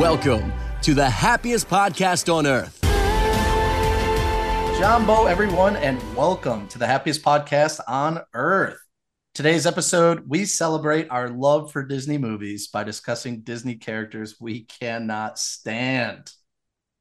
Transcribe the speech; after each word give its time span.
Welcome 0.00 0.52
to 0.80 0.94
the 0.94 1.10
happiest 1.10 1.68
podcast 1.68 2.34
on 2.34 2.46
earth. 2.46 2.80
Jambo, 4.78 5.26
everyone, 5.26 5.76
and 5.76 6.00
welcome 6.16 6.66
to 6.68 6.78
the 6.78 6.86
happiest 6.86 7.22
podcast 7.22 7.80
on 7.86 8.22
earth. 8.32 8.78
Today's 9.34 9.66
episode, 9.66 10.26
we 10.26 10.46
celebrate 10.46 11.10
our 11.10 11.28
love 11.28 11.70
for 11.70 11.84
Disney 11.84 12.16
movies 12.16 12.68
by 12.68 12.82
discussing 12.82 13.42
Disney 13.42 13.74
characters 13.74 14.36
we 14.40 14.64
cannot 14.64 15.38
stand. 15.38 16.32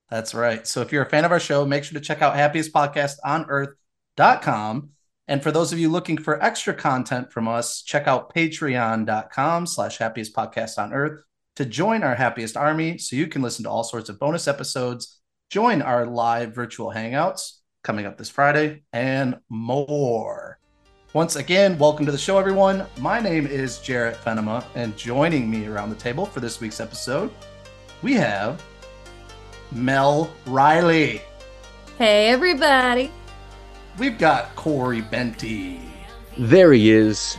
That's 0.09 0.36
right. 0.36 0.68
So 0.68 0.81
if 0.81 0.91
you're 0.91 1.05
a 1.05 1.09
fan 1.09 1.23
of 1.23 1.31
our 1.31 1.39
show, 1.39 1.66
make 1.66 1.86
sure 1.86 1.97
to 1.97 2.05
check 2.05 2.21
out 2.21 2.36
happiestpodcastonearth.com. 2.36 4.89
And 5.29 5.41
for 5.41 5.54
those 5.54 5.71
of 5.71 5.79
you 5.79 5.88
looking 5.88 6.18
for 6.18 6.43
extra 6.43 6.73
content 6.73 7.31
from 7.31 7.47
us, 7.47 7.81
check 7.81 8.07
out 8.07 8.36
patreon.com 8.36 9.68
slash 9.68 10.00
happiest 10.00 10.36
podcast 10.36 10.77
on 10.77 10.91
earth 10.91 11.21
to 11.59 11.65
join 11.65 12.03
our 12.03 12.15
happiest 12.15 12.55
army 12.55 12.97
so 12.97 13.18
you 13.18 13.27
can 13.27 13.41
listen 13.41 13.63
to 13.65 13.69
all 13.69 13.83
sorts 13.83 14.07
of 14.07 14.17
bonus 14.17 14.47
episodes, 14.47 15.19
join 15.50 15.81
our 15.81 16.05
live 16.05 16.55
virtual 16.55 16.89
hangouts 16.89 17.57
coming 17.83 18.05
up 18.05 18.17
this 18.17 18.29
Friday, 18.29 18.83
and 18.93 19.37
more. 19.50 20.57
Once 21.11 21.36
again, 21.36 21.77
welcome 21.77 22.05
to 22.05 22.14
the 22.14 22.17
show, 22.17 22.37
everyone. 22.37 22.86
My 23.01 23.19
name 23.19 23.45
is 23.45 23.79
Jarrett 23.79 24.15
Fenema, 24.23 24.64
and 24.73 24.95
joining 24.95 25.51
me 25.51 25.67
around 25.67 25.89
the 25.89 25.97
table 25.97 26.25
for 26.25 26.39
this 26.39 26.61
week's 26.61 26.79
episode, 26.79 27.29
we 28.01 28.14
have 28.14 28.64
Mel 29.73 30.31
Riley. 30.45 31.21
Hey, 31.97 32.30
everybody. 32.30 33.11
We've 33.97 34.17
got 34.17 34.55
Corey 34.55 35.02
Benty, 35.02 35.81
There 36.38 36.72
he 36.72 36.89
is. 36.89 37.38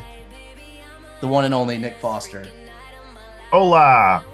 the 1.22 1.28
one 1.28 1.46
and 1.46 1.54
only 1.54 1.78
Nick 1.78 1.96
Foster, 2.00 2.46
Hola. 3.50 4.24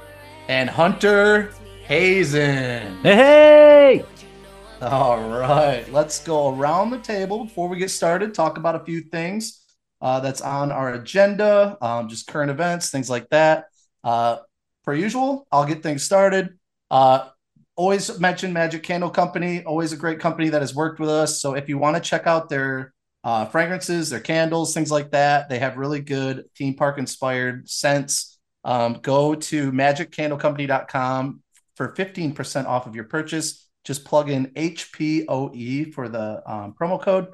and 0.49 0.69
Hunter 0.69 1.51
Hazen. 1.85 3.03
Hey! 3.03 4.05
All 4.83 5.27
right, 5.31 5.91
let's 5.91 6.23
go 6.23 6.55
around 6.55 6.91
the 6.91 6.99
table 6.99 7.45
before 7.45 7.67
we 7.69 7.79
get 7.79 7.91
started. 7.91 8.35
Talk 8.35 8.59
about 8.59 8.75
a 8.75 8.85
few 8.85 9.01
things 9.01 9.65
uh, 10.03 10.21
that's 10.21 10.43
on 10.43 10.71
our 10.71 10.93
agenda, 10.93 11.79
um, 11.81 12.11
just 12.11 12.27
current 12.27 12.51
events, 12.51 12.91
things 12.91 13.09
like 13.09 13.31
that. 13.31 13.69
Uh, 14.05 14.37
per 14.85 14.93
usual, 14.93 15.47
I'll 15.51 15.65
get 15.65 15.83
things 15.83 16.03
started. 16.03 16.59
Uh, 16.91 17.31
always 17.75 18.21
mention 18.21 18.53
Magic 18.53 18.83
Candle 18.83 19.09
Company, 19.09 19.65
always 19.65 19.95
a 19.95 19.97
great 19.97 20.21
company 20.21 20.51
that 20.51 20.61
has 20.61 20.75
worked 20.75 21.01
with 21.01 21.09
us. 21.09 21.41
So 21.41 21.55
if 21.55 21.71
you 21.71 21.79
want 21.79 21.97
to 21.97 22.03
check 22.03 22.27
out 22.27 22.51
their 22.51 22.93
uh, 23.25 23.47
fragrances, 23.47 24.11
their 24.11 24.21
candles, 24.21 24.75
things 24.75 24.91
like 24.91 25.13
that, 25.13 25.49
they 25.49 25.59
have 25.59 25.79
really 25.79 26.01
good 26.01 26.45
theme 26.55 26.75
park 26.75 26.99
inspired 26.99 27.67
scents. 27.67 28.36
Um, 28.67 28.99
go 29.01 29.35
to 29.35 29.73
magiccandlecompany.com 29.73 31.41
for 31.77 31.95
15% 31.95 32.67
off 32.67 32.87
of 32.87 32.95
your 32.95 33.05
purchase 33.05 33.67
just 33.87 34.05
plug 34.05 34.29
in 34.29 34.49
HPOE 34.49 35.95
for 35.95 36.09
the 36.09 36.43
um, 36.45 36.75
promo 36.79 37.01
code. 37.01 37.29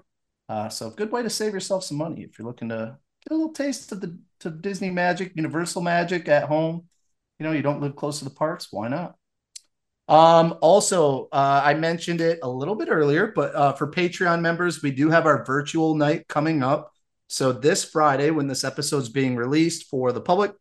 Uh, 0.49 0.69
so, 0.69 0.91
good 0.91 1.11
way 1.11 1.23
to 1.23 1.31
save 1.31 1.55
yourself 1.55 1.83
some 1.83 1.97
money 1.97 2.23
if 2.23 2.39
you're 2.39 2.47
looking 2.47 2.69
to 2.69 2.99
get 3.25 3.35
a 3.35 3.35
little 3.35 3.55
taste 3.55 3.91
of 3.91 4.03
the 4.03 4.19
to 4.41 4.51
Disney 4.51 4.91
magic, 4.91 5.33
Universal 5.35 5.81
magic 5.81 6.29
at 6.29 6.45
home. 6.45 6.85
You 7.39 7.47
know, 7.47 7.53
you 7.53 7.63
don't 7.63 7.81
live 7.81 7.97
close 7.97 8.19
to 8.19 8.25
the 8.25 8.31
parks, 8.31 8.69
why 8.71 8.89
not? 8.89 9.15
Um, 10.09 10.59
also, 10.61 11.29
uh, 11.33 11.63
I 11.65 11.73
mentioned 11.75 12.21
it 12.21 12.41
a 12.43 12.49
little 12.49 12.75
bit 12.75 12.89
earlier, 12.91 13.33
but 13.35 13.55
uh, 13.55 13.73
for 13.73 13.91
Patreon 13.91 14.43
members, 14.43 14.83
we 14.83 14.91
do 14.91 15.09
have 15.09 15.25
our 15.25 15.45
virtual 15.47 15.95
night 15.95 16.29
coming 16.29 16.63
up. 16.63 16.93
So, 17.29 17.53
this 17.53 17.83
Friday, 17.83 18.31
when 18.31 18.47
this 18.47 18.63
episode 18.63 18.99
is 18.99 19.09
being 19.09 19.37
released 19.37 19.89
for 19.89 20.13
the 20.13 20.21
public, 20.21 20.53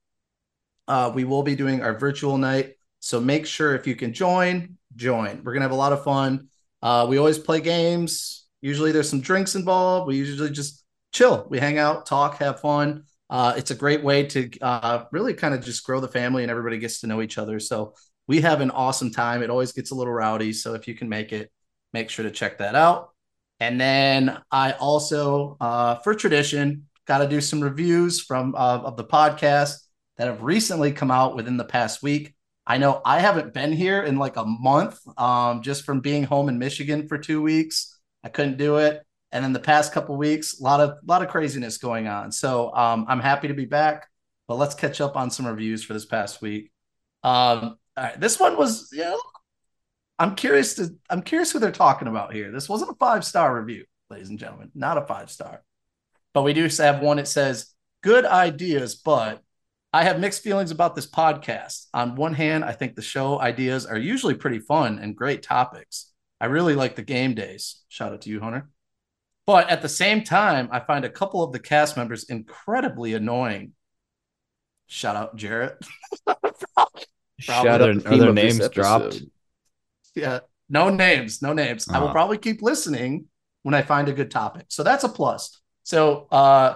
uh, 0.91 1.09
we 1.09 1.23
will 1.23 1.41
be 1.41 1.55
doing 1.55 1.81
our 1.81 1.97
virtual 1.97 2.37
night. 2.37 2.73
So, 2.99 3.21
make 3.21 3.45
sure 3.45 3.73
if 3.75 3.87
you 3.87 3.95
can 3.95 4.11
join, 4.11 4.77
join. 4.97 5.41
We're 5.41 5.53
gonna 5.53 5.63
have 5.63 5.71
a 5.71 5.75
lot 5.85 5.93
of 5.93 6.03
fun. 6.03 6.49
Uh, 6.81 7.05
we 7.07 7.17
always 7.17 7.39
play 7.39 7.61
games. 7.61 8.45
Usually 8.59 8.91
there's 8.91 9.09
some 9.09 9.21
drinks 9.21 9.55
involved. 9.55 10.07
We 10.07 10.17
usually 10.17 10.49
just 10.49 10.83
chill. 11.13 11.47
We 11.49 11.59
hang 11.59 11.77
out, 11.77 12.05
talk, 12.05 12.39
have 12.39 12.59
fun. 12.59 13.03
Uh, 13.29 13.53
it's 13.55 13.71
a 13.71 13.75
great 13.75 14.03
way 14.03 14.25
to 14.25 14.49
uh, 14.59 15.05
really 15.13 15.33
kind 15.33 15.53
of 15.53 15.63
just 15.63 15.85
grow 15.85 16.01
the 16.01 16.09
family 16.09 16.43
and 16.43 16.51
everybody 16.51 16.77
gets 16.77 16.99
to 16.99 17.07
know 17.07 17.21
each 17.21 17.37
other. 17.37 17.61
So 17.61 17.95
we 18.27 18.41
have 18.41 18.59
an 18.59 18.71
awesome 18.71 19.11
time. 19.11 19.41
It 19.41 19.49
always 19.49 19.71
gets 19.71 19.91
a 19.91 19.95
little 19.95 20.11
rowdy. 20.11 20.51
So 20.51 20.73
if 20.73 20.87
you 20.87 20.95
can 20.95 21.07
make 21.07 21.31
it, 21.31 21.49
make 21.93 22.09
sure 22.09 22.23
to 22.23 22.31
check 22.31 22.57
that 22.57 22.75
out. 22.75 23.11
And 23.61 23.79
then 23.79 24.37
I 24.51 24.73
also, 24.73 25.55
uh, 25.61 25.95
for 25.99 26.13
tradition, 26.13 26.87
got 27.07 27.19
to 27.19 27.27
do 27.27 27.39
some 27.39 27.61
reviews 27.61 28.21
from 28.21 28.53
uh, 28.55 28.79
of 28.79 28.97
the 28.97 29.05
podcast 29.05 29.77
that 30.21 30.27
have 30.27 30.43
recently 30.43 30.91
come 30.91 31.09
out 31.09 31.35
within 31.35 31.57
the 31.57 31.65
past 31.65 32.03
week. 32.03 32.35
I 32.67 32.77
know 32.77 33.01
I 33.03 33.17
haven't 33.17 33.55
been 33.55 33.71
here 33.71 34.03
in 34.03 34.17
like 34.17 34.37
a 34.37 34.45
month, 34.45 34.99
um, 35.17 35.63
just 35.63 35.83
from 35.83 35.99
being 35.99 36.21
home 36.21 36.47
in 36.47 36.59
Michigan 36.59 37.07
for 37.07 37.17
two 37.17 37.41
weeks. 37.41 37.99
I 38.23 38.29
couldn't 38.29 38.57
do 38.57 38.77
it, 38.77 39.01
and 39.31 39.43
then 39.43 39.51
the 39.51 39.59
past 39.59 39.93
couple 39.93 40.15
weeks, 40.15 40.59
a 40.59 40.63
lot 40.63 40.79
of 40.79 40.99
lot 41.07 41.23
of 41.23 41.29
craziness 41.29 41.79
going 41.79 42.07
on. 42.07 42.31
So 42.31 42.71
um, 42.75 43.07
I'm 43.09 43.19
happy 43.19 43.47
to 43.47 43.55
be 43.55 43.65
back. 43.65 44.07
But 44.47 44.57
let's 44.57 44.75
catch 44.75 45.01
up 45.01 45.15
on 45.15 45.31
some 45.31 45.47
reviews 45.47 45.83
for 45.83 45.93
this 45.93 46.05
past 46.05 46.39
week. 46.39 46.71
Um, 47.23 47.79
all 47.97 48.03
right, 48.03 48.19
this 48.19 48.39
one 48.39 48.57
was, 48.57 48.89
you 48.91 48.99
know, 48.99 49.19
I'm 50.19 50.35
curious 50.35 50.75
to 50.75 50.89
I'm 51.09 51.23
curious 51.23 51.51
who 51.51 51.57
they're 51.57 51.71
talking 51.71 52.07
about 52.07 52.31
here. 52.31 52.51
This 52.51 52.69
wasn't 52.69 52.91
a 52.91 52.95
five 52.99 53.25
star 53.25 53.59
review, 53.59 53.85
ladies 54.11 54.29
and 54.29 54.37
gentlemen, 54.37 54.69
not 54.75 54.99
a 54.99 55.07
five 55.07 55.31
star. 55.31 55.63
But 56.35 56.43
we 56.43 56.53
do 56.53 56.67
have 56.77 57.01
one. 57.01 57.17
It 57.17 57.27
says 57.27 57.73
good 58.03 58.23
ideas, 58.23 58.93
but 58.93 59.41
I 59.93 60.03
have 60.03 60.19
mixed 60.19 60.41
feelings 60.41 60.71
about 60.71 60.95
this 60.95 61.09
podcast. 61.09 61.87
On 61.93 62.15
one 62.15 62.33
hand, 62.33 62.63
I 62.63 62.71
think 62.71 62.95
the 62.95 63.01
show 63.01 63.39
ideas 63.39 63.85
are 63.85 63.97
usually 63.97 64.35
pretty 64.35 64.59
fun 64.59 64.99
and 64.99 65.15
great 65.15 65.43
topics. 65.43 66.11
I 66.39 66.45
really 66.45 66.75
like 66.75 66.95
the 66.95 67.01
game 67.03 67.33
days. 67.35 67.81
Shout 67.89 68.13
out 68.13 68.21
to 68.21 68.29
you, 68.29 68.39
Hunter. 68.39 68.69
But 69.45 69.69
at 69.69 69.81
the 69.81 69.89
same 69.89 70.23
time, 70.23 70.69
I 70.71 70.79
find 70.79 71.03
a 71.03 71.09
couple 71.09 71.43
of 71.43 71.51
the 71.51 71.59
cast 71.59 71.97
members 71.97 72.23
incredibly 72.25 73.13
annoying. 73.15 73.73
Shout 74.87 75.15
out 75.15 75.35
Jarrett. 75.35 75.77
Shout 77.39 77.67
out 77.67 77.81
Other, 77.81 77.95
the 77.95 78.01
theme 78.01 78.21
other 78.21 78.33
names 78.33 78.69
dropped. 78.69 79.21
yeah, 80.15 80.39
no 80.69 80.89
names, 80.89 81.41
no 81.41 81.53
names. 81.53 81.87
I 81.89 81.99
will 81.99 82.09
Ah. 82.09 82.13
probably 82.13 82.37
keep 82.37 82.61
listening 82.61 83.25
when 83.63 83.73
I 83.73 83.81
find 83.81 84.07
a 84.09 84.13
good 84.13 84.31
topic. 84.31 84.65
So 84.69 84.83
that's 84.83 85.03
a 85.03 85.09
plus. 85.09 85.59
So 85.83 86.27
uh 86.31 86.75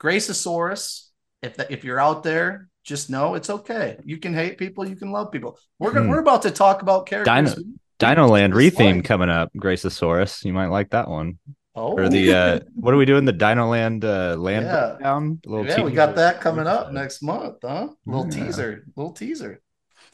Graceosaurus, 0.00 1.05
if 1.46 1.56
that 1.56 1.70
if 1.70 1.84
you're 1.84 2.00
out 2.00 2.22
there, 2.22 2.68
just 2.84 3.10
know 3.10 3.34
it's 3.34 3.50
okay. 3.50 3.96
You 4.04 4.18
can 4.18 4.34
hate 4.34 4.58
people, 4.58 4.86
you 4.88 4.96
can 4.96 5.10
love 5.10 5.32
people. 5.32 5.58
We're 5.78 5.92
gonna 5.92 6.04
Hmm. 6.06 6.10
we're 6.12 6.20
about 6.20 6.42
to 6.42 6.50
talk 6.50 6.82
about 6.82 7.06
characters. 7.06 7.54
Dino- 7.54 7.68
Dinoland 7.98 8.52
Dislike. 8.52 8.74
retheme 8.74 9.04
coming 9.04 9.30
up. 9.30 9.50
Graceosaurus, 9.56 10.44
you 10.44 10.52
might 10.52 10.66
like 10.68 10.90
that 10.90 11.08
one. 11.08 11.38
Oh, 11.74 11.92
Or 11.98 12.08
the 12.08 12.32
uh, 12.34 12.60
what 12.74 12.92
are 12.94 12.96
we 12.96 13.04
doing? 13.06 13.24
The 13.24 13.32
Dinoland 13.32 14.04
uh, 14.04 14.36
land 14.36 14.66
Yeah. 14.66 14.96
down. 15.02 15.40
Little 15.46 15.66
yeah, 15.66 15.82
we 15.82 15.92
got 15.92 16.14
that 16.16 16.40
coming 16.40 16.66
up 16.66 16.92
next 16.92 17.22
month, 17.22 17.56
huh? 17.62 17.88
Little 18.06 18.26
Yeah. 18.32 18.44
teaser, 18.44 18.84
little 18.96 19.12
teaser. 19.12 19.60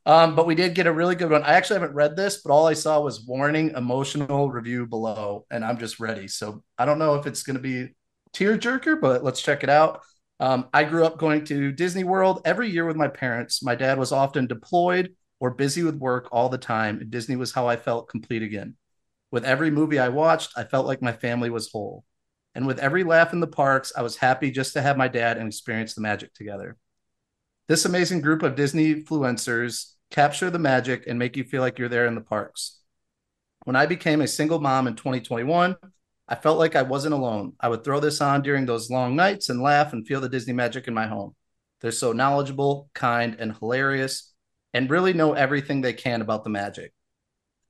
Um, 0.05 0.35
but 0.35 0.47
we 0.47 0.57
did 0.57 0.75
get 0.75 0.89
a 0.89 0.93
really 0.93 1.15
good 1.15 1.31
one. 1.31 1.45
I 1.45 1.53
actually 1.55 1.79
haven't 1.79 1.95
read 1.95 2.17
this, 2.17 2.43
but 2.43 2.53
all 2.53 2.67
I 2.67 2.73
saw 2.75 3.01
was 3.01 3.25
warning 3.25 3.71
emotional 3.77 4.51
review 4.51 4.85
below, 4.87 5.45
and 5.51 5.65
I'm 5.65 5.79
just 5.79 6.01
ready. 6.01 6.27
So 6.27 6.65
I 6.77 6.85
don't 6.85 6.99
know 6.99 7.15
if 7.15 7.27
it's 7.29 7.45
going 7.45 7.57
to 7.57 7.63
be 7.63 7.95
tear 8.33 8.59
jerker, 8.59 9.01
but 9.01 9.23
let's 9.23 9.41
check 9.41 9.63
it 9.63 9.71
out. 9.71 10.01
Um, 10.41 10.69
I 10.73 10.85
grew 10.85 11.05
up 11.05 11.19
going 11.19 11.45
to 11.47 11.73
Disney 11.73 12.05
World 12.05 12.43
every 12.45 12.69
year 12.69 12.85
with 12.85 12.97
my 12.97 13.09
parents. 13.09 13.63
My 13.63 13.75
dad 13.75 13.99
was 13.99 14.13
often 14.13 14.47
deployed 14.47 15.15
or 15.39 15.51
busy 15.51 15.83
with 15.83 15.97
work 15.97 16.29
all 16.33 16.49
the 16.49 16.59
time, 16.59 17.01
and 17.01 17.11
Disney 17.11 17.37
was 17.37 17.53
how 17.53 17.69
I 17.69 17.77
felt 17.77 18.09
complete 18.09 18.43
again. 18.43 18.77
With 19.31 19.45
every 19.45 19.71
movie 19.71 19.99
I 19.99 20.09
watched, 20.09 20.53
I 20.57 20.65
felt 20.65 20.87
like 20.87 21.03
my 21.03 21.13
family 21.13 21.51
was 21.51 21.71
whole. 21.71 22.05
And 22.55 22.67
with 22.67 22.79
every 22.79 23.03
laugh 23.03 23.33
in 23.33 23.41
the 23.41 23.47
parks, 23.47 23.93
I 23.97 24.03
was 24.03 24.17
happy 24.17 24.51
just 24.51 24.75
to 24.75 24.83
have 24.83 24.97
my 24.97 25.09
dad 25.09 25.39
and 25.39 25.47
experience 25.47 25.95
the 25.95 26.03
magic 26.03 26.35
together. 26.35 26.77
This 27.69 27.85
amazing 27.85 28.21
group 28.21 28.43
of 28.43 28.55
Disney 28.55 28.95
influencers 28.95 29.93
capture 30.11 30.51
the 30.51 30.59
magic 30.59 31.07
and 31.07 31.19
make 31.19 31.37
you 31.37 31.45
feel 31.45 31.63
like 31.63 31.79
you're 31.79 31.89
there 31.89 32.07
in 32.07 32.15
the 32.15 32.21
parks. 32.21 32.81
When 33.65 33.77
I 33.77 33.87
became 33.87 34.21
a 34.21 34.29
single 34.29 34.61
mom 34.61 34.87
in 34.87 34.97
2021, 34.97 35.77
I 36.29 36.35
felt 36.35 36.59
like 36.59 36.77
I 36.77 36.83
wasn't 36.83 37.15
alone. 37.15 37.55
I 37.61 37.69
would 37.69 37.85
throw 37.85 38.01
this 38.01 38.21
on 38.21 38.43
during 38.43 38.65
those 38.65 38.91
long 38.91 39.17
nights 39.17 39.49
and 39.49 39.61
laugh 39.61 39.93
and 39.93 40.07
feel 40.07 40.21
the 40.21 40.29
Disney 40.29 40.53
magic 40.53 40.89
in 40.89 40.95
my 40.95 41.07
home. 41.07 41.35
They're 41.81 41.91
so 41.91 42.13
knowledgeable, 42.13 42.89
kind, 42.95 43.37
and 43.39 43.57
hilarious, 43.57 44.33
and 44.73 44.89
really 44.89 45.13
know 45.13 45.33
everything 45.33 45.81
they 45.81 45.93
can 45.93 46.23
about 46.23 46.45
the 46.45 46.51
magic. 46.51 46.93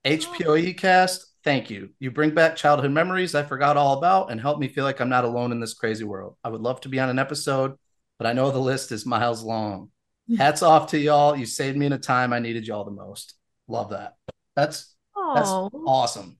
HPOE 0.04 0.62
E 0.62 0.74
oh. 0.76 0.80
cast, 0.80 1.26
thank 1.44 1.70
you. 1.70 1.90
You 1.98 2.10
bring 2.10 2.34
back 2.34 2.56
childhood 2.56 2.90
memories 2.90 3.34
I 3.34 3.42
forgot 3.42 3.76
all 3.76 3.98
about 3.98 4.30
and 4.30 4.40
help 4.40 4.58
me 4.58 4.68
feel 4.68 4.84
like 4.84 5.00
I'm 5.00 5.08
not 5.08 5.24
alone 5.24 5.52
in 5.52 5.60
this 5.60 5.74
crazy 5.74 6.04
world. 6.04 6.36
I 6.44 6.48
would 6.50 6.60
love 6.60 6.80
to 6.82 6.88
be 6.88 7.00
on 7.00 7.08
an 7.08 7.18
episode, 7.18 7.76
but 8.18 8.26
I 8.26 8.32
know 8.32 8.50
the 8.50 8.58
list 8.58 8.92
is 8.92 9.06
miles 9.06 9.42
long. 9.42 9.90
Hmm. 10.28 10.36
Hats 10.36 10.62
off 10.62 10.88
to 10.88 10.98
y'all. 10.98 11.36
You 11.36 11.46
saved 11.46 11.76
me 11.76 11.86
in 11.86 11.92
a 11.92 11.98
time 11.98 12.32
I 12.32 12.38
needed 12.38 12.66
y'all 12.66 12.84
the 12.84 12.90
most. 12.90 13.34
Love 13.66 13.90
that. 13.90 14.16
That's 14.54 14.94
that's 15.34 15.48
Oh, 15.48 15.70
awesome. 15.86 16.38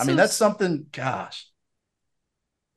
I 0.00 0.04
mean, 0.04 0.16
that's 0.16 0.36
something, 0.36 0.86
gosh. 0.92 1.46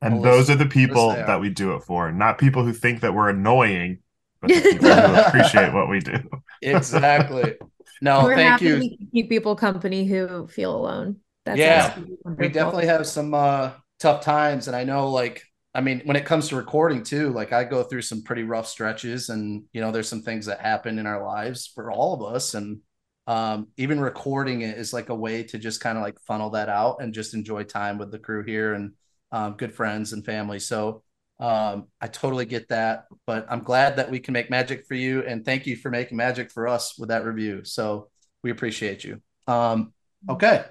And 0.02 0.14
Well, 0.14 0.24
those 0.24 0.50
are 0.50 0.56
the 0.56 0.66
people 0.66 1.12
that 1.28 1.40
we 1.40 1.50
do 1.50 1.74
it 1.76 1.84
for, 1.84 2.12
not 2.12 2.38
people 2.40 2.64
who 2.64 2.74
think 2.74 3.02
that 3.02 3.14
we're 3.14 3.30
annoying, 3.30 4.00
but 4.42 4.50
the 4.50 4.62
people 4.62 4.90
who 4.90 5.14
appreciate 5.16 5.74
what 5.74 5.90
we 5.90 6.00
do. 6.00 6.18
Exactly. 6.62 7.56
No, 8.04 8.24
We're 8.24 8.34
thank 8.34 8.50
happy 8.50 8.66
you. 8.66 8.78
we 8.80 8.98
keep 9.14 9.30
people 9.30 9.56
company 9.56 10.06
who 10.08 10.48
feel 10.48 10.76
alone. 10.76 11.18
That's 11.46 11.60
Yeah, 11.60 11.96
we 12.26 12.50
definitely 12.50 12.88
have 12.88 13.06
some 13.06 13.36
uh 13.36 13.74
tough 14.00 14.24
times 14.24 14.68
and 14.68 14.76
i 14.76 14.84
know 14.84 15.12
like 15.12 15.44
i 15.76 15.82
mean 15.82 16.02
when 16.06 16.16
it 16.16 16.26
comes 16.26 16.50
to 16.50 16.56
recording 16.56 17.04
too 17.04 17.30
like 17.30 17.54
i 17.54 17.64
go 17.64 17.84
through 17.84 18.02
some 18.02 18.24
pretty 18.24 18.42
rough 18.42 18.68
stretches 18.68 19.30
and 19.30 19.64
you 19.74 19.80
know 19.80 19.92
there's 19.92 20.10
some 20.10 20.24
things 20.24 20.48
that 20.48 20.60
happen 20.60 20.98
in 20.98 21.06
our 21.06 21.24
lives 21.24 21.68
for 21.68 21.92
all 21.92 22.16
of 22.16 22.34
us 22.34 22.56
and 22.56 22.80
um 23.28 23.68
even 23.78 24.00
recording 24.00 24.62
it 24.62 24.78
is 24.78 24.94
like 24.94 25.10
a 25.10 25.16
way 25.16 25.44
to 25.44 25.58
just 25.58 25.80
kind 25.80 25.98
of 25.98 26.04
like 26.04 26.20
funnel 26.22 26.50
that 26.50 26.70
out 26.70 26.98
and 27.02 27.14
just 27.14 27.34
enjoy 27.34 27.64
time 27.64 27.98
with 27.98 28.12
the 28.12 28.20
crew 28.20 28.44
here 28.44 28.74
and 28.74 28.94
um, 29.32 29.54
good 29.54 29.74
friends 29.74 30.12
and 30.14 30.26
family 30.26 30.60
so 30.60 31.04
um 31.40 31.88
i 32.02 32.08
totally 32.08 32.46
get 32.46 32.68
that 32.70 33.06
but 33.26 33.46
i'm 33.50 33.64
glad 33.64 33.96
that 33.98 34.10
we 34.10 34.20
can 34.20 34.34
make 34.34 34.50
magic 34.50 34.86
for 34.88 34.96
you 34.96 35.24
and 35.24 35.46
thank 35.46 35.66
you 35.66 35.76
for 35.76 35.90
making 35.90 36.18
magic 36.18 36.52
for 36.52 36.68
us 36.68 36.98
with 36.98 37.10
that 37.10 37.24
review 37.26 37.64
so 37.64 38.10
we 38.44 38.52
appreciate 38.52 39.04
you 39.04 39.22
um 39.48 39.94
okay 40.30 40.66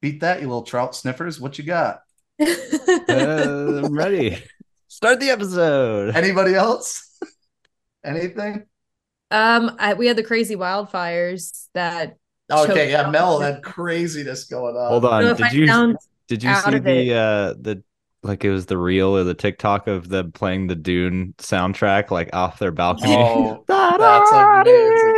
beat 0.00 0.20
that 0.20 0.40
you 0.40 0.46
little 0.46 0.62
trout 0.62 0.94
sniffers 0.94 1.40
what 1.40 1.58
you 1.58 1.64
got 1.64 2.00
Uh, 2.40 2.44
I'm 3.08 3.94
ready. 3.94 4.42
Start 4.88 5.20
the 5.20 5.30
episode. 5.30 6.14
Anybody 6.16 6.54
else? 6.54 7.18
Anything? 8.04 8.66
Um, 9.32 9.76
I, 9.78 9.94
we 9.94 10.06
had 10.06 10.16
the 10.16 10.22
crazy 10.22 10.56
wildfires 10.56 11.68
that. 11.74 12.16
Okay, 12.50 12.90
yeah, 12.90 13.08
Mel 13.10 13.40
had 13.40 13.62
craziness 13.62 14.44
going 14.44 14.76
on. 14.76 14.90
Hold 14.90 15.04
So 15.04 15.10
on. 15.10 15.24
if 15.24 15.38
Did 15.38 15.52
you 15.52 15.98
did 16.28 16.42
you 16.42 16.54
see 16.54 16.78
the 16.78 17.10
it- 17.10 17.16
uh 17.16 17.54
the 17.60 17.82
like 18.22 18.44
it 18.44 18.50
was 18.50 18.66
the 18.66 18.78
reel 18.78 19.16
or 19.16 19.24
the 19.24 19.34
TikTok 19.34 19.88
of 19.88 20.08
them 20.08 20.30
playing 20.32 20.68
the 20.68 20.76
Dune 20.76 21.34
soundtrack 21.38 22.10
like 22.10 22.30
off 22.34 22.58
their 22.58 22.70
balcony? 22.70 23.16
Oh, 23.16 23.64
that's 23.98 24.32
amazing. 24.32 25.14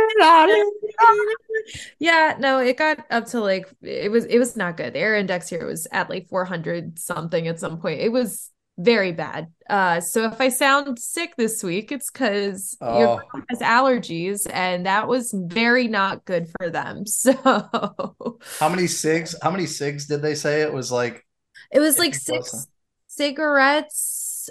yeah, 1.99 2.35
no, 2.39 2.59
it 2.59 2.77
got 2.77 2.99
up 3.11 3.25
to 3.27 3.41
like 3.41 3.67
it 3.81 4.11
was 4.11 4.25
it 4.25 4.39
was 4.39 4.55
not 4.55 4.77
good. 4.77 4.93
The 4.93 4.99
air 4.99 5.15
index 5.15 5.49
here 5.49 5.65
was 5.65 5.87
at 5.91 6.09
like 6.09 6.27
400 6.27 6.99
something 6.99 7.47
at 7.47 7.59
some 7.59 7.79
point. 7.79 8.01
It 8.01 8.11
was 8.11 8.51
very 8.77 9.11
bad. 9.13 9.47
Uh 9.69 10.01
so 10.01 10.25
if 10.25 10.39
I 10.41 10.49
sound 10.49 10.99
sick 10.99 11.35
this 11.37 11.63
week, 11.63 11.91
it's 11.91 12.11
because 12.11 12.75
Oh. 12.81 12.99
your 12.99 13.23
mom 13.33 13.45
has 13.49 13.59
allergies 13.59 14.45
and 14.51 14.85
that 14.85 15.07
was 15.07 15.33
very 15.33 15.87
not 15.87 16.25
good 16.25 16.49
for 16.57 16.69
them. 16.69 17.05
So 17.07 17.33
How 18.59 18.69
many 18.69 18.87
cigs? 18.87 19.35
How 19.41 19.51
many 19.51 19.65
cigs 19.65 20.07
did 20.07 20.21
they 20.21 20.35
say 20.35 20.61
it 20.61 20.73
was 20.73 20.91
like? 20.91 21.25
it 21.71 21.79
was 21.79 21.97
like 21.97 22.13
six 22.15 22.51
wasn't- 22.53 22.69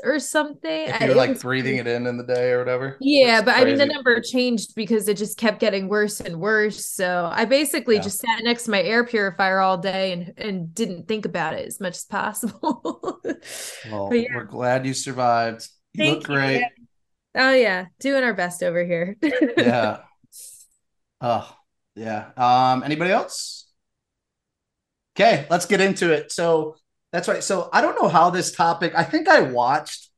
or 0.02 0.18
something. 0.18 0.88
If 0.88 1.00
you're 1.00 1.14
like 1.14 1.30
was 1.30 1.42
breathing 1.42 1.76
it 1.76 1.86
in 1.86 2.06
in 2.06 2.16
the 2.16 2.24
day 2.24 2.50
or 2.52 2.58
whatever. 2.58 2.96
Yeah, 3.00 3.42
but 3.42 3.54
I 3.56 3.64
mean 3.64 3.76
the 3.76 3.86
number 3.86 4.20
changed 4.20 4.74
because 4.74 5.08
it 5.08 5.16
just 5.16 5.38
kept 5.38 5.60
getting 5.60 5.88
worse 5.88 6.20
and 6.20 6.40
worse. 6.40 6.86
So 6.86 7.30
I 7.32 7.44
basically 7.44 7.96
Yeah. 7.96 8.02
just 8.02 8.20
sat 8.20 8.42
next 8.42 8.64
to 8.64 8.70
my 8.70 8.82
air 8.82 9.04
purifier 9.04 9.60
all 9.60 9.78
day 9.78 10.12
and 10.12 10.32
and 10.38 10.74
didn't 10.74 11.06
think 11.08 11.26
about 11.26 11.54
it 11.54 11.66
as 11.66 11.80
much 11.80 11.94
as 11.96 12.04
possible. 12.04 13.20
Well, 13.90 14.14
yeah. 14.14 14.28
we're 14.34 14.44
glad 14.44 14.86
you 14.86 14.94
survived. 14.94 15.68
You 15.92 16.04
Thank 16.04 16.14
look 16.20 16.28
you. 16.28 16.34
great. 16.34 16.64
oh 17.34 17.52
yeah, 17.52 17.86
doing 18.00 18.24
our 18.24 18.32
best 18.34 18.62
over 18.62 18.82
here. 18.84 19.16
Yeah. 19.58 19.98
Oh, 21.20 21.56
yeah. 21.94 22.30
Um, 22.36 22.82
anybody 22.82 23.10
else? 23.10 23.66
Okay, 25.16 25.46
let's 25.50 25.66
get 25.66 25.80
into 25.80 26.12
it. 26.12 26.32
So 26.32 26.76
that's 27.14 27.28
right. 27.28 27.44
So 27.44 27.68
I 27.72 27.80
don't 27.80 28.02
know 28.02 28.08
how 28.08 28.30
this 28.30 28.50
topic, 28.50 28.92
I 28.96 29.04
think 29.04 29.28
I 29.28 29.42
watched 29.42 30.10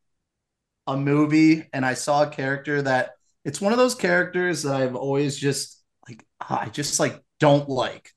a 0.86 0.96
movie 0.96 1.68
and 1.74 1.84
I 1.84 1.92
saw 1.92 2.22
a 2.22 2.30
character 2.30 2.80
that 2.80 3.10
it's 3.44 3.60
one 3.60 3.72
of 3.74 3.78
those 3.78 3.94
characters 3.94 4.62
that 4.62 4.80
I've 4.80 4.96
always 4.96 5.36
just 5.36 5.84
like, 6.08 6.24
ah, 6.40 6.62
I 6.62 6.70
just 6.70 6.98
like 6.98 7.22
don't 7.38 7.68
like. 7.68 8.12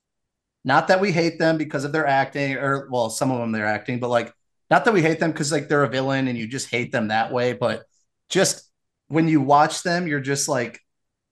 Not 0.63 0.87
that 0.87 1.01
we 1.01 1.11
hate 1.11 1.39
them 1.39 1.57
because 1.57 1.83
of 1.83 1.91
their 1.91 2.07
acting, 2.07 2.55
or 2.55 2.87
well, 2.89 3.09
some 3.09 3.31
of 3.31 3.39
them 3.39 3.51
they're 3.51 3.65
acting, 3.65 3.99
but 3.99 4.07
like 4.07 4.33
not 4.69 4.85
that 4.85 4.93
we 4.93 5.01
hate 5.01 5.19
them 5.19 5.31
because 5.31 5.51
like 5.51 5.67
they're 5.67 5.83
a 5.83 5.89
villain 5.89 6.29
and 6.29 6.37
you 6.37 6.47
just 6.47 6.69
hate 6.69 6.93
them 6.93 7.09
that 7.09 7.33
way, 7.33 7.51
but 7.51 7.83
just 8.29 8.71
when 9.09 9.27
you 9.27 9.41
watch 9.41 9.83
them, 9.83 10.07
you're 10.07 10.21
just 10.21 10.47
like, 10.47 10.79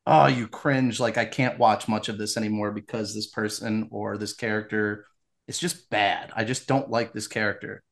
oh, 0.05 0.27
you 0.27 0.49
cringe. 0.49 0.99
Like 0.99 1.17
I 1.17 1.23
can't 1.23 1.59
watch 1.59 1.87
much 1.87 2.09
of 2.09 2.17
this 2.17 2.35
anymore 2.35 2.71
because 2.73 3.15
this 3.15 3.27
person 3.27 3.87
or 3.89 4.17
this 4.17 4.33
character 4.33 5.05
is 5.47 5.59
just 5.59 5.89
bad. 5.89 6.31
I 6.35 6.43
just 6.43 6.67
don't 6.67 6.89
like 6.89 7.13
this 7.13 7.27
character. 7.27 7.83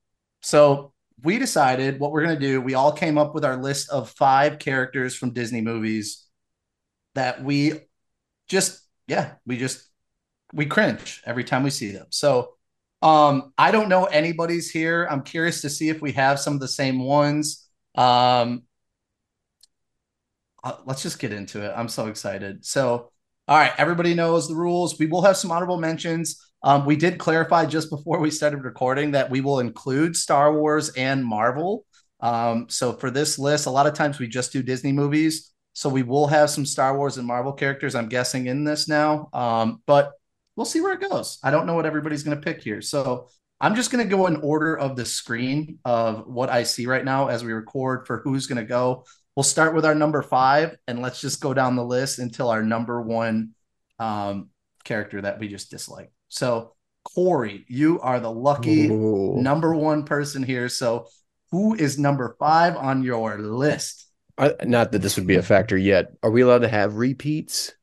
So 0.41 0.93
we 1.23 1.39
decided 1.39 1.99
what 1.99 2.11
we're 2.11 2.23
gonna 2.23 2.39
do. 2.39 2.61
We 2.61 2.73
all 2.73 2.91
came 2.91 3.17
up 3.17 3.33
with 3.33 3.45
our 3.45 3.55
list 3.57 3.89
of 3.89 4.09
five 4.11 4.59
characters 4.59 5.15
from 5.15 5.31
Disney 5.31 5.61
movies 5.61 6.25
that 7.15 7.43
we 7.43 7.73
just, 8.47 8.81
yeah, 9.07 9.33
we 9.45 9.57
just 9.57 9.87
we 10.53 10.65
cringe 10.65 11.21
every 11.25 11.43
time 11.43 11.63
we 11.63 11.69
see 11.69 11.91
them. 11.91 12.07
So 12.09 12.55
um 13.01 13.53
I 13.57 13.71
don't 13.71 13.89
know 13.89 14.05
anybody's 14.05 14.69
here. 14.69 15.07
I'm 15.09 15.23
curious 15.23 15.61
to 15.61 15.69
see 15.69 15.89
if 15.89 16.01
we 16.01 16.11
have 16.13 16.39
some 16.39 16.53
of 16.53 16.59
the 16.59 16.67
same 16.67 17.03
ones. 17.03 17.67
Um 17.95 18.63
uh, 20.65 20.73
let's 20.85 21.03
just 21.03 21.19
get 21.19 21.31
into 21.31 21.63
it. 21.63 21.71
I'm 21.75 21.87
so 21.87 22.07
excited. 22.07 22.65
So, 22.65 23.11
all 23.47 23.57
right, 23.57 23.71
everybody 23.77 24.15
knows 24.15 24.47
the 24.47 24.55
rules. 24.55 24.97
We 24.97 25.05
will 25.05 25.21
have 25.21 25.37
some 25.37 25.51
honorable 25.51 25.77
mentions. 25.77 26.41
Um, 26.65 26.83
we 26.83 26.95
did 26.95 27.19
clarify 27.19 27.67
just 27.67 27.91
before 27.91 28.19
we 28.19 28.31
started 28.31 28.63
recording 28.63 29.11
that 29.11 29.29
we 29.29 29.39
will 29.39 29.59
include 29.59 30.17
Star 30.17 30.51
Wars 30.51 30.89
and 30.89 31.23
Marvel. 31.23 31.85
Um, 32.21 32.65
so 32.69 32.93
for 32.93 33.11
this 33.11 33.37
list, 33.37 33.67
a 33.67 33.69
lot 33.69 33.85
of 33.85 33.93
times 33.93 34.17
we 34.17 34.27
just 34.27 34.51
do 34.51 34.63
Disney 34.63 34.91
movies. 34.91 35.53
So 35.73 35.89
we 35.89 36.01
will 36.01 36.25
have 36.25 36.49
some 36.49 36.65
Star 36.65 36.97
Wars 36.97 37.17
and 37.17 37.27
Marvel 37.27 37.53
characters, 37.53 37.93
I'm 37.93 38.09
guessing, 38.09 38.47
in 38.47 38.63
this 38.63 38.87
now. 38.87 39.29
Um, 39.31 39.83
but 39.85 40.13
we'll 40.55 40.65
see 40.65 40.81
where 40.81 40.93
it 40.93 41.07
goes. 41.07 41.37
I 41.43 41.51
don't 41.51 41.67
know 41.67 41.75
what 41.75 41.85
everybody's 41.85 42.23
going 42.23 42.35
to 42.35 42.43
pick 42.43 42.63
here. 42.63 42.81
So 42.81 43.27
I'm 43.61 43.75
just 43.75 43.91
going 43.91 44.03
to 44.03 44.09
go 44.09 44.25
in 44.25 44.37
order 44.37 44.75
of 44.75 44.95
the 44.95 45.05
screen 45.05 45.77
of 45.85 46.25
what 46.25 46.49
I 46.49 46.63
see 46.63 46.87
right 46.87 47.05
now 47.05 47.27
as 47.27 47.43
we 47.43 47.53
record 47.53 48.07
for 48.07 48.21
who's 48.23 48.47
going 48.47 48.57
to 48.57 48.67
go. 48.67 49.05
We'll 49.35 49.43
start 49.43 49.75
with 49.75 49.85
our 49.85 49.93
number 49.93 50.23
five, 50.23 50.77
and 50.87 51.01
let's 51.01 51.21
just 51.21 51.41
go 51.41 51.53
down 51.53 51.75
the 51.75 51.85
list 51.85 52.17
until 52.17 52.49
our 52.49 52.63
number 52.63 53.01
one 53.01 53.51
um, 53.99 54.49
character 54.83 55.21
that 55.21 55.39
we 55.39 55.47
just 55.47 55.69
dislike. 55.69 56.11
So, 56.29 56.73
Corey, 57.03 57.65
you 57.67 57.99
are 58.01 58.19
the 58.19 58.31
lucky 58.31 58.87
Ooh. 58.89 59.35
number 59.37 59.73
one 59.75 60.03
person 60.03 60.43
here. 60.43 60.69
So, 60.69 61.07
who 61.51 61.75
is 61.75 61.97
number 61.99 62.35
five 62.39 62.75
on 62.75 63.03
your 63.03 63.37
list? 63.37 64.07
I, 64.37 64.53
not 64.63 64.91
that 64.91 64.99
this 65.01 65.15
would 65.17 65.27
be 65.27 65.35
a 65.35 65.43
factor 65.43 65.77
yet. 65.77 66.13
Are 66.23 66.31
we 66.31 66.41
allowed 66.41 66.63
to 66.63 66.67
have 66.67 66.95
repeats? 66.95 67.73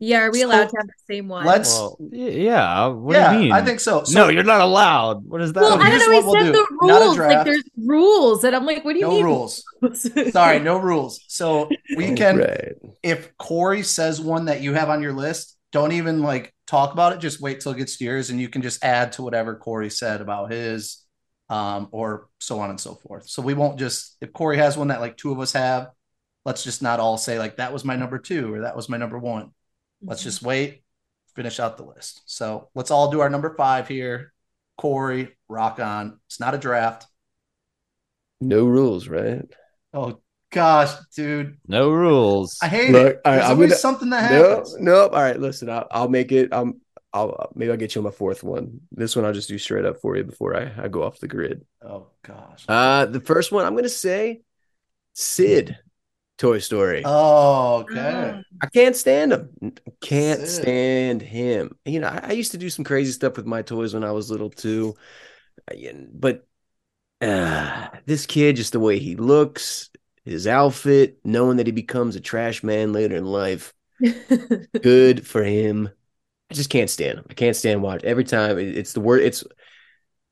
yeah, 0.00 0.20
are 0.20 0.30
we 0.30 0.40
So, 0.40 0.46
allowed 0.46 0.68
to 0.70 0.76
have 0.78 0.86
the 0.86 1.12
same 1.14 1.26
one? 1.28 1.44
let's- 1.44 1.68
Well, 1.76 1.98
yeah. 2.12 2.86
What 2.86 3.16
yeah, 3.16 3.30
do 3.32 3.34
you 3.38 3.42
mean? 3.46 3.52
I 3.52 3.62
think 3.64 3.80
so. 3.80 4.04
no, 4.12 4.28
you're 4.28 4.44
not 4.44 4.60
allowed. 4.60 5.24
What 5.26 5.42
is 5.42 5.52
that? 5.52 5.60
well, 5.60 5.74
I 5.82 5.90
don't 5.90 5.98
know. 5.98 6.20
He 6.20 6.24
we'll 6.24 6.34
said 6.34 6.46
do. 6.46 6.52
the 6.52 6.66
rules. 6.80 7.18
Like 7.18 7.44
there's 7.44 7.64
rules, 7.76 8.44
and 8.44 8.54
I'm 8.56 8.64
like, 8.64 8.84
what 8.84 8.92
do 8.92 9.00
you 9.00 9.06
no 9.06 9.10
mean? 9.10 9.24
rules. 9.24 9.64
Sorry, 10.30 10.60
no 10.60 10.78
rules. 10.78 11.20
So 11.26 11.68
we 11.96 12.14
can 12.14 12.38
Right. 12.38 12.74
if 13.02 13.36
Corey 13.36 13.82
says 13.82 14.20
one 14.20 14.44
that 14.46 14.60
you 14.62 14.72
have 14.74 14.88
on 14.88 15.02
your 15.02 15.12
list, 15.12 15.57
don't 15.72 15.92
even 15.92 16.22
like 16.22 16.54
talk 16.66 16.92
about 16.92 17.12
it. 17.12 17.20
Just 17.20 17.40
wait 17.40 17.60
till 17.60 17.72
it 17.72 17.78
gets 17.78 17.98
to 17.98 18.04
yours, 18.04 18.30
and 18.30 18.40
you 18.40 18.48
can 18.48 18.62
just 18.62 18.84
add 18.84 19.12
to 19.12 19.22
whatever 19.22 19.56
Corey 19.56 19.90
said 19.90 20.20
about 20.20 20.50
his, 20.50 21.04
um, 21.48 21.88
or 21.92 22.28
so 22.40 22.60
on 22.60 22.70
and 22.70 22.80
so 22.80 22.94
forth. 22.94 23.28
So 23.28 23.42
we 23.42 23.54
won't 23.54 23.78
just 23.78 24.16
if 24.20 24.32
Corey 24.32 24.56
has 24.58 24.76
one 24.76 24.88
that 24.88 25.00
like 25.00 25.16
two 25.16 25.32
of 25.32 25.40
us 25.40 25.52
have, 25.52 25.88
let's 26.44 26.64
just 26.64 26.82
not 26.82 27.00
all 27.00 27.18
say 27.18 27.38
like 27.38 27.56
that 27.56 27.72
was 27.72 27.84
my 27.84 27.96
number 27.96 28.18
two 28.18 28.54
or 28.54 28.60
that 28.62 28.76
was 28.76 28.88
my 28.88 28.96
number 28.96 29.18
one. 29.18 29.50
Let's 30.02 30.22
just 30.22 30.42
wait, 30.42 30.82
finish 31.34 31.58
out 31.58 31.76
the 31.76 31.84
list. 31.84 32.22
So 32.26 32.68
let's 32.74 32.90
all 32.90 33.10
do 33.10 33.20
our 33.20 33.30
number 33.30 33.54
five 33.56 33.88
here. 33.88 34.32
Corey, 34.76 35.36
rock 35.48 35.80
on. 35.80 36.20
It's 36.26 36.38
not 36.38 36.54
a 36.54 36.58
draft. 36.58 37.06
No 38.40 38.66
rules, 38.66 39.08
right? 39.08 39.44
Oh 39.92 40.20
gosh, 40.50 40.92
dude, 41.14 41.58
no 41.66 41.90
rules. 41.90 42.58
I 42.62 42.68
hate 42.68 42.90
Look, 42.90 43.06
it. 43.16 43.20
all 43.24 43.32
right, 43.32 43.38
There's 43.38 43.44
I'm 43.44 43.50
always 43.52 43.70
gonna- 43.70 43.78
something 43.78 44.10
that 44.10 44.30
No, 44.30 44.48
happens. 44.50 44.76
nope. 44.78 45.12
All 45.12 45.20
right, 45.22 45.38
listen. 45.38 45.68
I'll, 45.70 45.86
I'll 45.90 46.08
make 46.08 46.32
it. 46.32 46.52
Um, 46.52 46.80
I'll 47.12 47.34
uh, 47.38 47.46
maybe 47.54 47.70
I'll 47.70 47.76
get 47.78 47.94
you 47.94 48.00
on 48.00 48.04
my 48.04 48.10
fourth 48.10 48.42
one. 48.42 48.80
This 48.92 49.16
one 49.16 49.24
I'll 49.24 49.32
just 49.32 49.48
do 49.48 49.58
straight 49.58 49.84
up 49.86 50.00
for 50.00 50.16
you 50.16 50.24
before 50.24 50.54
I, 50.56 50.70
I 50.84 50.88
go 50.88 51.02
off 51.04 51.18
the 51.20 51.28
grid. 51.28 51.64
Oh 51.82 52.08
gosh. 52.22 52.64
Uh, 52.68 53.06
the 53.06 53.20
first 53.20 53.50
one 53.50 53.64
I'm 53.64 53.74
gonna 53.74 53.88
say, 53.88 54.42
Sid, 55.14 55.78
Toy 56.36 56.58
Story. 56.58 57.02
Oh, 57.06 57.78
okay. 57.90 58.42
I 58.62 58.66
can't 58.66 58.94
stand 58.94 59.32
him. 59.32 59.72
Can't 60.02 60.40
Sid. 60.40 60.62
stand 60.62 61.22
him. 61.22 61.76
You 61.86 62.00
know, 62.00 62.08
I, 62.08 62.20
I 62.28 62.32
used 62.32 62.52
to 62.52 62.58
do 62.58 62.68
some 62.68 62.84
crazy 62.84 63.12
stuff 63.12 63.36
with 63.38 63.46
my 63.46 63.62
toys 63.62 63.94
when 63.94 64.04
I 64.04 64.12
was 64.12 64.30
little 64.30 64.50
too, 64.50 64.94
but 66.12 66.46
uh, 67.20 67.88
this 68.06 68.26
kid, 68.26 68.56
just 68.56 68.72
the 68.72 68.80
way 68.80 68.98
he 68.98 69.16
looks, 69.16 69.90
his 70.30 70.46
outfit, 70.46 71.18
knowing 71.24 71.56
that 71.58 71.66
he 71.66 71.72
becomes 71.72 72.16
a 72.16 72.20
trash 72.20 72.62
man 72.62 72.92
later 72.92 73.16
in 73.16 73.24
life, 73.24 73.74
good 74.82 75.26
for 75.26 75.42
him. 75.42 75.88
I 76.50 76.54
just 76.54 76.70
can't 76.70 76.88
stand 76.90 77.18
him. 77.18 77.26
I 77.28 77.34
can't 77.34 77.56
stand 77.56 77.82
watch 77.82 78.04
every 78.04 78.24
time. 78.24 78.58
it's 78.58 78.92
the 78.92 79.00
word. 79.00 79.22
It's 79.22 79.44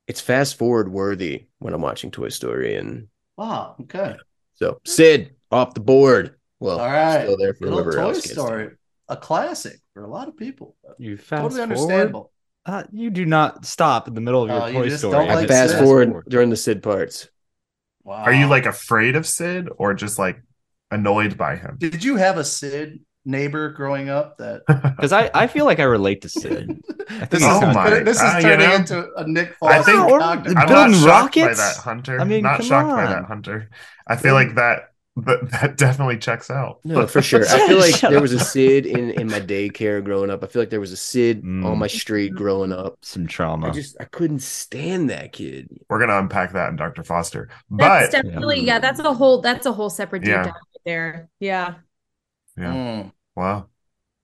it's 0.07 0.21
fast 0.21 0.57
forward 0.57 0.89
worthy 0.91 1.47
when 1.59 1.73
I'm 1.73 1.81
watching 1.81 2.11
Toy 2.11 2.29
Story, 2.29 2.75
and 2.75 3.07
Wow. 3.37 3.75
Okay. 3.81 4.15
so 4.55 4.79
Sid 4.85 5.35
off 5.51 5.73
the 5.73 5.79
board. 5.79 6.35
Well, 6.59 6.79
All 6.79 6.87
right. 6.87 7.23
still 7.23 7.37
there 7.37 7.53
for 7.53 7.65
Good 7.65 7.73
whoever 7.73 7.91
Toy 7.93 7.99
else. 7.99 8.29
Story. 8.31 8.69
a 9.09 9.17
classic 9.17 9.79
for 9.93 10.03
a 10.03 10.07
lot 10.07 10.27
of 10.27 10.35
people. 10.37 10.75
You 10.97 11.17
fast 11.17 11.43
Totally 11.43 11.61
understandable. 11.61 12.31
Uh, 12.65 12.83
you 12.91 13.09
do 13.11 13.25
not 13.25 13.63
stop 13.65 14.07
in 14.07 14.13
the 14.15 14.21
middle 14.21 14.41
of 14.43 14.49
your 14.49 14.61
Oh, 14.63 14.71
Toy 14.71 14.89
just 14.89 14.99
Story. 14.99 15.13
don't 15.13 15.29
I 15.29 15.35
like 15.35 15.47
fast 15.47 15.73
Sid. 15.73 15.83
forward 15.83 16.23
during 16.27 16.49
the 16.49 16.57
Sid 16.57 16.81
parts. 16.81 17.29
Wow. 18.07 18.23
Are 18.23 18.31
you 18.33 18.47
like 18.47 18.65
afraid 18.65 19.17
of 19.17 19.27
Sid 19.27 19.67
or 19.77 19.93
just 19.93 20.17
like 20.17 20.41
annoyed 20.91 21.37
by 21.37 21.57
him? 21.57 21.75
Did 21.77 22.03
you 22.05 22.15
have 22.15 22.37
a 22.37 22.43
Sid 22.45 23.01
neighbor 23.25 23.69
growing 23.73 24.07
up 24.07 24.37
that 24.37 24.61
because 24.95 25.11
I, 25.11 25.29
I 25.33 25.47
feel 25.47 25.65
like 25.65 25.81
I 25.81 25.83
relate 25.83 26.21
to 26.21 26.29
Sid. 26.29 26.69
I 26.71 27.03
think 27.25 27.29
this, 27.31 27.43
Oh 27.43 27.67
is, 27.69 27.75
my- 27.75 27.89
this 27.99 28.15
is 28.15 28.23
uh, 28.23 28.33
you 28.37 28.41
turning 28.43 28.69
know, 28.69 28.75
into 28.75 29.13
a 29.17 29.27
Nick 29.27 29.55
I 29.61 29.83
think- 29.83 29.99
or- 30.09 30.19
cognitive- 30.19 30.57
I'm 30.57 30.67
Building 30.69 30.91
not 30.93 31.03
shocked 31.03 31.35
by 31.35 31.53
that, 31.53 31.75
Hunter. 31.77 32.21
I 32.21 32.23
mean, 32.23 32.43
not 32.43 32.57
come 32.59 32.65
shocked 32.65 32.89
by 32.95 33.05
that, 33.07 33.25
Hunter. 33.25 33.69
I 34.07 34.15
feel 34.15 34.35
like 34.35 34.55
that 34.55 34.93
that, 35.25 35.49
that 35.51 35.77
definitely 35.77 36.17
checks 36.17 36.49
out. 36.51 36.79
No, 36.83 37.07
for 37.07 37.21
sure. 37.21 37.43
I 37.47 37.67
feel 37.67 37.79
like 37.79 37.99
there 38.01 38.21
was 38.21 38.33
a 38.33 38.39
Sid 38.39 38.85
in, 38.85 39.11
in 39.11 39.27
my 39.27 39.39
daycare 39.39 40.03
growing 40.03 40.29
up. 40.29 40.43
I 40.43 40.47
feel 40.47 40.61
like 40.61 40.69
there 40.69 40.79
was 40.79 40.91
a 40.91 40.97
Sid 40.97 41.43
Mm. 41.43 41.65
on 41.65 41.77
my 41.79 41.87
street 41.87 42.33
growing 42.35 42.71
up. 42.71 42.97
some 43.01 43.27
trauma. 43.27 43.67
I 43.67 43.71
just 43.71 43.97
I 43.99 44.05
couldn't 44.05 44.39
stand 44.41 45.09
that 45.09 45.33
kid. 45.33 45.69
We're 45.89 45.99
gonna 45.99 46.17
unpack 46.19 46.53
that 46.53 46.69
in 46.69 46.75
Dr. 46.75 47.03
Foster. 47.03 47.49
That's 47.69 48.11
But 48.15 48.23
definitely 48.23 48.61
yeah. 48.61 48.79
That's 48.79 48.99
a 48.99 49.13
whole 49.13 49.41
that's 49.41 49.65
a 49.65 49.71
whole 49.71 49.89
separate 49.89 50.23
deep 50.23 50.29
Yeah. 50.31 50.43
dive 50.43 50.53
right 50.53 50.81
there. 50.85 51.29
Yeah. 51.39 51.75
yeah, 52.57 52.73
Mm, 52.73 53.11
well, 53.35 53.69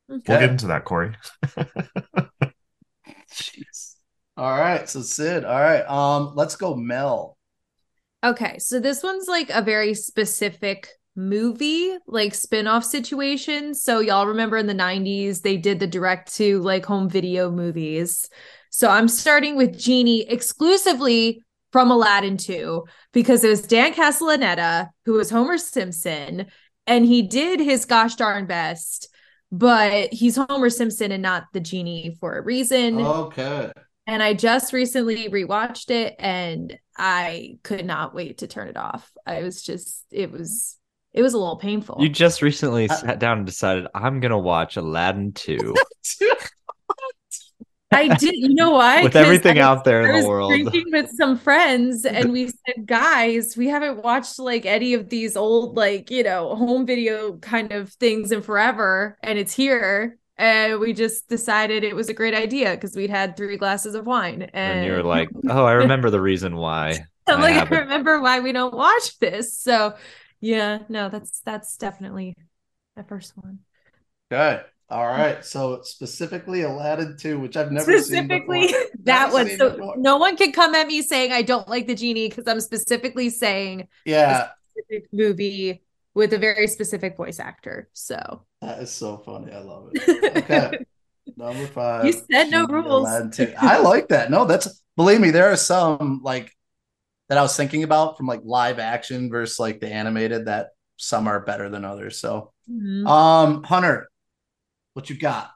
we'll 0.08 0.20
get 0.20 0.44
into 0.44 0.68
that, 0.68 0.86
Corey. 0.86 1.16
Jeez. 3.32 3.96
All 4.38 4.58
right, 4.58 4.88
so 4.90 5.02
Sid. 5.02 5.46
All 5.46 5.60
right, 5.60 5.84
um, 5.88 6.34
let's 6.36 6.56
go 6.56 6.76
Mel. 6.76 7.38
Okay, 8.24 8.58
so 8.60 8.80
this 8.80 9.04
one's 9.04 9.28
like 9.28 9.50
a 9.50 9.62
very 9.62 9.94
specific 9.94 10.88
movie, 11.16 11.96
like 12.08 12.34
spin-off 12.34 12.84
situation. 12.86 13.74
So 13.74 14.00
y'all 14.00 14.28
remember 14.28 14.58
in 14.58 14.68
the 14.68 14.74
90s 14.74 15.42
they 15.42 15.58
did 15.58 15.80
the 15.80 15.88
direct 15.88 16.34
to 16.36 16.60
like 16.62 16.86
home 16.86 17.10
video 17.10 17.52
movies. 17.52 18.30
So 18.70 18.90
I'm 18.90 19.08
starting 19.08 19.56
with 19.56 19.78
Genie 19.78 20.22
exclusively 20.28 21.42
from 21.72 21.92
Aladdin 21.92 22.38
2 22.38 22.84
because 23.12 23.44
it 23.44 23.50
was 23.50 23.62
Dan 23.62 23.94
Castellaneta 23.94 24.90
who 25.06 25.14
was 25.14 25.30
Homer 25.30 25.58
Simpson 25.58 26.48
and 26.88 27.06
he 27.06 27.22
did 27.24 27.60
his 27.60 27.86
gosh 27.86 28.16
darn 28.16 28.46
best, 28.46 29.10
but 29.52 30.14
he's 30.14 30.38
Homer 30.38 30.70
Simpson 30.70 31.12
and 31.12 31.22
not 31.22 31.46
the 31.54 31.60
genie 31.60 32.16
for 32.20 32.38
a 32.38 32.42
reason. 32.42 33.00
Okay. 33.00 33.72
And 34.06 34.22
I 34.22 34.34
just 34.34 34.74
recently 34.74 35.30
rewatched 35.30 35.90
it 35.90 36.16
and 36.20 36.78
I 36.98 37.58
could 37.64 37.86
not 37.86 38.14
wait 38.14 38.40
to 38.40 38.48
turn 38.48 38.68
it 38.68 38.78
off. 38.78 39.10
I 39.26 39.44
was 39.44 39.64
just 39.64 40.06
it 40.12 40.32
was 40.32 40.78
it 41.14 41.22
was 41.22 41.34
a 41.34 41.38
little 41.38 41.58
painful. 41.58 41.98
you 42.00 42.10
just 42.10 42.42
recently 42.42 42.90
I- 42.90 42.96
sat 42.96 43.20
down 43.20 43.38
and 43.38 43.46
decided 43.46 43.88
I'm 43.96 44.20
gonna 44.20 44.40
watch 44.40 44.78
Aladdin 44.78 45.32
2 45.34 45.74
I 47.92 48.08
did 48.16 48.34
you 48.34 48.56
know 48.56 48.72
why? 48.72 49.04
With 49.04 49.16
everything 49.16 49.60
I, 49.60 49.62
out 49.62 49.84
there 49.84 50.02
I 50.04 50.10
in 50.10 50.16
was 50.16 50.24
the 50.24 50.30
world. 50.30 50.50
drinking 50.50 50.86
with 50.92 51.12
some 51.12 51.38
friends 51.38 52.06
and 52.06 52.32
we 52.32 52.48
said, 52.48 52.86
guys, 52.86 53.56
we 53.56 53.68
haven't 53.68 54.04
watched 54.04 54.40
like 54.40 54.66
any 54.66 54.96
of 54.96 55.10
these 55.10 55.38
old 55.38 55.78
like, 55.78 56.10
you 56.10 56.24
know, 56.24 56.56
home 56.56 56.88
video 56.88 57.38
kind 57.38 57.72
of 57.72 57.92
things 57.94 58.32
in 58.32 58.42
forever 58.42 59.18
and 59.22 59.38
it's 59.38 59.54
here. 59.54 60.18
And 60.38 60.80
we 60.80 60.94
just 60.94 61.30
decided 61.30 61.84
it 61.84 61.96
was 61.96 62.10
a 62.10 62.14
great 62.14 62.34
idea 62.34 62.72
because 62.72 62.96
we'd 62.96 63.10
had 63.12 63.38
three 63.38 63.58
glasses 63.58 63.96
of 63.96 64.06
wine. 64.08 64.44
And, 64.64 64.84
And 64.84 64.84
you're 64.84 65.04
like, 65.04 65.30
oh, 65.48 65.66
I 65.66 65.74
remember 65.74 66.10
the 66.10 66.22
reason 66.22 66.56
why. 66.56 67.08
I'm 67.28 67.40
I 67.40 67.42
like, 67.42 67.56
I 67.72 67.76
haven't. 67.76 67.80
remember 67.80 68.22
why 68.22 68.40
we 68.40 68.52
don't 68.52 68.74
watch 68.76 69.18
this. 69.20 69.58
So 69.58 69.96
yeah, 70.42 70.80
no, 70.90 71.10
that's 71.10 71.40
that's 71.42 71.78
definitely 71.78 72.36
the 72.96 73.04
first 73.04 73.38
one. 73.38 73.60
Okay. 74.32 74.64
All 74.90 75.06
right. 75.08 75.44
So 75.46 75.82
specifically 75.84 76.62
Aladdin 76.62 77.18
2, 77.18 77.40
which 77.40 77.58
I've 77.58 77.72
never 77.72 77.96
specifically 77.96 78.74
seen 78.74 78.74
that 79.06 79.32
Never 79.32 79.32
one. 79.32 79.50
seen 79.50 79.60
So 79.60 79.76
before. 79.76 79.96
no 79.96 80.18
one 80.18 80.38
can 80.38 80.52
come 80.52 80.76
at 80.76 80.88
me 80.88 81.02
saying 81.02 81.32
I 81.32 81.42
don't 81.42 81.68
like 81.68 81.88
the 81.88 81.96
genie 81.96 82.30
because 82.30 82.48
I'm 82.48 82.62
specifically 82.62 83.30
saying 83.30 83.88
Yeah, 84.06 84.52
specific 84.76 85.08
movie 85.14 85.83
with 86.16 86.34
a 86.34 86.38
very 86.38 86.68
specific 86.68 87.18
voice 87.18 87.40
actor. 87.40 87.90
So 87.94 88.46
that 88.62 88.80
is 88.80 88.92
so 88.92 89.18
funny. 89.18 89.52
I 89.52 89.60
love 89.60 89.90
it. 89.94 90.38
Okay. 90.38 90.86
Number 91.38 91.68
five. 91.68 92.06
You 92.06 92.14
said 92.32 92.50
no 92.50 92.66
rules. 92.66 93.08
I 93.58 93.80
like 93.80 94.10
that. 94.10 94.30
No, 94.30 94.46
that's 94.46 94.82
believe 94.96 95.22
me, 95.22 95.32
there 95.32 95.52
are 95.52 95.56
some 95.58 96.22
like 96.24 96.52
that 97.30 97.38
I 97.38 97.42
was 97.42 97.56
thinking 97.56 97.84
about 97.84 98.18
from 98.18 98.28
like 98.28 98.42
live 98.44 98.80
action 98.80 99.30
versus 99.30 99.60
like 99.60 99.80
the 99.80 99.92
animated 99.92 100.46
that 100.46 100.70
some 100.98 101.28
are 101.28 101.40
better 101.40 101.70
than 101.70 101.86
others. 101.86 102.20
So 102.20 102.52
mhm. 102.70 103.08
um 103.08 103.64
Hunter, 103.64 104.10
what 104.94 105.10
you 105.10 105.18
got? 105.18 105.52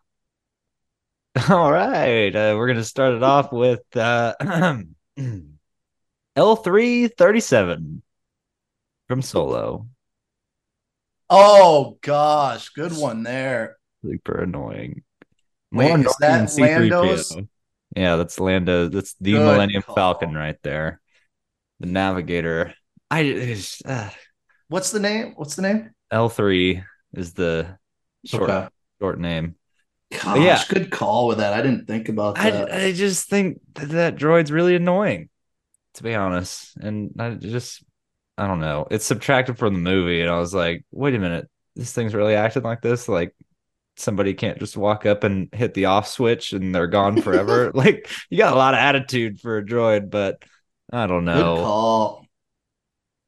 All 1.50 1.72
right, 1.72 2.36
uh, 2.36 2.56
we're 2.58 2.68
gonna 2.68 2.84
start 2.84 3.14
it 3.14 3.22
off 3.22 3.52
with 3.52 3.84
uh, 3.96 4.34
L337 6.38 8.02
from 9.08 9.22
Solo. 9.22 9.88
Oh 11.30 11.98
gosh, 12.02 12.70
good 12.70 12.94
one 12.94 13.24
there. 13.24 13.78
Super 14.04 14.44
annoying. 14.44 15.04
Wait, 15.72 15.86
is 15.86 16.16
annoying 16.22 16.46
that 16.46 16.58
Lando's? 16.58 17.38
Yeah, 17.96 18.16
that's 18.16 18.40
Lando. 18.40 18.88
That's 18.90 19.16
the 19.20 19.34
Good 19.34 19.40
Millennium 19.40 19.82
call. 19.82 19.96
Falcon 19.96 20.34
right 20.34 20.58
there. 20.64 21.02
The 21.80 21.88
Navigator. 21.88 22.74
I 23.10 23.58
uh, 23.86 24.10
What's 24.70 24.92
the 24.92 25.00
name? 25.00 25.34
What's 25.36 25.56
the 25.56 25.62
name? 25.62 25.92
L3 26.12 26.84
is 27.14 27.34
the 27.34 27.78
short 28.26 28.50
Okay. 28.50 28.68
short 29.02 29.20
name. 29.20 29.56
Gosh, 30.12 30.40
yeah. 30.40 30.64
good 30.70 30.90
call 30.92 31.28
with 31.28 31.40
that. 31.40 31.54
I 31.54 31.62
didn't 31.62 31.86
think 31.86 32.08
about 32.10 32.36
that. 32.36 32.72
I 32.72 32.86
I 32.86 32.92
just 32.94 33.30
think 33.30 33.60
that, 33.76 33.90
that 33.90 34.16
droid's 34.16 34.52
really 34.52 34.76
annoying, 34.76 35.30
to 35.96 36.04
be 36.04 36.16
honest. 36.16 36.78
And 36.78 37.12
I 37.20 37.32
just 37.32 37.84
I 38.38 38.48
don't 38.48 38.60
know. 38.60 38.88
It's 38.92 39.06
subtracted 39.06 39.58
from 39.58 39.74
the 39.74 39.80
movie, 39.80 40.22
and 40.22 40.30
I 40.30 40.40
was 40.40 40.54
like, 40.54 40.86
wait 40.92 41.16
a 41.16 41.20
minute, 41.20 41.50
this 41.76 41.94
thing's 41.94 42.14
really 42.14 42.36
acting 42.36 42.64
like 42.64 42.82
this. 42.82 43.08
Like 43.08 43.36
somebody 43.96 44.34
can't 44.34 44.60
just 44.60 44.78
walk 44.78 45.06
up 45.06 45.24
and 45.24 45.50
hit 45.54 45.74
the 45.74 45.86
off 45.86 46.08
switch 46.08 46.54
and 46.54 46.74
they're 46.74 46.88
gone 46.88 47.22
forever. 47.22 47.72
like 47.74 48.10
you 48.30 48.38
got 48.38 48.54
a 48.54 48.58
lot 48.58 48.74
of 48.74 48.80
attitude 48.80 49.40
for 49.40 49.58
a 49.58 49.66
droid, 49.66 50.10
but 50.10 50.44
I 50.92 51.08
don't 51.08 51.26
know. 51.26 51.56
call. 51.56 52.26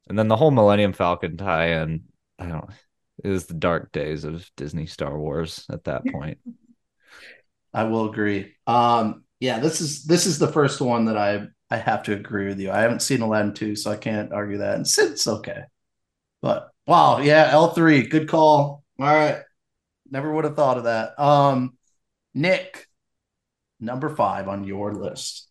And 0.08 0.18
then 0.18 0.28
the 0.28 0.36
whole 0.36 0.50
Millennium 0.50 0.92
Falcon 0.92 1.36
tie-in, 1.36 2.04
I 2.38 2.46
don't. 2.46 2.68
Know. 2.68 2.68
It 3.22 3.28
was 3.28 3.46
the 3.46 3.54
dark 3.54 3.92
days 3.92 4.24
of 4.24 4.50
Disney 4.56 4.86
Star 4.86 5.16
Wars 5.18 5.66
at 5.70 5.84
that 5.84 6.06
point. 6.12 6.38
I 7.72 7.84
will 7.84 8.10
agree. 8.10 8.54
Um, 8.66 9.24
yeah, 9.38 9.60
this 9.60 9.80
is 9.80 10.04
this 10.04 10.26
is 10.26 10.38
the 10.38 10.50
first 10.50 10.80
one 10.80 11.04
that 11.04 11.16
I 11.16 11.46
I 11.70 11.76
have 11.76 12.02
to 12.04 12.14
agree 12.14 12.48
with 12.48 12.58
you. 12.58 12.70
I 12.70 12.80
haven't 12.80 13.02
seen 13.02 13.20
Aladdin 13.20 13.54
2, 13.54 13.76
so 13.76 13.90
I 13.90 13.96
can't 13.96 14.32
argue 14.32 14.58
that. 14.58 14.74
And 14.76 14.86
Sid's 14.86 15.26
okay. 15.26 15.62
But 16.42 16.70
wow, 16.86 17.18
yeah, 17.18 17.50
L3, 17.50 18.10
good 18.10 18.28
call. 18.28 18.82
All 18.98 19.06
right. 19.06 19.42
Never 20.10 20.32
would 20.32 20.44
have 20.44 20.56
thought 20.56 20.78
of 20.78 20.84
that. 20.84 21.18
Um, 21.20 21.76
Nick, 22.34 22.88
number 23.78 24.08
five 24.08 24.48
on 24.48 24.64
your 24.64 24.92
list. 24.94 25.48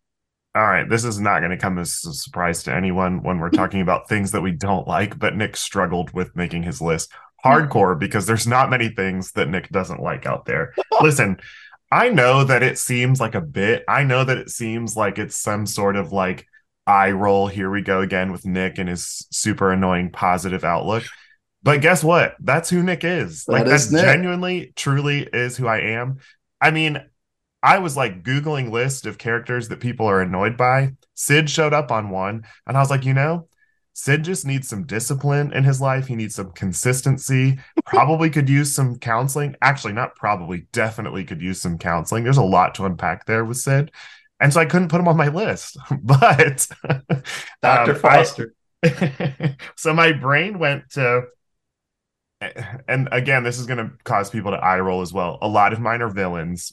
All 0.55 0.65
right, 0.65 0.89
this 0.89 1.05
is 1.05 1.19
not 1.19 1.39
going 1.39 1.51
to 1.51 1.57
come 1.57 1.77
as 1.77 2.03
a 2.05 2.13
surprise 2.13 2.63
to 2.63 2.75
anyone 2.75 3.21
when 3.21 3.37
we're 3.37 3.51
talking 3.51 3.81
about 3.81 4.09
things 4.09 4.31
that 4.31 4.41
we 4.41 4.51
don't 4.51 4.87
like, 4.87 5.17
but 5.17 5.35
Nick 5.35 5.55
struggled 5.55 6.11
with 6.11 6.35
making 6.35 6.63
his 6.63 6.81
list 6.81 7.11
hardcore 7.45 7.97
because 7.97 8.25
there's 8.25 8.47
not 8.47 8.69
many 8.69 8.89
things 8.89 9.31
that 9.33 9.47
Nick 9.47 9.69
doesn't 9.69 10.01
like 10.01 10.25
out 10.25 10.45
there. 10.45 10.73
Listen, 11.01 11.37
I 11.91 12.09
know 12.09 12.43
that 12.43 12.63
it 12.63 12.77
seems 12.77 13.19
like 13.19 13.35
a 13.35 13.41
bit. 13.41 13.83
I 13.87 14.03
know 14.03 14.23
that 14.23 14.37
it 14.37 14.49
seems 14.49 14.95
like 14.95 15.17
it's 15.17 15.35
some 15.35 15.65
sort 15.65 15.95
of 15.95 16.11
like 16.11 16.45
eye 16.85 17.11
roll. 17.11 17.47
Here 17.47 17.69
we 17.69 17.81
go 17.81 18.01
again 18.01 18.31
with 18.31 18.45
Nick 18.45 18.77
and 18.77 18.87
his 18.87 19.27
super 19.31 19.71
annoying 19.71 20.11
positive 20.11 20.63
outlook. 20.63 21.03
But 21.63 21.81
guess 21.81 22.03
what? 22.03 22.35
That's 22.39 22.69
who 22.69 22.83
Nick 22.83 23.03
is. 23.03 23.45
That 23.45 23.51
like 23.51 23.65
that 23.65 23.73
is 23.73 23.91
Nick. 23.91 24.03
genuinely, 24.03 24.71
truly 24.75 25.27
is 25.33 25.57
who 25.57 25.67
I 25.67 25.79
am. 25.79 26.19
I 26.61 26.71
mean, 26.71 27.03
I 27.61 27.79
was 27.79 27.97
like 27.97 28.23
Googling 28.23 28.71
list 28.71 29.05
of 29.05 29.17
characters 29.17 29.67
that 29.67 29.81
people 29.81 30.05
are 30.05 30.21
annoyed 30.21 30.55
by. 30.55 30.93
Sid 31.15 31.49
showed 31.49 31.73
up 31.73 31.91
on 31.91 32.09
one, 32.09 32.45
and 32.65 32.77
I 32.77 32.79
was 32.79 32.89
like, 32.89 33.03
you 33.03 33.13
know, 33.13 33.48
Sid 33.99 34.23
just 34.23 34.45
needs 34.45 34.69
some 34.69 34.85
discipline 34.85 35.51
in 35.51 35.65
his 35.65 35.81
life. 35.81 36.07
He 36.07 36.15
needs 36.15 36.33
some 36.35 36.53
consistency. 36.53 37.59
Probably 37.85 38.29
could 38.29 38.47
use 38.47 38.73
some 38.73 38.97
counseling. 38.97 39.57
Actually, 39.61 39.91
not 39.91 40.15
probably, 40.15 40.67
definitely 40.71 41.25
could 41.25 41.41
use 41.41 41.59
some 41.59 41.77
counseling. 41.77 42.23
There's 42.23 42.37
a 42.37 42.41
lot 42.43 42.75
to 42.75 42.85
unpack 42.85 43.25
there 43.25 43.43
with 43.43 43.57
Sid. 43.57 43.91
And 44.39 44.53
so 44.53 44.61
I 44.61 44.65
couldn't 44.65 44.87
put 44.87 45.01
him 45.01 45.09
on 45.09 45.17
my 45.17 45.27
list. 45.27 45.77
But 46.01 46.65
Dr. 47.61 47.93
um, 47.93 48.51
I- 48.85 49.55
so 49.75 49.93
my 49.93 50.13
brain 50.13 50.59
went 50.59 50.89
to 50.91 51.23
and 52.87 53.09
again 53.11 53.43
this 53.43 53.59
is 53.59 53.65
going 53.65 53.85
to 53.85 53.91
cause 54.05 54.29
people 54.29 54.51
to 54.51 54.57
eye 54.57 54.79
roll 54.79 55.01
as 55.01 55.11
well 55.11 55.37
a 55.41 55.47
lot 55.49 55.73
of 55.73 55.81
mine 55.81 56.01
are 56.01 56.09
villains 56.09 56.71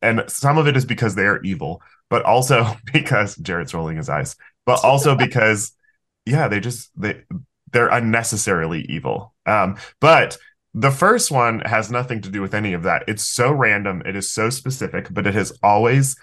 and 0.00 0.24
some 0.26 0.58
of 0.58 0.66
it 0.66 0.76
is 0.76 0.84
because 0.84 1.14
they 1.14 1.22
are 1.22 1.40
evil 1.42 1.80
but 2.10 2.24
also 2.24 2.66
because 2.92 3.36
jarrett's 3.36 3.74
rolling 3.74 3.96
his 3.96 4.08
eyes 4.08 4.34
but 4.66 4.80
also 4.84 5.14
because 5.14 5.72
yeah 6.26 6.48
they 6.48 6.60
just 6.60 6.90
they 7.00 7.22
they're 7.72 7.88
unnecessarily 7.88 8.82
evil 8.88 9.34
um 9.46 9.76
but 10.00 10.38
The 10.74 10.90
first 10.90 11.30
one 11.30 11.60
has 11.60 11.90
nothing 11.90 12.22
to 12.22 12.30
do 12.30 12.40
with 12.40 12.54
any 12.54 12.72
of 12.72 12.82
that. 12.84 13.04
It's 13.06 13.24
so 13.24 13.52
random. 13.52 14.02
It 14.06 14.16
is 14.16 14.32
so 14.32 14.48
specific, 14.50 15.08
but 15.12 15.26
it 15.26 15.34
has 15.34 15.52
always 15.62 16.16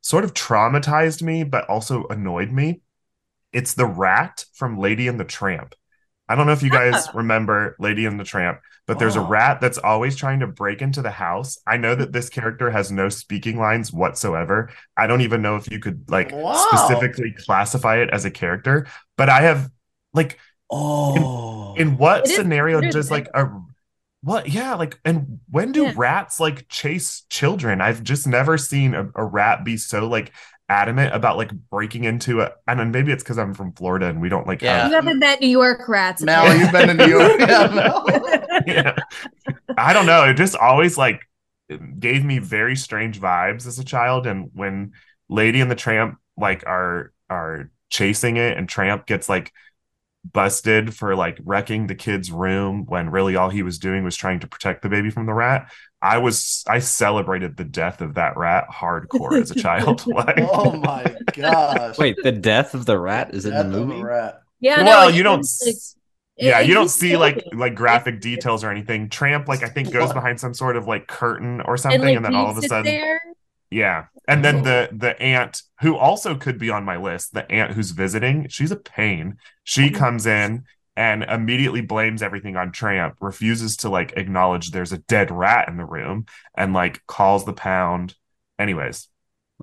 sort 0.00 0.24
of 0.24 0.34
traumatized 0.34 1.22
me, 1.22 1.44
but 1.44 1.68
also 1.68 2.06
annoyed 2.08 2.52
me. 2.52 2.80
It's 3.52 3.74
the 3.74 3.86
rat 3.86 4.46
from 4.54 4.78
Lady 4.78 5.08
and 5.08 5.20
the 5.20 5.24
Tramp. 5.24 5.74
I 6.28 6.34
don't 6.36 6.46
know 6.46 6.52
if 6.52 6.62
you 6.62 6.70
guys 6.70 7.08
remember 7.14 7.76
Lady 7.78 8.06
and 8.06 8.18
the 8.20 8.24
Tramp, 8.24 8.60
but 8.86 8.98
there's 8.98 9.16
a 9.16 9.20
rat 9.20 9.60
that's 9.60 9.78
always 9.78 10.16
trying 10.16 10.40
to 10.40 10.46
break 10.46 10.82
into 10.82 11.02
the 11.02 11.10
house. 11.10 11.58
I 11.66 11.76
know 11.76 11.94
that 11.94 12.12
this 12.12 12.28
character 12.28 12.70
has 12.70 12.90
no 12.92 13.08
speaking 13.08 13.58
lines 13.58 13.92
whatsoever. 13.92 14.70
I 14.96 15.06
don't 15.06 15.20
even 15.22 15.42
know 15.42 15.56
if 15.56 15.70
you 15.70 15.78
could 15.78 16.04
like 16.10 16.36
Wow. 16.42 16.52
specifically 16.52 17.32
classify 17.46 17.98
it 17.98 18.10
as 18.10 18.24
a 18.24 18.30
character, 18.30 18.86
but 19.16 19.28
I 19.28 19.42
have 19.42 19.70
like 20.14 20.38
Oh, 20.70 21.74
in 21.74 21.96
what 21.96 22.26
It 22.26 22.30
is 22.30 22.42
scenario 22.42 22.80
weird 22.80 22.82
does 22.82 23.10
like 23.10 23.28
a 23.34 23.46
what 24.22 24.48
yeah 24.48 24.74
like 24.74 25.00
and 25.04 25.40
when 25.50 25.72
do 25.72 25.86
Yeah. 25.86 25.92
rats 25.92 26.38
like 26.38 26.68
chase 26.68 27.24
children 27.30 27.80
i've 27.80 28.04
just 28.04 28.26
never 28.26 28.56
seen 28.58 28.94
a, 28.94 29.08
a 29.16 29.24
rat 29.24 29.64
be 29.64 29.76
so 29.76 30.06
like 30.08 30.32
adamant 30.72 31.14
about 31.14 31.36
like 31.36 31.52
breaking 31.70 32.04
into 32.04 32.40
a 32.40 32.50
and 32.66 32.80
then 32.80 32.90
maybe 32.90 33.12
it's 33.12 33.22
because 33.22 33.38
i'm 33.38 33.52
from 33.52 33.72
florida 33.72 34.06
and 34.06 34.20
we 34.22 34.28
don't 34.30 34.46
like 34.46 34.62
Yeah. 34.62 34.78
have 34.82 34.90
You 34.90 34.94
haven't 34.96 35.18
met 35.18 35.40
New 35.40 35.48
York 35.48 35.86
rats. 35.88 36.22
Mel, 36.22 36.56
you've 36.56 36.72
been 36.72 36.88
to 36.88 36.94
New 36.94 37.06
York. 37.18 37.38
Yeah, 37.40 37.66
Mel. 37.68 38.04
yeah. 38.66 38.96
I 39.76 39.92
don't 39.92 40.06
know. 40.06 40.24
It 40.24 40.34
just 40.34 40.56
always 40.56 40.96
like 40.96 41.20
gave 41.98 42.24
me 42.24 42.38
very 42.38 42.76
strange 42.76 43.20
vibes 43.20 43.66
as 43.66 43.78
a 43.78 43.84
child. 43.84 44.26
And 44.26 44.50
when 44.54 44.92
Lady 45.28 45.60
and 45.60 45.70
the 45.70 45.74
Tramp 45.74 46.18
like 46.36 46.64
are 46.66 47.12
are 47.28 47.70
chasing 47.90 48.36
it, 48.36 48.56
and 48.56 48.68
Tramp 48.68 49.06
gets 49.06 49.28
like 49.28 49.52
busted 50.32 50.94
for 50.94 51.16
like 51.16 51.38
wrecking 51.44 51.86
the 51.86 51.94
kid's 51.94 52.30
room 52.30 52.84
when 52.86 53.10
really 53.10 53.36
all 53.36 53.50
he 53.50 53.62
was 53.62 53.78
doing 53.78 54.04
was 54.04 54.16
trying 54.16 54.40
to 54.40 54.46
protect 54.46 54.82
the 54.82 54.88
baby 54.88 55.10
from 55.10 55.26
the 55.26 55.34
rat. 55.34 55.70
I 56.02 56.18
was 56.18 56.64
I 56.68 56.80
celebrated 56.80 57.56
the 57.56 57.64
death 57.64 58.00
of 58.00 58.14
that 58.14 58.36
rat 58.36 58.66
hardcore 58.68 59.40
as 59.40 59.50
a 59.52 59.54
child. 59.54 60.04
like, 60.06 60.34
Oh 60.38 60.72
my 60.72 61.04
gosh. 61.32 61.96
Wait, 61.96 62.16
the 62.22 62.32
death 62.32 62.74
of 62.74 62.86
the 62.86 62.98
rat 62.98 63.34
is 63.34 63.46
in 63.46 63.52
Death 63.52 63.70
the 63.70 63.78
of 63.78 63.82
a 63.84 63.86
movie? 63.86 64.02
rat. 64.02 64.42
Yeah, 64.60 64.82
well, 64.84 65.08
it 65.08 65.14
you 65.14 65.22
don't. 65.22 65.46
like, 65.64 65.74
yeah, 66.36 66.60
you 66.60 66.74
don't 66.74 66.88
see 66.88 67.16
like 67.16 67.44
like 67.52 67.74
graphic 67.74 68.20
details 68.20 68.64
or 68.64 68.70
anything. 68.70 69.08
Tramp, 69.10 69.46
like 69.48 69.62
I 69.62 69.68
think, 69.68 69.92
goes 69.92 70.08
What? 70.08 70.14
behind 70.14 70.40
some 70.40 70.54
sort 70.54 70.76
of 70.76 70.86
like 70.88 71.06
curtain 71.06 71.60
or 71.62 71.74
and 71.74 71.80
something, 71.80 72.00
like 72.02 72.16
and 72.16 72.24
then 72.24 72.34
all 72.34 72.50
of 72.50 72.58
a 72.58 72.62
sudden, 72.62 72.84
there. 72.84 73.20
yeah. 73.70 74.06
And 74.26 74.44
then 74.44 74.56
Oh. 74.58 74.62
the 74.62 74.88
the 74.92 75.20
aunt 75.22 75.62
who 75.80 75.96
also 75.96 76.34
could 76.36 76.58
be 76.58 76.70
on 76.70 76.84
my 76.84 76.96
list, 76.96 77.32
the 77.34 77.50
aunt 77.50 77.72
who's 77.72 77.90
visiting, 77.92 78.48
she's 78.48 78.70
a 78.72 78.76
pain. 78.76 79.36
She 79.64 79.90
Mhm. 79.90 79.94
comes 79.94 80.26
in 80.26 80.64
and 80.96 81.22
immediately 81.22 81.80
blames 81.80 82.22
everything 82.22 82.56
on 82.56 82.72
Tramp, 82.72 83.16
refuses 83.20 83.76
to 83.78 83.88
like 83.88 84.12
acknowledge 84.16 84.70
there's 84.70 84.92
a 84.92 84.98
dead 84.98 85.30
rat 85.30 85.68
in 85.68 85.76
the 85.76 85.84
room, 85.84 86.26
and 86.56 86.72
like 86.72 87.04
calls 87.06 87.44
the 87.44 87.52
pound. 87.52 88.14
Anyways, 88.58 89.08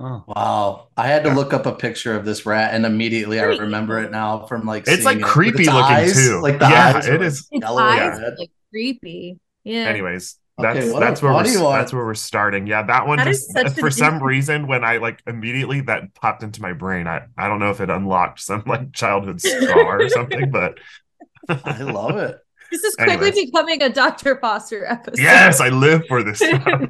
Oh. 0.02 0.24
Wow. 0.28 0.88
I 0.96 1.08
had 1.08 1.24
to 1.24 1.30
Yeah. 1.30 1.36
look 1.36 1.52
up 1.54 1.66
a 1.66 1.74
picture 1.74 2.16
of 2.16 2.24
this 2.24 2.46
rat 2.46 2.74
and 2.74 2.86
immediately 2.86 3.38
I 3.42 3.44
remember 3.44 4.00
it 4.00 4.12
now 4.12 4.46
from 4.46 4.66
like 4.66 4.84
It's, 4.88 4.92
seeing 4.92 5.04
like, 5.04 5.18
it 5.18 5.24
creepy 5.24 5.64
its 5.64 5.74
looking, 5.74 5.96
eyes, 5.96 6.14
too. 6.14 6.40
Like 6.42 6.58
the 6.60 6.70
Yeah, 6.70 6.94
eyes 6.96 7.06
it. 7.08 7.22
Its 7.22 7.48
yellow 7.52 7.82
eyes 7.84 8.18
red. 8.18 8.36
like 8.40 8.52
creepy. 8.72 9.40
Yeah. 9.66 9.88
anyways 9.88 10.38
that's 10.58 10.92
what- 10.92 11.00
that's 11.02 11.22
where 11.22 11.34
we're 11.34 11.44
do 11.44 11.60
that's 11.60 11.92
where 11.94 12.06
we're 12.06 12.14
starting 12.14 12.66
yeah 12.66 12.82
that 12.84 13.08
one 13.08 13.18
That 13.18 13.28
is 13.28 13.46
just 13.54 13.76
for 13.80 13.92
some 13.92 14.14
interesting- 14.16 14.22
reason 14.26 14.68
when 14.68 14.84
i 14.86 14.98
like 14.98 15.22
immediately 15.28 15.82
that 15.82 16.14
popped 16.16 16.44
into 16.44 16.62
my 16.62 16.72
brain 16.74 17.06
i 17.08 17.24
i 17.38 17.48
don't 17.50 17.60
know 17.60 17.70
if 17.72 17.82
it 17.82 17.90
unlocked 17.90 18.40
some 18.40 18.64
like 18.66 18.94
childhood 18.94 19.42
scar 19.42 20.02
or 20.02 20.08
something 20.10 20.50
but 20.50 20.78
I 21.48 21.84
love 21.84 22.18
it. 22.18 22.38
This 22.72 22.84
is 22.84 22.96
quickly 22.96 23.14
Anyways. 23.30 23.46
becoming 23.46 23.82
a 23.82 23.90
Dr. 23.90 24.38
Foster 24.40 24.86
episode. 24.86 25.18
yes 25.24 25.60
i 25.60 25.70
live 25.70 26.04
for 26.08 26.22
this 26.22 26.38
stuff 26.48 26.82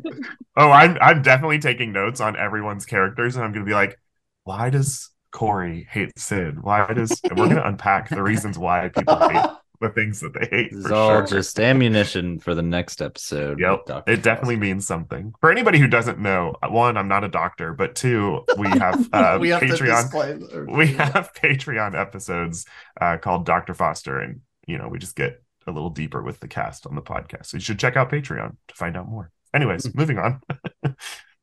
oh 0.58 0.70
i'm 0.72 0.98
i'm 1.00 1.22
definitely 1.22 1.60
taking 1.60 1.94
notes 1.94 2.20
on 2.20 2.36
everyone's 2.36 2.86
characters 2.86 3.38
and 3.38 3.46
i'm 3.46 3.54
gonna 3.54 3.64
be 3.64 3.74
like 3.74 3.98
why 4.44 4.70
does 4.70 5.10
corey 5.32 5.88
hate 5.90 6.12
sid 6.18 6.62
why 6.62 6.92
does 6.92 7.22
and 7.24 7.40
we're 7.40 7.48
gonna 7.48 7.62
unpack 7.64 8.10
the 8.10 8.22
reasons 8.22 8.58
why 8.60 8.90
people 8.90 9.16
hate 9.30 9.46
the 9.82 9.90
things 9.90 10.20
that 10.20 10.34
they 10.34 10.46
hate 10.50 10.72
This 10.72 10.86
is 10.86 10.92
all 10.92 11.10
sure 11.10 11.26
just 11.26 11.60
ammunition 11.60 12.40
for 12.40 12.54
the 12.54 12.62
next 12.62 13.02
episode. 13.02 13.60
Yep. 13.60 13.86
Dr. 13.86 14.12
It 14.12 14.24
definitely 14.24 14.56
Foster. 14.56 14.66
means 14.66 14.88
something. 14.88 15.34
For 15.40 15.52
anybody 15.52 15.80
who 15.80 15.88
doesn't 15.88 16.20
know, 16.20 16.56
one, 16.68 16.98
I'm 16.98 17.08
not 17.08 17.24
a 17.24 17.30
doctor, 17.30 17.74
but 17.74 17.96
two, 17.96 18.44
we 18.58 18.68
have 18.70 19.10
uh, 19.14 19.38
we 19.40 19.50
have 19.50 19.62
Patreon. 19.62 20.04
disclaim- 20.04 20.68
We 20.78 20.88
have 20.94 21.32
Patreon 21.34 22.00
episodes 22.00 22.66
uh, 23.00 23.18
called 23.18 23.46
Dr. 23.46 23.74
Foster, 23.74 24.20
and 24.20 24.42
you 24.68 24.78
know, 24.78 24.88
we 24.90 25.00
just 25.00 25.16
get 25.16 25.42
a 25.68 25.72
little 25.72 25.90
deeper 25.90 26.22
with 26.22 26.40
the 26.40 26.48
cast 26.48 26.86
on 26.88 26.96
the 26.96 27.02
podcast. 27.02 27.48
So 27.48 27.58
you 27.58 27.62
should 27.62 27.80
check 27.80 27.96
out 27.96 28.12
Patreon 28.12 28.56
to 28.68 28.76
find 28.76 28.98
out 28.98 29.08
more. 29.08 29.32
Anyways, 29.54 29.94
moving 29.96 30.18
on. 30.20 30.42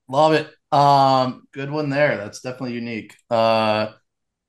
Love 0.09 0.33
it. 0.35 0.49
Um, 0.73 1.47
good 1.53 1.71
one 1.71 1.91
there. 1.91 2.17
That's 2.17 2.41
definitely 2.41 2.75
unique. 2.75 3.15
Uh, 3.31 3.89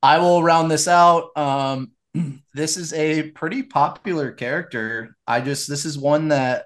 I 0.04 0.19
will 0.19 0.43
round 0.43 0.69
this 0.69 0.88
out. 0.88 1.36
Um, 1.36 1.91
this 2.53 2.77
is 2.77 2.93
a 2.93 3.32
pretty 3.32 3.63
popular 3.63 4.32
character. 4.32 5.15
I 5.25 5.41
just 5.41 5.69
this 5.69 5.86
is 5.86 5.97
one 5.97 6.30
that 6.30 6.65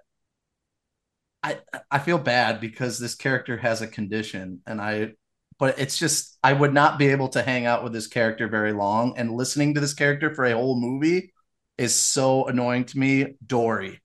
I 1.43 1.59
I 1.89 1.99
feel 1.99 2.17
bad 2.17 2.61
because 2.61 2.99
this 2.99 3.15
character 3.15 3.57
has 3.57 3.81
a 3.81 3.87
condition, 3.87 4.61
and 4.65 4.81
I 4.81 5.13
but 5.59 5.79
it's 5.79 5.97
just 5.97 6.37
I 6.43 6.53
would 6.53 6.73
not 6.73 6.99
be 6.99 7.07
able 7.07 7.29
to 7.29 7.41
hang 7.41 7.65
out 7.65 7.83
with 7.83 7.93
this 7.93 8.07
character 8.07 8.47
very 8.47 8.73
long, 8.73 9.17
and 9.17 9.35
listening 9.35 9.75
to 9.75 9.79
this 9.79 9.93
character 9.93 10.33
for 10.33 10.45
a 10.45 10.53
whole 10.53 10.79
movie 10.79 11.33
is 11.77 11.95
so 11.95 12.45
annoying 12.45 12.85
to 12.85 12.99
me. 12.99 13.35
Dory. 13.45 14.01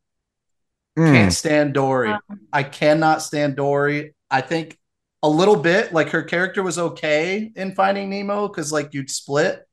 Mm. 0.99 1.13
Can't 1.13 1.33
stand 1.33 1.75
Dory. 1.75 2.11
Um, 2.11 2.21
I 2.53 2.63
cannot 2.63 3.23
stand 3.23 3.57
Dory. 3.57 4.15
I 4.31 4.41
think 4.41 4.79
a 5.23 5.29
little 5.29 5.57
bit 5.57 5.93
like 5.93 6.11
her 6.11 6.23
character 6.23 6.63
was 6.63 6.79
okay 6.79 7.51
in 7.55 7.75
Finding 7.75 8.11
Nemo 8.11 8.49
because 8.49 8.73
like 8.73 8.95
you'd 8.95 9.11
split, 9.11 9.67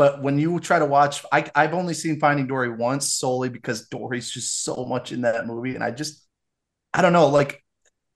but 0.00 0.22
when 0.22 0.38
you 0.38 0.58
try 0.60 0.78
to 0.78 0.86
watch, 0.86 1.22
I 1.30 1.44
I've 1.54 1.74
only 1.74 1.92
seen 1.92 2.18
Finding 2.18 2.46
Dory 2.46 2.70
once 2.70 3.12
solely 3.12 3.50
because 3.50 3.86
Dory's 3.88 4.30
just 4.30 4.64
so 4.64 4.86
much 4.86 5.12
in 5.12 5.20
that 5.20 5.46
movie, 5.46 5.74
and 5.74 5.84
I 5.84 5.90
just 5.90 6.26
I 6.94 7.02
don't 7.02 7.12
know 7.12 7.26
like 7.28 7.62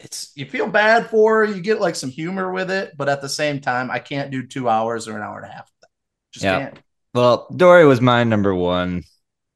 it's 0.01 0.33
you 0.35 0.47
feel 0.47 0.67
bad 0.67 1.11
for 1.11 1.45
her, 1.45 1.53
you 1.53 1.61
get 1.61 1.83
like 1.83 1.95
some 1.95 2.09
humor 2.09 2.51
with 2.51 2.71
it, 2.71 2.95
but 2.97 3.11
at 3.11 3.21
the 3.21 3.29
same 3.29 3.61
time, 3.61 3.91
I 3.91 3.99
can't 3.99 4.31
do 4.31 4.47
two 4.47 4.67
hours 4.67 5.09
or 5.09 5.17
an 5.19 5.23
hour 5.23 5.37
and 5.43 5.51
a 5.51 5.53
half. 5.55 5.67
of 5.67 5.73
that. 5.83 5.89
Just 6.33 6.45
Yeah. 6.45 6.59
can't. 6.59 6.79
Well, 7.13 7.49
Dory 7.55 7.85
was 7.85 8.01
my 8.01 8.25
number 8.25 8.55
one. 8.55 9.03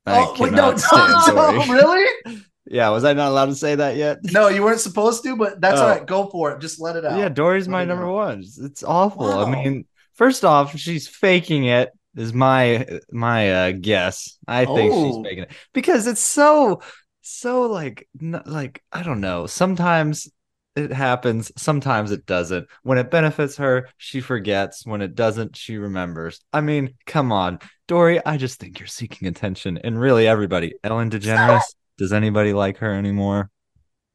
I 0.04 0.18
Oh 0.26 0.34
wait, 0.38 0.52
no, 0.52 0.76
stand 0.88 1.34
Dory. 1.34 1.58
really? 1.70 2.42
Yeah, 2.66 2.90
was 2.90 3.04
I 3.04 3.14
not 3.14 3.30
allowed 3.30 3.46
to 3.46 3.54
say 3.54 3.74
that 3.74 3.96
yet? 3.96 4.18
No, 4.24 4.48
you 4.48 4.62
weren't 4.62 4.80
supposed 4.80 5.22
to, 5.24 5.34
but 5.34 5.62
that's 5.62 5.80
Oh. 5.80 5.84
all 5.84 5.90
right. 5.90 6.06
Go 6.06 6.26
for 6.28 6.52
it. 6.52 6.60
Just 6.60 6.78
let 6.78 6.94
it 6.96 7.06
out. 7.06 7.18
Yeah, 7.18 7.30
Dory's 7.30 7.68
my 7.68 7.86
number 7.86 8.06
one. 8.12 8.40
It's, 8.40 8.58
it's 8.58 8.82
awful. 8.84 9.24
Wow. 9.28 9.46
I 9.46 9.50
mean, 9.50 9.86
first 10.12 10.44
off, 10.44 10.76
she's 10.76 11.08
faking 11.08 11.64
it. 11.64 11.88
Is 12.18 12.34
my 12.34 12.84
my 13.12 13.52
uh, 13.68 13.72
guess? 13.72 14.38
I 14.46 14.64
think 14.64 14.92
Oh. 14.92 15.06
she's 15.06 15.18
making 15.18 15.44
it 15.44 15.52
because 15.72 16.06
it's 16.06 16.20
so 16.20 16.82
so 17.22 17.62
like 17.62 18.08
n- 18.20 18.42
like 18.44 18.82
I 18.92 19.02
don't 19.02 19.20
know. 19.20 19.46
Sometimes 19.46 20.28
it 20.74 20.92
happens. 20.92 21.50
Sometimes 21.56 22.10
it 22.10 22.26
doesn't. 22.26 22.66
When 22.82 22.98
it 22.98 23.10
benefits 23.10 23.56
her, 23.58 23.88
she 23.96 24.20
forgets. 24.20 24.84
When 24.84 25.00
it 25.00 25.14
doesn't, 25.14 25.56
she 25.56 25.76
remembers. 25.76 26.40
I 26.52 26.60
mean, 26.60 26.94
come 27.06 27.32
on, 27.32 27.58
Dory. 27.86 28.24
I 28.24 28.36
just 28.36 28.58
think 28.60 28.78
you're 28.80 28.86
seeking 28.86 29.28
attention, 29.28 29.78
and 29.78 29.98
really, 30.00 30.26
everybody. 30.26 30.74
Ellen 30.84 31.10
DeGeneres. 31.10 31.62
Does 31.98 32.12
anybody 32.12 32.52
like 32.52 32.78
her 32.78 32.92
anymore? 32.94 33.50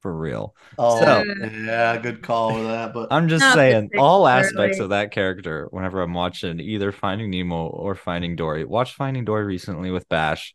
For 0.04 0.13
real. 0.16 0.54
Oh, 0.78 1.00
So- 1.00 1.24
yeah, 1.24 1.98
good 1.98 2.22
call 2.22 2.54
with 2.54 2.66
that. 2.66 2.94
But 2.94 3.08
I'm 3.12 3.28
just 3.30 3.39
Not 3.42 3.56
saying, 3.56 3.89
all 3.98 4.26
particularly. 4.26 4.46
aspects 4.48 4.80
of 4.80 4.89
that 4.89 5.12
character, 5.12 5.68
whenever 5.72 6.02
I'm 6.02 6.13
watching 6.13 6.60
either 6.60 6.92
Finding 6.92 7.32
Nemo 7.32 7.68
or 7.68 7.96
Finding 7.96 8.36
Dory, 8.36 8.66
watch 8.66 8.94
Finding 8.96 9.24
Dory 9.26 9.46
recently 9.46 9.89
with 9.92 10.08
Bash. 10.10 10.54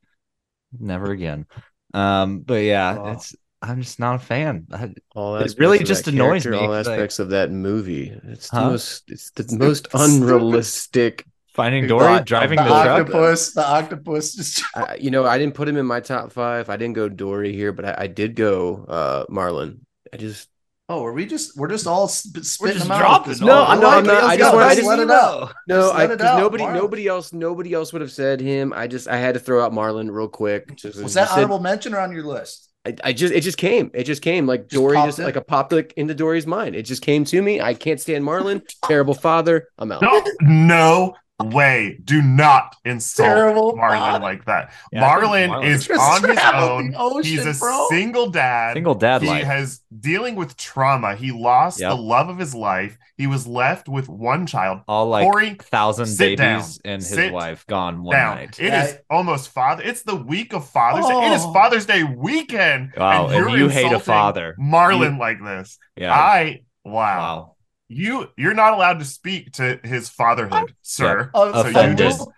Never 0.79 1.11
again. 1.13 1.47
Um, 1.95 2.41
but 2.41 2.63
yeah, 2.63 2.97
Oh. 3.01 3.13
it's 3.13 3.35
I'm 3.63 3.81
just 3.81 3.99
not 3.99 4.15
a 4.17 4.19
fan. 4.21 4.67
I, 4.71 4.93
All 5.17 5.35
It 5.35 5.39
aspects 5.41 5.59
really 5.59 5.79
of 5.81 5.85
just 5.87 6.05
that 6.05 6.15
annoys 6.15 6.45
character, 6.45 6.51
me, 6.53 6.59
All 6.59 6.67
'cause, 6.67 6.87
like- 6.87 6.95
aspects 6.97 7.19
of 7.19 7.31
that 7.31 7.51
movie. 7.51 8.13
It's 8.25 8.51
the 8.51 8.57
Huh? 8.57 8.71
most. 8.71 9.05
It's 9.11 9.31
the 9.33 9.57
most 9.57 9.89
unrealistic. 9.95 11.25
Finding 11.59 11.87
Dory 11.89 12.19
the 12.19 12.25
driving 12.25 12.57
the 12.57 12.63
the 12.63 12.69
truck. 12.69 12.87
octopus, 13.01 13.53
the 13.53 13.67
octopus 13.67 14.35
just 14.35 14.63
I, 14.75 14.97
you 15.01 15.11
know, 15.11 15.27
I 15.27 15.37
didn't 15.39 15.55
put 15.55 15.69
him 15.69 15.77
in 15.77 15.85
my 15.87 16.01
top 16.01 16.33
five. 16.33 16.71
I 16.71 16.77
didn't 16.77 16.95
go 16.95 17.09
Dory 17.09 17.53
here, 17.53 17.73
but 17.73 17.85
I, 17.85 17.95
I 18.05 18.07
did 18.07 18.35
go 18.37 18.85
uh 18.89 19.25
Marlin. 19.29 19.85
I 20.13 20.17
just 20.17 20.49
Oh, 20.91 21.05
are 21.05 21.13
we 21.13 21.27
just 21.27 21.55
we're 21.55 21.69
just 21.69 21.87
all 21.87 22.09
sp- 22.09 22.41
spitting 22.47 22.77
just 22.77 22.87
them 22.89 22.93
out? 22.93 23.01
dropping 23.01 23.33
Just- 23.33 23.41
them. 23.41 23.49
No, 23.49 23.59
Oh, 23.61 23.65
I'm 23.65 23.81
not- 23.81 23.99
I'm 23.99 24.05
not- 24.07 24.25
I 24.25 24.37
just 24.39 24.53
go. 24.53 24.57
want- 24.57 24.71
to 24.71 24.77
Just 24.77 24.87
just- 24.87 24.89
let 24.89 25.01
it 25.01 25.11
out. 25.11 25.53
no, 25.69 25.91
I 25.91 26.05
it 26.05 26.21
out, 26.23 26.39
nobody 26.39 26.63
Marlin. 26.65 26.81
nobody 26.83 27.07
else 27.09 27.33
nobody 27.35 27.75
else 27.75 27.93
would 27.93 28.01
have 28.01 28.11
said 28.13 28.41
him. 28.41 28.73
I 28.75 28.87
just 28.87 29.07
I 29.07 29.19
had 29.19 29.35
to 29.35 29.41
throw 29.41 29.63
out 29.63 29.75
Marlin 29.75 30.11
real 30.11 30.29
quick. 30.29 30.77
Just, 30.77 31.03
Was 31.03 31.13
that 31.15 31.23
just 31.23 31.33
said- 31.35 31.39
honorable 31.45 31.59
mention 31.61 31.93
or 31.93 31.99
on 32.01 32.11
your 32.13 32.23
list? 32.25 32.71
I, 32.87 32.95
I 33.05 33.13
just 33.13 33.35
it 33.35 33.43
just 33.43 33.59
came. 33.59 33.91
It 33.93 34.05
just 34.05 34.23
came 34.23 34.47
like 34.47 34.63
Just 34.69 34.81
Dory 34.81 34.97
just 34.97 35.19
in? 35.19 35.25
like 35.27 35.37
a 35.37 35.43
popped 35.43 35.73
like 35.73 35.93
into 35.99 36.15
Dory's 36.15 36.47
mind. 36.47 36.75
It 36.75 36.85
just 36.85 37.03
came 37.03 37.25
to 37.27 37.43
me. 37.43 37.61
I 37.61 37.75
can't 37.75 38.01
stand 38.01 38.25
Marlin. 38.25 38.63
Terrible 38.85 39.15
father. 39.15 39.69
I'm 39.79 39.93
out. 39.93 40.01
No, 40.01 40.25
no, 40.41 41.15
way. 41.45 41.99
Do 42.05 42.21
not 42.21 42.75
insult 42.85 43.27
Terrible 43.29 43.77
Marlin 43.77 43.99
father. 43.99 44.23
like 44.25 44.45
that. 44.47 44.73
Yeah, 44.93 45.05
I 45.07 45.11
think 45.15 45.23
Marlin 45.23 45.51
Marlin 45.51 45.69
is 45.71 45.89
on 45.91 46.29
his 46.29 46.39
own. 46.53 46.95
ocean, 46.97 47.23
He's 47.31 47.47
a 47.47 47.55
bro. 47.59 47.87
single 47.91 48.29
dad. 48.31 48.75
Single 48.75 48.95
dad 48.97 49.23
he 49.23 49.29
life. 49.29 49.45
has 49.45 49.81
dealing 50.01 50.35
with 50.35 50.57
trauma. 50.57 51.15
He 51.15 51.31
lost 51.33 51.81
Yep. 51.81 51.91
the 51.91 51.97
love 51.97 52.29
of 52.29 52.39
his 52.39 52.55
life. 52.55 52.99
He 53.17 53.27
was 53.27 53.47
left 53.47 53.89
with 53.89 54.09
one 54.09 54.47
child. 54.47 54.81
All 54.89 55.09
like 55.09 55.25
Corey, 55.25 55.55
thousand 55.61 56.17
babies 56.19 56.39
down. 56.39 56.63
and 56.85 57.03
his 57.03 57.09
Sit 57.09 57.33
wife 57.33 57.67
gone 57.67 58.03
one 58.03 58.17
down. 58.17 58.37
night. 58.37 58.59
It 58.61 58.67
is 58.67 58.93
Yeah. 58.93 58.97
almost 59.11 59.51
father. 59.51 59.83
It's 59.85 60.03
the 60.03 60.15
week 60.17 60.53
of 60.53 60.69
Father's 60.69 61.07
Day. 61.07 61.27
It 61.27 61.33
is 61.33 61.43
Oh. 61.45 61.53
Father's 61.53 61.87
Day 61.87 62.03
weekend. 62.05 62.93
Wow, 62.97 63.27
and 63.29 63.37
you're 63.37 63.51
you 63.57 63.69
hate 63.69 63.83
a 63.85 63.87
insulting 63.87 64.01
father. 64.05 64.55
Marlin 64.59 65.15
You- 65.15 65.19
like 65.21 65.43
this. 65.43 65.79
Yeah. 65.97 66.13
I 66.15 66.61
wow. 66.85 66.93
wow. 66.95 67.55
You 67.89 68.29
you're 68.37 68.55
not 68.55 68.75
allowed 68.75 68.99
to 68.99 69.05
speak 69.05 69.53
to 69.53 69.81
his 69.83 70.09
fatherhood, 70.09 70.71
oh, 70.71 70.75
sir. 70.83 71.31
Oh, 71.33 71.63
So 71.63 71.69
you 71.69 71.95
just 71.95 72.29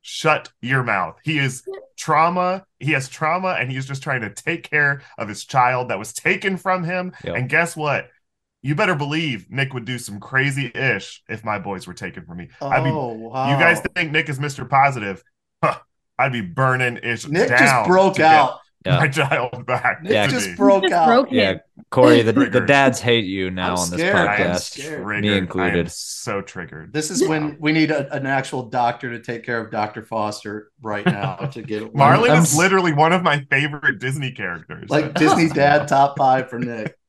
shut 0.00 0.50
your 0.62 0.82
mouth. 0.82 1.18
He 1.22 1.38
is 1.38 1.62
trauma. 1.96 2.64
He 2.78 2.92
has 2.92 3.08
trauma, 3.08 3.56
and 3.60 3.70
he's 3.70 3.86
just 3.86 4.02
trying 4.02 4.22
to 4.22 4.30
take 4.30 4.68
care 4.68 5.02
of 5.18 5.28
his 5.28 5.44
child 5.44 5.90
that 5.90 5.98
was 5.98 6.12
taken 6.12 6.56
from 6.56 6.84
him. 6.84 7.12
Yep. 7.24 7.36
And 7.36 7.48
guess 7.48 7.76
what? 7.76 8.08
You 8.62 8.74
better 8.74 8.94
believe 8.94 9.50
Nick 9.50 9.74
would 9.74 9.84
do 9.84 9.98
some 9.98 10.18
crazy 10.18 10.72
ish 10.74 11.22
if 11.28 11.44
my 11.44 11.58
boys 11.58 11.86
were 11.86 11.94
taken 11.94 12.24
from 12.24 12.38
me. 12.38 12.48
I'd 12.60 12.84
be. 12.84 12.90
Oh, 12.90 13.12
wow. 13.12 13.50
You 13.50 13.56
guys 13.62 13.80
think 13.94 14.12
Nick 14.12 14.28
is 14.28 14.38
Mr. 14.38 14.68
Positive? 14.68 15.22
Huh, 15.62 15.78
I'd 16.18 16.32
be 16.32 16.40
burning 16.40 16.98
ish. 17.02 17.26
Nick 17.28 17.48
down 17.48 17.58
just 17.58 17.88
broke 17.88 18.14
to 18.14 18.18
get 18.18 18.34
out. 18.34 18.60
Yeah. 18.86 18.98
My 18.98 19.08
child 19.08 19.66
back. 19.66 20.02
Nick 20.02 20.12
Yeah. 20.12 20.26
to 20.26 20.32
just 20.32 20.48
me. 20.50 20.54
broke 20.56 20.82
Just 20.84 20.94
out. 20.94 21.06
broke 21.06 21.28
Yeah, 21.32 21.50
him. 21.52 21.60
Corey, 21.90 22.22
the, 22.22 22.32
the 22.32 22.60
dads 22.60 23.00
hate 23.00 23.24
you 23.24 23.50
now 23.50 23.72
I'm 23.74 23.78
on 23.78 23.90
this 23.90 24.00
scared. 24.00 24.16
I 24.16 24.20
I 24.20 24.36
am 24.36 24.50
podcast. 24.56 24.60
scared. 24.60 25.06
Me 25.20 25.28
I 25.28 25.32
am 25.32 25.38
included. 25.38 25.90
so 25.90 26.40
triggered. 26.40 26.92
This 26.92 27.10
is 27.10 27.26
when 27.28 27.56
we 27.60 27.72
need 27.72 27.90
a, 27.90 28.12
an 28.14 28.26
actual 28.26 28.64
doctor 28.68 29.10
to 29.10 29.20
take 29.20 29.44
care 29.44 29.60
of 29.60 29.70
Dr. 29.70 30.04
Foster 30.04 30.70
right 30.82 31.04
now 31.06 31.36
to 31.52 31.62
get 31.62 31.94
Marlin 31.94 32.30
I'm- 32.30 32.42
is 32.42 32.56
literally 32.56 32.92
one 32.92 33.12
of 33.12 33.22
my 33.22 33.44
favorite 33.50 33.98
Disney 33.98 34.32
characters. 34.32 34.88
like 34.90 35.14
Disney 35.14 35.48
Dad 35.48 35.88
top 35.88 36.16
five 36.18 36.48
for 36.50 36.58
Nick. 36.58 36.96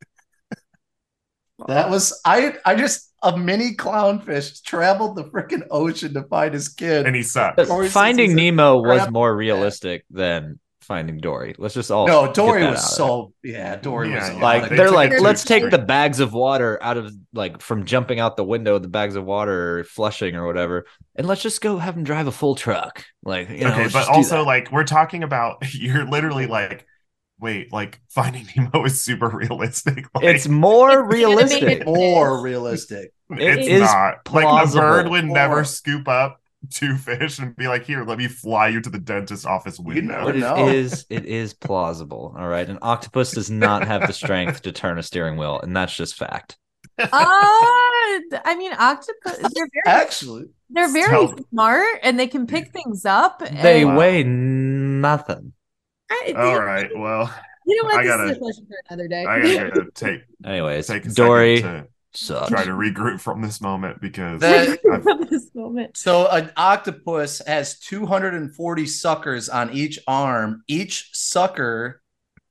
That 1.68 1.90
was 1.90 2.20
I. 2.24 2.54
I 2.66 2.76
just 2.76 3.12
a 3.24 3.36
mini 3.36 3.74
clownfish 3.76 4.62
traveled 4.62 5.16
the 5.16 5.24
freaking 5.24 5.64
ocean 5.72 6.14
to 6.14 6.22
find 6.24 6.54
his 6.54 6.70
kid. 6.70 7.08
and 7.08 7.16
he 7.16 7.24
sucks. 7.24 7.56
But 7.56 7.68
Corey 7.68 7.88
says 7.88 7.94
Finding 7.94 8.36
Nemo 8.36 8.78
was 8.80 9.10
more 9.10 9.32
dad. 9.32 9.38
realistic 9.40 10.06
than 10.12 10.60
Finding 10.88 11.20
Dory. 11.20 11.56
Let's 11.58 11.74
just 11.74 11.92
all 11.92 12.08
no, 12.08 12.28
get 12.34 12.34
Dory 12.34 12.62
that 12.62 12.70
was 12.70 12.84
out 12.84 12.98
of 12.98 12.98
so 12.98 13.34
yeah. 13.44 13.76
Dory 13.76 14.12
Yeah, 14.12 14.16
was 14.16 14.32
yeah. 14.32 14.40
like 14.40 14.70
They 14.70 14.76
they're 14.76 14.92
like 14.92 15.20
let's 15.20 15.44
take 15.44 15.66
extreme. 15.66 15.72
the 15.72 15.78
bags 15.80 16.20
of 16.20 16.34
water 16.34 16.82
out 16.82 16.98
of 16.98 17.14
like 17.34 17.62
from 17.62 17.86
jumping 17.86 18.20
out 18.20 18.38
the 18.38 18.44
window 18.46 18.80
the 18.80 18.88
bags 18.88 19.16
of 19.16 19.26
water 19.26 19.80
or 19.80 19.84
flushing 19.84 20.36
or 20.36 20.46
whatever 20.48 20.86
and 21.16 21.28
let's 21.28 21.42
just 21.42 21.62
go 21.62 21.78
have 21.78 21.96
them 21.96 22.04
drive 22.04 22.28
a 22.28 22.32
full 22.32 22.56
truck 22.56 23.06
like 23.24 23.50
you 23.50 23.66
know 23.66 23.72
okay, 23.72 23.84
let's 23.84 23.94
but 23.94 24.08
also 24.08 24.44
like 24.44 24.72
we're 24.72 24.84
talking 24.84 25.24
about 25.24 25.58
you're 25.74 26.06
literally 26.08 26.48
like, 26.48 26.86
wait, 27.40 27.72
like 27.74 28.02
Finding 28.10 28.48
Nemo 28.56 28.86
is 28.86 29.02
super 29.02 29.30
realistic. 29.34 30.06
Like, 30.16 30.24
it's 30.24 30.48
more 30.48 31.12
It's 31.36 31.62
realistic 31.62 31.86
more 31.86 32.42
realistic. 32.42 33.14
it 33.30 33.58
it's 33.58 33.68
is 33.68 33.82
not 33.82 34.16
like 34.30 34.52
a 34.54 34.68
bird 34.68 35.08
would 35.10 35.26
never 35.26 35.64
scoop 35.64 36.08
up 36.08 36.42
two 36.70 36.96
fish 36.96 37.40
and 37.40 37.56
be 37.56 37.68
like, 37.68 37.84
here, 37.86 38.04
let 38.04 38.18
me 38.18 38.28
fly 38.28 38.68
you 38.68 38.82
to 38.82 38.90
the 38.90 39.00
dentist 39.00 39.46
office 39.46 39.80
window. 39.80 40.26
but 40.26 40.36
it 40.36 40.40
No. 40.40 40.68
is 40.68 41.06
it 41.10 41.26
is 41.26 41.54
plausible 41.54 42.36
all 42.38 42.48
right 42.48 42.70
an 42.70 42.80
octopus 42.82 43.32
does 43.32 43.50
not 43.50 43.86
have 43.88 44.06
the 44.08 44.14
strength 44.14 44.62
to 44.64 44.72
turn 44.72 44.98
a 45.00 45.04
steering 45.04 45.38
wheel 45.38 45.60
and 45.62 45.76
that's 45.76 45.96
just 45.96 46.16
fact 46.16 46.58
Uh, 47.00 47.08
I 47.12 48.56
mean, 48.58 48.72
octopus. 48.74 49.38
They're 49.54 49.68
very, 49.74 49.82
Actually, 49.86 50.46
they're 50.70 50.92
very 50.92 51.10
Tell- 51.10 51.36
smart, 51.52 52.00
and 52.04 52.20
they 52.20 52.28
can 52.28 52.48
pick 52.48 52.72
things 52.72 53.06
up. 53.06 53.40
they 53.40 53.82
and- 53.82 53.90
Wow. 53.92 53.98
weigh 53.98 54.24
nothing 54.24 55.54
I, 56.10 56.34
All 56.36 56.60
right, 56.60 56.90
well, 56.96 57.32
You 57.66 57.82
know 57.82 57.88
what? 57.90 57.98
I 58.00 58.04
this 58.04 58.12
gotta- 58.12 58.24
is 58.32 58.38
a 58.38 58.40
question 58.40 58.66
for 58.68 58.76
another 58.90 59.08
day. 59.08 59.26
I 59.26 59.42
gotta 59.42 59.70
go 59.72 59.84
take 59.94 60.22
anyways 60.46 60.88
take 60.88 61.14
dory 61.14 61.62
to 61.62 61.88
sucks 62.18 62.50
try 62.50 62.64
to 62.64 62.72
regroup 62.72 63.20
from 63.20 63.42
this 63.42 63.62
moment 63.62 64.02
because 64.02 64.42
That- 64.42 64.80
From 65.04 65.28
this 65.30 65.50
moment. 65.54 65.96
so 65.98 66.28
an 66.28 66.52
octopus 66.58 67.42
has 67.46 67.78
240 67.80 68.86
suckers 68.88 69.50
on 69.50 69.72
each 69.74 70.00
arm. 70.08 70.64
Each 70.68 71.10
sucker, 71.14 72.02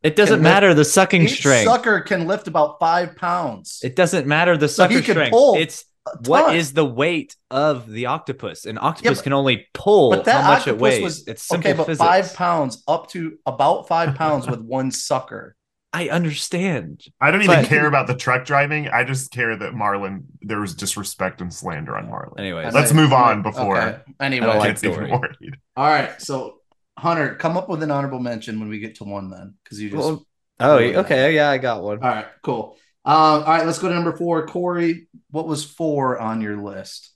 it 0.02 0.14
doesn't 0.16 0.36
Can 0.36 0.42
matter 0.42 0.74
the 0.74 0.84
sucking 0.84 1.22
each 1.22 1.38
strength 1.38 1.64
sucker 1.68 2.00
can 2.00 2.26
lift 2.26 2.46
about 2.46 2.78
five 2.78 3.16
pounds. 3.16 3.80
It 3.82 3.96
doesn't 3.96 4.26
matter 4.26 4.56
the 4.56 4.68
So 4.68 4.86
he 4.86 4.94
sucker 4.96 5.04
could 5.06 5.12
strength. 5.14 5.32
pull 5.32 5.56
It's 5.56 5.84
A 6.06 6.16
what 6.28 6.42
ton. 6.42 6.56
is 6.56 6.72
the 6.72 6.84
weight 6.84 7.34
of 7.50 7.90
the 7.90 8.06
octopus? 8.06 8.66
An 8.66 8.78
octopus 8.80 9.18
but- 9.18 9.24
can 9.24 9.32
only 9.32 9.66
pull 9.74 10.10
But 10.10 10.24
that 10.26 10.42
how 10.42 10.50
much 10.52 10.66
it 10.68 10.70
octopus 10.72 10.80
weighs. 10.80 11.02
was 11.02 11.26
it's 11.26 11.42
simple 11.42 11.70
okay, 11.70 11.76
but 11.76 11.86
physics. 11.86 11.98
five 12.06 12.34
pounds 12.34 12.84
up 12.86 13.08
to 13.10 13.36
about 13.46 13.88
five 13.88 14.14
pounds 14.14 14.46
with 14.46 14.60
one 14.60 14.92
sucker. 14.92 15.55
I 15.96 16.08
understand. 16.10 17.04
I 17.20 17.30
don't 17.30 17.40
even 17.42 17.62
But- 17.62 17.66
care 17.68 17.86
about 17.86 18.06
the 18.06 18.14
truck 18.14 18.44
driving. 18.44 18.88
I 18.88 19.02
just 19.04 19.30
care 19.30 19.56
that 19.56 19.72
Marlin 19.72 20.24
there 20.42 20.60
was 20.60 20.74
disrespect 20.74 21.40
and 21.40 21.52
slander 21.52 21.96
on 21.96 22.10
Marlin. 22.10 22.38
Anyways, 22.38 22.74
Let's 22.74 22.92
move 22.92 23.14
on 23.14 23.40
before 23.42 23.78
Okay. 23.80 23.98
Anyway, 24.20 24.44
I 24.46 24.48
don't 24.48 24.56
it 24.56 24.58
like 24.58 24.68
gets 24.70 24.84
even 24.84 24.96
Dory. 24.98 25.10
more 25.10 25.30
heated. 25.40 25.58
all 25.76 25.86
right. 25.86 26.20
So 26.20 26.58
Hunter, 26.98 27.34
come 27.36 27.56
up 27.56 27.68
with 27.70 27.82
an 27.82 27.90
honorable 27.90 28.18
mention 28.20 28.60
when 28.60 28.68
we 28.68 28.78
get 28.78 28.96
to 28.96 29.04
one, 29.04 29.30
then, 29.30 29.54
because 29.64 29.80
you 29.80 29.88
just. 29.90 30.02
Well, 30.02 30.26
oh, 30.60 30.76
okay, 30.78 31.34
yeah, 31.34 31.50
I 31.50 31.58
got 31.58 31.82
one. 31.82 32.02
all 32.02 32.08
right, 32.08 32.26
cool. 32.42 32.76
Um, 33.04 33.14
all 33.14 33.40
right, 33.44 33.64
let's 33.66 33.78
go 33.78 33.88
to 33.88 33.94
number 33.94 34.16
four. 34.16 34.46
Corey, 34.46 35.08
what 35.30 35.46
was 35.46 35.64
four 35.64 36.18
on 36.18 36.40
your 36.42 36.56
list? 36.56 37.10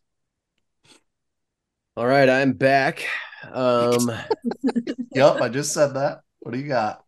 All 1.97 2.07
right, 2.07 2.29
I'm 2.29 2.53
back. 2.53 3.07
Um, 3.51 4.11
Yep, 5.13 5.41
I 5.41 5.49
just 5.49 5.73
said 5.73 5.95
that. 5.95 6.21
What 6.41 6.53
do 6.53 6.59
you 6.59 6.69
got? 6.69 7.03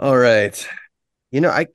All 0.00 0.16
right. 0.18 0.68
You 1.30 1.40
know, 1.40 1.50
I 1.50 1.66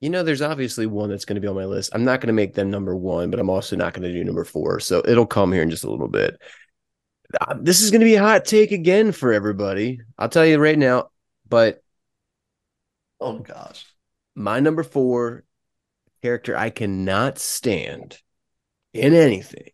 you 0.00 0.08
know, 0.08 0.22
there's 0.22 0.42
obviously 0.42 0.86
one 0.86 1.10
that's 1.10 1.26
going 1.26 1.34
to 1.34 1.40
be 1.42 1.48
on 1.48 1.54
my 1.54 1.66
list. 1.66 1.90
I'm 1.94 2.04
not 2.04 2.20
going 2.20 2.28
to 2.28 2.32
make 2.32 2.54
them 2.54 2.70
number 2.70 2.96
one, 2.96 3.30
but 3.30 3.38
I'm 3.38 3.50
also 3.50 3.76
not 3.76 3.92
going 3.92 4.02
to 4.08 4.12
do 4.12 4.24
number 4.24 4.44
four. 4.44 4.80
So 4.80 5.02
it'll 5.06 5.26
come 5.26 5.52
here 5.52 5.62
in 5.62 5.70
just 5.70 5.84
a 5.84 5.90
little 5.90 6.08
bit. 6.08 6.40
Uh, 7.40 7.56
This 7.60 7.82
is 7.82 7.90
going 7.90 8.00
to 8.00 8.06
be 8.06 8.14
a 8.16 8.22
hot 8.22 8.44
take 8.46 8.72
again 8.72 9.12
for 9.12 9.32
everybody. 9.32 10.00
I'll 10.18 10.28
tell 10.30 10.46
you 10.46 10.58
right 10.58 10.78
now. 10.78 11.10
But 11.48 11.82
Oh 13.20 13.38
gosh. 13.38 13.84
my 14.34 14.60
number 14.60 14.82
four 14.82 15.44
character 16.22 16.56
I 16.56 16.70
cannot 16.70 17.38
stand 17.38 18.18
in 18.94 19.14
anything. 19.14 19.70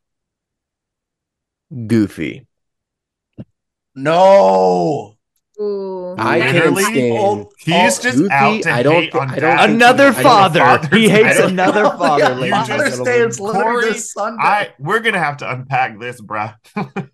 Goofy. 1.87 2.47
No. 3.97 5.16
Ooh. 5.61 6.15
I 6.19 6.43
can't 6.43 6.75
Literally? 6.75 6.83
stand. 6.83 7.47
He's 7.57 7.99
just 7.99 8.17
Goofy, 8.19 8.33
out 8.33 8.63
to 8.63 8.71
I 8.71 8.83
don't 8.83 8.95
hate 9.05 9.15
on 9.15 9.31
I 9.31 9.39
don't 9.39 9.59
Another 9.59 10.09
I 10.17 10.23
father. 10.23 10.81
He 10.97 11.09
hates 11.09 11.39
another 11.39 11.85
father. 11.93 12.23
Yeah, 12.25 12.29
ladies 12.35 12.69
and 12.69 12.69
Father's 12.69 12.99
gentlemen. 12.99 13.05
Day 13.05 13.21
is 13.21 13.41
literally 13.41 13.63
Corey, 13.65 13.99
Sunday. 13.99 14.43
I 14.43 14.75
we're 14.79 15.01
gonna 15.01 15.19
have 15.19 15.39
to 15.39 15.51
unpack 15.51 15.99
this, 15.99 16.21
bruh. 16.21 16.55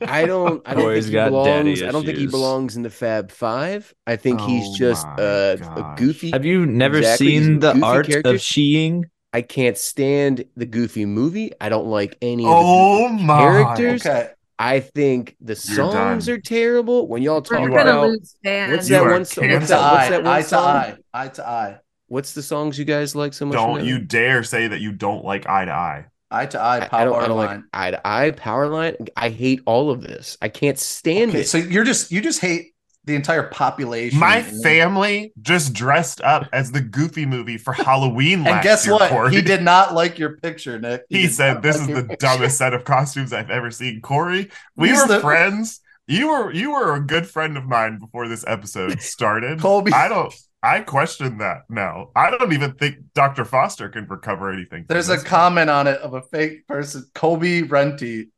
I 0.07 0.27
don't. 0.27 0.63
I 0.67 0.75
don't 0.75 0.83
Corey's 0.83 1.05
think 1.07 1.13
he 1.13 1.21
belongs. 1.21 1.83
I 1.83 1.91
don't 1.93 2.05
think 2.05 2.19
he 2.19 2.27
belongs 2.27 2.77
in 2.77 2.83
the 2.83 2.91
Fab 2.91 3.31
Five. 3.31 3.95
I 4.07 4.17
think 4.17 4.41
Oh 4.41 4.47
he's 4.47 4.71
just 4.71 5.07
my 5.07 5.15
uh, 5.19 5.57
a 5.77 5.85
goofy. 5.97 6.31
Have 6.31 6.45
you 6.45 6.67
never 6.67 6.99
Exactly, 6.99 7.27
seen 7.29 7.61
the 7.61 7.79
art 7.81 8.07
character. 8.07 8.31
of 8.31 8.41
skiing? 8.43 9.07
I 9.33 9.43
can't 9.43 9.79
stand 9.79 10.45
the 10.57 10.67
Goofy 10.67 11.07
movie. 11.07 11.53
I 11.61 11.69
don't 11.71 11.87
like 11.87 12.19
any 12.21 12.53
of 12.55 12.67
the 12.67 12.67
oh 12.67 13.09
my 13.09 13.39
characters. 13.41 14.07
okay. 14.07 14.31
I 14.63 14.81
think 14.81 15.37
the 15.41 15.53
You're 15.53 15.57
songs 15.57 16.27
done. 16.27 16.35
are 16.37 16.41
terrible. 16.41 17.09
When 17.09 17.21
y'all 17.23 17.43
talk 17.43 17.61
We're 17.61 17.71
about 17.71 18.11
what's 18.11 18.89
that 18.89 19.03
one 19.03 19.25
song? 19.25 19.51
What's 19.51 19.69
that, 19.69 19.93
what's 19.93 20.07
eye, 20.07 20.11
that 20.11 20.23
one 20.23 20.33
eye 20.33 20.43
to 20.43 20.49
song? 20.49 20.67
eye, 20.67 20.97
eye 21.13 21.29
to 21.29 21.49
eye, 21.49 21.79
What's 22.07 22.33
the 22.35 22.43
songs 22.43 22.79
you 22.79 22.85
guys 22.85 23.17
like 23.17 23.33
so 23.33 23.47
much? 23.47 23.55
Don't 23.57 23.85
you 23.85 23.99
dare 23.99 24.45
say 24.45 24.69
that 24.69 24.81
you 24.81 24.93
don't 24.93 25.25
like 25.25 25.49
eye 25.49 25.65
to 25.65 25.73
eye. 25.73 26.07
eye 26.31 26.47
to 26.47 26.61
eye. 26.63 26.89
Power 26.89 27.01
I 27.01 27.05
don't. 27.05 27.23
I 27.23 27.29
don't 27.29 27.37
like 27.39 27.49
line. 27.49 27.65
eye 27.73 27.91
to 27.91 28.07
eye 28.07 28.31
power 28.33 28.69
line. 28.69 28.97
I 29.17 29.31
hate 29.31 29.63
all 29.67 29.91
of 29.91 30.03
this. 30.03 30.37
I 30.41 30.49
can't 30.49 30.79
stand 30.79 31.31
Okay, 31.31 31.41
it. 31.41 31.49
so 31.49 31.59
you're 31.59 31.85
just 31.85 32.13
you 32.13 32.21
just 32.21 32.41
hate 32.41 32.72
the 33.05 33.15
entire 33.15 33.43
population. 33.45 34.19
My 34.19 34.43
family 34.43 35.33
just 35.43 35.73
dressed 35.73 36.21
up 36.23 36.49
as 36.53 36.71
the 36.73 36.81
Goofy 36.81 37.27
movie 37.27 37.59
for 37.59 37.73
Halloween 37.73 38.45
last 38.45 38.53
And 38.55 38.63
guess 38.63 38.87
year, 38.87 38.95
what? 38.95 39.11
Corey. 39.11 39.35
He 39.35 39.43
did 39.43 39.63
not 39.63 39.95
like 39.95 40.19
your 40.19 40.37
picture, 40.39 40.79
Nick. 40.79 41.03
He 41.09 41.23
did 41.23 41.33
said 41.33 41.63
this 41.63 41.81
like 41.81 41.89
is 41.91 41.97
the 41.97 42.03
picture." 42.05 42.27
dumbest 42.27 42.59
set 42.59 42.75
of 42.75 42.85
costumes 42.85 43.33
I've 43.33 43.51
ever 43.51 43.71
seen. 43.71 44.01
Corey, 44.01 44.51
we 44.77 44.89
He's 44.91 45.01
were 45.03 45.09
the- 45.09 45.21
friends. 45.21 45.81
You 46.09 46.29
were 46.29 46.53
you 46.53 46.73
were 46.73 46.95
a 46.95 47.01
good 47.01 47.29
friend 47.29 47.57
of 47.57 47.65
mine 47.65 47.99
before 48.01 48.27
this 48.29 48.45
episode 48.47 49.01
started. 49.01 49.61
Colby. 49.61 49.93
I 49.93 50.09
don't 50.09 50.35
I 50.65 50.81
question 50.81 51.39
that 51.39 51.63
now. 51.69 52.11
I 52.15 52.31
don't 52.31 52.53
even 52.53 52.75
think 52.75 52.97
Dr. 53.15 53.45
Foster 53.45 53.89
can 53.89 54.07
recover 54.07 54.51
anything. 54.53 54.85
There's 54.89 55.09
a 55.09 55.19
comment 55.23 55.71
on 55.71 55.87
it 55.89 56.01
of 56.01 56.15
a 56.15 56.23
fake 56.23 56.67
person, 56.69 57.05
Kobe 57.15 57.63
Renty. 57.63 58.29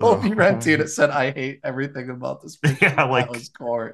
Kobe 0.00 0.30
Ugh. 0.30 0.36
Renty, 0.36 0.72
and 0.74 0.82
it 0.82 0.88
said, 0.88 1.10
"I 1.10 1.30
hate 1.32 1.60
everything 1.64 2.10
about 2.10 2.42
this 2.42 2.56
picture." 2.62 2.86
Yeah, 2.86 3.04
like- 3.04 3.26
that 3.26 3.32
was 3.32 3.48
Corey. 3.48 3.92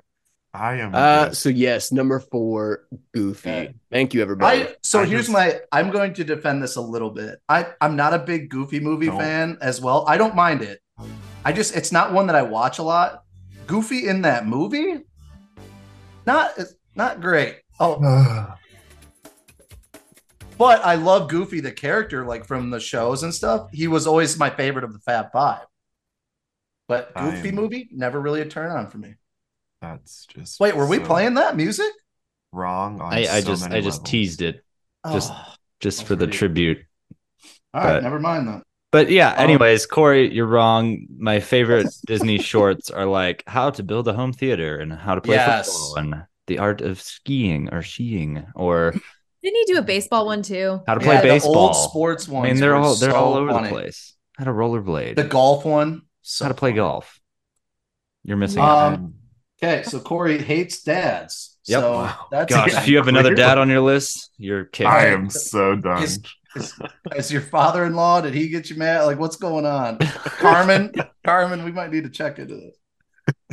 I 0.57 0.75
am. 0.77 0.95
Uh, 0.95 1.33
so 1.33 1.49
yes, 1.49 1.91
number 1.91 2.21
four, 2.21 2.85
Goofy. 3.13 3.51
Okay. 3.51 3.75
Thank 3.91 4.15
you, 4.15 4.23
everybody. 4.23 4.63
I 4.63 4.75
so 4.85 5.01
I 5.01 5.07
here's 5.07 5.23
just- 5.27 5.33
my 5.33 5.59
I'm 5.73 5.91
going 5.91 6.15
to 6.15 6.23
defend 6.23 6.63
this 6.63 6.77
a 6.77 6.81
little 6.81 7.11
bit. 7.11 7.41
I 7.49 7.67
I'm 7.81 7.97
not 7.97 8.15
a 8.15 8.21
big 8.21 8.51
Goofy 8.51 8.79
movie 8.79 9.07
Don't. 9.07 9.19
fan 9.19 9.59
as 9.61 9.81
well. 9.81 10.05
I 10.07 10.17
don't 10.17 10.37
mind 10.37 10.63
it. 10.63 10.79
I 11.45 11.53
just 11.53 11.75
it's 11.75 11.91
not 11.91 12.13
one 12.13 12.29
that 12.29 12.37
I 12.37 12.43
watch 12.43 12.79
a 12.79 12.85
lot. 12.85 13.25
Goofy 13.67 14.07
in 14.07 14.23
that 14.23 14.47
movie, 14.47 15.01
not 16.25 16.57
not 16.95 17.21
great. 17.21 17.57
Oh, 17.81 17.97
but 20.57 20.85
I 20.85 20.95
love 20.95 21.29
Goofy 21.31 21.59
the 21.61 21.73
character, 21.73 22.25
like 22.25 22.45
from 22.47 22.71
the 22.71 22.79
shows 22.79 23.25
and 23.25 23.35
stuff. 23.35 23.71
He 23.73 23.89
was 23.89 24.07
always 24.07 24.39
my 24.39 24.51
favorite 24.51 24.85
of 24.85 24.93
the 24.93 25.01
Fab 25.01 25.33
Five. 25.33 25.65
But 26.89 27.15
Goofy 27.15 27.49
I'm- 27.49 27.55
movie 27.55 27.89
never 27.93 28.21
really 28.21 28.41
a 28.41 28.47
turn 28.47 28.71
on 28.71 28.91
for 28.91 28.99
me. 28.99 29.15
that's 29.81 30.27
just. 30.27 30.61
Wait, 30.61 30.75
were 30.77 30.87
we 30.87 30.99
playing 30.99 31.35
that 31.35 31.57
music? 31.57 31.91
wrong? 32.53 33.01
On 33.01 33.13
I, 33.13 33.21
I 33.27 33.41
so 33.41 33.49
just 33.49 33.63
many 33.65 33.77
I 33.77 33.81
just 33.81 34.05
teased 34.07 34.41
it 34.41 34.65
Just- 35.11 35.33
Oh, 35.35 35.55
just 35.81 36.05
for 36.05 36.15
the 36.15 36.27
pretty- 36.27 36.39
tribute. 36.39 36.79
all 37.75 37.83
right, 37.83 37.95
but- 37.95 38.03
never 38.03 38.21
mind 38.21 38.47
that. 38.49 38.63
But 38.93 39.11
yeah, 39.11 39.35
Oh. 39.37 39.43
anyways, 39.43 39.87
Corey, 39.87 40.33
you're 40.33 40.47
wrong. 40.47 41.07
My 41.19 41.41
favorite 41.53 41.89
Disney 42.07 42.39
shorts 42.39 42.91
are 42.91 43.07
like 43.07 43.43
how 43.49 43.71
to 43.71 43.83
build 43.83 44.07
a 44.07 44.13
home 44.13 44.33
theater 44.33 44.79
and 44.79 44.93
how 44.93 45.17
to 45.17 45.21
play 45.21 45.35
Yes. 45.35 45.67
football 45.67 45.97
and 45.97 46.23
the 46.47 46.59
art 46.61 46.81
of 46.81 47.01
skiing 47.03 47.71
or 47.75 47.83
skiing 47.83 48.47
or 48.55 48.93
Didn't 49.43 49.57
he 49.67 49.73
do 49.75 49.79
a 49.79 49.83
baseball 49.83 50.25
one 50.27 50.43
too? 50.43 50.81
how 50.87 50.95
to 50.95 51.01
play 51.01 51.17
Yeah, 51.17 51.23
baseball. 51.23 51.53
The 51.53 51.59
old 51.59 51.77
sports 51.77 52.29
One. 52.29 52.47
I 52.47 52.53
mean, 52.53 52.61
they're 52.61 52.77
all 52.77 52.95
they're 52.95 53.11
so 53.11 53.17
all 53.17 53.35
over 53.35 53.51
funny. 53.51 53.67
the 53.69 53.75
place. 53.75 54.15
How 54.39 54.45
to 54.45 54.53
rollerblade. 54.53 55.17
The 55.17 55.25
golf 55.25 55.65
one. 55.65 56.03
So 56.27 56.47
how 56.47 56.49
to 56.49 56.55
play 56.55 56.73
golf. 56.73 57.21
You're 58.25 58.39
missing 58.39 58.63
Um, 58.63 59.15
Okay, 59.63 59.83
so 59.85 60.01
Corey 60.01 60.43
hates 60.43 60.83
dads. 60.83 61.57
Yep. 61.67 61.81
So 61.81 61.93
Wow. 61.93 62.27
that's 62.31 62.53
Gosh, 62.53 62.75
if 62.75 62.89
you 62.89 62.97
have 62.97 63.09
another 63.09 63.35
dad 63.35 63.57
on 63.57 63.71
your 63.71 63.81
list, 63.81 64.31
you're 64.37 64.65
kicked. 64.65 64.91
I 64.91 65.07
am 65.07 65.31
so 65.31 65.77
done. 65.77 66.03
Is- 66.03 66.21
is, 66.57 66.73
is 67.17 67.33
your 67.33 67.43
father-in-law? 67.43 68.21
Did 68.21 68.35
he 68.35 68.49
get 68.49 68.71
you 68.71 68.77
mad? 68.77 69.03
Like, 69.05 69.19
what's 69.19 69.37
going 69.37 69.67
on, 69.67 69.99
Carmen? 69.99 70.93
Carmen, 71.25 71.65
we 71.65 71.73
might 71.73 71.91
need 71.91 72.05
to 72.05 72.11
check 72.11 72.39
into 72.39 72.55
this. 72.55 72.77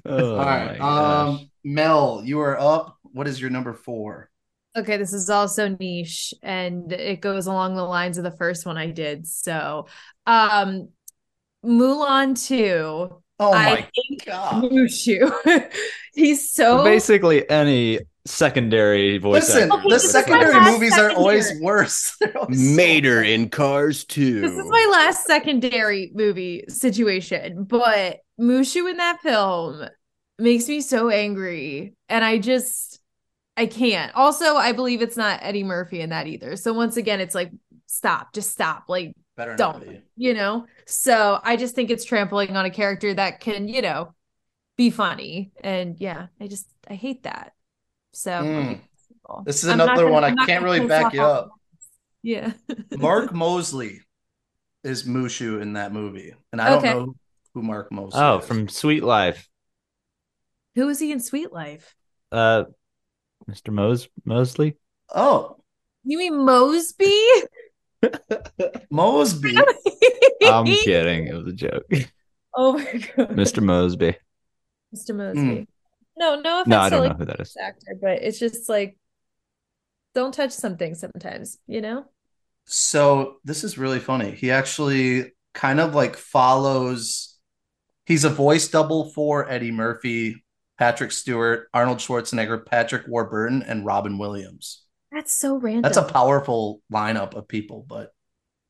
Oh, 0.05 0.35
All 0.35 0.45
right, 0.45 0.79
um, 0.79 1.49
Mel, 1.63 2.21
you 2.23 2.39
are 2.41 2.59
up. 2.59 2.97
What 3.03 3.27
is 3.27 3.41
your 3.41 3.49
number 3.49 3.73
four? 3.73 4.29
Okay, 4.77 4.97
this 4.97 5.13
is 5.13 5.29
also 5.29 5.75
niche 5.79 6.33
and 6.41 6.91
it 6.93 7.19
goes 7.21 7.47
along 7.47 7.75
the 7.75 7.83
lines 7.83 8.17
of 8.17 8.23
the 8.23 8.31
first 8.31 8.65
one 8.65 8.77
I 8.77 8.89
did. 8.91 9.27
So, 9.27 9.87
um 10.25 10.89
Mulan 11.65 12.35
2. 12.47 13.21
Oh 13.39 13.53
I 13.53 13.71
my 13.73 13.87
think 13.95 14.25
god! 14.25 14.63
Mushu. 14.65 15.71
He's 16.13 16.51
so 16.51 16.83
basically 16.83 17.49
any 17.49 17.99
secondary 18.25 19.17
voice 19.17 19.49
Listen, 19.49 19.71
actor. 19.71 19.73
Okay, 19.79 19.83
the 19.83 19.89
this 19.89 20.03
is 20.05 20.13
my 20.13 20.21
secondary 20.21 20.71
movies 20.71 20.97
are 20.97 21.11
always 21.11 21.51
worse. 21.59 22.15
They're 22.19 22.37
always 22.37 22.75
Mater 22.75 23.21
bad. 23.21 23.29
in 23.29 23.49
Cars 23.49 24.05
2. 24.05 24.41
This 24.41 24.51
is 24.51 24.69
my 24.69 24.87
last 24.91 25.25
secondary 25.25 26.11
movie 26.13 26.65
situation, 26.67 27.63
but 27.63 28.19
Mushu 28.39 28.89
in 28.89 28.97
that 28.97 29.21
film 29.21 29.87
makes 30.37 30.67
me 30.67 30.81
so 30.81 31.09
angry. 31.09 31.95
And 32.09 32.23
I 32.23 32.37
just, 32.37 32.99
I 33.57 33.65
can't. 33.65 34.13
Also, 34.15 34.55
I 34.55 34.71
believe 34.71 35.01
it's 35.01 35.17
not 35.17 35.39
Eddie 35.41 35.63
Murphy 35.63 36.01
in 36.01 36.11
that 36.11 36.27
either. 36.27 36.55
So 36.57 36.73
once 36.73 36.97
again, 36.97 37.21
it's 37.21 37.35
like, 37.35 37.51
stop, 37.87 38.33
just 38.33 38.51
stop. 38.51 38.85
Like, 38.87 39.15
Better 39.41 39.55
don't, 39.55 39.87
be. 39.87 40.01
you 40.17 40.33
know? 40.35 40.65
So 40.85 41.39
I 41.43 41.55
just 41.57 41.73
think 41.75 41.89
it's 41.89 42.05
trampling 42.05 42.55
on 42.55 42.65
a 42.65 42.69
character 42.69 43.13
that 43.13 43.39
can, 43.39 43.67
you 43.67 43.81
know, 43.81 44.13
be 44.77 44.89
funny. 44.91 45.51
And 45.63 45.99
yeah, 45.99 46.27
I 46.39 46.47
just, 46.47 46.67
I 46.87 46.93
hate 46.93 47.23
that. 47.23 47.53
So 48.13 48.31
Mm. 48.31 48.67
keep 48.69 48.77
it 48.77 48.83
simple. 49.07 49.43
This 49.45 49.63
is 49.63 49.69
I'm 49.69 49.79
another 49.81 50.03
gonna- 50.03 50.11
one 50.13 50.23
I 50.23 50.27
I'm 50.27 50.35
not 50.35 50.47
can't 50.47 50.63
really 50.63 50.85
back 50.85 51.13
you 51.13 51.21
up. 51.23 51.49
Yeah. 52.21 52.53
Mark 52.97 53.33
Moseley 53.33 54.01
is 54.83 55.03
Mushu 55.07 55.59
in 55.61 55.73
that 55.73 55.91
movie, 55.91 56.33
and 56.51 56.61
I 56.61 56.75
Okay. 56.75 56.93
don't 56.93 57.07
know 57.07 57.15
who 57.55 57.63
Mark 57.63 57.91
Moseley. 57.91 58.21
Oh, 58.21 58.37
is. 58.37 58.45
from 58.45 58.69
Suite 58.69 59.03
Life. 59.03 59.47
Who 60.75 60.87
is 60.89 60.99
he 60.99 61.11
in 61.11 61.19
Sweet 61.19 61.51
Life? 61.51 61.95
Uh 62.31 62.65
Mr. 63.49 63.73
Mos 63.73 64.07
Mosley. 64.23 64.77
oh 65.13 65.57
You 66.03 66.17
mean 66.19 66.33
Moseby? 66.33 67.11
Moseby. 68.91 69.61
I'm 70.43 70.65
kidding. 70.65 71.27
It 71.27 71.33
was 71.35 71.47
a 71.47 71.53
joke. 71.53 71.85
Oh 72.53 72.73
my 72.73 72.83
god, 72.83 73.29
Mr. 73.29 73.63
Moseby. 73.63 74.15
Mr. 74.95 75.15
Moseby. 75.15 75.59
Hmm. 75.59 75.63
No, 76.17 76.39
no 76.41 76.61
offense 76.61 76.67
No, 76.67 76.79
I 76.79 76.89
don't 76.89 77.03
know 77.03 77.07
like 77.09 77.17
who 77.17 77.25
that 77.25 77.39
is. 77.39 77.53
this 77.53 77.57
actor, 77.57 77.97
but 78.01 78.21
it's 78.23 78.39
just 78.39 78.67
like 78.67 78.97
don't 80.13 80.33
touch 80.33 80.51
something 80.51 80.93
sometimes, 80.93 81.57
you 81.67 81.81
know? 81.81 82.05
So 82.65 83.37
this 83.43 83.63
is 83.63 83.77
really 83.77 83.99
funny. 83.99 84.31
He 84.31 84.51
actually 84.51 85.31
kind 85.53 85.79
of 85.79 85.95
like 85.95 86.17
follows. 86.17 87.37
He's 88.05 88.23
a 88.25 88.29
voice 88.29 88.67
double 88.67 89.09
for 89.11 89.49
Eddie 89.49 89.71
Murphy, 89.71 90.43
Patrick 90.77 91.11
Stewart, 91.11 91.67
Arnold 91.73 91.99
Schwarzenegger, 91.99 92.65
Patrick 92.65 93.07
Warburton, 93.07 93.63
and 93.63 93.85
Robin 93.85 94.17
Williams. 94.17 94.83
That's 95.11 95.33
so 95.33 95.57
random. 95.57 95.81
That's 95.83 95.97
a 95.97 96.03
powerful 96.03 96.81
lineup 96.91 97.33
of 97.35 97.47
people. 97.47 97.85
But 97.87 98.11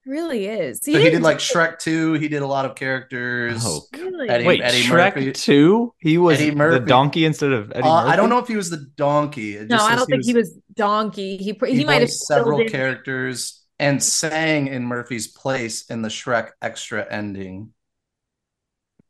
really 0.06 0.48
is. 0.48 0.80
so 0.82 0.92
he 0.92 1.10
did 1.12 1.22
like 1.22 1.38
Shrek 1.38 1.78
2. 1.80 2.14
He 2.14 2.28
did 2.28 2.42
a 2.42 2.48
lot 2.48 2.66
of 2.66 2.76
characters. 2.76 3.62
Oh, 3.64 3.82
really. 3.94 4.28
Eddie- 4.30 4.46
wait, 4.46 4.62
Eddie 4.62 4.82
Shrek 4.82 5.34
2? 5.36 5.94
He 6.00 6.18
was 6.18 6.40
the 6.40 6.84
donkey 6.86 7.26
instead 7.26 7.52
of 7.52 7.72
Eddie 7.72 7.88
Uh, 7.88 8.02
Murphy? 8.02 8.10
I 8.14 8.16
don't 8.16 8.30
know 8.30 8.40
if 8.40 8.48
he 8.48 8.56
was 8.56 8.70
the 8.72 8.86
donkey. 8.96 9.56
It 9.58 9.68
no, 9.70 9.78
I 9.78 9.96
don't 9.96 10.08
think 10.08 10.26
he 10.26 10.34
was 10.34 10.58
donkey. 10.74 11.38
He 11.38 11.56
he, 11.66 11.76
he 11.78 11.86
might 11.86 12.02
have 12.02 12.10
several 12.12 12.62
in- 12.62 12.70
characters 12.70 13.64
and 13.78 14.02
sang 14.02 14.68
in 14.68 14.86
Murphy's 14.86 15.28
place 15.28 15.86
in 15.90 16.02
the 16.02 16.10
Shrek 16.10 16.50
extra 16.62 17.06
ending. 17.12 17.74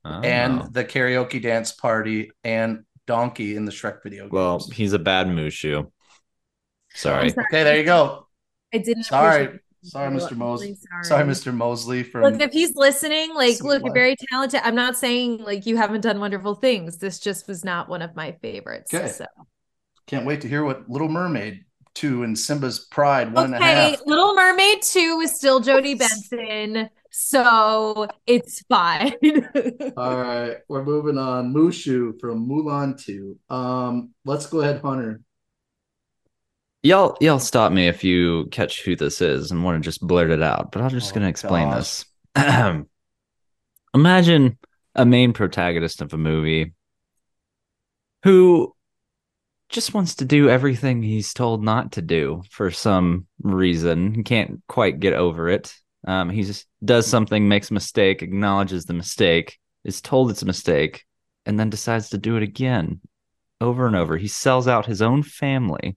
Oh. 0.04 0.20
and 0.22 0.74
the 0.74 0.84
karaoke 0.84 1.40
dance 1.40 1.72
party 1.74 2.32
and 2.44 2.86
Donkey 3.06 3.56
in 3.56 3.66
the 3.66 3.72
Shrek 3.72 4.02
video 4.02 4.24
games. 4.24 4.32
well, 4.32 4.68
he's 4.74 4.94
a 4.94 5.00
bad 5.00 5.28
Mushu. 5.28 5.92
I'm 6.94 6.98
Sorry. 6.98 7.30
sorry. 7.30 7.46
okay, 7.50 7.64
there 7.64 7.78
you 7.78 7.84
go. 7.84 8.28
I 8.74 8.78
didn't 8.78 9.04
Sorry. 9.04 9.60
Sorry, 9.84 10.16
Mr. 10.16 10.38
Moseley. 10.38 10.68
really 10.68 11.04
Sorry, 11.04 11.26
Mr. 11.26 11.54
Moseley 11.54 12.04
from 12.04 12.22
Look, 12.22 12.40
if 12.40 12.52
he's 12.52 12.76
listening, 12.76 13.34
like, 13.34 13.56
Suite 13.56 13.82
look, 13.82 13.84
you're 13.84 13.94
very 13.94 14.16
talented. 14.30 14.62
I'm 14.64 14.76
not 14.76 14.96
saying 14.96 15.40
like 15.40 15.66
you 15.66 15.76
haven't 15.76 16.02
done 16.02 16.20
wonderful 16.20 16.54
things. 16.54 16.98
This 16.98 17.20
just 17.20 17.48
was 17.48 17.66
not 17.66 17.90
one 17.90 18.04
of 18.04 18.16
my 18.16 18.34
favorites. 18.44 18.94
Okay. 18.94 19.08
So 19.08 19.26
Can't 20.06 20.26
wait 20.26 20.42
to 20.42 20.48
hear 20.48 20.64
what 20.64 20.88
Little 20.88 21.10
Mermaid 21.10 21.66
2 21.96 22.24
and 22.24 22.38
Simba's 22.38 22.80
Pride 22.80 23.34
one 23.34 23.54
and 23.54 23.56
a 23.56 23.58
okay. 23.58 23.98
Little 24.06 24.36
Mermaid 24.36 24.84
2 24.84 25.22
is 25.24 25.36
still 25.36 25.60
Jodi 25.60 25.96
Benson, 25.96 26.90
so 27.10 28.08
it's 28.28 28.62
fine. 28.70 29.14
All 29.98 30.18
right, 30.18 30.58
we're 30.70 30.84
moving 30.84 31.18
on. 31.18 31.54
Mushu 31.54 32.20
from 32.20 32.48
Mulan 32.48 33.04
2. 33.04 33.38
Um, 33.50 34.14
let's 34.26 34.46
go 34.46 34.62
ahead, 34.62 34.82
Hunter. 34.82 35.22
Y'all, 36.84 37.16
y'all 37.22 37.40
stop 37.40 37.72
me 37.72 37.88
if 37.88 38.04
you 38.04 38.48
catch 38.52 38.84
who 38.84 38.96
this 38.96 39.22
is 39.22 39.52
and 39.52 39.64
want 39.64 39.82
to 39.82 39.88
just 39.88 40.06
blurt 40.06 40.32
it 40.32 40.42
out. 40.42 40.72
But 40.72 40.82
I'm 40.82 40.90
just 40.90 41.12
Oh, 41.12 41.16
gonna 41.16 41.28
explain 41.30 41.70
gosh. 41.70 41.78
this. 41.80 42.06
Imagine 43.94 44.58
a 44.96 45.06
main 45.06 45.34
protagonist 45.34 46.02
of 46.02 46.14
a 46.14 46.18
movie 46.18 46.74
who 48.24 48.74
just 49.70 49.94
wants 49.94 50.16
to 50.16 50.26
do 50.26 50.50
everything 50.50 51.02
he's 51.02 51.34
told 51.34 51.64
not 51.64 51.94
to 51.94 52.02
do 52.02 52.44
for 52.50 52.72
some 52.72 53.28
reason. 53.42 54.14
He 54.14 54.24
can't 54.24 54.62
quite 54.68 55.00
get 55.00 55.14
over 55.14 55.50
it. 55.50 55.74
Um, 56.08 56.30
he 56.30 56.44
just 56.44 56.68
does 56.84 57.08
something, 57.08 57.48
makes 57.48 57.70
a 57.72 57.76
mistake, 57.76 58.22
acknowledges 58.22 58.86
the 58.86 58.94
mistake, 58.94 59.60
is 59.84 60.02
told 60.02 60.32
it's 60.32 60.42
a 60.42 60.48
mistake, 60.48 61.06
and 61.46 61.60
then 61.60 61.70
decides 61.70 62.10
to 62.10 62.18
do 62.18 62.38
it 62.38 62.44
again 62.44 63.02
over 63.62 63.86
and 63.86 63.96
over. 63.96 64.18
He 64.18 64.28
sells 64.28 64.68
out 64.68 64.86
his 64.88 65.02
own 65.02 65.24
family 65.24 65.96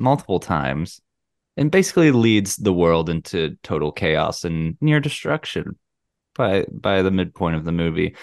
multiple 0.00 0.40
times 0.40 1.00
and 1.56 1.70
basically 1.70 2.10
leads 2.10 2.56
the 2.56 2.72
world 2.72 3.08
into 3.10 3.56
total 3.62 3.92
chaos 3.92 4.44
and 4.44 4.76
near 4.80 4.98
destruction 5.00 5.78
by 6.34 6.64
by 6.72 7.02
the 7.02 7.10
midpoint 7.10 7.56
of 7.56 7.64
the 7.64 7.72
movie 7.72 8.16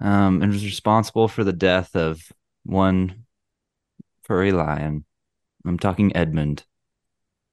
um 0.00 0.42
and 0.42 0.52
was 0.52 0.64
responsible 0.64 1.28
for 1.28 1.44
the 1.44 1.52
death 1.52 1.94
of 1.94 2.20
one 2.64 3.24
furry 4.24 4.50
lion 4.52 5.04
i'm 5.64 5.78
talking 5.78 6.14
edmund 6.16 6.64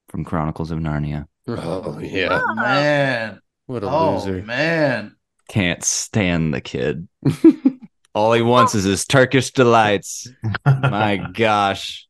from 0.10 0.25
chronicles 0.25 0.71
of 0.71 0.79
narnia 0.79 1.25
Oh, 1.47 1.99
yeah. 1.99 2.41
Oh, 2.43 2.55
man. 2.55 3.39
What 3.67 3.84
a 3.84 3.88
Oh, 3.88 4.15
loser. 4.15 4.41
man. 4.41 5.15
can't 5.47 5.84
stand 5.84 6.51
the 6.55 6.62
kid 6.62 7.08
all 8.15 8.34
he 8.34 8.41
wants 8.41 8.73
is 8.73 8.84
his 8.86 9.05
turkish 9.05 9.51
delights 9.51 10.27
my 10.65 11.17
gosh 11.34 12.04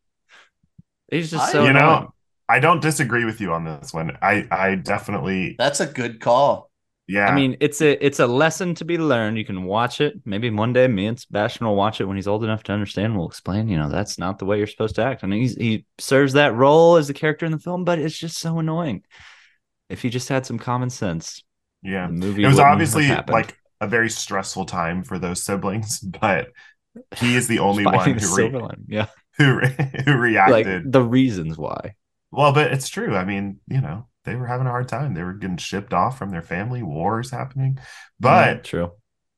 he's 1.11 1.31
just 1.31 1.49
I- 1.49 1.51
so 1.51 1.65
You 1.65 1.73
know, 1.73 1.79
annoying. 1.79 2.07
I 2.47 2.59
don't 2.59 2.81
disagree 2.81 3.25
with 3.25 3.41
you 3.41 3.53
on 3.53 3.63
this 3.65 3.93
one. 3.93 4.17
I 4.21 4.47
I 4.51 4.75
definitely 4.75 5.55
That's 5.57 5.79
a 5.79 5.87
good 5.87 6.19
call. 6.19 6.69
Yeah. 7.07 7.27
I 7.27 7.35
mean, 7.35 7.57
it's 7.59 7.81
a 7.81 8.03
it's 8.03 8.19
a 8.19 8.25
lesson 8.27 8.73
to 8.75 8.85
be 8.85 8.97
learned. 8.97 9.37
You 9.37 9.45
can 9.45 9.63
watch 9.63 10.01
it. 10.01 10.15
Maybe 10.25 10.49
one 10.49 10.73
day 10.73 10.87
me 10.87 11.05
and 11.07 11.19
Sebastian 11.19 11.65
will 11.67 11.75
watch 11.75 12.01
it 12.01 12.05
when 12.05 12.17
he's 12.17 12.27
old 12.27 12.43
enough 12.43 12.63
to 12.63 12.71
understand. 12.71 13.15
We'll 13.15 13.27
explain, 13.27 13.67
you 13.67 13.77
know, 13.77 13.89
that's 13.89 14.17
not 14.17 14.39
the 14.39 14.45
way 14.45 14.57
you're 14.57 14.67
supposed 14.67 14.95
to 14.95 15.03
act. 15.03 15.23
I 15.23 15.27
mean, 15.27 15.41
he's, 15.41 15.55
he 15.55 15.85
serves 15.99 16.33
that 16.33 16.55
role 16.55 16.95
as 16.97 17.07
the 17.07 17.13
character 17.13 17.45
in 17.45 17.51
the 17.51 17.59
film, 17.59 17.83
but 17.83 17.99
it's 17.99 18.17
just 18.17 18.39
so 18.39 18.57
annoying. 18.59 19.03
If 19.89 20.01
he 20.01 20.09
just 20.09 20.29
had 20.29 20.45
some 20.47 20.57
common 20.57 20.89
sense, 20.89 21.43
yeah. 21.83 22.07
the 22.07 22.13
movie 22.13 22.43
It 22.43 22.47
was 22.47 22.59
obviously 22.59 23.07
like 23.27 23.55
a 23.81 23.87
very 23.87 24.09
stressful 24.09 24.65
time 24.65 25.03
for 25.03 25.19
those 25.19 25.43
siblings, 25.43 25.99
but 26.21 26.49
he 27.17 27.35
is 27.35 27.47
the 27.47 27.59
only 27.67 27.85
one 27.85 28.13
the 28.13 28.13
who 28.13 28.19
silver 28.19 28.57
re- 28.57 28.63
lining. 28.63 28.85
yeah, 28.87 29.07
who 29.37 29.55
re- 29.55 30.03
who 30.05 30.13
like 30.45 30.67
reacted. 30.67 30.83
the 30.83 31.01
reasons 31.03 31.57
why. 31.57 31.95
Well, 32.31 32.53
but 32.53 32.71
it's 32.73 32.89
true. 32.89 33.15
I 33.15 33.25
mean, 33.25 33.59
you 33.67 33.81
know, 33.81 34.07
they 34.25 34.35
were 34.35 34.47
having 34.47 34.67
a 34.67 34.71
hard 34.71 34.87
time. 34.89 35.13
They 35.13 35.23
were 35.23 35.33
getting 35.33 35.57
shipped 35.57 35.93
off 35.93 36.17
from 36.17 36.31
their 36.31 36.41
family, 36.41 36.83
wars 36.83 37.31
happening. 37.31 37.79
But 38.19 38.63
true. 38.63 38.91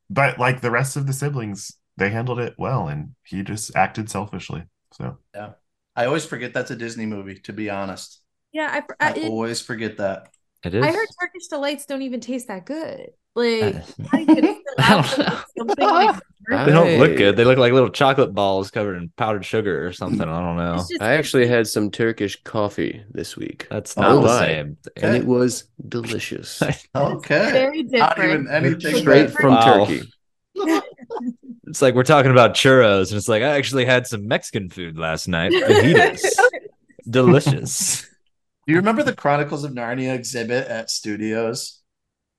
but 0.10 0.40
like 0.40 0.62
the 0.62 0.72
rest 0.72 0.98
of 0.98 1.08
the 1.08 1.14
siblings, 1.14 1.74
they 1.98 2.10
handled 2.10 2.40
it 2.40 2.56
well 2.58 2.88
and 2.88 3.16
he 3.26 3.44
just 3.44 3.76
acted 3.76 4.10
selfishly. 4.10 4.64
So 4.94 5.20
Yeah. 5.34 5.54
I 5.96 6.06
always 6.06 6.26
forget 6.26 6.54
that's 6.54 6.72
a 6.72 6.76
Disney 6.76 7.06
movie. 7.06 7.40
To 7.42 7.54
be 7.54 7.70
honest, 7.70 8.22
Yeah, 8.52 8.70
I, 9.00 9.06
I, 9.06 9.12
I, 9.12 9.14
it- 9.14 9.28
always 9.28 9.62
forget 9.62 9.98
that. 9.98 10.30
It 10.64 10.74
is. 10.76 10.84
I 10.84 10.92
heard 10.92 11.08
Turkish 11.20 11.48
delights 11.48 11.86
don't 11.86 12.02
even 12.02 12.20
taste 12.20 12.48
that 12.48 12.66
good. 12.66 13.12
Like, 13.36 13.76
Uh, 13.76 13.82
how 14.10 14.18
do 14.18 14.24
you 14.24 14.26
get 14.36 14.44
it 14.44 14.58
I 14.80 15.04
don't 15.58 15.78
know. 15.78 15.86
like 15.94 16.16
They 16.66 16.72
don't 16.72 16.98
look 17.00 17.18
good. 17.18 17.36
They 17.36 17.44
look 17.44 17.58
like 17.58 17.74
little 17.74 17.90
chocolate 17.90 18.34
balls 18.34 18.72
covered 18.72 18.96
in 18.96 19.10
powdered 19.18 19.46
sugar 19.46 19.86
or 19.86 19.92
something. 19.92 20.22
I 20.22 20.26
don't 20.42 20.58
know. 20.58 20.84
I 21.02 21.14
actually 21.14 21.46
had 21.46 21.68
some 21.68 21.92
Turkish 21.92 22.42
coffee 22.44 23.04
this 23.12 23.36
week, 23.36 23.68
That's 23.70 23.96
Oh, 23.98 24.02
not 24.02 24.16
the 24.16 24.28
my. 24.28 24.40
same. 24.40 24.78
thing. 24.96 25.04
and 25.04 25.16
it 25.18 25.26
was 25.26 25.66
delicious. 25.88 26.62
Okay, 26.96 27.52
very 27.52 27.84
different. 27.84 28.00
not 28.00 28.16
different. 28.16 28.42
even 28.48 28.48
anything 28.66 28.96
Straight 28.96 29.32
from 29.32 29.54
Wow. 29.56 29.86
Turkey. 29.86 30.02
It's 31.68 31.82
like 31.82 31.96
we're 31.96 32.04
talking 32.04 32.32
about 32.32 32.54
churros, 32.56 33.10
and 33.10 33.18
it's 33.18 33.28
like 33.28 33.44
I 33.44 33.58
actually 33.58 33.86
had 33.86 34.08
some 34.08 34.28
Mexican 34.28 34.70
food 34.70 34.98
last 34.98 35.28
night. 35.28 35.52
Fajitas. 35.52 36.26
Delicious. 37.10 38.07
Do 38.68 38.74
you 38.74 38.78
remember 38.80 39.02
the 39.02 39.16
Chronicles 39.16 39.64
of 39.64 39.72
Narnia 39.72 40.14
exhibit 40.14 40.68
at 40.68 40.92
Studios? 40.92 41.82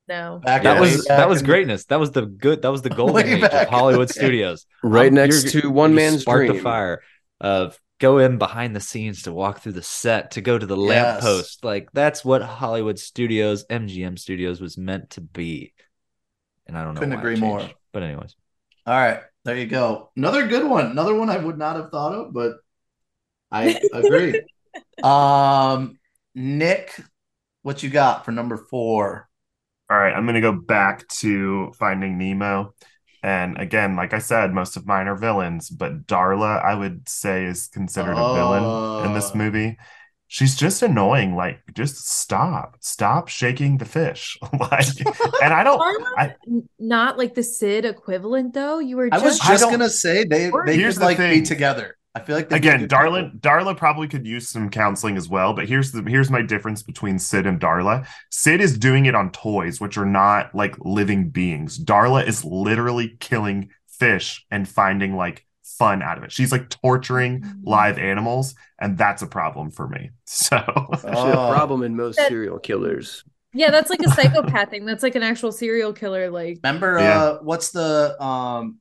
no. 0.08 0.40
Back 0.44 0.62
That 0.62 0.78
was 0.78 1.06
back 1.06 1.18
that 1.18 1.28
was 1.28 1.42
greatness. 1.42 1.84
That 1.86 2.00
was 2.00 2.12
the 2.12 2.26
good. 2.26 2.62
That 2.62 2.70
was 2.70 2.82
the 2.82 2.90
golden 2.90 3.26
age 3.26 3.40
back 3.40 3.52
of 3.52 3.68
Hollywood 3.68 4.10
studios. 4.10 4.66
Right 4.82 5.12
Um, 5.12 5.14
next 5.14 5.48
to 5.50 5.70
One 5.70 5.90
you 5.92 5.98
Man's 5.98 6.20
sparked 6.22 6.46
Dream. 6.46 6.50
a 6.50 6.54
fire 6.54 7.02
of 7.40 7.78
go 7.98 8.18
in 8.18 8.38
behind 8.38 8.76
the 8.76 8.80
scenes 8.80 9.22
to 9.22 9.32
walk 9.32 9.60
through 9.60 9.72
the 9.72 9.82
set 9.82 10.32
to 10.32 10.40
go 10.40 10.56
to 10.58 10.66
the 10.66 10.76
Yes. 10.76 11.24
lamppost. 11.26 11.64
Like 11.64 11.88
that's 11.92 12.24
what 12.24 12.42
Hollywood 12.42 12.98
Studios, 12.98 13.64
MGM 13.68 14.16
Studios, 14.16 14.60
was 14.60 14.78
meant 14.78 15.10
to 15.10 15.20
be. 15.20 15.74
And 16.66 16.76
I 16.78 16.84
don't 16.84 16.94
know. 16.94 17.00
Couldn't 17.00 17.14
why 17.14 17.22
it 17.22 17.24
agree 17.24 17.36
more. 17.36 17.70
But 17.92 18.02
anyways, 18.02 18.36
All 18.86 18.94
right, 18.94 19.20
there 19.44 19.56
you 19.56 19.66
go. 19.66 20.10
Another 20.16 20.46
good 20.46 20.68
one. 20.68 20.86
Another 20.86 21.14
one 21.14 21.28
I 21.30 21.36
would 21.36 21.58
not 21.58 21.76
have 21.76 21.90
thought 21.90 22.14
of, 22.14 22.32
but 22.32 22.56
I 23.52 23.80
agree. 23.92 24.42
um, 25.02 25.98
Nick, 26.38 26.94
what 27.62 27.82
you 27.82 27.90
got 27.90 28.24
for 28.24 28.32
number 28.32 28.56
four? 28.56 29.28
All 29.90 29.98
right, 29.98 30.12
I'm 30.12 30.24
going 30.24 30.34
to 30.34 30.40
go 30.40 30.52
back 30.52 31.06
to 31.08 31.72
Finding 31.78 32.18
Nemo. 32.18 32.74
And 33.22 33.58
again, 33.58 33.96
like 33.96 34.12
I 34.14 34.18
said, 34.20 34.52
most 34.54 34.76
of 34.76 34.86
mine 34.86 35.08
are 35.08 35.16
villains, 35.16 35.68
but 35.70 36.06
Darla, 36.06 36.64
I 36.64 36.74
would 36.74 37.08
say, 37.08 37.46
is 37.46 37.66
considered 37.66 38.12
a 38.16 38.34
villain 38.34 39.06
in 39.06 39.14
this 39.14 39.32
Oh. 39.34 39.38
movie. 39.38 39.76
She's 40.28 40.54
just 40.54 40.82
annoying. 40.82 41.34
Like, 41.34 41.60
just 41.74 42.06
stop. 42.08 42.76
Stop 42.80 43.28
shaking 43.28 43.78
the 43.78 43.86
fish. 43.86 44.38
like, 44.60 44.86
and 45.42 45.52
I 45.54 45.64
don't. 45.64 45.80
Darla's 45.80 46.14
I- 46.18 46.34
n- 46.46 46.68
not 46.78 47.18
like 47.18 47.34
the 47.34 47.42
Sid 47.42 47.84
equivalent, 47.86 48.52
though. 48.54 48.78
You 48.78 48.98
were 48.98 49.08
I 49.10 49.18
was 49.18 49.38
just 49.40 49.64
I 49.64 49.70
gonna 49.70 49.88
say 49.88 50.24
they 50.24 50.50
they 50.66 50.76
Here's 50.76 50.94
could 50.94 51.00
the 51.00 51.06
like 51.06 51.18
be 51.18 51.42
together. 51.42 51.96
I 52.20 52.24
feel 52.24 52.36
like 52.36 52.52
Again, 52.52 52.88
Darla, 52.88 53.24
people. 53.32 53.38
Darla 53.40 53.76
probably 53.76 54.08
could 54.08 54.26
use 54.26 54.48
some 54.48 54.70
counseling 54.70 55.16
as 55.16 55.28
well. 55.28 55.52
But 55.54 55.68
here's 55.68 55.92
the 55.92 56.02
here's 56.02 56.30
my 56.30 56.42
difference 56.42 56.82
between 56.82 57.18
Sid 57.18 57.46
and 57.46 57.60
Darla. 57.60 58.06
Sid 58.30 58.60
is 58.60 58.78
doing 58.78 59.06
it 59.06 59.14
on 59.14 59.30
toys, 59.32 59.80
which 59.80 59.96
are 59.98 60.06
not 60.06 60.54
like 60.54 60.74
living 60.80 61.30
beings. 61.30 61.78
Darla 61.82 62.26
is 62.26 62.44
literally 62.44 63.16
killing 63.20 63.70
fish 63.88 64.44
and 64.50 64.68
finding 64.68 65.14
like 65.16 65.44
fun 65.62 66.02
out 66.02 66.18
of 66.18 66.24
it. 66.24 66.32
She's 66.32 66.50
like 66.52 66.68
torturing 66.70 67.44
live 67.62 67.98
animals, 67.98 68.54
and 68.80 68.98
that's 68.98 69.22
a 69.22 69.26
problem 69.26 69.70
for 69.70 69.88
me. 69.88 70.10
So 70.26 70.56
Actually, 70.56 71.12
Oh. 71.14 71.50
a 71.50 71.54
problem 71.54 71.82
in 71.82 71.96
most 71.96 72.16
That- 72.16 72.28
serial 72.28 72.58
killers. 72.58 73.24
yeah, 73.54 73.70
that's 73.70 73.88
like 73.90 74.00
a 74.00 74.10
psychopath 74.10 74.70
thing. 74.70 74.84
That's 74.84 75.02
like 75.02 75.14
an 75.14 75.22
actual 75.22 75.52
serial 75.52 75.92
killer. 75.92 76.30
Like 76.30 76.58
Remember, 76.62 76.98
Yeah. 76.98 77.22
uh, 77.22 77.38
what's 77.42 77.70
the 77.70 78.20
um, 78.22 78.78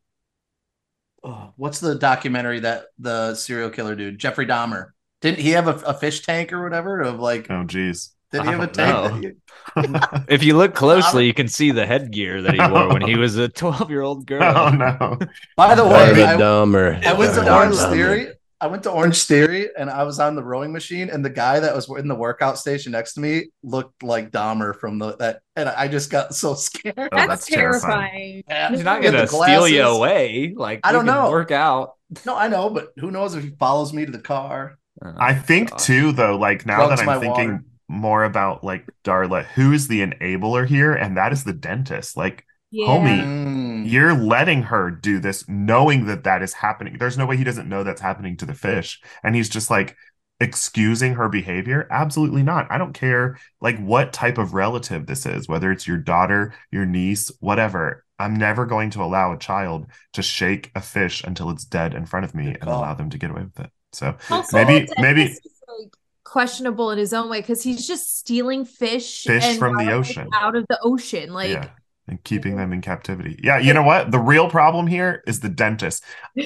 oh, 1.27 1.53
what's 1.57 1.79
the 1.79 1.95
documentary 1.95 2.59
that 2.61 2.85
the 2.99 3.35
serial 3.35 3.69
killer 3.69 3.95
dude 3.95 4.17
Jeffrey 4.17 4.45
Dahmer 4.45 4.91
didn't 5.21 5.39
he 5.39 5.51
have 5.51 5.67
a, 5.67 5.75
a 5.85 5.93
fish 5.93 6.21
tank 6.21 6.53
or 6.53 6.63
whatever 6.63 7.01
of 7.01 7.19
like 7.19 7.47
oh 7.49 7.63
geez. 7.63 8.13
did 8.31 8.43
he 8.43 8.49
have 8.49 8.61
a 8.61 8.67
tank? 8.67 9.23
he- 9.23 9.31
if 10.27 10.43
you 10.43 10.57
look 10.57 10.73
closely, 10.73 11.25
you 11.25 11.33
can 11.33 11.47
see 11.47 11.71
the 11.71 11.85
headgear 11.85 12.41
that 12.41 12.53
he 12.53 12.59
wore 12.71 12.89
when 12.89 13.01
he 13.01 13.15
was 13.15 13.37
a 13.37 13.49
12 13.49 13.89
year 13.89 14.01
old 14.01 14.25
girl. 14.25 14.43
oh 14.55 14.69
no. 14.69 15.17
By 15.55 15.75
the 15.75 15.85
way, 15.85 16.07
David 16.07 16.25
I, 16.25 16.37
Dahmer. 16.37 17.05
I 17.05 17.13
went 17.13 17.33
to 17.33 17.41
David 17.41 17.53
Orange 17.53 17.75
Dahmer. 17.75 17.91
Theory. 17.91 18.27
I 18.59 18.67
went 18.67 18.83
to 18.83 18.91
Orange 18.91 19.23
Theory 19.23 19.69
and 19.77 19.89
I 19.89 20.03
was 20.03 20.19
on 20.19 20.35
the 20.35 20.43
rowing 20.43 20.71
machine, 20.71 21.09
and 21.09 21.23
the 21.23 21.29
guy 21.29 21.59
that 21.59 21.75
was 21.75 21.89
in 21.89 22.07
the 22.07 22.15
workout 22.15 22.57
station 22.57 22.91
next 22.91 23.13
to 23.13 23.19
me 23.19 23.49
looked 23.61 24.01
like 24.01 24.31
Dahmer 24.31 24.75
from 24.75 24.97
the 24.97 25.15
that, 25.17 25.41
and 25.55 25.69
I 25.69 25.87
just 25.87 26.09
got 26.09 26.33
so 26.33 26.53
scared. 26.55 26.95
Oh, 26.97 27.07
that's, 27.11 27.27
that's 27.27 27.45
terrifying. 27.45 28.43
terrifying. 28.43 28.43
Yeah. 28.47 28.69
He's 28.71 28.83
not 28.83 29.03
gonna 29.03 29.27
steal 29.27 29.67
you 29.67 29.83
away. 29.83 30.53
Like 30.55 30.79
I 30.83 30.91
don't 30.91 31.05
know. 31.05 31.29
Work 31.29 31.51
out. 31.51 31.93
No, 32.25 32.35
I 32.35 32.47
know, 32.47 32.69
but 32.69 32.93
who 32.97 33.11
knows 33.11 33.35
if 33.35 33.43
he 33.43 33.51
follows 33.51 33.93
me 33.93 34.05
to 34.05 34.11
the 34.11 34.19
car? 34.19 34.77
Oh, 35.03 35.13
I 35.17 35.33
think 35.35 35.69
gosh. 35.71 35.85
too, 35.85 36.11
though, 36.11 36.37
like 36.37 36.65
now 36.65 36.87
Drugs 36.87 37.01
that 37.01 37.09
I'm 37.09 37.19
thinking 37.19 37.51
water. 37.51 37.63
more 37.87 38.23
about 38.23 38.63
like 38.63 38.89
Darla, 39.03 39.45
who 39.45 39.71
is 39.71 39.87
the 39.87 40.01
enabler 40.01 40.65
here? 40.65 40.93
And 40.93 41.17
that 41.17 41.31
is 41.31 41.43
the 41.43 41.53
dentist. 41.53 42.17
Like, 42.17 42.45
Yeah. 42.71 42.87
Homie. 42.87 43.23
Mm. 43.23 43.89
you're 43.89 44.13
letting 44.13 44.63
her 44.63 44.91
do 44.91 45.19
this, 45.19 45.47
knowing 45.47 46.05
that 46.07 46.23
that 46.25 46.41
is 46.41 46.53
happening. 46.53 46.97
There's 46.97 47.17
no 47.17 47.25
way 47.25 47.37
he 47.37 47.43
doesn't 47.45 47.69
know 47.69 47.83
that's 47.83 48.01
happening 48.01 48.35
to 48.37 48.45
the 48.45 48.53
fish. 48.53 48.99
And 49.23 49.35
he's 49.35 49.49
just 49.49 49.69
like 49.69 49.95
excusing 50.39 51.15
her 51.15 51.29
behavior. 51.29 51.87
Absolutely 51.89 52.43
not. 52.43 52.67
I 52.69 52.77
don't 52.77 52.93
care 52.93 53.37
like 53.61 53.79
what 53.79 54.13
type 54.13 54.37
of 54.37 54.53
relative 54.53 55.05
this 55.07 55.25
is, 55.25 55.47
whether 55.47 55.71
it's 55.71 55.87
your 55.87 55.97
daughter, 55.97 56.53
your 56.71 56.85
niece, 56.85 57.31
whatever. 57.39 58.03
I'm 58.19 58.35
never 58.35 58.65
going 58.65 58.89
to 58.91 59.03
allow 59.03 59.31
a 59.33 59.37
child 59.37 59.87
to 60.13 60.21
shake 60.21 60.71
a 60.75 60.81
fish 60.81 61.23
until 61.23 61.49
it's 61.51 61.65
dead 61.65 61.93
in 61.93 62.05
front 62.05 62.25
of 62.25 62.35
me 62.35 62.47
and 62.59 62.69
allow 62.69 62.93
them 62.95 63.09
to 63.11 63.17
get 63.17 63.29
away 63.31 63.43
with 63.43 63.59
it. 63.65 63.71
So 63.93 64.15
Also, 64.29 64.57
maybe 64.57 64.87
maybe 64.97 65.35
like, 65.79 65.93
questionable 66.23 66.91
in 66.91 66.97
his 66.97 67.13
own 67.13 67.29
way 67.29 67.41
because 67.41 67.63
he's 67.63 67.87
just 67.87 68.17
stealing 68.17 68.65
fish, 68.65 69.23
Fish 69.23 69.43
and 69.43 69.57
from 69.57 69.77
the 69.77 69.85
wildlife 69.85 70.09
ocean. 70.09 70.29
out 70.33 70.55
of 70.55 70.65
the 70.67 70.79
ocean. 70.81 71.31
Like, 71.33 71.51
yeah. 71.51 71.69
And 72.09 72.23
keeping 72.23 72.55
them 72.55 72.71
in 72.71 72.79
mm-hmm. 72.79 72.89
captivity. 72.89 73.37
Yeah, 73.43 73.59
you 73.59 73.73
know 73.73 73.83
what? 73.83 74.11
The 74.11 74.19
real 74.19 74.49
problem 74.49 74.87
here 74.87 75.23
is 75.27 75.41
the 75.41 75.49
dentist. 75.49 76.03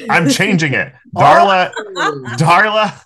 I'm 0.10 0.28
changing 0.28 0.74
it. 0.74 0.91
Darla, 1.15 1.71
oh. 1.78 2.24
Darla, 2.36 3.00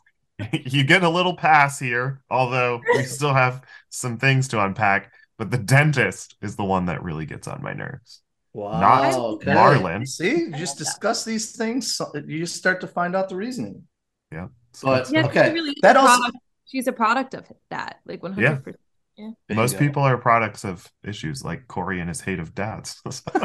you 0.54 0.86
get 0.86 1.04
a 1.04 1.10
little 1.10 1.36
pass 1.36 1.80
here, 1.80 2.22
although 2.30 2.82
we 2.94 3.04
still 3.04 3.34
have 3.34 3.62
some 3.90 4.18
things 4.18 4.48
to 4.50 4.64
unpack. 4.64 5.12
But 5.38 5.52
the 5.52 5.58
dentist 5.58 6.36
is 6.42 6.56
the 6.56 6.64
one 6.64 6.86
that 6.86 7.04
really 7.04 7.26
gets 7.26 7.48
on 7.48 7.62
my 7.62 7.74
nerves. 7.74 8.22
Wow. 8.54 8.80
Not 8.80 9.14
okay. 9.14 9.54
Marlin. 9.54 10.06
See, 10.06 10.30
you 10.30 10.52
just 10.52 10.78
discuss 10.78 11.26
these 11.26 11.58
things. 11.58 12.00
You 12.14 12.40
just 12.40 12.56
start 12.56 12.80
to 12.82 12.88
find 12.88 13.14
out 13.14 13.28
the 13.28 13.36
reasoning. 13.36 13.84
Yeah. 14.32 14.48
So 14.72 14.88
But 14.88 15.12
Yeah, 15.12 15.26
okay, 15.26 15.52
really 15.52 15.76
that 15.82 15.98
also 15.98 16.16
product- 16.16 16.38
she's 16.66 16.88
a 16.88 16.94
product 16.94 17.34
of 17.34 17.52
that. 17.70 18.00
Like 18.06 18.24
one 18.24 18.32
hundred 18.32 18.64
percent. 18.64 18.80
There 19.18 19.34
most 19.50 19.80
people 19.80 20.04
are 20.04 20.18
products 20.18 20.66
of 20.66 20.92
issues 21.04 21.44
like 21.44 21.68
Corey 21.68 22.00
and 22.00 22.10
his 22.10 22.22
hate 22.22 22.40
of 22.40 22.54
dads. 22.54 23.02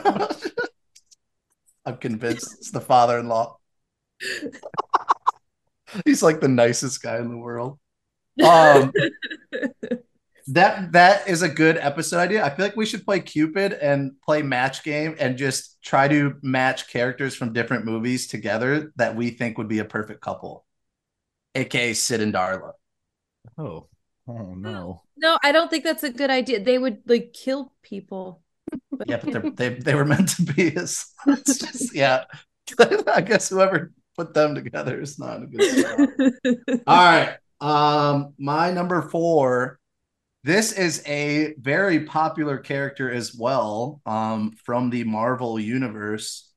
I'm 1.87 1.97
convinced 1.97 2.55
it's 2.59 2.71
the 2.71 2.81
father-in-law. 2.81 3.57
He's 6.05 6.23
like 6.23 6.41
the 6.41 6.49
nicest 6.49 7.03
guy 7.03 7.19
in 7.19 7.29
the 7.31 7.37
world. 7.37 7.79
Um, 8.43 8.93
that 10.49 10.93
that 10.93 11.29
is 11.29 11.43
a 11.43 11.49
good 11.49 11.77
episode 11.77 12.19
idea. 12.19 12.45
I 12.45 12.51
feel 12.51 12.67
like 12.67 12.77
we 12.77 12.87
should 12.87 13.05
play 13.05 13.21
Cupid 13.21 13.73
and 13.73 14.13
play 14.23 14.43
match 14.43 14.83
game 14.83 15.17
and 15.19 15.37
just 15.37 15.83
try 15.83 16.09
to 16.09 16.35
match 16.43 16.89
characters 16.89 17.35
from 17.35 17.53
different 17.53 17.85
movies 17.85 18.27
together 18.27 18.93
that 18.97 19.17
we 19.17 19.31
think 19.31 19.59
would 19.59 19.69
be 19.69 19.79
a 19.79 19.85
perfect 19.85 20.21
couple, 20.21 20.65
aka 21.55 21.93
Sid 21.93 22.21
and 22.21 22.35
Darla. 22.35 22.73
Oh, 23.59 23.87
oh 24.29 24.55
no. 24.55 25.03
No, 25.21 25.39
I 25.43 25.53
don't 25.53 25.71
think 25.71 25.85
that's 25.85 26.03
a 26.03 26.11
good 26.13 26.31
idea. 26.31 26.63
They 26.63 26.79
would 26.79 27.03
like 27.07 27.33
kill 27.33 27.73
people. 27.83 28.43
But- 28.99 29.09
Yeah, 29.09 29.21
but 29.25 29.57
they 29.57 29.71
they 29.75 29.95
were 29.95 30.05
meant 30.05 30.29
to 30.37 30.43
be 30.43 30.77
as 30.77 31.07
it's 31.27 31.59
just 31.59 31.95
yeah. 31.95 32.25
I 33.09 33.21
guess 33.23 33.49
whoever 33.49 33.93
put 34.17 34.35
them 34.35 34.55
together 34.55 35.01
is 35.01 35.19
not 35.19 35.43
a 35.43 35.47
good. 35.47 36.35
All 36.87 36.97
right. 36.97 37.37
Um, 37.61 38.35
my 38.39 38.71
number 38.71 39.03
four 39.11 39.79
This 40.45 40.73
is 40.73 41.03
a 41.07 41.55
very 41.61 42.05
popular 42.07 42.59
character 42.59 43.11
as 43.13 43.35
well 43.35 44.01
um, 44.07 44.53
from 44.65 44.91
the 44.91 45.05
Marvel 45.05 45.61
universe. 45.61 46.51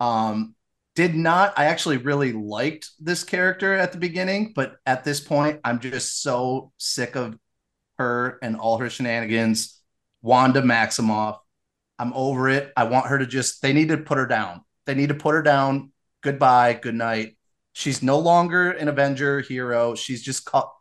Um, 0.00 0.54
did 0.94 1.14
not, 1.14 1.58
I 1.58 1.66
actually 1.66 1.98
really 1.98 2.32
liked 2.32 2.90
this 3.00 3.24
character 3.24 3.74
at 3.74 3.92
the 3.92 3.98
beginning, 3.98 4.52
but 4.54 4.76
at 4.86 5.04
this 5.04 5.20
point, 5.20 5.60
I'm 5.64 5.80
just 5.80 6.22
so 6.22 6.72
sick 6.78 7.16
of 7.16 7.38
her 7.98 8.38
and 8.42 8.56
all 8.56 8.78
her 8.78 8.90
shenanigans. 8.90 9.80
Wanda 10.22 10.62
Maximoff. 10.62 11.38
I'm 11.98 12.12
over 12.14 12.48
it. 12.48 12.72
I 12.76 12.84
want 12.84 13.06
her 13.06 13.18
to 13.18 13.26
just, 13.26 13.62
they 13.62 13.72
need 13.72 13.88
to 13.88 13.96
put 13.96 14.18
her 14.18 14.26
down. 14.26 14.62
They 14.86 14.94
need 14.94 15.08
to 15.10 15.14
put 15.14 15.34
her 15.34 15.42
down. 15.42 15.92
Goodbye. 16.22 16.74
Good 16.74 16.94
night. 16.94 17.36
She's 17.72 18.02
no 18.02 18.18
longer 18.18 18.70
an 18.70 18.88
Avenger 18.88 19.40
hero. 19.40 19.94
She's 19.94 20.22
just 20.22 20.44
caught. 20.44 20.72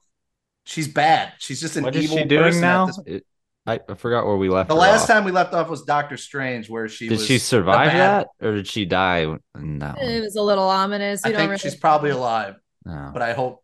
She's 0.66 0.88
bad. 0.88 1.34
She's 1.40 1.60
just 1.62 1.76
an 1.76 1.84
What 1.84 1.96
is 1.96 2.06
evil 2.06 2.18
she 2.18 2.24
doing 2.26 2.44
person 2.44 2.64
at 2.64 2.68
now? 2.68 2.86
this- 2.88 3.00
It- 3.06 3.26
I, 3.68 3.80
I 3.90 3.96
forgot 3.96 4.28
where 4.28 4.36
we 4.38 4.48
left. 4.48 4.70
The 4.70 4.76
her 4.76 4.80
last 4.82 5.02
off. 5.04 5.08
time 5.08 5.24
we 5.24 5.32
left 5.32 5.52
off 5.56 5.70
was 5.70 5.82
Doctor 5.86 6.18
Strange, 6.18 6.70
where 6.70 6.88
she 6.88 7.10
did 7.10 7.18
was 7.18 7.26
she 7.26 7.40
survive 7.40 7.88
bad- 7.88 8.28
that, 8.40 8.48
or 8.48 8.54
did 8.54 8.68
she 8.68 8.86
die 8.86 9.26
No, 9.56 9.96
It 10.00 10.22
was 10.22 10.36
a 10.36 10.42
little 10.44 10.66
ominous. 10.70 11.26
I 11.26 11.30
don't 11.30 11.38
think 11.40 11.50
really 11.50 11.58
she's 11.60 11.76
probably 11.76 12.12
alive, 12.12 12.58
No. 12.86 13.10
but 13.12 13.24
I 13.24 13.34
hope, 13.34 13.64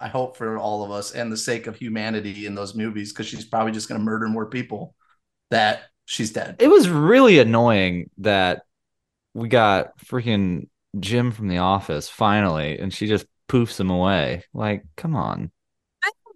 I 0.00 0.08
hope 0.08 0.36
for 0.36 0.58
all 0.58 0.84
of 0.84 0.90
us 0.90 1.12
and 1.12 1.30
the 1.32 1.36
sake 1.36 1.66
of 1.66 1.76
humanity 1.76 2.46
in 2.46 2.54
those 2.54 2.74
movies, 2.74 3.12
because 3.12 3.26
she's 3.26 3.44
probably 3.44 3.72
just 3.72 3.88
going 3.88 3.98
to 4.00 4.04
murder 4.04 4.28
more 4.28 4.46
people. 4.46 4.94
That 5.50 5.82
she's 6.06 6.32
dead. 6.32 6.56
it 6.58 6.68
was 6.68 6.88
really 6.88 7.38
annoying 7.38 8.10
that 8.18 8.62
we 9.34 9.48
got 9.48 9.98
freaking 9.98 10.68
Jim 10.98 11.30
from 11.32 11.48
the 11.48 11.58
office 11.58 12.08
finally, 12.08 12.78
and 12.78 12.92
she 12.92 13.06
just 13.06 13.26
poofs 13.48 13.78
him 13.78 13.90
away. 13.90 14.42
Like, 14.52 14.84
come 14.96 15.14
on. 15.14 15.50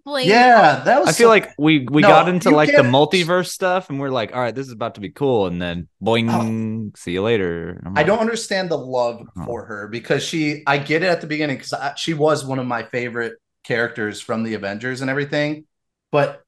blame. 0.05 0.29
Yeah, 0.29 0.83
that 0.85 0.99
was. 1.01 1.09
I 1.09 1.11
feel 1.11 1.25
so- 1.25 1.29
like 1.29 1.49
we 1.57 1.85
we 1.89 2.01
No, 2.01 2.07
got 2.07 2.29
into 2.29 2.49
like 2.51 2.69
the 2.69 2.77
can't- 2.81 2.87
multiverse 2.93 3.47
stuff, 3.49 3.89
and 3.89 3.99
we're 3.99 4.09
like, 4.09 4.33
all 4.33 4.39
right, 4.41 4.55
this 4.55 4.67
is 4.67 4.73
about 4.73 4.95
to 4.95 5.01
be 5.01 5.09
cool, 5.09 5.47
and 5.47 5.61
then 5.61 5.87
boing, 6.01 6.29
oh. 6.31 6.91
see 6.97 7.11
you 7.11 7.21
later. 7.21 7.69
And 7.71 7.87
I'm 7.87 7.93
I 7.97 8.01
like, 8.01 8.07
don't 8.07 8.19
understand 8.19 8.69
the 8.69 8.77
love 8.77 9.21
Oh. 9.37 9.45
for 9.45 9.65
her 9.65 9.87
because 9.87 10.23
she. 10.23 10.63
I 10.65 10.77
get 10.77 11.03
it 11.03 11.07
at 11.07 11.21
the 11.21 11.27
beginning 11.27 11.57
because 11.57 11.73
she 11.97 12.13
was 12.13 12.45
one 12.45 12.59
of 12.59 12.65
my 12.67 12.83
favorite 12.83 13.33
characters 13.69 14.19
from 14.19 14.43
the 14.43 14.55
Avengers 14.55 15.01
and 15.01 15.09
everything, 15.09 15.65
but. 16.11 16.43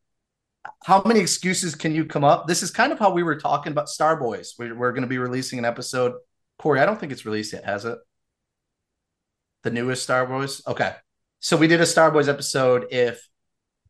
How 0.83 1.01
many 1.03 1.19
excuses 1.19 1.73
can 1.73 1.95
you 1.95 2.05
come 2.05 2.23
up? 2.23 2.45
This 2.47 2.61
is 2.61 2.69
kind 2.69 2.91
of 2.91 2.99
how 2.99 3.11
we 3.11 3.23
were 3.23 3.39
talking 3.39 3.71
about 3.71 3.89
Star 3.89 4.15
Boys. 4.15 4.53
We're, 4.59 4.75
we're 4.75 4.91
going 4.91 5.01
to 5.01 5.07
be 5.07 5.17
releasing 5.17 5.57
an 5.57 5.65
episode. 5.65 6.13
Corey, 6.59 6.79
I 6.79 6.85
don't 6.85 6.99
think 6.99 7.11
it's 7.11 7.25
released 7.25 7.53
yet, 7.53 7.65
has 7.65 7.83
it? 7.83 7.97
The 9.63 9.71
newest 9.71 10.03
Star 10.03 10.27
Wars. 10.29 10.61
Okay, 10.67 10.93
so 11.39 11.57
we 11.57 11.67
did 11.67 11.81
a 11.81 11.85
Star 11.87 12.11
Wars 12.11 12.29
episode. 12.29 12.85
If, 12.91 13.27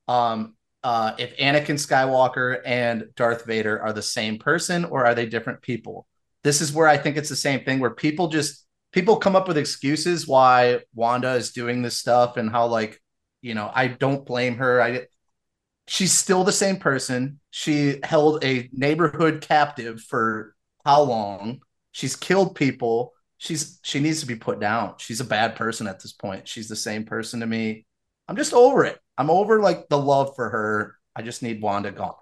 um, 0.08 0.56
uh, 0.82 1.14
if 1.18 1.36
Anakin 1.38 1.76
Skywalker 1.76 2.62
and 2.66 3.10
Darth 3.18 3.46
Vader 3.46 3.82
are 3.82 3.92
the 3.92 4.02
same 4.02 4.40
person 4.40 4.86
or 4.86 5.06
are 5.06 5.14
they 5.14 5.26
different 5.26 5.62
people? 5.62 6.08
This 6.44 6.62
is 6.62 6.72
where 6.72 6.88
I 6.88 6.98
think 6.98 7.18
it's 7.18 7.30
the 7.30 7.36
same 7.36 7.66
thing 7.66 7.80
where 7.80 7.92
people 7.92 8.30
just 8.30 8.66
people 8.94 9.18
come 9.18 9.36
up 9.36 9.50
with 9.50 9.58
excuses 9.58 10.26
why 10.26 10.80
Wanda 10.96 11.34
is 11.34 11.52
doing 11.52 11.82
this 11.82 11.98
stuff 11.98 12.38
and 12.38 12.50
how 12.50 12.68
like 12.68 13.01
you 13.42 13.54
know 13.54 13.72
I 13.74 13.88
don't 13.88 14.26
blame 14.26 14.58
her. 14.58 14.82
I 14.82 15.08
she's 15.88 16.12
still 16.12 16.44
the 16.44 16.52
same 16.52 16.78
person. 16.78 17.40
She 17.50 18.00
held 18.04 18.44
a 18.44 18.70
neighborhood 18.72 19.42
captive 19.42 20.02
for 20.02 20.56
how 20.86 21.02
long? 21.04 21.62
She's 21.92 22.16
killed 22.16 22.56
people. 22.56 23.14
She's 23.38 23.80
she 23.84 24.00
needs 24.00 24.20
to 24.22 24.26
be 24.28 24.36
put 24.36 24.60
down. 24.60 24.96
She's 24.98 25.20
a 25.20 25.26
bad 25.26 25.56
person 25.56 25.88
at 25.88 26.00
this 26.02 26.14
point. 26.14 26.48
She's 26.48 26.68
the 26.70 26.76
same 26.76 27.06
person 27.06 27.40
to 27.42 27.48
me. 27.48 27.86
I'm 28.28 28.36
just 28.36 28.54
over 28.54 28.86
it. 28.86 29.00
I'm 29.18 29.30
over 29.30 29.60
like 29.60 29.90
the 29.90 29.98
love 29.98 30.36
for 30.36 30.50
her. 30.50 30.96
I 31.16 31.22
just 31.24 31.44
need 31.44 31.62
Wanda 31.62 31.92
gone. 31.92 32.14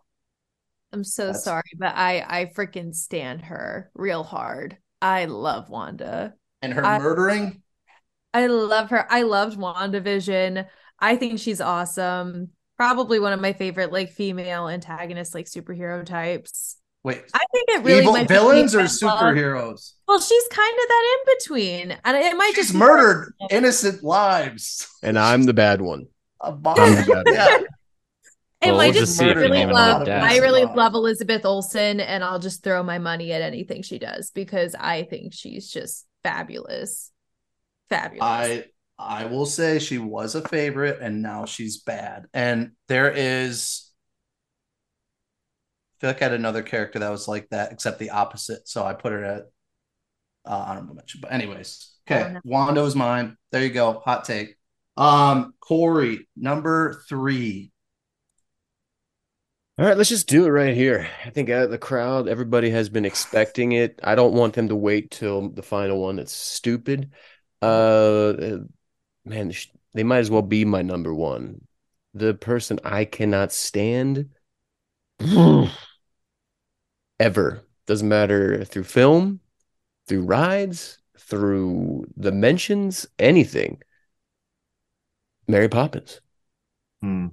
I'm 0.91 1.03
so 1.03 1.27
That's- 1.27 1.43
sorry, 1.43 1.69
but 1.77 1.93
I 1.95 2.25
I 2.27 2.45
freaking 2.45 2.95
stand 2.95 3.41
her 3.43 3.91
real 3.93 4.23
hard. 4.23 4.77
I 5.01 5.25
love 5.25 5.69
Wanda. 5.69 6.33
And 6.61 6.73
her 6.73 6.83
I- 6.83 6.97
murdering, 6.99 7.61
I 8.33 8.47
love 8.47 8.89
her. 8.89 9.05
I 9.11 9.21
loved 9.21 9.57
WandaVision. 9.57 10.67
I 11.01 11.15
think 11.15 11.39
she's 11.39 11.61
awesome. 11.61 12.49
Probably 12.77 13.19
one 13.19 13.33
of 13.33 13.41
my 13.41 13.53
favorite 13.53 13.91
like 13.91 14.11
female 14.11 14.67
antagonists, 14.69 15.33
like 15.33 15.45
superhero 15.47 16.05
types. 16.05 16.77
wait, 17.03 17.23
I 17.33 17.43
think 17.53 17.69
it 17.69 17.83
really 17.83 17.99
evil 18.01 18.13
might 18.13 18.27
be 18.27 18.33
villains 18.33 18.73
or 18.75 18.87
female 18.87 19.15
love. 19.15 19.21
superheroes? 19.35 19.93
Well, 20.07 20.19
she's 20.21 20.47
kind 20.49 20.73
of 20.73 20.87
that 20.87 21.17
in 21.17 21.35
between, 21.37 21.97
and 22.05 22.17
it 22.17 22.37
might 22.37 22.47
She's 22.55 22.65
just 22.67 22.73
be- 22.73 22.79
murdered 22.79 23.33
innocent 23.49 24.03
lives. 24.03 24.87
And 25.03 25.17
I'm 25.19 25.43
the 25.43 25.53
bad 25.53 25.81
one. 25.81 26.07
A 26.41 26.47
I'm 26.47 26.61
bomb. 26.61 26.75
the 26.75 27.03
bad 27.07 27.25
one. 27.25 27.25
yeah. 27.33 27.57
It 28.61 28.67
Well, 28.67 28.77
might 28.77 28.83
we'll 28.93 28.93
just 28.93 29.17
just 29.17 29.17
see 29.17 29.25
be 29.25 29.31
if 29.31 29.37
really 29.37 29.65
love. 29.65 30.07
I 30.09 30.37
really 30.39 30.65
love 30.65 30.93
Elizabeth 30.93 31.45
Olsen, 31.45 31.99
and 32.01 32.23
I'll 32.23 32.39
just 32.39 32.61
throw 32.63 32.83
my 32.83 32.97
money 32.99 33.31
at 33.33 33.41
anything 33.41 33.81
she 33.83 33.99
does 33.99 34.31
because 34.31 34.75
I 34.77 35.03
think 35.03 35.33
she's 35.33 35.69
just 35.71 36.05
fabulous, 36.23 37.11
fabulous. 37.89 38.21
I 38.21 38.65
I 38.99 39.25
will 39.25 39.45
say 39.45 39.79
she 39.79 39.97
was 39.97 40.35
a 40.35 40.47
favorite 40.47 40.99
and 41.01 41.21
now 41.21 41.45
she's 41.45 41.77
bad. 41.81 42.25
And 42.33 42.73
there 42.89 43.11
is 43.11 43.89
I 45.97 46.01
feel 46.01 46.09
like 46.11 46.21
I 46.21 46.25
had 46.25 46.33
another 46.33 46.63
character 46.63 46.99
that 46.99 47.09
was 47.11 47.27
like 47.27 47.49
that, 47.49 47.71
except 47.71 47.99
the 47.99 48.11
opposite. 48.11 48.67
So 48.67 48.85
I 48.85 48.93
put 48.93 49.11
her 49.11 49.23
at 49.23 49.43
uh, 50.45 50.65
honorable 50.67 50.95
mention. 50.95 51.21
But 51.21 51.31
anyways, 51.31 51.93
okay, 52.09 52.29
Oh, 52.29 52.33
no. 52.33 52.39
Wanda 52.43 52.81
was 52.81 52.95
mine. 52.95 53.37
There 53.51 53.63
you 53.63 53.69
go, 53.69 54.01
hot 54.05 54.25
take. 54.25 54.55
Um, 54.97 55.53
Corey, 55.61 56.27
number 56.35 57.01
three. 57.09 57.71
All 59.77 59.85
right, 59.85 59.95
let's 59.97 60.09
just 60.09 60.27
do 60.27 60.45
it 60.45 60.49
right 60.49 60.75
here. 60.75 61.07
I 61.25 61.29
think 61.29 61.49
out 61.49 61.63
of 61.63 61.71
the 61.71 61.77
crowd, 61.77 62.27
everybody 62.27 62.69
has 62.71 62.89
been 62.89 63.05
expecting 63.05 63.71
it. 63.71 63.99
I 64.03 64.15
don't 64.15 64.33
want 64.33 64.53
them 64.53 64.67
to 64.67 64.75
wait 64.75 65.09
till 65.11 65.49
the 65.49 65.63
final 65.63 66.01
one. 66.01 66.19
It's 66.19 66.33
stupid. 66.33 67.11
Uh, 67.61 68.33
man, 69.29 69.53
they 69.93 70.03
might 70.03 70.19
as 70.19 70.31
well 70.31 70.41
be 70.41 70.65
my 70.65 70.81
number 70.81 71.13
one. 71.13 71.61
The 72.13 72.33
person 72.33 72.79
I 72.83 73.05
cannot 73.05 73.51
stand 73.53 74.29
ever. 77.19 77.61
Doesn't 77.87 78.07
matter 78.09 78.63
through 78.65 78.83
film, 78.83 79.39
through 80.07 80.21
rides, 80.23 80.99
through 81.17 82.05
the 82.17 82.31
mentions, 82.31 83.07
anything. 83.17 83.81
Mary 85.47 85.67
Poppins, 85.69 86.21
Hmm. 87.01 87.27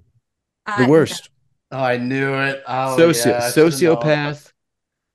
the 0.66 0.84
I- 0.84 0.88
worst. 0.88 1.30
Oh, 1.70 1.78
I 1.78 1.96
knew 1.98 2.34
it. 2.34 2.62
Oh, 2.66 2.96
Soci- 2.98 3.26
yeah, 3.26 3.44
I 3.46 3.50
should've 3.50 3.82
known. 3.82 3.96
sociopath. 3.98 4.52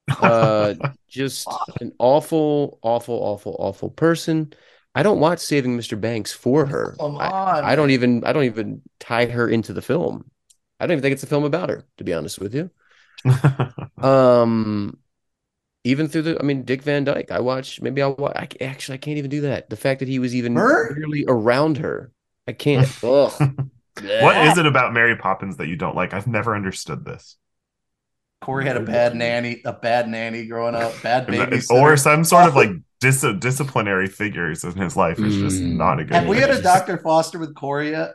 uh 0.20 0.74
just 1.08 1.46
an 1.80 1.92
awful 1.98 2.78
awful 2.82 3.14
awful 3.22 3.56
awful 3.60 3.88
person 3.90 4.52
i 4.94 5.02
don't 5.02 5.20
watch 5.20 5.38
saving 5.40 5.76
mr 5.78 6.00
banks 6.00 6.32
for 6.32 6.66
her 6.66 6.94
Come 6.98 7.16
I, 7.18 7.28
on. 7.28 7.64
I 7.64 7.76
don't 7.76 7.90
even 7.90 8.24
i 8.24 8.32
don't 8.32 8.44
even 8.44 8.82
tie 9.00 9.26
her 9.26 9.48
into 9.48 9.72
the 9.72 9.82
film 9.82 10.30
i 10.80 10.86
don't 10.86 10.92
even 10.92 11.02
think 11.02 11.14
it's 11.14 11.22
a 11.22 11.28
film 11.28 11.44
about 11.44 11.70
her 11.70 11.84
to 11.98 12.04
be 12.04 12.12
honest 12.12 12.40
with 12.40 12.54
you 12.54 12.70
um 14.04 14.98
even 15.84 16.08
through 16.08 16.22
the 16.22 16.38
i 16.40 16.42
mean 16.42 16.62
dick 16.64 16.82
van 16.82 17.04
dyke 17.04 17.30
i 17.30 17.40
watch 17.40 17.80
maybe 17.80 18.02
i'll 18.02 18.14
watch 18.14 18.36
I, 18.36 18.64
actually 18.64 18.94
i 18.94 18.98
can't 18.98 19.18
even 19.18 19.30
do 19.30 19.42
that 19.42 19.70
the 19.70 19.76
fact 19.76 20.00
that 20.00 20.08
he 20.08 20.18
was 20.18 20.34
even 20.34 20.56
Her? 20.56 20.94
really 20.94 21.24
around 21.26 21.78
her 21.78 22.12
i 22.48 22.52
can't 22.52 22.88
Ugh. 23.04 23.32
what 24.00 24.36
is 24.48 24.58
it 24.58 24.66
about 24.66 24.92
Mary 24.92 25.16
Poppins 25.16 25.58
that 25.58 25.68
you 25.68 25.76
don't 25.76 25.94
like? 25.94 26.14
I've 26.14 26.26
never 26.26 26.56
understood 26.56 27.04
this. 27.04 27.36
Corey 28.40 28.64
had 28.64 28.76
a 28.76 28.80
bad 28.80 29.14
nanny, 29.14 29.60
a 29.64 29.72
bad 29.72 30.08
nanny 30.08 30.46
growing 30.46 30.74
up, 30.74 31.00
bad 31.02 31.26
baby. 31.26 31.60
Or 31.70 31.96
some 31.96 32.24
sort 32.24 32.48
of 32.48 32.56
like 32.56 32.70
dis- 33.02 33.24
disciplinary 33.40 34.06
figures 34.06 34.64
in 34.64 34.72
his 34.72 34.96
life 34.96 35.18
is 35.18 35.36
just 35.36 35.60
Mm. 35.62 35.76
not 35.76 36.00
a 36.00 36.04
good. 36.04 36.14
Have 36.14 36.26
we 36.28 36.38
had 36.38 36.50
a. 36.50 36.62
Dr. 36.62 36.96
Foster 36.98 37.38
with 37.38 37.54
Corey 37.54 37.90
yet? 37.90 38.12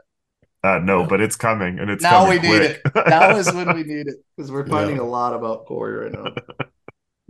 Uh, 0.64 0.80
no, 0.80 1.06
but 1.06 1.22
it's 1.22 1.36
coming, 1.36 1.78
and 1.80 1.92
it's 1.92 2.02
now 2.02 2.26
coming 2.26 2.42
we 2.42 2.48
need 2.50 2.58
quick. 2.82 2.82
it. 2.96 3.08
Now 3.08 3.36
is 3.38 3.54
when 3.54 3.68
we 3.76 3.84
need 3.84 4.08
it 4.08 4.16
because 4.36 4.52
we're 4.52 4.66
Yeah. 4.66 4.72
finding 4.74 4.98
a 4.98 5.04
lot 5.04 5.34
about 5.36 5.66
Corey 5.68 6.10
right 6.10 6.12
now. 6.12 6.34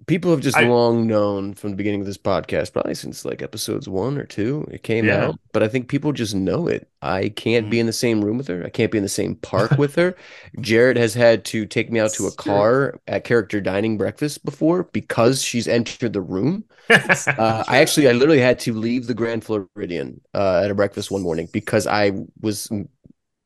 people 0.07 0.31
have 0.31 0.39
just 0.41 0.57
I- 0.57 0.67
long 0.67 1.05
known 1.07 1.53
from 1.53 1.71
the 1.71 1.75
beginning 1.75 2.01
of 2.01 2.07
this 2.07 2.17
podcast, 2.17 2.73
probably 2.73 2.95
since 2.95 3.25
like 3.25 3.41
episodes 3.41 3.87
one 3.89 4.17
or 4.17 4.25
two, 4.25 4.65
it 4.71 4.83
came 4.83 5.05
Yeah. 5.05 5.25
out. 5.27 5.39
But 5.53 5.63
I 5.63 5.67
think 5.67 5.89
people 5.89 6.13
just 6.13 6.33
know 6.35 6.67
it. 6.67 6.89
I 7.01 7.29
can't 7.29 7.69
be 7.69 7.79
in 7.79 7.85
the 7.85 7.93
same 7.93 8.23
room 8.23 8.37
with 8.37 8.47
her. 8.47 8.63
I 8.65 8.69
can't 8.69 8.91
be 8.91 8.97
in 8.97 9.03
the 9.03 9.09
same 9.09 9.35
park 9.35 9.71
with 9.77 9.95
her. 9.95 10.15
Jared 10.61 10.97
has 10.97 11.13
had 11.13 11.45
to 11.45 11.65
take 11.65 11.91
me 11.91 11.99
out 11.99 12.13
to 12.13 12.27
a 12.27 12.31
car 12.31 12.99
at 13.07 13.23
character 13.23 13.61
dining 13.61 13.97
breakfast 13.97 14.43
before 14.45 14.83
because 14.93 15.43
she's 15.43 15.67
entered 15.67 16.13
the 16.13 16.21
room. 16.21 16.63
Uh, 16.89 17.65
I 17.67 17.79
actually, 17.79 18.07
I 18.07 18.13
literally 18.13 18.39
had 18.39 18.59
to 18.59 18.73
leave 18.73 19.07
the 19.07 19.13
Grand 19.13 19.43
Floridian 19.43 20.21
uh, 20.33 20.61
at 20.63 20.71
a 20.71 20.75
breakfast 20.75 21.11
one 21.11 21.21
morning 21.21 21.49
because 21.51 21.85
I 21.85 22.11
was, 22.41 22.71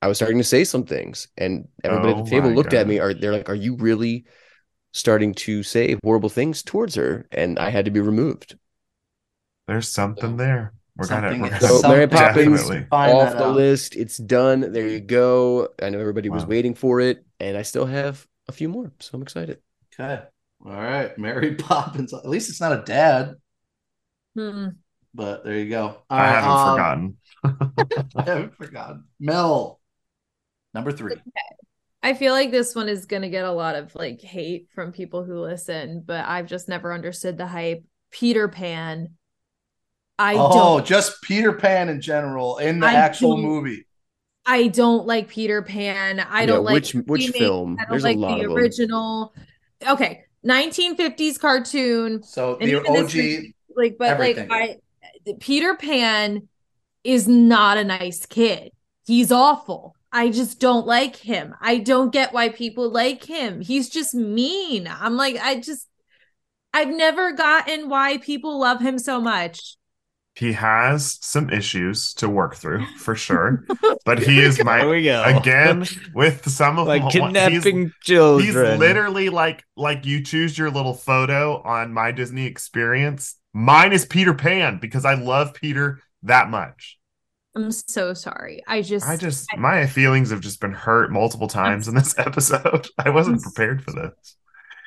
I 0.02 0.08
was 0.08 0.18
starting 0.18 0.38
to 0.38 0.44
say 0.44 0.64
some 0.64 0.84
things, 0.84 1.28
and 1.38 1.68
everybody 1.84 2.14
Oh 2.14 2.20
at 2.20 2.24
the 2.26 2.30
table 2.30 2.50
my 2.50 2.56
looked 2.56 2.74
at 2.74 2.88
me. 2.88 3.00
Are 3.00 3.14
they're 3.14 3.34
like, 3.34 3.50
"Are 3.50 3.56
you 3.56 3.76
really 3.76 4.26
starting 4.92 5.34
to 5.36 5.64
say 5.64 5.98
horrible 6.04 6.30
things 6.30 6.64
towards 6.64 6.96
her?" 6.96 7.28
And 7.32 7.58
I 7.60 7.70
had 7.70 7.86
to 7.86 7.92
be 7.92 8.00
removed. 8.00 8.58
There's 9.68 9.88
something 9.90 10.38
there. 10.38 10.74
We're 10.98 11.08
gonna, 11.08 11.30
Something- 11.30 11.42
we're 11.42 11.50
gonna 11.50 11.62
So 11.82 11.88
Mary 11.88 12.08
Poppins. 12.08 12.68
Find 12.68 13.14
off 13.14 13.32
the 13.34 13.46
out. 13.46 13.56
list. 13.56 13.96
It's 13.96 14.18
done. 14.18 14.74
There 14.74 14.88
you 14.88 15.00
go. 15.00 15.70
I 15.82 15.90
know 15.90 16.00
everybody 16.00 16.30
was 16.30 16.46
waiting 16.46 16.76
for 16.76 17.00
it, 17.00 17.26
and 17.40 17.56
I 17.58 17.62
still 17.62 17.86
have 17.86 18.28
a 18.50 18.52
few 18.52 18.68
more, 18.68 18.92
so 19.00 19.12
I'm 19.14 19.22
excited. 19.22 19.62
Okay. 19.94 20.22
All 20.66 20.72
right. 20.74 21.18
Mary 21.18 21.56
Poppins. 21.56 22.14
At 22.14 22.28
least 22.28 22.50
it's 22.50 22.60
not 22.62 22.74
a 22.74 22.84
dad, 22.84 23.36
Hmm. 24.36 24.68
but 25.14 25.44
there 25.46 25.58
you 25.58 25.70
go. 25.70 25.86
All 25.88 26.04
I 26.10 26.20
right, 26.20 26.44
haven't 26.44 26.50
um, 26.52 27.18
forgotten. 27.44 28.10
I 28.18 28.22
haven't 28.24 28.56
forgotten. 28.58 29.04
Mel, 29.20 29.80
number 30.74 30.92
three. 30.92 31.16
I 32.04 32.14
feel 32.16 32.34
like 32.34 32.52
this 32.52 32.74
one 32.76 32.90
is 32.90 33.06
gonna 33.06 33.30
get 33.30 33.46
a 33.46 33.52
lot 33.52 33.76
of 33.76 33.94
like 33.96 34.22
hate 34.22 34.68
from 34.74 34.92
people 34.92 35.24
who 35.24 35.40
listen, 35.40 36.04
but 36.06 36.26
I've 36.26 36.48
just 36.48 36.68
never 36.68 36.94
understood 36.94 37.38
the 37.38 37.48
hype. 37.48 37.84
Peter 38.12 38.48
Pan. 38.48 39.12
I 40.20 40.36
oh, 40.36 40.52
don't 40.54 40.86
just 40.86 41.22
Peter 41.22 41.54
Pan 41.54 41.90
in 41.90 42.02
general 42.02 42.58
in 42.58 42.80
the 42.80 42.88
I 42.88 42.94
actual 42.94 43.36
don't- 43.38 43.46
movie. 43.46 43.86
I 44.46 44.68
don't 44.70 45.06
like 45.06 45.28
Peter 45.28 45.62
Pan. 45.62 46.20
I 46.20 46.48
don't 46.48 46.64
like 46.64 46.74
which 46.74 46.94
the 46.94 47.00
which 47.02 47.28
remake. 47.28 47.36
film? 47.36 47.78
I 47.80 47.84
don't 47.84 47.92
There's 47.92 48.04
like 48.04 48.18
a 48.18 48.20
lot 48.20 48.40
the 48.40 48.46
of 48.46 48.50
them. 48.50 48.58
original. 48.58 49.34
Okay, 49.88 50.24
1950s 50.46 51.40
cartoon. 51.40 52.24
So 52.24 52.56
the 52.60 52.76
OG. 52.78 53.16
is- 53.16 53.54
Like, 53.76 53.98
but 54.00 54.10
Everything. 54.10 54.50
like 54.50 54.80
I 55.28 55.34
Peter 55.40 55.76
Pan 55.76 56.48
is 57.04 57.28
not 57.28 57.78
a 57.78 57.84
nice 57.84 58.26
kid. 58.26 58.72
He's 59.06 59.32
awful. 59.32 59.96
I 60.12 60.30
just 60.30 60.60
don't 60.60 60.86
like 60.86 61.16
him. 61.16 61.56
I 61.62 61.78
don't 61.78 62.12
get 62.12 62.34
why 62.34 62.50
people 62.50 62.90
like 62.90 63.24
him. 63.24 63.62
He's 63.62 63.90
just 63.90 64.14
mean. 64.14 64.88
I'm 64.88 65.16
like, 65.16 65.38
I 65.42 65.60
just 65.60 65.88
I've 66.74 66.90
never 66.90 67.32
gotten 67.34 67.90
why 67.90 68.18
people 68.18 68.60
love 68.60 68.82
him 68.82 69.00
so 69.00 69.22
much. 69.22 69.78
He 70.36 70.54
has 70.54 71.18
some 71.22 71.50
issues 71.50 72.14
to 72.16 72.30
work 72.30 72.56
through 72.56 72.86
for 72.98 73.16
sure, 73.16 73.66
but 74.06 74.20
he 74.20 74.40
is 74.40 74.64
my 74.64 74.86
we 74.86 75.04
go. 75.04 75.24
again 75.24 75.86
with 76.14 76.50
some 76.50 76.80
of 76.80 76.88
like 76.88 77.02
he's- 77.04 77.14
kidnapping 77.14 77.92
children. 78.02 78.46
He's 78.46 78.56
literally 78.56 79.30
like 79.30 79.64
like 79.76 80.06
you 80.06 80.24
choose 80.24 80.58
your 80.58 80.72
little 80.72 80.94
photo 80.94 81.62
on 81.64 81.94
my 81.94 82.12
Disney 82.12 82.46
experience. 82.46 83.36
Mine 83.54 83.92
is 83.92 84.06
Peter 84.06 84.34
Pan 84.34 84.80
because 84.82 85.04
I 85.04 85.16
love 85.16 85.54
Peter 85.54 86.00
that 86.24 86.50
much. 86.50 86.98
I'm 87.56 87.72
so 87.72 88.14
sorry. 88.14 88.64
I 88.68 88.82
just 88.82 89.06
I 89.08 89.18
just 89.18 89.48
my 89.58 89.86
feelings 89.86 90.32
have 90.32 90.40
just 90.42 90.62
been 90.62 90.74
hurt 90.74 91.12
multiple 91.12 91.48
times 91.48 91.88
in 91.88 91.96
this 91.96 92.16
episode. 92.18 92.88
I 92.98 93.10
wasn't 93.10 93.42
prepared 93.42 93.84
for 93.84 93.92
this. 93.92 94.36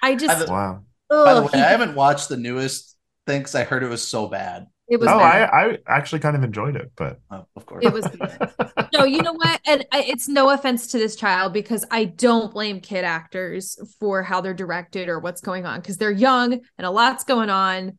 I 0.02 0.14
just 0.14 0.48
Wow. 0.48 0.82
By 1.10 1.34
the 1.34 1.42
way, 1.42 1.48
he- 1.52 1.60
I 1.60 1.68
haven't 1.70 1.94
watched 1.94 2.28
the 2.28 2.36
newest 2.36 2.96
thing 3.26 3.40
because 3.40 3.54
I 3.54 3.64
heard 3.64 3.82
it 3.82 3.88
was 3.88 4.06
so 4.06 4.26
bad. 4.28 4.66
it 4.88 4.98
was 4.98 5.08
Oh, 5.08 5.18
bad. 5.18 5.50
I 5.50 5.64
I 5.72 5.78
actually 5.86 6.20
kind 6.20 6.36
of 6.36 6.42
enjoyed 6.42 6.76
it, 6.76 6.92
but 6.96 7.20
Oh, 7.30 7.46
of 7.54 7.66
course. 7.66 7.84
It 7.84 7.92
was 7.92 8.06
no, 8.94 9.04
you 9.04 9.20
know 9.22 9.32
what? 9.34 9.60
And 9.66 9.84
I, 9.92 10.02
it's 10.04 10.28
no 10.28 10.50
offense 10.50 10.86
to 10.88 10.98
this 10.98 11.16
child 11.16 11.52
because 11.52 11.84
I 11.90 12.04
don't 12.06 12.52
blame 12.52 12.80
kid 12.80 13.04
actors 13.04 13.78
for 14.00 14.22
how 14.22 14.40
they're 14.40 14.54
directed 14.54 15.08
or 15.08 15.18
what's 15.20 15.40
going 15.40 15.66
on 15.66 15.80
because 15.80 15.98
they're 15.98 16.10
young 16.10 16.60
and 16.78 16.86
a 16.86 16.90
lot's 16.90 17.24
going 17.24 17.50
on, 17.50 17.98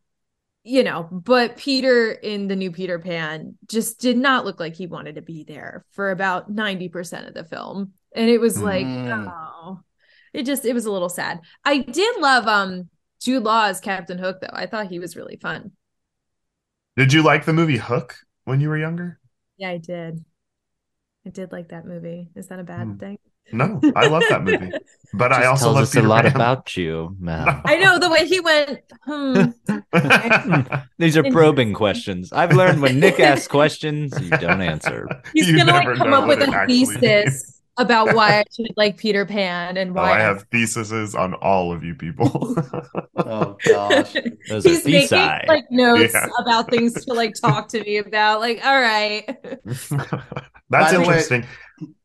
you 0.66 0.82
know. 0.82 1.04
But 1.10 1.56
Peter 1.56 2.10
in 2.10 2.48
the 2.48 2.56
new 2.56 2.72
Peter 2.72 2.98
Pan 2.98 3.56
just 3.68 4.00
did 4.00 4.16
not 4.18 4.44
look 4.44 4.60
like 4.60 4.74
he 4.74 4.86
wanted 4.86 5.14
to 5.14 5.22
be 5.22 5.44
there 5.44 5.84
for 5.92 6.10
about 6.10 6.50
90% 6.52 7.28
of 7.28 7.34
the 7.34 7.44
film. 7.44 7.92
And 8.14 8.28
it 8.30 8.38
was 8.40 8.60
like, 8.60 8.86
Mm. 8.86 9.28
oh, 9.28 9.80
it 10.32 10.44
just, 10.44 10.64
it 10.64 10.72
was 10.74 10.86
a 10.86 10.92
little 10.92 11.08
sad. 11.08 11.40
I 11.64 11.78
did 11.78 12.20
love 12.20 12.46
um 12.46 12.88
Jude 13.20 13.44
Law 13.44 13.66
as 13.66 13.80
Captain 13.80 14.18
Hook, 14.18 14.38
though. 14.40 14.48
I 14.52 14.66
thought 14.66 14.88
he 14.88 14.98
was 14.98 15.16
really 15.16 15.36
fun. 15.36 15.72
did 16.96 17.12
you 17.12 17.22
like 17.22 17.44
the 17.44 17.52
movie 17.52 17.76
Hook 17.78 18.16
when 18.44 18.60
you 18.60 18.68
were 18.68 18.78
younger? 18.78 19.18
Yeah, 19.56 19.70
I 19.70 19.78
did. 19.78 20.24
I 21.26 21.30
did 21.30 21.52
like 21.52 21.68
that 21.68 21.86
movie. 21.86 22.30
Is 22.34 22.48
that 22.48 22.58
a 22.60 22.64
bad 22.64 22.86
Hmm. 22.86 22.98
thing? 22.98 23.18
No, 23.52 23.80
I 23.94 24.06
love 24.08 24.22
that 24.28 24.42
movie. 24.44 24.72
But 25.14 25.32
I 25.32 25.46
also 25.46 25.66
tells 25.66 25.74
love 25.74 25.82
us 25.84 25.94
Peter 25.94 26.06
a 26.06 26.08
lot 26.08 26.24
Pan. 26.24 26.34
about 26.34 26.76
you, 26.76 27.16
Mel. 27.18 27.62
I 27.64 27.76
know 27.76 27.98
the 27.98 28.10
way 28.10 28.26
he 28.26 28.40
went. 28.40 28.80
Hmm. 29.04 30.74
These 30.98 31.16
are 31.16 31.22
probing 31.30 31.72
questions. 31.72 32.32
I've 32.32 32.52
learned 32.54 32.82
when 32.82 32.98
Nick 33.00 33.20
asks 33.20 33.48
questions, 33.48 34.12
you 34.20 34.30
don't 34.30 34.60
answer. 34.60 35.08
He's 35.32 35.48
You 35.48 35.58
gonna 35.58 35.72
like 35.72 35.96
come 35.96 36.12
up 36.12 36.26
with 36.26 36.42
a 36.42 36.48
actually 36.48 36.86
thesis 36.86 37.55
about 37.78 38.14
why 38.14 38.40
I 38.40 38.44
should 38.54 38.66
like 38.76 38.96
Peter 38.96 39.24
Pan 39.26 39.76
and 39.76 39.90
Oh, 39.90 39.94
why 39.94 40.12
I 40.16 40.20
have 40.20 40.44
theses 40.50 41.14
on 41.14 41.34
all 41.34 41.72
of 41.72 41.84
you 41.84 41.94
people. 41.94 42.54
oh 43.16 43.56
gosh. 43.66 44.14
Those 44.48 44.66
are 44.66 44.68
He's 44.70 44.84
making 44.84 45.18
like 45.48 45.64
notes 45.70 46.14
Yeah. 46.14 46.28
about 46.40 46.70
things 46.70 47.04
to 47.04 47.12
like 47.12 47.34
talk 47.34 47.68
to 47.68 47.80
me 47.82 47.98
about. 47.98 48.40
Like, 48.40 48.64
all 48.64 48.80
right. 48.80 49.26
that's 49.64 49.88
By 50.70 50.92
way- 50.92 51.04
interesting. 51.04 51.46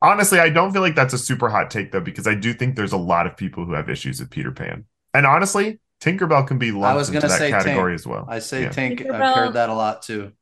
Honestly, 0.02 0.40
I 0.40 0.50
don't 0.50 0.74
feel 0.74 0.82
like 0.82 0.96
that's 0.96 1.14
a 1.14 1.18
super 1.18 1.48
hot 1.50 1.72
take 1.72 1.92
though, 1.94 2.02
because 2.02 2.28
I 2.28 2.36
do 2.36 2.54
think 2.54 2.76
there's 2.76 2.92
a 2.92 2.98
lot 2.98 3.26
of 3.26 3.38
people 3.38 3.64
who 3.66 3.74
have 3.74 3.90
issues 3.90 4.20
with 4.20 4.30
Peter 4.30 4.52
Pan. 4.52 4.84
And 5.14 5.26
honestly, 5.26 5.80
Tinkerbell 6.02 6.46
can 6.48 6.58
be 6.58 6.72
lumped 6.72 6.98
was 6.98 7.08
into 7.10 7.22
gonna 7.22 7.32
that 7.32 7.38
say 7.40 7.52
category 7.52 7.94
Tink. 7.94 7.96
as 7.96 8.08
well. 8.08 8.26
I 8.28 8.40
say 8.40 8.64
Yeah. 8.64 8.70
Tank. 8.70 9.06
I've 9.10 9.36
heard 9.36 9.54
that 9.54 9.70
a 9.70 9.74
lot 9.74 10.02
too. 10.02 10.34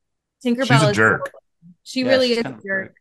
Tinkerbell 0.43 0.65
She's 0.65 0.83
a 0.83 0.89
is 0.89 0.95
jerk. 0.95 1.31
She 1.83 2.01
Yeah, 2.01 2.07
really 2.07 2.29
she's 2.29 2.37
is 2.39 2.45
a 2.45 2.59
jerk. 2.65 2.95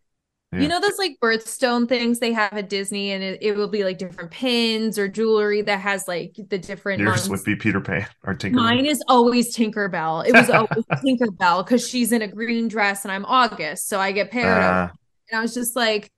Yeah. 0.53 0.61
You 0.61 0.69
know 0.69 0.81
those 0.81 0.97
like 0.99 1.19
birthstone 1.23 1.87
things 1.89 2.21
they 2.21 2.33
have 2.33 2.55
at 2.55 2.71
Disney, 2.71 3.13
and 3.13 3.23
it, 3.23 3.43
it 3.43 3.53
will 3.57 3.69
be 3.69 3.85
like 3.85 3.99
different 3.99 4.31
pins 4.31 4.99
or 4.99 5.07
jewelry 5.07 5.61
that 5.63 5.81
has 5.81 6.09
like 6.09 6.37
the 6.49 6.57
different 6.59 7.01
Yours 7.01 7.29
months. 7.29 7.29
would 7.29 7.45
be 7.45 7.55
Peter 7.55 7.81
Pan 7.83 8.07
or 8.25 8.35
Tinkerbell. 8.35 8.55
Mine 8.55 8.87
is 8.87 9.03
always 9.09 9.55
Tinkerbell. 9.55 10.27
It 10.27 10.33
was 10.33 10.49
always 10.49 10.85
Tinkerbell 11.05 11.65
because 11.67 11.87
she's 11.87 12.13
in 12.13 12.23
a 12.23 12.29
green 12.29 12.67
dress 12.69 13.05
and 13.05 13.13
I'm 13.13 13.27
August, 13.27 13.89
so 13.89 14.01
I 14.01 14.13
get 14.13 14.31
paired 14.31 14.47
up. 14.47 14.91
Uh, 14.91 14.93
And 15.31 15.39
I 15.39 15.43
was 15.43 15.53
just 15.53 15.77
like, 15.77 16.11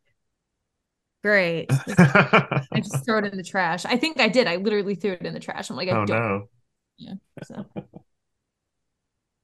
great. 1.25 1.67
I 1.99 2.67
oh 2.73 2.77
just 2.79 3.05
throw 3.05 3.19
it 3.19 3.25
in 3.25 3.37
the 3.37 3.43
trash. 3.43 3.85
I 3.85 3.97
think 3.97 4.21
I 4.21 4.29
did. 4.29 4.47
I 4.47 4.57
literally 4.57 4.95
threw 4.95 5.13
it 5.13 5.23
in 5.23 5.35
the 5.35 5.41
trash. 5.41 5.71
I'm 5.71 5.77
like, 5.77 5.89
I 5.89 5.93
don't. 5.93 6.09
no. 6.09 6.49
So. 7.45 7.67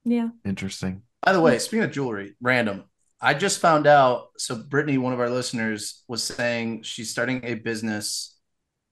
Yeah. 0.05 0.29
Interesting. 0.45 1.03
By 1.23 1.33
the 1.33 1.41
way, 1.41 1.59
speaking 1.59 1.83
of 1.83 1.91
jewelry, 1.91 2.37
random. 2.41 2.85
I 3.21 3.35
just 3.35 3.61
found 3.61 3.87
out. 3.87 4.29
So 4.39 4.57
Brittany, 4.57 4.99
one 4.99 5.13
of 5.13 5.21
our 5.21 5.31
listeners, 5.31 6.03
was 6.09 6.23
saying 6.23 6.83
she's 6.83 7.11
starting 7.11 7.41
a 7.45 7.55
business 7.55 8.37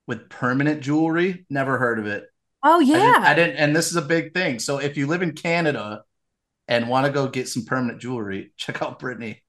with 0.07 0.29
permanent 0.29 0.81
jewelry. 0.83 1.47
Never 1.51 1.79
heard 1.79 1.99
of 1.99 2.07
it. 2.07 2.25
Oh 2.63 2.81
I 2.81 2.85
didn't, 2.85 3.01
yeah. 3.01 3.23
I 3.23 3.35
didn't, 3.35 3.57
and 3.57 3.77
this 3.77 3.91
is 3.91 3.97
a 3.97 4.03
big 4.03 4.33
thing. 4.33 4.59
So 4.59 4.79
if 4.79 4.97
you 4.97 5.07
live 5.07 5.21
in 5.23 5.33
Canada 5.33 6.03
and 6.67 6.89
want 6.89 7.05
to 7.07 7.13
go 7.13 7.29
get 7.29 7.49
some 7.49 7.65
permanent 7.67 8.01
jewelry, 8.01 8.53
check 8.57 8.81
out 8.83 8.99
Brittany. 8.99 9.43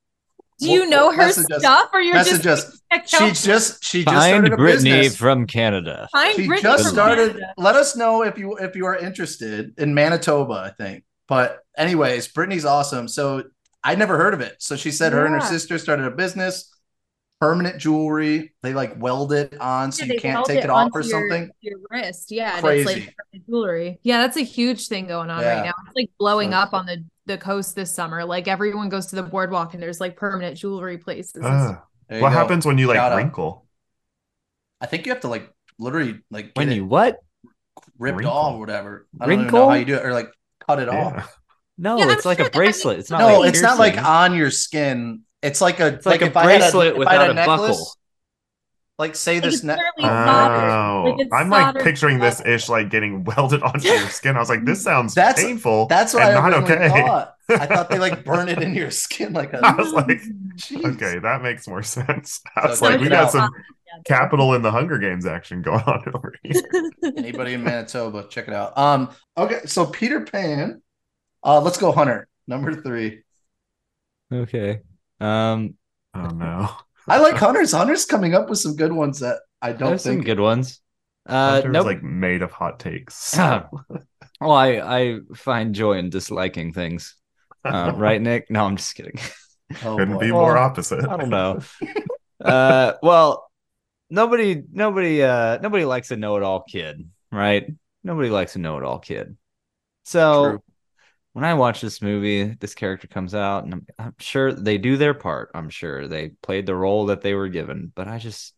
Do 0.59 0.69
you 0.69 0.81
Well, 0.81 0.89
know 0.89 1.11
her 1.11 1.17
message 1.17 1.51
us- 1.51 1.59
stuff, 1.59 1.89
or 1.93 1.99
you're 2.01 2.13
Message 2.13 2.41
just 2.41 2.67
us. 2.67 2.81
She 3.07 3.31
just 3.47 3.83
she 3.83 4.03
just 4.03 4.13
Find 4.15 4.31
started 4.31 4.53
a 4.53 4.57
Brittany 4.57 4.89
business. 4.91 5.17
from 5.17 5.47
Canada. 5.47 6.07
Find 6.13 6.35
she 6.35 6.47
Brittany 6.47 6.61
just 6.63 6.83
from 6.83 6.93
started. 6.93 7.27
Canada. 7.33 7.53
Let 7.57 7.75
us 7.75 7.95
know 7.97 8.23
if 8.23 8.37
you 8.37 8.55
if 8.57 8.75
you 8.75 8.85
are 8.85 8.95
interested 8.97 9.73
in 9.77 9.93
Manitoba, 9.93 10.53
I 10.53 10.69
think. 10.69 11.03
But 11.27 11.59
anyways, 11.77 12.29
Brittany's 12.29 12.63
awesome. 12.63 13.07
So 13.09 13.43
I 13.85 13.95
never 13.95 14.17
heard 14.17 14.33
of 14.33 14.41
it. 14.41 14.55
So 14.59 14.75
she 14.75 14.91
said 14.91 15.13
her 15.13 15.25
and 15.25 15.35
her 15.35 15.41
sister 15.41 15.77
started 15.77 16.05
a 16.07 16.11
business, 16.11 16.73
permanent 17.39 17.79
jewelry. 17.79 18.53
They 18.63 18.73
like 18.73 18.99
weld 18.99 19.31
it 19.31 19.55
on 19.59 19.91
so 19.91 20.03
Yeah, 20.05 20.13
you 20.13 20.19
can't 20.19 20.45
take 20.45 20.63
it, 20.63 20.69
off 20.69 20.89
or 20.93 21.01
your- 21.01 21.09
something. 21.11 21.49
Your 21.61 21.79
wrist, 21.91 22.31
yeah, 22.31 22.59
Crazy. 22.59 22.81
and 22.91 22.97
it's 22.99 23.07
like 23.33 23.45
jewelry. 23.47 23.99
Yeah, 24.03 24.17
that's 24.19 24.37
a 24.37 24.41
huge 24.41 24.87
thing 24.87 25.05
going 25.07 25.29
on 25.29 25.41
Yeah. 25.41 25.55
right 25.57 25.65
now. 25.65 25.73
It's 25.85 25.95
like 25.95 26.09
blowing 26.19 26.51
So- 26.51 26.57
up 26.57 26.73
on 26.73 26.85
the 26.87 27.05
the 27.27 27.37
coast 27.39 27.75
this 27.75 27.91
summer. 27.93 28.23
Like 28.25 28.47
everyone 28.47 28.89
goes 28.89 29.07
to 29.07 29.15
the 29.15 29.23
boardwalk 29.23 29.73
and 29.73 29.81
there's 29.81 29.99
like 30.01 30.15
permanent 30.15 30.57
jewelry 30.57 30.97
places. 30.99 31.43
Uh, 31.43 31.77
what 32.07 32.19
go. 32.19 32.27
happens 32.27 32.65
when 32.67 32.77
you 32.77 32.87
like 32.87 32.97
Shout 32.97 33.11
out. 33.13 33.17
wrinkle? 33.17 33.65
I 34.81 34.85
think 34.85 35.05
you 35.07 35.11
have 35.11 35.21
to 35.21 35.27
like 35.27 35.51
literally 35.79 36.19
like 36.29 36.51
When 36.55 36.71
you 36.71 36.85
what? 36.85 37.17
ripped 37.97 38.17
Wrinkle. 38.17 38.31
off 38.31 38.55
or 38.55 38.59
whatever. 38.59 39.07
I 39.19 39.25
don't 39.25 39.33
even 39.41 39.47
know 39.53 39.69
how 39.69 39.73
you 39.75 39.85
do 39.85 39.95
it 39.95 40.05
or 40.05 40.13
like 40.13 40.29
cut 40.67 40.79
it 40.79 40.87
off. 40.89 41.35
Yeah. 41.77 41.83
No, 41.83 41.97
Yeah, 41.97 42.03
I'm 42.05 42.09
it's 42.11 42.25
like 42.25 42.37
sure 42.37 42.47
a 42.47 42.49
that- 42.49 42.55
I 42.55 42.59
mean- 42.59 42.65
bracelet. 42.71 42.99
It's 42.99 43.09
not 43.09 43.19
No, 43.19 43.39
like 43.41 43.49
it's 43.49 43.61
not 43.61 43.77
like 43.79 43.97
on 43.97 44.35
your 44.35 44.51
skin. 44.51 45.21
It's 45.41 45.61
like 45.61 45.79
a 45.79 45.87
It's 45.87 46.05
like 46.05 46.21
a 46.21 46.25
if 46.25 46.37
I 46.37 46.51
had 46.51 46.59
bracelet 46.59 46.95
if 46.99 47.07
I 47.07 47.13
had 47.15 47.27
without 47.29 47.43
a 47.43 47.45
buckle. 47.45 47.87
Like 48.97 49.15
say 49.15 49.39
this 49.41 49.55
it's 49.55 49.63
neck. 49.65 49.77
Oh, 50.01 51.15
Like, 51.17 51.27
I'm 51.33 51.49
like 51.49 51.83
picturing 51.83 52.19
this 52.19 52.41
ish 52.45 52.69
like 52.69 52.89
getting 52.89 53.23
welded 53.25 53.61
onto 53.61 53.87
your 53.89 54.07
skin. 54.07 54.37
I 54.37 54.39
was 54.39 54.47
like, 54.49 54.63
this 54.63 54.81
sounds 54.83 55.13
That's- 55.13 55.43
painful. 55.43 55.87
That's 55.87 56.13
what 56.13 56.23
and 56.23 56.37
I 56.37 56.49
not 56.49 56.63
okay. 56.63 56.87
thought. 56.89 57.33
I 57.49 57.65
thought 57.67 57.89
they 57.89 57.99
like 57.99 58.23
burn 58.23 58.47
it 58.47 58.61
into 58.61 58.79
your 58.79 58.91
skin 58.91 59.33
like 59.33 59.53
a. 59.53 59.59
I 59.63 59.73
was 59.75 59.91
like, 59.91 60.07
Jeez. 60.55 60.95
okay, 60.95 61.19
that 61.19 61.41
makes 61.43 61.67
more 61.67 61.83
sense. 61.83 62.41
I 62.55 62.67
was 62.69 62.79
So 62.79 62.85
like, 62.85 63.01
we 63.01 63.09
got 63.09 63.25
out. 63.25 63.31
some 63.33 63.49
capital 64.05 64.53
in 64.53 64.61
the 64.61 64.71
Hunger 64.71 64.97
Games 64.97 65.25
action 65.25 65.61
going 65.61 65.81
on 65.81 66.01
over 66.15 66.33
here. 66.41 66.61
Anybody 67.17 67.53
in 67.53 67.63
Manitoba, 67.65 68.27
check 68.29 68.47
it 68.47 68.53
out. 68.53 68.77
Um. 68.77 69.09
Okay, 69.37 69.59
so 69.65 69.85
Peter 69.85 70.21
Pan. 70.21 70.81
Uh, 71.45 71.61
let's 71.61 71.77
go 71.77 71.91
Hunter 71.93 72.27
number 72.47 72.73
three. 72.81 73.23
Okay. 74.31 74.81
Um, 75.19 75.75
Oh 76.17 76.29
no, 76.29 76.69
I 77.09 77.19
like 77.19 77.35
Hunter's. 77.35 77.73
Hunter's 77.73 78.05
coming 78.05 78.33
up 78.35 78.49
with 78.49 78.59
some 78.59 78.75
good 78.77 78.93
ones 78.93 79.19
that 79.19 79.39
I 79.61 79.73
don't 79.73 79.89
there's 79.89 80.03
some 80.03 80.17
think. 80.17 80.25
good 80.25 80.39
ones. 80.39 80.79
Uh, 81.27 81.61
Hunter's 81.61 81.73
nope. 81.73 81.85
like 81.85 82.03
made 82.03 82.41
of 82.41 82.51
hot 82.51 82.79
takes. 82.79 83.35
well, 83.37 84.51
I 84.51 84.79
I 84.79 85.19
find 85.35 85.75
joy 85.75 85.93
in 85.97 86.09
disliking 86.09 86.73
things. 86.73 87.15
Uh, 87.63 87.91
right, 87.95 88.21
Nick? 88.21 88.49
No, 88.49 88.65
I'm 88.65 88.77
just 88.77 88.95
kidding. 88.95 89.19
Oh, 89.83 89.97
Couldn't 89.97 90.15
boy. 90.15 90.19
be 90.19 90.31
Well, 90.31 90.41
more 90.41 90.57
opposite. 90.57 91.05
I 91.07 91.17
don't 91.17 91.29
know. 91.29 91.59
uh, 92.43 92.93
well, 93.01 93.49
nobody, 94.09 94.63
nobody, 94.71 95.23
uh, 95.23 95.59
nobody 95.59 95.85
likes 95.85 96.11
a 96.11 96.17
know-it-all 96.17 96.63
kid, 96.63 97.09
right? 97.31 97.71
Nobody 98.03 98.29
likes 98.29 98.55
a 98.55 98.59
know-it-all 98.59 98.99
kid. 98.99 99.37
So 100.05 100.51
True. 100.51 100.63
When 101.35 101.43
I 101.43 101.53
watch 101.55 101.81
this 101.81 102.01
movie, 102.01 102.45
this 102.61 102.73
character 102.73 103.07
comes 103.07 103.35
out, 103.35 103.65
and 103.65 103.73
I'm, 103.73 103.85
I'm 103.99 104.15
sure 104.19 104.53
they 104.53 104.77
do 104.77 104.95
their 104.95 105.13
part. 105.13 105.51
I'm 105.53 105.69
sure 105.69 106.07
they 106.07 106.29
played 106.29 106.65
the 106.65 106.75
role 106.75 107.07
that 107.07 107.19
they 107.23 107.33
were 107.33 107.49
given, 107.49 107.91
but 107.93 108.07
I 108.07 108.19
just, 108.19 108.53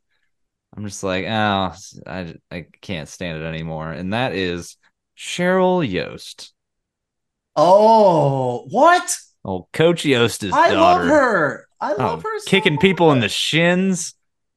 I'm 0.75 0.85
just 0.85 1.03
like, 1.03 1.25
oh, 1.25 1.73
I, 2.07 2.35
I 2.51 2.67
can't 2.81 3.09
stand 3.09 3.41
it 3.41 3.45
anymore. 3.47 3.91
And 3.91 4.13
that 4.13 4.33
is 4.35 4.77
Sheryl 5.17 5.89
Yoast. 5.91 6.51
Oh, 7.55 8.65
what? 8.69 9.17
Oh, 9.43 9.67
Coach 9.73 10.03
Yoast's 10.03 10.53
I 10.53 10.69
daughter. 10.69 11.01
love 11.01 11.07
her. 11.07 11.67
I 11.81 11.93
Oh, 11.97 12.03
love 12.09 12.23
her. 12.23 12.39
so 12.39 12.49
kicking 12.51 12.77
people 12.77 13.11
in 13.11 13.19
the 13.19 13.29
shins. 13.29 14.13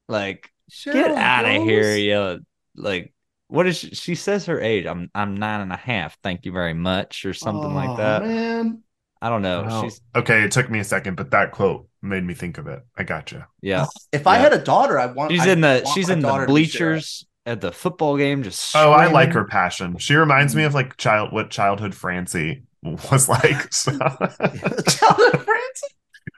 Like, 0.07 0.51
get 0.91 1.11
out 1.17 1.45
of 1.45 1.63
here, 1.63 1.95
yo. 1.95 2.39
Like, 2.75 3.13
what 3.51 3.67
is 3.67 3.77
she? 3.77 3.89
She 3.95 4.15
says 4.15 4.45
her 4.47 4.59
age. 4.59 4.85
I'm 4.85 5.09
I'm 5.13 5.35
nine 5.35 5.61
and 5.61 5.71
a 5.73 5.77
half. 5.77 6.17
Thank 6.23 6.45
you 6.45 6.51
very 6.51 6.73
much, 6.73 7.25
or 7.25 7.33
something 7.33 7.71
Oh, 7.71 7.75
like 7.75 7.97
that. 7.97 8.23
Man, 8.23 8.81
I 9.21 9.29
don't 9.29 9.41
know. 9.41 9.81
She's 9.83 10.01
okay, 10.15 10.43
it 10.43 10.51
took 10.51 10.69
me 10.69 10.79
a 10.79 10.83
second, 10.83 11.15
but 11.15 11.31
that 11.31 11.51
quote 11.51 11.87
made 12.01 12.23
me 12.23 12.33
think 12.33 12.57
of 12.57 12.67
it. 12.67 12.79
I 12.97 13.03
gotcha. 13.03 13.47
yeah. 13.61 13.85
if 14.11 14.25
I 14.25 14.37
had 14.37 14.53
a 14.53 14.57
daughter, 14.63 14.97
I 14.97 15.07
want. 15.07 15.31
She's 15.31 15.45
I 15.45 15.49
in 15.51 15.61
the 15.61 15.85
she's 15.85 16.09
in 16.09 16.21
the 16.21 16.27
daughter 16.27 16.47
to 16.47 16.53
be 16.53 16.63
Sheryl. 16.65 16.95
bleachers 16.95 17.25
at 17.45 17.59
the 17.61 17.71
football 17.71 18.17
game. 18.17 18.43
Just 18.43 18.75
Oh, 18.75 18.91
I 18.91 19.07
like 19.07 19.33
her 19.33 19.45
passion. 19.45 19.97
She 19.97 20.15
reminds 20.15 20.55
me 20.55 20.63
of 20.63 20.73
like 20.73 20.97
child 20.97 21.33
what 21.33 21.49
childhood 21.49 21.93
Francie 21.93 22.63
was 22.83 23.27
like. 23.35 23.73
So, 23.73 23.91
Childhood 23.97 25.43
Francie? 25.43 25.87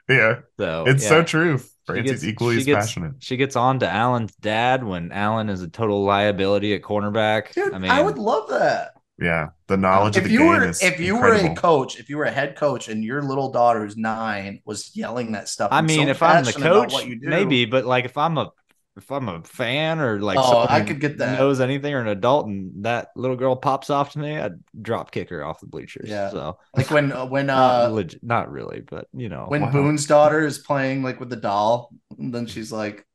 Yeah, 0.08 0.40
So 0.58 0.84
it's 0.86 1.02
yeah. 1.02 1.08
so 1.08 1.22
true. 1.22 1.58
She 1.58 1.64
Francie's 1.86 2.10
gets- 2.12 2.24
equally 2.24 2.56
as 2.58 2.64
gets- 2.64 2.86
passionate. 2.86 3.12
She 3.20 3.36
gets 3.36 3.56
on 3.56 3.78
to 3.80 3.88
Allen's 3.88 4.34
dad 4.36 4.84
when 4.84 5.12
Allen 5.12 5.50
is 5.50 5.60
a 5.62 5.68
total 5.68 6.02
liability 6.04 6.74
at 6.74 6.82
cornerback. 6.82 7.52
Dude, 7.52 7.74
I 7.74 7.78
mean, 7.78 7.90
I, 7.90 8.00
would 8.00 8.18
love 8.18 8.48
that. 8.48 8.92
Yeah, 9.18 9.50
the 9.68 9.76
knowledge 9.76 10.16
of 10.16 10.22
If 10.24 10.28
the 10.28 10.32
you 10.32 10.38
game 10.40 10.48
were 10.48 10.64
is 10.68 10.82
if 10.82 10.98
you 10.98 11.14
incredible. 11.16 11.48
were 11.48 11.52
a 11.52 11.56
coach, 11.56 12.00
if 12.00 12.08
you 12.08 12.16
were 12.16 12.24
a 12.24 12.30
head 12.32 12.56
coach, 12.56 12.88
and 12.88 13.04
your 13.04 13.22
little 13.22 13.52
daughter 13.52 13.84
who's 13.84 13.96
nine 13.96 14.60
was 14.64 14.96
yelling 14.96 15.32
that 15.32 15.48
stuff. 15.48 15.68
I 15.70 15.82
mean, 15.82 16.06
so 16.06 16.10
if 16.10 16.22
I'm 16.22 16.42
the 16.44 16.52
coach, 16.52 16.92
what 16.92 17.06
you 17.06 17.20
do, 17.20 17.28
maybe, 17.28 17.64
but 17.64 17.84
like 17.84 18.06
if 18.06 18.16
I'm 18.16 18.38
a 18.38 18.50
if 18.96 19.10
I'm 19.10 19.28
a 19.28 19.42
fan 19.42 20.00
or 20.00 20.20
like 20.20 20.38
Oh, 20.38 20.44
someone 20.44 20.68
I 20.68 20.80
could 20.82 21.00
get 21.00 21.18
that. 21.18 21.38
knows 21.38 21.60
anything 21.60 21.94
or 21.94 22.00
an 22.00 22.08
adult 22.08 22.46
and 22.46 22.84
that 22.84 23.10
little 23.16 23.36
girl 23.36 23.56
pops 23.56 23.90
off 23.90 24.12
to 24.12 24.18
me, 24.18 24.38
I'd 24.38 24.60
drop 24.80 25.10
kick 25.10 25.30
her 25.30 25.44
off 25.44 25.60
the 25.60 25.66
bleachers. 25.66 26.10
Yeah. 26.10 26.30
So 26.30 26.58
like 26.76 26.90
when 26.90 27.12
uh, 27.12 27.26
when 27.26 27.50
not, 27.52 27.78
uh 27.78 27.90
legit, 27.92 28.22
not 28.22 28.50
really, 28.50 28.80
but 28.80 29.08
you 29.12 29.28
know, 29.28 29.46
when 29.48 29.62
Wow. 29.62 29.70
Boone's 29.70 30.06
daughter 30.06 30.44
is 30.46 30.58
playing 30.58 31.02
like 31.02 31.20
with 31.20 31.30
the 31.30 31.36
doll, 31.36 31.92
and 32.18 32.34
then 32.34 32.46
she's 32.46 32.72
like, 32.72 33.06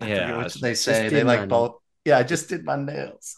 Yeah, 0.00 0.36
what 0.36 0.52
they 0.60 0.74
say. 0.74 1.08
They 1.10 1.24
like 1.24 1.40
my 1.40 1.46
both. 1.48 1.76
Yeah, 2.04 2.18
I 2.18 2.22
just 2.22 2.48
did 2.48 2.64
my 2.64 2.76
nails. 2.76 3.36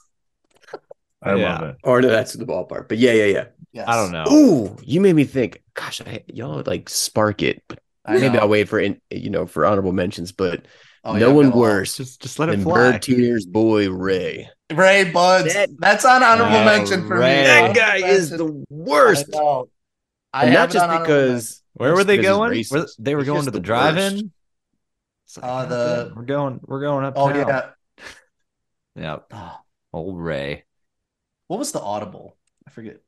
I 1.22 1.34
Yeah. 1.34 1.34
love 1.34 1.62
it. 1.62 1.76
Or 1.84 2.00
no, 2.02 2.10
that's 2.10 2.32
the 2.34 2.44
ballpark. 2.44 2.88
But 2.88 2.98
yeah, 2.98 3.12
yeah, 3.12 3.24
yeah. 3.26 3.44
Yes. 3.72 3.86
I 3.86 3.96
don't 3.96 4.12
know. 4.12 4.28
Ooh, 4.32 4.76
you 4.82 5.00
made 5.00 5.14
me 5.14 5.24
think. 5.24 5.62
Gosh, 5.74 6.00
I, 6.00 6.24
y'all 6.28 6.62
like 6.66 6.88
spark 6.88 7.42
it, 7.42 7.62
but 7.68 7.80
I 8.04 8.18
maybe. 8.18 8.38
I'll 8.38 8.48
wait 8.48 8.68
for 8.68 8.80
in, 8.80 9.00
you 9.10 9.30
know 9.30 9.46
for 9.46 9.64
honorable 9.66 9.92
mentions. 9.92 10.32
But 10.32 10.66
Oh, 11.04 11.14
no 11.14 11.28
yeah, 11.30 11.34
one 11.34 11.50
worse 11.50 11.96
Just 11.96 12.22
just 12.22 12.38
let 12.38 12.48
it 12.48 12.52
than 12.52 12.62
fly. 12.62 12.74
Bird 12.92 13.02
Tuner's 13.02 13.44
boy 13.46 13.90
Ray. 13.90 14.48
Ray 14.72 15.10
Budds. 15.10 15.52
That- 15.54 15.70
That's 15.78 16.04
on 16.04 16.22
honorable 16.22 16.56
Oh, 16.58 16.64
mention 16.64 17.06
for 17.08 17.18
Ray. 17.18 17.38
me. 17.38 17.42
That 17.44 17.58
Honorable 17.58 17.74
guy 17.80 17.96
is 18.08 18.30
mention. 18.30 18.46
the 18.46 18.64
worst. 18.70 19.26
I 19.34 19.38
know. 19.38 19.68
I 20.32 20.44
and 20.44 20.54
not 20.54 20.70
just 20.70 20.82
on 20.84 20.90
mention. 20.90 21.02
because 21.04 21.62
Where 21.74 21.94
were 21.94 22.04
they 22.04 22.18
going? 22.18 22.64
Were- 22.70 22.86
they 22.98 23.14
were 23.14 23.22
He's 23.22 23.26
going 23.28 23.44
to 23.44 23.50
the 23.50 23.58
the 23.58 23.60
drive-in. 23.60 24.32
It's 25.26 25.36
like, 25.36 25.44
Uh, 25.44 25.66
the- 25.66 26.12
we're 26.14 26.22
going 26.24 26.60
we're 26.64 26.80
going 26.80 27.04
up. 27.04 27.14
Oh 27.16 27.28
yeah. 27.34 27.70
yeah. 28.94 29.18
Oh, 29.32 29.56
Old 29.92 30.18
Ray. 30.20 30.64
what 31.48 31.58
was 31.58 31.72
the 31.72 31.80
audible? 31.80 32.36
I 32.66 32.70
forget. 32.70 32.98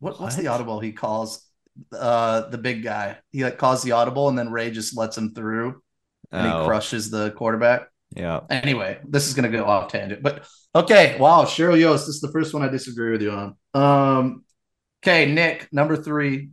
What, 0.00 0.20
what's 0.20 0.36
the 0.36 0.48
audible 0.48 0.80
he 0.80 0.92
calls 0.92 1.42
uh 1.92 2.48
the 2.48 2.58
big 2.58 2.82
guy? 2.82 3.18
He 3.30 3.44
like 3.44 3.58
calls 3.58 3.82
the 3.82 3.92
audible 3.92 4.28
and 4.28 4.38
then 4.38 4.50
Ray 4.50 4.70
just 4.70 4.96
lets 4.96 5.16
him 5.16 5.34
through 5.34 5.82
and 6.32 6.46
Oh, 6.46 6.60
he 6.60 6.66
crushes 6.66 7.10
the 7.10 7.30
quarterback. 7.32 7.88
yeah. 8.14 8.40
Anyway, 8.50 8.98
this 9.08 9.26
is 9.28 9.34
gonna 9.34 9.48
go 9.48 9.64
off 9.64 9.90
tangent, 9.90 10.22
but 10.22 10.46
okay. 10.74 11.16
Wow, 11.18 11.44
Sheryl 11.44 11.78
Yoast, 11.78 12.06
this 12.06 12.16
is 12.16 12.20
the 12.20 12.32
first 12.32 12.54
one 12.54 12.62
I 12.62 12.68
disagree 12.68 13.10
with 13.12 13.22
you 13.22 13.30
on. 13.32 13.56
Um, 13.74 14.44
okay, 15.02 15.30
Nick, 15.32 15.68
number 15.72 15.96
three. 15.96 16.50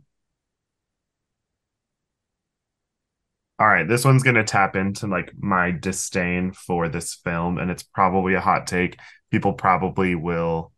All 3.60 3.66
right, 3.66 3.88
this 3.88 4.04
one's 4.04 4.22
gonna 4.22 4.44
tap 4.44 4.76
into 4.76 5.08
like 5.08 5.32
my 5.36 5.72
disdain 5.72 6.52
for 6.52 6.88
this 6.88 7.14
film, 7.16 7.58
and 7.58 7.70
it's 7.72 7.82
probably 7.82 8.34
a 8.34 8.40
hot 8.40 8.66
take. 8.68 8.98
People 9.32 9.52
probably 9.52 10.14
will 10.14 10.72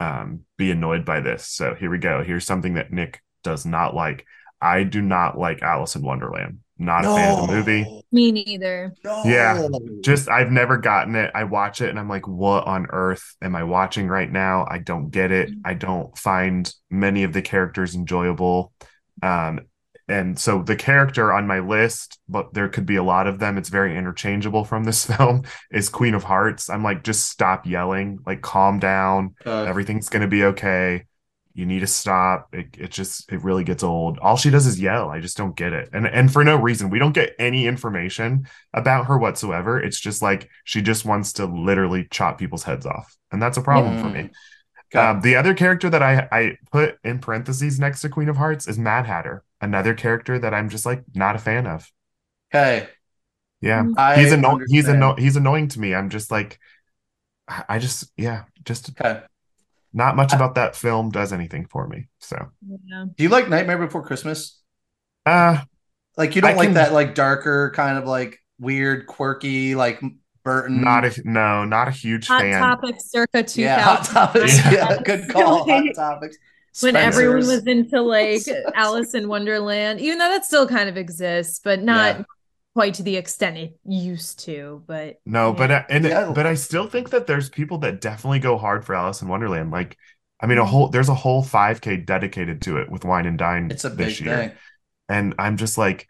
um, 0.00 0.40
be 0.56 0.70
annoyed 0.72 1.04
by 1.04 1.20
this. 1.20 1.46
So 1.48 1.74
here 1.74 1.90
we 1.90 1.98
go. 1.98 2.22
Here's 2.24 2.44
something 2.44 2.74
that 2.74 2.92
Nick 2.92 3.20
does 3.42 3.66
not 3.66 3.94
like. 3.94 4.26
I 4.60 4.82
do 4.82 5.00
not 5.00 5.38
like 5.38 5.62
Alice 5.62 5.94
in 5.94 6.02
Wonderland. 6.02 6.58
Not 6.78 7.04
a 7.04 7.08
fan 7.08 7.38
of 7.38 7.48
the 7.48 7.54
movie. 7.54 8.02
Me 8.12 8.30
neither. 8.30 8.94
No. 9.04 9.22
Yeah, 9.24 9.66
Just 10.00 10.28
I've 10.28 10.50
never 10.52 10.78
gotten 10.78 11.16
it. 11.16 11.30
I 11.34 11.44
watch 11.44 11.80
it 11.80 11.90
and 11.90 11.98
I'm 11.98 12.08
like, 12.08 12.26
what 12.28 12.66
on 12.66 12.86
earth 12.90 13.36
am 13.42 13.56
I 13.56 13.64
watching 13.64 14.06
right 14.06 14.30
now? 14.30 14.64
I 14.70 14.78
don't 14.78 15.10
get 15.10 15.32
it. 15.32 15.50
I 15.64 15.74
don't 15.74 16.16
find 16.16 16.72
many 16.88 17.24
of 17.24 17.32
the 17.32 17.42
characters 17.42 17.96
enjoyable. 17.96 18.72
Um, 19.22 19.60
and 20.08 20.38
so 20.38 20.62
the 20.62 20.76
character 20.76 21.32
on 21.32 21.46
my 21.46 21.58
list, 21.58 22.18
but 22.28 22.54
there 22.54 22.68
could 22.68 22.86
be 22.86 22.96
a 22.96 23.02
lot 23.02 23.26
of 23.26 23.38
them, 23.38 23.58
it's 23.58 23.68
very 23.68 23.96
interchangeable 23.96 24.64
from 24.64 24.84
this 24.84 25.04
film, 25.16 25.42
is 25.70 25.88
Queen 25.88 26.14
of 26.14 26.24
Hearts. 26.24 26.70
I'm 26.70 26.82
like, 26.82 27.04
just 27.04 27.28
stop 27.28 27.66
yelling, 27.66 28.20
like 28.24 28.40
calm 28.40 28.78
down. 28.78 29.34
Uh, 29.44 29.64
Everything's 29.64 30.08
gonna 30.08 30.28
be 30.28 30.44
okay. 30.44 31.04
You 31.58 31.66
need 31.66 31.80
to 31.80 31.88
stop. 31.88 32.54
It, 32.54 32.68
it 32.78 32.90
just 32.92 33.30
it 33.32 33.42
really 33.42 33.64
gets 33.64 33.82
old. 33.82 34.18
All 34.20 34.36
she 34.36 34.48
does 34.50 34.66
is 34.66 34.80
yell. 34.80 35.10
I 35.10 35.18
just 35.20 35.36
don't 35.36 35.56
get 35.56 35.72
it. 35.72 35.88
And 35.92 36.06
and 36.06 36.32
for 36.32 36.44
no 36.44 36.56
reason. 36.56 36.88
We 36.88 37.00
don't 37.00 37.14
get 37.14 37.34
any 37.38 37.66
information 37.66 38.46
about 38.72 39.06
her 39.06 39.18
whatsoever. 39.18 39.80
It's 39.80 39.98
just 39.98 40.22
like 40.22 40.48
she 40.62 40.82
just 40.82 41.04
wants 41.04 41.32
to 41.34 41.46
literally 41.46 42.06
chop 42.12 42.38
people's 42.38 42.62
heads 42.62 42.86
off. 42.86 43.16
And 43.32 43.42
that's 43.42 43.58
a 43.58 43.62
problem 43.62 43.96
for 43.98 44.08
me. 44.08 44.30
Um, 44.94 45.20
the 45.20 45.36
other 45.36 45.54
character 45.54 45.90
that 45.90 46.02
I 46.02 46.28
I 46.32 46.58
put 46.72 46.98
in 47.04 47.18
parentheses 47.18 47.80
next 47.80 48.02
to 48.02 48.08
Queen 48.08 48.28
of 48.28 48.36
Hearts 48.36 48.68
is 48.68 48.78
Mad 48.78 49.06
Hatter. 49.06 49.44
Another 49.60 49.94
character 49.94 50.38
that 50.38 50.54
I'm 50.54 50.68
just 50.68 50.86
like 50.86 51.04
not 51.14 51.36
a 51.36 51.40
fan 51.40 51.66
of. 51.66 51.90
okay. 52.54 52.88
Yeah. 53.60 53.88
I 53.96 54.16
he's 54.20 54.32
anno- 54.32 54.60
he's 54.68 54.88
understand. 54.88 54.96
anno- 55.02 55.16
he's 55.16 55.36
annoying 55.36 55.68
to 55.68 55.80
me. 55.80 55.94
I'm 55.94 56.10
just 56.10 56.30
like 56.30 56.58
I 57.48 57.64
I 57.68 57.78
just 57.78 58.12
yeah, 58.16 58.44
just 58.64 58.90
Okay. 58.90 59.22
Not 59.98 60.14
much 60.16 60.32
about 60.32 60.54
that 60.54 60.76
film 60.76 61.10
does 61.10 61.32
anything 61.32 61.66
for 61.66 61.86
me. 61.88 62.08
So 62.20 62.36
Yeah. 62.86 63.04
Do 63.16 63.22
you 63.24 63.28
like 63.28 63.48
Nightmare 63.48 63.78
Before 63.78 64.02
Christmas? 64.04 64.60
uh 65.26 65.58
Like 66.16 66.34
you 66.36 66.42
don't 66.42 66.52
I 66.52 66.54
like 66.54 66.68
can- 66.68 66.74
that 66.74 66.92
like 66.92 67.14
darker 67.14 67.72
kind 67.74 67.98
of 67.98 68.04
like 68.06 68.38
weird, 68.58 69.06
quirky, 69.06 69.74
like 69.74 70.00
Burton. 70.44 70.80
not 70.82 71.04
a 71.04 71.12
no, 71.24 71.64
not 71.64 71.88
a 71.88 71.90
huge 71.90 72.26
Hot 72.28 72.40
fan. 72.40 72.58
topic 72.60 72.96
circa 73.00 73.42
2000. 73.42 73.62
yeah, 73.62 73.80
hot 73.82 74.04
topics. 74.04 74.56
Yeah. 74.56 74.70
Yeah, 74.72 75.02
good 75.02 75.28
call. 75.34 75.58
Hot 75.58 75.84
Like, 75.84 75.94
topics. 75.94 76.36
when 76.80 76.96
everyone 76.96 77.36
was 77.38 77.66
into 77.66 78.00
like 78.00 78.42
Alice 78.74 79.14
in 79.14 79.28
Wonderland, 79.28 80.00
even 80.00 80.18
though 80.18 80.30
that 80.30 80.44
still 80.44 80.66
kind 80.66 80.88
of 80.88 80.96
exists, 80.96 81.60
but 81.62 81.82
not 81.82 82.18
Yeah. 82.18 82.24
Quite 82.78 82.94
to 82.94 83.02
the 83.02 83.16
extent 83.16 83.56
it 83.58 83.76
used 83.84 84.40
to. 84.46 84.82
But 84.86 85.20
No, 85.26 85.52
but 85.52 85.70
yeah. 85.70 85.78
uh, 85.78 85.84
and 85.90 86.04
Yeah. 86.04 86.32
but 86.32 86.46
I 86.46 86.54
still 86.54 86.88
think 86.88 87.10
that 87.10 87.26
there's 87.26 87.50
people 87.50 87.78
that 87.78 88.00
definitely 88.00 88.38
go 88.38 88.56
hard 88.56 88.84
for 88.84 88.94
Alice 88.94 89.20
in 89.20 89.28
Wonderland. 89.28 89.70
Like, 89.70 89.96
I 90.40 90.46
mean, 90.46 90.58
a 90.58 90.64
Mhm. 90.64 90.68
whole 90.70 90.88
there's 90.88 91.08
a 91.10 91.14
whole 91.14 91.42
5K 91.42 91.96
dedicated 91.96 92.62
to 92.62 92.78
it 92.78 92.90
with 92.90 93.04
Wine 93.04 93.26
and 93.26 93.36
Dine 93.38 93.68
It's 93.68 93.84
a 93.84 93.90
big 93.90 93.98
this 94.08 94.20
year, 94.20 94.48
thing. 94.48 94.58
and 95.08 95.34
I'm 95.38 95.56
just 95.56 95.78
like, 95.78 96.08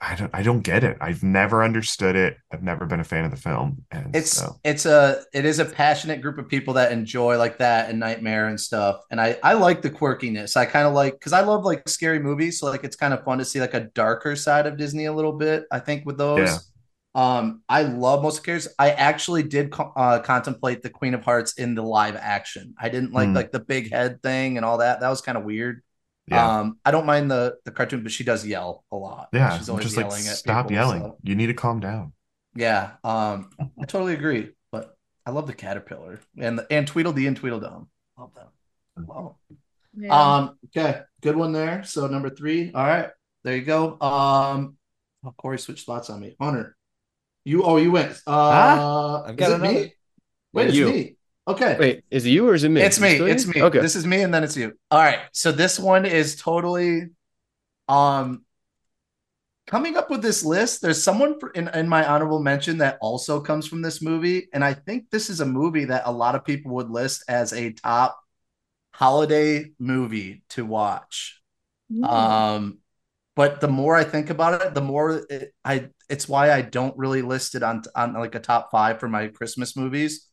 I 0.00 0.14
don't 0.14 0.30
I 0.32 0.42
don't 0.42 0.60
get 0.60 0.84
it. 0.84 0.96
I've 1.00 1.22
never 1.24 1.64
understood 1.64 2.14
it. 2.14 2.36
I've 2.52 2.62
never 2.62 2.86
been 2.86 3.00
a 3.00 3.04
fan 3.04 3.24
of 3.24 3.32
the 3.32 3.36
film, 3.36 3.84
and 3.90 4.14
It's 4.14 4.30
so 4.30 4.56
it's 4.62 4.86
a 4.86 5.24
it 5.34 5.44
is 5.44 5.58
a 5.58 5.64
passionate 5.64 6.22
group 6.22 6.38
of 6.38 6.48
people 6.48 6.74
that 6.74 6.92
enjoy 6.92 7.36
like 7.36 7.58
that 7.58 7.90
and 7.90 7.98
Nightmare 7.98 8.46
and 8.46 8.60
stuff. 8.60 9.00
And 9.10 9.20
I 9.20 9.38
I 9.42 9.54
like 9.54 9.82
the 9.82 9.90
quirkiness. 9.90 10.56
I 10.56 10.66
kind 10.66 10.86
of 10.86 10.94
like 10.94 11.14
because 11.14 11.32
I 11.32 11.40
love 11.40 11.64
like 11.64 11.88
scary 11.88 12.20
movies, 12.20 12.60
so 12.60 12.66
like 12.66 12.84
it's 12.84 12.94
kind 12.96 13.12
of 13.12 13.24
fun 13.24 13.38
to 13.38 13.44
see 13.44 13.60
like 13.60 13.74
a 13.74 13.80
darker 13.94 14.36
side 14.36 14.66
of 14.66 14.76
Disney 14.76 15.06
a 15.06 15.12
little 15.12 15.32
bit. 15.32 15.64
I 15.70 15.80
think 15.80 16.06
with 16.06 16.16
those. 16.16 16.48
Yeah. 16.48 16.58
Um, 17.14 17.62
I 17.68 17.82
love 17.82 18.22
most 18.22 18.42
characters. 18.42 18.72
I 18.78 18.92
actually 18.92 19.42
did 19.42 19.70
co- 19.70 19.92
uh, 19.96 20.20
contemplate 20.20 20.82
the 20.82 20.88
Queen 20.90 21.12
of 21.12 21.22
Hearts 21.24 21.54
in 21.58 21.74
the 21.74 21.82
live 21.82 22.16
action. 22.16 22.74
I 22.78 22.88
didn't 22.88 23.12
like 23.12 23.30
Hmm. 23.30 23.34
like 23.34 23.52
the 23.52 23.60
big 23.60 23.90
head 23.92 24.22
thing 24.22 24.56
and 24.56 24.64
all 24.64 24.78
that. 24.78 25.00
That 25.00 25.10
was 25.10 25.20
kind 25.20 25.36
of 25.36 25.44
weird. 25.44 25.82
Yeah, 26.28 26.60
Um, 26.60 26.78
I 26.84 26.90
don't 26.90 27.06
mind 27.06 27.30
the 27.30 27.56
the 27.64 27.70
cartoon, 27.72 28.02
but 28.02 28.12
she 28.12 28.24
does 28.24 28.46
yell 28.46 28.84
a 28.92 28.96
lot. 28.96 29.28
yeah. 29.32 29.58
she's 29.58 29.68
always 29.68 29.84
just 29.86 29.96
like, 29.96 30.06
yelling 30.06 30.26
at 30.28 30.36
stop 30.36 30.66
people, 30.66 30.74
yelling. 30.76 31.02
so- 31.02 31.16
You 31.22 31.34
need 31.34 31.48
to 31.48 31.54
calm 31.54 31.80
down. 31.80 32.12
yeah, 32.54 32.92
um, 33.04 33.50
I 33.80 33.84
totally 33.86 34.14
agree. 34.14 34.50
But 34.70 34.96
I 35.26 35.30
love 35.30 35.46
the 35.46 35.54
caterpillar 35.54 36.20
and 36.38 36.58
the, 36.58 36.66
and 36.72 36.86
Tweedledee 36.86 37.26
and 37.26 37.36
Tweedledum. 37.36 37.88
Love 38.18 38.34
them. 38.34 38.48
Love 39.08 39.34
'em. 39.50 39.56
Yeah. 39.94 40.14
Um, 40.36 40.58
okay, 40.66 41.02
good 41.20 41.36
one 41.36 41.52
there. 41.52 41.84
So 41.84 42.06
number 42.06 42.30
three. 42.30 42.72
All 42.72 42.84
right, 42.86 43.10
there 43.44 43.56
you 43.56 43.62
go. 43.62 44.00
Um, 44.00 44.76
oh, 45.24 45.34
Corey 45.36 45.58
switched 45.58 45.82
spots 45.82 46.08
on 46.08 46.20
me. 46.20 46.34
Hunter, 46.40 46.76
you 47.44 47.62
oh 47.64 47.76
you 47.76 47.90
went. 47.92 48.12
Uh, 48.26 48.30
Ah, 48.30 49.22
I've 49.24 49.30
is 49.30 49.36
got 49.36 49.50
it 49.50 49.54
another. 49.60 49.72
me? 49.74 49.94
Wait, 50.54 50.68
it's 50.68 50.76
You. 50.76 50.86
me. 50.86 51.16
Okay, 51.46 51.76
Wait, 51.78 52.04
is 52.10 52.24
it 52.24 52.30
you 52.30 52.48
or 52.48 52.54
is 52.54 52.62
it 52.62 52.68
me? 52.68 52.82
it's 52.82 53.00
me. 53.00 53.16
It's 53.16 53.46
me. 53.46 53.62
Okay. 53.62 53.80
This 53.80 53.96
is 53.96 54.06
me, 54.06 54.22
and 54.22 54.32
then 54.32 54.44
it's 54.44 54.56
you. 54.56 54.74
All 54.90 55.00
right. 55.00 55.18
So 55.32 55.50
this 55.50 55.78
one 55.78 56.06
is 56.06 56.36
totally, 56.36 57.08
um, 57.88 58.44
coming 59.66 59.96
up 59.96 60.08
with 60.08 60.22
this 60.22 60.44
list. 60.44 60.82
There's 60.82 61.02
someone 61.02 61.38
in 61.56 61.66
in 61.68 61.88
my 61.88 62.06
honorable 62.06 62.40
mention 62.40 62.78
that 62.78 62.98
also 63.00 63.40
comes 63.40 63.66
from 63.66 63.82
this 63.82 64.00
movie, 64.00 64.48
and 64.52 64.64
I 64.64 64.74
think 64.74 65.10
this 65.10 65.30
is 65.30 65.40
a 65.40 65.46
movie 65.46 65.86
that 65.86 66.02
a 66.06 66.12
lot 66.12 66.36
of 66.36 66.44
people 66.44 66.74
would 66.76 66.90
list 66.90 67.24
as 67.28 67.52
a 67.52 67.72
top 67.72 68.20
holiday 68.92 69.72
movie 69.80 70.44
to 70.50 70.64
watch. 70.64 71.40
Mm. 71.90 72.08
Um, 72.08 72.78
but 73.34 73.60
the 73.60 73.68
more 73.68 73.96
I 73.96 74.04
think 74.04 74.30
about 74.30 74.62
it, 74.62 74.74
the 74.74 74.80
more 74.80 75.24
it, 75.28 75.52
I 75.64 75.88
it's 76.08 76.28
why 76.28 76.52
I 76.52 76.62
don't 76.62 76.96
really 76.96 77.22
list 77.22 77.54
it 77.54 77.62
on 77.62 77.82
on 77.96 78.12
like 78.14 78.34
a 78.34 78.40
top 78.40 78.70
five 78.70 79.00
for 79.00 79.08
my 79.08 79.28
Christmas 79.28 79.76
movies. 79.76 80.28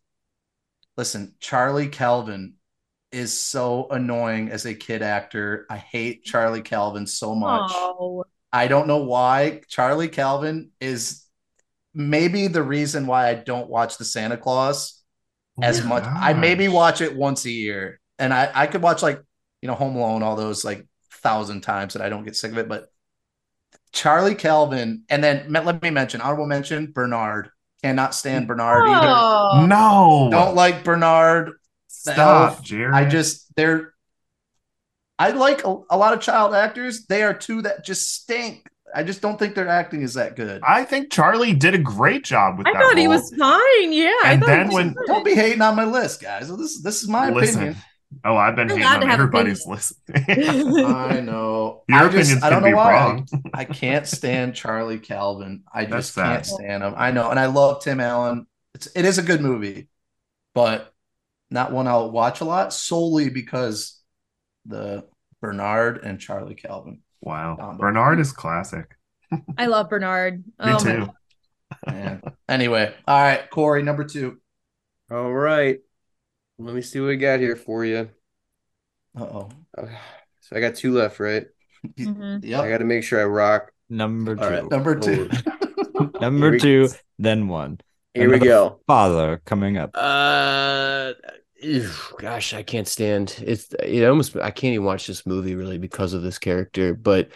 Listen, 0.99 1.33
Charlie 1.39 1.87
Calvin 1.87 2.55
is 3.13 3.39
so 3.39 3.87
annoying 3.89 4.49
as 4.49 4.65
a 4.65 4.73
kid 4.73 5.01
actor. 5.01 5.65
I 5.69 5.77
hate 5.77 6.25
Charlie 6.25 6.61
Calvin 6.61 7.07
so 7.07 7.33
much. 7.33 7.71
Oh, 7.73 8.25
I 8.51 8.67
don't 8.67 8.85
know 8.85 9.05
why. 9.05 9.61
Charlie 9.69 10.09
Calvin 10.09 10.71
is 10.81 11.25
maybe 11.93 12.47
the 12.47 12.61
reason 12.61 13.07
why 13.07 13.29
I 13.29 13.35
don't 13.35 13.69
watch 13.69 13.97
the 13.97 14.03
Santa 14.03 14.35
Clause 14.35 15.01
as 15.61 15.79
Oh, 15.79 15.87
much. 15.87 16.03
I 16.03 16.33
maybe 16.33 16.67
watch 16.67 16.99
it 16.99 17.15
once 17.15 17.45
a 17.45 17.49
year, 17.51 18.01
and 18.17 18.33
I 18.33 18.51
I 18.53 18.67
could 18.67 18.81
watch 18.81 19.01
like 19.01 19.21
you 19.61 19.67
know 19.67 19.75
Home 19.75 19.95
Alone 19.95 20.21
all 20.21 20.35
those 20.35 20.65
like 20.65 20.85
thousand 21.23 21.61
times 21.61 21.95
and 21.95 22.03
I 22.03 22.09
don't 22.09 22.25
get 22.25 22.35
sick 22.35 22.51
of 22.51 22.57
it. 22.57 22.67
But 22.67 22.89
Charlie 23.93 24.35
Calvin, 24.35 25.03
and 25.09 25.23
then 25.23 25.53
let 25.53 25.81
me 25.81 25.91
mention 25.91 26.19
honorable 26.19 26.45
mention 26.45 26.91
Bernard. 26.91 27.51
Cannot 27.83 28.13
stand 28.13 28.47
Bernard 28.47 28.87
either. 28.89 29.07
Oh. 29.07 29.65
No, 29.67 30.27
Don't 30.31 30.55
like 30.55 30.83
Bernard. 30.83 31.51
stop, 31.87 32.17
elf. 32.57 32.63
Jerry. 32.63 32.93
I 32.93 33.05
just 33.07 33.53
they're. 33.55 33.93
I 35.17 35.31
like 35.31 35.65
a, 35.65 35.75
a 35.89 35.97
lot 35.97 36.13
of 36.13 36.21
child 36.21 36.53
actors. 36.55 37.05
They 37.05 37.23
are 37.23 37.33
two 37.33 37.61
that 37.63 37.83
just 37.85 38.13
stink. 38.13 38.67
I 38.93 39.03
just 39.03 39.21
don't 39.21 39.37
think 39.37 39.53
their 39.53 39.67
acting 39.67 40.01
is 40.01 40.15
that 40.15 40.35
good. 40.35 40.61
I 40.65 40.83
think 40.83 41.11
Charlie 41.11 41.53
did 41.53 41.75
a 41.75 41.77
great 41.77 42.23
job 42.23 42.57
with 42.57 42.67
I 42.67 42.71
that. 42.73 42.81
I 42.81 42.81
thought 42.81 42.97
he 42.97 43.07
was 43.07 43.29
fine. 43.37 43.93
Yeah. 43.93 44.11
I 44.23 44.33
And 44.33 44.41
thought 44.41 44.49
he 44.49 44.55
then 44.55 44.65
was 44.67 44.73
when- 44.75 44.93
good. 44.93 45.05
Don't 45.07 45.25
be 45.25 45.35
hating 45.35 45.61
on 45.61 45.75
my 45.75 45.83
list, 45.85 46.21
guys. 46.21 46.49
This 46.57 46.81
this 46.81 47.03
is 47.03 47.07
my 47.09 47.29
Listen. 47.29 47.55
opinion. 47.63 47.83
Oh, 48.23 48.35
I've 48.35 48.55
been 48.55 48.69
You're 48.69 48.79
hating 48.79 49.03
on 49.03 49.09
everybody's 49.09 49.65
list. 49.65 49.93
I 50.15 51.21
know. 51.21 51.83
Your 51.87 51.99
I 51.99 52.05
opinions 52.05 52.29
just 52.29 52.43
I 52.43 52.49
can 52.49 52.53
don't 52.53 52.61
know 52.63 52.69
be 52.69 52.73
why. 52.73 52.93
wrong. 52.93 53.27
I 53.53 53.65
can't 53.65 54.07
stand 54.07 54.55
Charlie 54.55 54.99
Calvin. 54.99 55.63
I 55.71 55.85
just 55.85 56.15
can't 56.15 56.45
stand 56.45 56.83
him. 56.83 56.93
I 56.97 57.11
know, 57.11 57.29
and 57.29 57.39
I 57.39 57.45
love 57.45 57.83
Tim 57.83 57.99
Allen. 57.99 58.47
It's 58.73 58.87
it 58.95 59.05
is 59.05 59.19
a 59.19 59.23
good 59.23 59.41
movie, 59.41 59.89
but 60.53 60.93
not 61.51 61.71
one 61.71 61.87
I'll 61.87 62.11
watch 62.11 62.41
a 62.41 62.45
lot 62.45 62.73
solely 62.73 63.29
because 63.29 63.99
the 64.65 65.05
Bernard 65.41 66.03
and 66.03 66.19
Charlie 66.19 66.55
Calvin. 66.55 67.01
Wow, 67.21 67.57
Combo. 67.59 67.81
Bernard 67.81 68.19
is 68.19 68.31
classic. 68.31 68.95
I 69.57 69.67
love 69.67 69.89
Bernard. 69.89 70.43
Me 70.45 70.53
oh, 70.59 70.71
my 70.73 70.77
too. 70.77 70.99
God. 71.05 71.13
Man. 71.85 72.21
anyway, 72.47 72.93
all 73.07 73.21
right, 73.21 73.49
Corey, 73.49 73.83
number 73.83 74.03
two. 74.03 74.39
All 75.11 75.31
right. 75.31 75.79
Let 76.59 76.75
me 76.75 76.81
see 76.81 76.99
what 76.99 77.07
we 77.07 77.17
got 77.17 77.39
here 77.39 77.55
for 77.55 77.85
you. 77.85 78.09
Uh 79.17 79.23
oh. 79.23 79.49
So 80.41 80.55
I 80.55 80.59
got 80.59 80.75
two 80.75 80.93
left, 80.93 81.19
right? 81.19 81.47
Mhm. 81.97 82.43
I 82.53 82.69
got 82.69 82.79
to 82.79 82.83
make 82.85 83.03
sure 83.03 83.21
I 83.21 83.25
rock. 83.25 83.71
Number 83.89 84.35
two. 84.35 84.43
All 84.43 84.49
right. 84.51 84.69
Number 84.69 84.95
two. 84.99 85.29
Number 86.21 86.47
Here 86.47 86.51
we- 86.51 86.59
two, 86.59 86.89
then 87.17 87.47
one. 87.47 87.79
Here 88.13 88.29
we 88.29 88.39
go. 88.39 88.81
Father 88.87 89.41
coming 89.45 89.77
up. 89.77 89.91
Uh, 89.93 91.13
ew, 91.61 91.89
gosh, 92.17 92.53
I 92.53 92.63
can't 92.63 92.87
stand 92.87 93.35
it's. 93.45 93.73
It 93.81 94.03
almost 94.05 94.35
I 94.35 94.51
can't 94.51 94.73
even 94.73 94.85
watch 94.85 95.07
this 95.07 95.25
movie 95.25 95.55
really 95.55 95.77
because 95.77 96.13
of 96.13 96.21
this 96.23 96.39
character. 96.39 96.93
But 96.93 97.29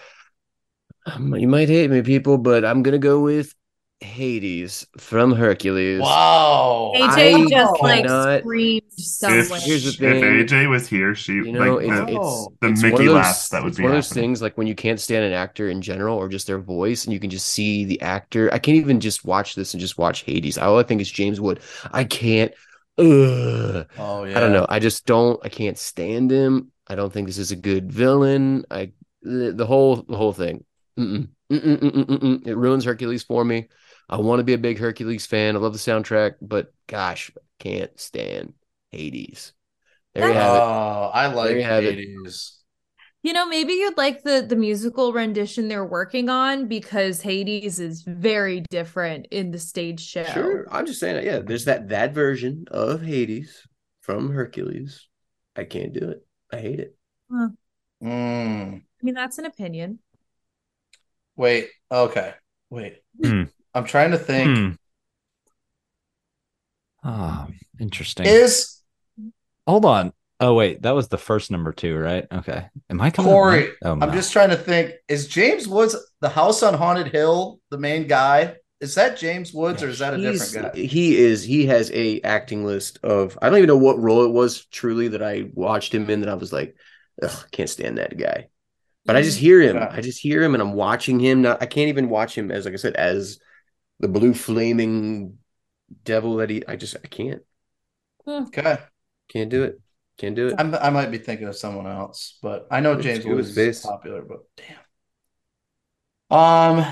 um, 1.05 1.33
you 1.35 1.47
might 1.47 1.69
hate 1.69 1.89
me, 1.89 2.01
people, 2.01 2.37
but 2.37 2.65
I'm 2.65 2.83
gonna 2.83 2.97
go 2.97 3.21
with 3.21 3.53
Hades 4.01 4.85
from 4.97 5.31
Hercules. 5.31 6.01
wow. 6.01 6.91
AJ 6.95 7.45
I 7.45 7.49
just 7.49 7.81
like 7.81 8.03
cannot- 8.03 8.39
screamed 8.41 8.81
somewhere. 8.97 9.39
If, 9.39 9.49
Here's 9.63 9.97
the 9.97 10.07
if. 10.09 10.49
AJ 10.49 10.69
was 10.69 10.87
here, 10.87 11.15
she 11.15 11.33
You 11.33 11.51
know, 11.53 11.75
like 11.75 11.87
it's, 11.87 11.95
the, 11.97 12.03
it's, 12.07 12.17
Oh. 12.19 12.53
the 12.61 12.67
it's 12.69 12.83
Mickey 12.83 13.05
those, 13.05 13.15
laughs 13.15 13.49
that 13.49 13.63
would 13.63 13.75
be 13.75 13.83
one 13.83 13.91
of 13.93 13.97
those 13.97 14.11
things 14.11 14.41
like 14.41 14.57
when 14.57 14.67
you 14.67 14.75
can't 14.75 14.99
stand 14.99 15.23
an 15.23 15.33
actor 15.33 15.69
in 15.69 15.81
general 15.81 16.17
or 16.17 16.27
just 16.27 16.47
their 16.47 16.59
voice 16.59 17.05
and 17.05 17.13
you 17.13 17.19
can 17.19 17.29
just 17.29 17.47
see 17.47 17.85
the 17.85 18.01
actor. 18.01 18.53
I 18.53 18.59
can't 18.59 18.77
even 18.77 18.99
just 18.99 19.23
watch 19.25 19.55
this 19.55 19.73
and 19.73 19.79
just 19.81 19.97
watch 19.97 20.23
Hades. 20.23 20.57
All 20.57 20.77
I 20.77 20.83
think 20.83 20.99
is 20.99 21.09
James 21.11 21.39
Wood. 21.39 21.61
I 21.91 22.03
can't. 22.03 22.51
Ugh. 22.97 23.87
Oh 23.97 24.23
yeah. 24.25 24.37
I 24.37 24.39
don't 24.39 24.53
know. 24.53 24.65
I 24.69 24.79
just 24.79 25.05
don't. 25.05 25.39
I 25.43 25.49
can't 25.49 25.77
stand 25.77 26.29
him. 26.29 26.71
I 26.87 26.95
don't 26.95 27.11
think 27.11 27.27
this 27.27 27.37
is 27.39 27.51
a 27.51 27.55
good 27.55 27.91
villain. 27.91 28.65
I 28.69 28.91
the, 29.21 29.53
the 29.53 29.65
whole 29.65 29.95
the 29.95 30.17
whole 30.17 30.33
thing. 30.33 30.63
Mm-mm. 30.99 31.29
Mm-mm, 31.51 31.79
mm-mm, 31.79 32.05
mm-mm. 32.05 32.47
It 32.47 32.55
ruins 32.55 32.83
Hercules 32.85 33.23
for 33.23 33.43
me. 33.43 33.67
I 34.09 34.17
want 34.17 34.39
to 34.39 34.43
be 34.43 34.53
a 34.53 34.57
big 34.57 34.77
Hercules 34.77 35.25
fan. 35.25 35.55
I 35.55 35.59
love 35.59 35.73
the 35.73 35.79
soundtrack, 35.79 36.35
but 36.41 36.73
gosh, 36.87 37.31
I 37.35 37.41
can't 37.59 37.99
stand 37.99 38.53
Hades. 38.91 39.53
There 40.13 40.27
you 40.27 40.33
have 40.33 40.55
it. 40.55 40.59
Oh, 40.61 41.11
I 41.13 41.27
like 41.27 41.55
you 41.55 41.63
have 41.63 41.83
it. 41.83 41.95
Hades. 41.95 42.59
You 43.23 43.31
know, 43.31 43.45
maybe 43.45 43.73
you'd 43.73 43.97
like 43.97 44.23
the 44.23 44.45
the 44.47 44.57
musical 44.57 45.13
rendition 45.13 45.69
they're 45.69 45.85
working 45.85 46.27
on 46.27 46.67
because 46.67 47.21
Hades 47.21 47.79
is 47.79 48.01
very 48.01 48.65
different 48.69 49.27
in 49.31 49.51
the 49.51 49.59
stage 49.59 50.05
show. 50.05 50.25
Sure, 50.25 50.67
I'm 50.69 50.85
just 50.85 50.99
saying. 50.99 51.25
Yeah, 51.25 51.39
there's 51.39 51.65
that 51.65 51.87
that 51.89 52.13
version 52.13 52.65
of 52.69 53.01
Hades 53.01 53.65
from 54.01 54.29
Hercules. 54.31 55.07
I 55.55 55.63
can't 55.63 55.93
do 55.93 56.09
it. 56.09 56.25
I 56.51 56.57
hate 56.57 56.79
it. 56.81 56.97
Mm. 57.31 57.55
I 58.03 58.81
mean, 59.01 59.15
that's 59.15 59.37
an 59.37 59.45
opinion. 59.45 59.99
Wait. 61.37 61.69
Okay. 61.89 62.33
Wait. 62.69 62.97
Hmm. 63.23 63.43
I'm 63.73 63.85
trying 63.85 64.11
to 64.11 64.17
think. 64.17 64.57
Hmm. 64.57 64.69
Ah, 67.03 67.47
interesting. 67.79 68.25
Is 68.25 68.81
Hold 69.67 69.85
on. 69.85 70.13
Oh 70.39 70.53
wait, 70.55 70.81
that 70.81 70.91
was 70.91 71.07
the 71.07 71.17
first 71.17 71.51
number 71.51 71.71
two, 71.71 71.97
right? 71.97 72.25
Okay. 72.31 72.65
Am 72.89 72.99
I 73.01 73.09
coming? 73.09 73.31
Corey? 73.31 73.59
next? 73.61 73.77
Oh, 73.83 73.91
I'm 73.93 73.99
no. 73.99 74.11
just 74.11 74.33
trying 74.33 74.49
to 74.49 74.57
think. 74.57 74.91
Is 75.07 75.27
James 75.27 75.67
Woods 75.67 75.95
the 76.21 76.29
house 76.29 76.63
on 76.63 76.73
Haunted 76.73 77.07
Hill 77.07 77.59
the 77.69 77.77
main 77.77 78.07
guy? 78.07 78.55
Is 78.81 78.95
that 78.95 79.17
James 79.17 79.53
Woods 79.53 79.81
or 79.81 79.87
is 79.89 79.99
that 79.99 80.13
a 80.13 80.17
He's- 80.17 80.51
different 80.51 80.75
guy? 80.75 80.81
He 80.81 81.15
is. 81.17 81.43
He 81.43 81.65
has 81.67 81.89
a 81.91 82.19
acting 82.21 82.65
list 82.65 82.99
of. 83.03 83.37
I 83.41 83.47
don't 83.49 83.57
even 83.59 83.67
know 83.69 83.77
what 83.77 83.99
role 83.99 84.25
it 84.25 84.31
was 84.31 84.65
truly 84.65 85.09
that 85.09 85.23
I 85.23 85.49
watched 85.53 85.93
him 85.93 86.09
in. 86.09 86.19
That 86.21 86.29
I 86.29 86.33
was 86.33 86.51
like, 86.51 86.75
Ugh, 87.21 87.45
can't 87.51 87.69
stand 87.69 87.97
that 87.97 88.17
guy. 88.17 88.47
But 89.05 89.15
I 89.17 89.21
just 89.21 89.37
hear 89.37 89.61
him. 89.61 89.75
Yeah. 89.77 89.89
I 89.91 89.99
just 90.01 90.19
hear 90.19 90.41
him, 90.41 90.55
and 90.55 90.61
I'm 90.63 90.73
watching 90.73 91.19
him. 91.19 91.41
Not. 91.41 91.61
I 91.61 91.65
can't 91.65 91.89
even 91.89 92.09
watch 92.09 92.37
him 92.37 92.51
as, 92.51 92.65
like 92.65 92.73
I 92.73 92.77
said, 92.77 92.95
as 92.95 93.39
the 94.03 94.09
blue 94.09 94.33
flaming 94.33 95.37
devil 96.03 96.35
that 96.35 96.49
he. 96.49 96.61
I 96.67 96.75
just. 96.75 96.97
I 96.97 97.07
can't. 97.07 97.41
Okay. 98.27 98.77
Can't 99.29 99.49
do 99.49 99.63
it. 99.63 99.79
Can't 100.17 100.35
do 100.35 100.49
it. 100.49 100.55
I'm, 100.59 100.75
I 100.75 100.89
might 100.89 101.09
be 101.09 101.17
thinking 101.17 101.47
of 101.47 101.55
someone 101.55 101.87
else, 101.87 102.37
but 102.41 102.67
I 102.69 102.81
know 102.81 102.93
It's 102.93 103.03
James 103.03 103.23
good 103.23 103.33
Woods 103.33 103.57
is 103.57 103.79
popular, 103.79 104.21
but 104.21 104.39
damn. 104.57 106.37
Um, 106.37 106.85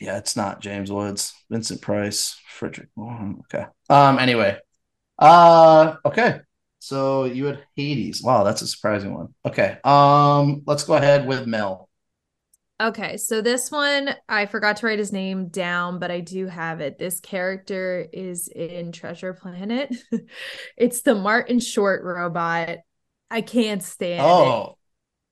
yeah, 0.00 0.16
it's 0.16 0.34
not 0.34 0.60
James 0.62 0.90
Woods, 0.90 1.34
Vincent 1.50 1.82
Price, 1.82 2.40
Frederick. 2.48 2.88
Warren. 2.96 3.42
Okay. 3.52 3.66
Um. 3.90 4.18
Anyway, 4.18 4.58
uh. 5.18 5.96
Okay. 6.06 6.40
So 6.78 7.24
you 7.24 7.44
had 7.44 7.62
Hades. 7.76 8.22
Wow, 8.22 8.44
that's 8.44 8.62
a 8.62 8.66
surprising 8.66 9.14
one. 9.14 9.34
Okay. 9.44 9.76
Um. 9.84 10.62
Let's 10.66 10.84
go 10.84 10.94
ahead 10.94 11.26
with 11.26 11.46
Mel. 11.46 11.90
Okay, 12.80 13.16
so 13.16 13.40
this 13.40 13.70
one 13.70 14.10
I 14.28 14.46
forgot 14.46 14.78
to 14.78 14.86
write 14.86 14.98
his 14.98 15.12
name 15.12 15.48
down, 15.48 15.98
but 15.98 16.10
I 16.10 16.20
do 16.20 16.46
have 16.46 16.80
it. 16.80 16.98
This 16.98 17.20
character 17.20 18.06
is 18.12 18.48
in 18.48 18.90
Treasure 18.92 19.34
Planet. 19.34 19.94
it's 20.76 21.02
the 21.02 21.14
Martin 21.14 21.60
Short 21.60 22.02
robot. 22.02 22.78
I 23.30 23.40
can't 23.40 23.82
stand 23.82 24.20
it. 24.20 24.24
Oh, 24.24 24.78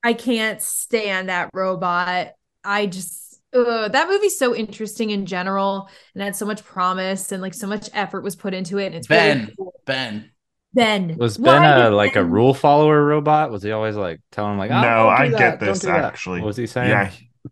I 0.02 0.12
can't 0.12 0.62
stand 0.62 1.28
that 1.28 1.50
robot. 1.52 2.32
I 2.62 2.86
just 2.86 3.40
ugh, 3.54 3.92
that 3.92 4.08
movie's 4.08 4.38
so 4.38 4.54
interesting 4.54 5.10
in 5.10 5.26
general 5.26 5.88
and 6.14 6.22
had 6.22 6.36
so 6.36 6.46
much 6.46 6.64
promise 6.64 7.32
and 7.32 7.42
like 7.42 7.54
so 7.54 7.66
much 7.66 7.90
effort 7.92 8.22
was 8.22 8.36
put 8.36 8.54
into 8.54 8.78
it. 8.78 8.86
And 8.86 8.94
it's 8.96 9.06
Ben. 9.06 9.40
really 9.40 9.54
cool. 9.56 9.80
Ben. 9.86 10.30
Ben 10.72 11.16
Was 11.18 11.36
Why 11.36 11.58
Ben 11.58 11.64
a 11.64 11.82
did 11.84 11.96
like 11.96 12.14
a 12.14 12.24
rule 12.24 12.54
follower 12.54 13.04
robot? 13.04 13.50
Was 13.50 13.62
he 13.62 13.72
always 13.72 13.96
like 13.96 14.20
telling 14.30 14.52
him 14.52 14.58
like, 14.58 14.70
oh, 14.70 14.80
no, 14.80 14.88
don't 14.88 15.16
do 15.16 15.22
I 15.22 15.28
that, 15.30 15.38
get 15.38 15.60
this 15.60 15.80
do 15.80 15.90
actually. 15.90 16.40
What 16.40 16.46
was 16.46 16.56
he 16.56 16.68
saying? 16.68 16.90
Yeah, 16.90 17.10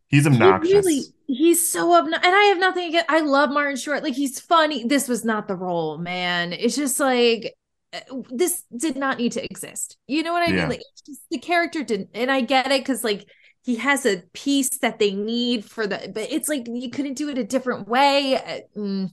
he's 0.09 0.27
He 0.31 0.53
obnoxious. 0.53 0.53
really, 0.53 1.15
he's 1.27 1.67
so 1.67 1.95
obnoxious, 1.95 2.27
and 2.27 2.35
I 2.37 2.45
have 2.47 2.59
nothing 2.59 2.89
against. 2.91 3.11
I 3.11 3.21
love 3.21 3.51
Martin 3.51 3.77
Short. 3.77 4.03
Like 4.03 4.15
he's 4.15 4.39
funny. 4.41 4.85
This 4.85 5.09
was 5.09 5.25
not 5.25 5.49
the 5.49 5.57
role, 5.57 5.99
man. 5.99 6.53
It's 6.53 6.77
just 6.77 7.01
like 7.01 7.55
uh, 7.93 8.01
this 8.31 8.65
did 8.77 8.97
not 8.97 9.19
need 9.19 9.33
to 9.33 9.45
exist. 9.45 9.97
You 10.07 10.23
know 10.23 10.33
what 10.33 10.43
I 10.43 10.53
Yeah. 10.53 10.53
mean? 10.53 10.69
Like 10.69 10.83
just, 11.07 11.23
the 11.31 11.39
character 11.39 11.83
didn't, 11.83 12.11
and 12.15 12.31
I 12.31 12.43
get 12.43 12.71
it 12.71 12.83
because 12.83 13.03
like 13.05 13.27
he 13.65 13.77
has 13.77 14.05
a 14.07 14.23
piece 14.35 14.69
that 14.81 14.99
they 14.99 15.13
need 15.15 15.65
for 15.65 15.87
the, 15.87 16.11
but 16.15 16.31
it's 16.31 16.49
like 16.49 16.67
you 16.69 16.91
couldn't 16.91 17.15
do 17.15 17.29
it 17.31 17.39
a 17.39 17.45
different 17.45 17.89
way. 17.89 18.37
Uh, 18.37 18.61
mm, 18.79 19.11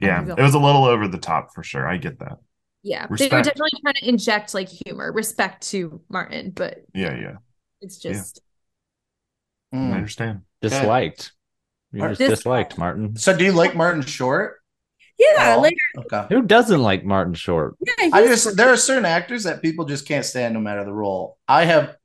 Yeah, 0.00 0.28
it 0.36 0.42
was 0.42 0.54
a 0.54 0.58
little 0.58 0.84
over 0.84 1.08
the 1.08 1.18
top 1.18 1.54
for 1.54 1.62
sure. 1.62 1.86
I 1.88 1.96
get 1.96 2.18
that. 2.20 2.38
yeah, 2.82 3.08
they 3.16 3.28
were 3.30 3.42
definitely 3.42 3.70
trying 3.82 3.94
to 3.94 4.08
inject 4.08 4.54
like 4.54 4.68
humor, 4.68 5.10
respect 5.12 5.66
to 5.70 6.00
Martin, 6.08 6.50
but 6.50 6.84
Yeah, 6.94 7.14
yeah, 7.16 7.36
it's 7.80 7.98
Yeah. 8.06 8.24
Just 9.76 9.84
I 9.84 9.90
Mm. 9.90 9.94
understand. 9.96 10.40
Disliked. 10.62 11.32
You 11.92 12.02
Or 12.04 12.08
just 12.08 12.18
dis- 12.20 12.28
disliked 12.30 12.78
Martin. 12.78 13.16
So, 13.16 13.36
do 13.36 13.44
you 13.44 13.52
like 13.52 13.74
Martin 13.76 14.02
Short? 14.02 14.56
yeah, 15.18 15.54
Oh, 15.56 15.60
like 15.60 15.76
okay. 15.98 16.26
Who 16.28 16.42
doesn't 16.42 16.82
like 16.82 17.04
Martin 17.04 17.34
Short? 17.34 17.76
yeah, 17.80 18.10
I 18.12 18.26
just 18.26 18.56
there 18.56 18.68
are 18.68 18.76
certain 18.76 19.04
actors 19.04 19.44
that 19.44 19.62
people 19.62 19.84
just 19.84 20.06
can't 20.06 20.24
stand 20.24 20.54
no 20.54 20.60
matter 20.60 20.84
the 20.84 20.92
role. 20.92 21.38
I 21.48 21.64
have 21.64 21.96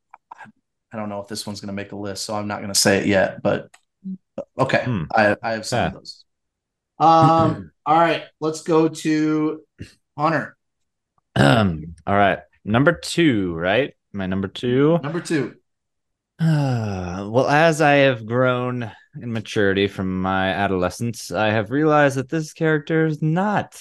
I 0.94 0.98
don't 0.98 1.10
know 1.10 1.22
if 1.22 1.28
this 1.28 1.46
one's 1.48 1.62
gonna 1.62 1.74
make 1.74 1.92
a 1.92 1.96
list, 1.96 2.26
so 2.26 2.36
I'm 2.36 2.48
not 2.48 2.62
gonna 2.62 2.76
say 2.76 3.00
it 3.00 3.06
yet, 3.08 3.42
but 3.42 3.70
okay. 4.58 4.84
Hmm. 4.86 5.04
I 5.14 5.36
I 5.42 5.52
have 5.54 5.66
some 5.66 5.80
Yeah. 5.80 5.88
of 5.88 5.94
those. 5.94 6.26
Um 7.00 7.72
all 7.86 7.98
right, 8.00 8.24
let's 8.40 8.62
go 8.62 8.88
to 8.88 9.62
Hunter. 10.18 10.56
Um, 11.36 11.96
all 12.08 12.16
right. 12.16 12.40
Number 12.64 12.94
two, 12.94 13.56
right? 13.56 13.94
My 14.14 14.28
number 14.28 14.48
two. 14.48 15.00
Number 15.02 15.20
two. 15.22 15.56
Well, 17.32 17.48
as 17.48 17.82
I 17.82 17.94
have 18.08 18.26
grown 18.26 18.92
in 19.22 19.32
maturity 19.32 19.88
from 19.88 20.22
my 20.22 20.50
adolescence, 20.50 21.32
I 21.32 21.52
have 21.52 21.70
realized 21.70 22.18
that 22.18 22.30
this 22.30 22.52
character 22.52 23.06
is 23.06 23.22
not 23.22 23.80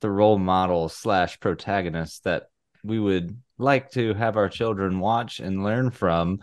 the 0.00 0.10
role 0.10 0.38
model 0.38 0.90
slash 0.90 1.40
protagonist 1.40 2.24
that 2.24 2.50
we 2.84 3.00
would 3.00 3.40
like 3.56 3.90
to 3.92 4.12
have 4.14 4.36
our 4.36 4.50
children 4.50 5.00
watch 5.00 5.40
and 5.40 5.64
learn 5.64 5.90
from. 5.90 6.40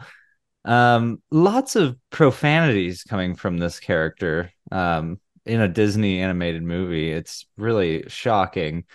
Um, 0.66 1.22
lots 1.30 1.76
of 1.76 1.96
profanities 2.10 3.04
coming 3.04 3.36
from 3.36 3.60
this 3.60 3.80
character. 3.80 4.52
Um, 4.72 5.20
in 5.46 5.62
a 5.62 5.68
Disney 5.68 6.22
animated 6.22 6.64
movie, 6.64 7.12
it's 7.12 7.46
really 7.56 8.06
shocking. 8.08 8.86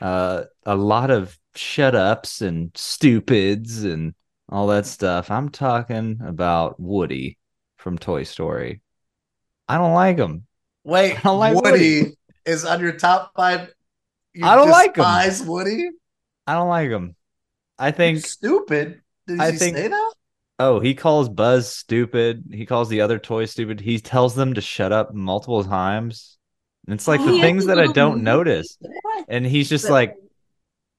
Uh, 0.00 0.44
a 0.64 0.76
lot 0.76 1.10
of 1.10 1.36
shut 1.56 1.96
ups 1.96 2.42
and 2.42 2.70
stupids 2.76 3.82
and 3.82 4.14
all 4.48 4.68
that 4.68 4.86
stuff. 4.86 5.30
I'm 5.30 5.48
talking 5.48 6.20
about 6.24 6.78
Woody 6.78 7.38
from 7.76 7.98
Toy 7.98 8.22
Story. 8.22 8.80
I 9.68 9.78
don't 9.78 9.94
like 9.94 10.18
him. 10.18 10.46
Wait, 10.84 11.16
I 11.18 11.20
don't 11.22 11.38
like 11.38 11.54
Woody, 11.54 12.00
Woody. 12.02 12.16
is 12.44 12.64
on 12.64 12.80
your 12.80 12.92
top 12.92 13.32
five. 13.34 13.72
You 14.34 14.44
I 14.46 14.54
don't 14.54 14.70
like 14.70 14.96
him. 14.96 15.46
Woody. 15.46 15.90
I 16.46 16.54
don't 16.54 16.68
like 16.68 16.90
him. 16.90 17.16
I 17.78 17.90
think 17.90 18.24
stupid. 18.24 19.00
Did 19.26 19.40
I 19.40 19.50
he 19.52 19.56
think- 19.58 19.76
say 19.76 19.88
that? 19.88 20.14
oh, 20.58 20.80
he 20.80 20.94
calls 20.94 21.28
Buzz 21.28 21.70
stupid. 21.74 22.44
He 22.52 22.64
calls 22.64 22.88
the 22.88 23.00
other 23.02 23.18
toys 23.18 23.50
stupid. 23.50 23.80
He 23.80 23.98
tells 23.98 24.34
them 24.34 24.54
to 24.54 24.60
shut 24.60 24.92
up 24.92 25.12
multiple 25.14 25.62
times. 25.64 26.38
And 26.86 26.94
it's 26.94 27.08
like 27.08 27.20
He 27.20 27.26
the 27.26 27.40
things 27.40 27.66
that 27.66 27.78
I 27.80 27.88
don't 27.88 28.22
notice. 28.22 28.78
And 29.28 29.44
he's 29.44 29.68
just 29.68 29.90
like 29.90 30.14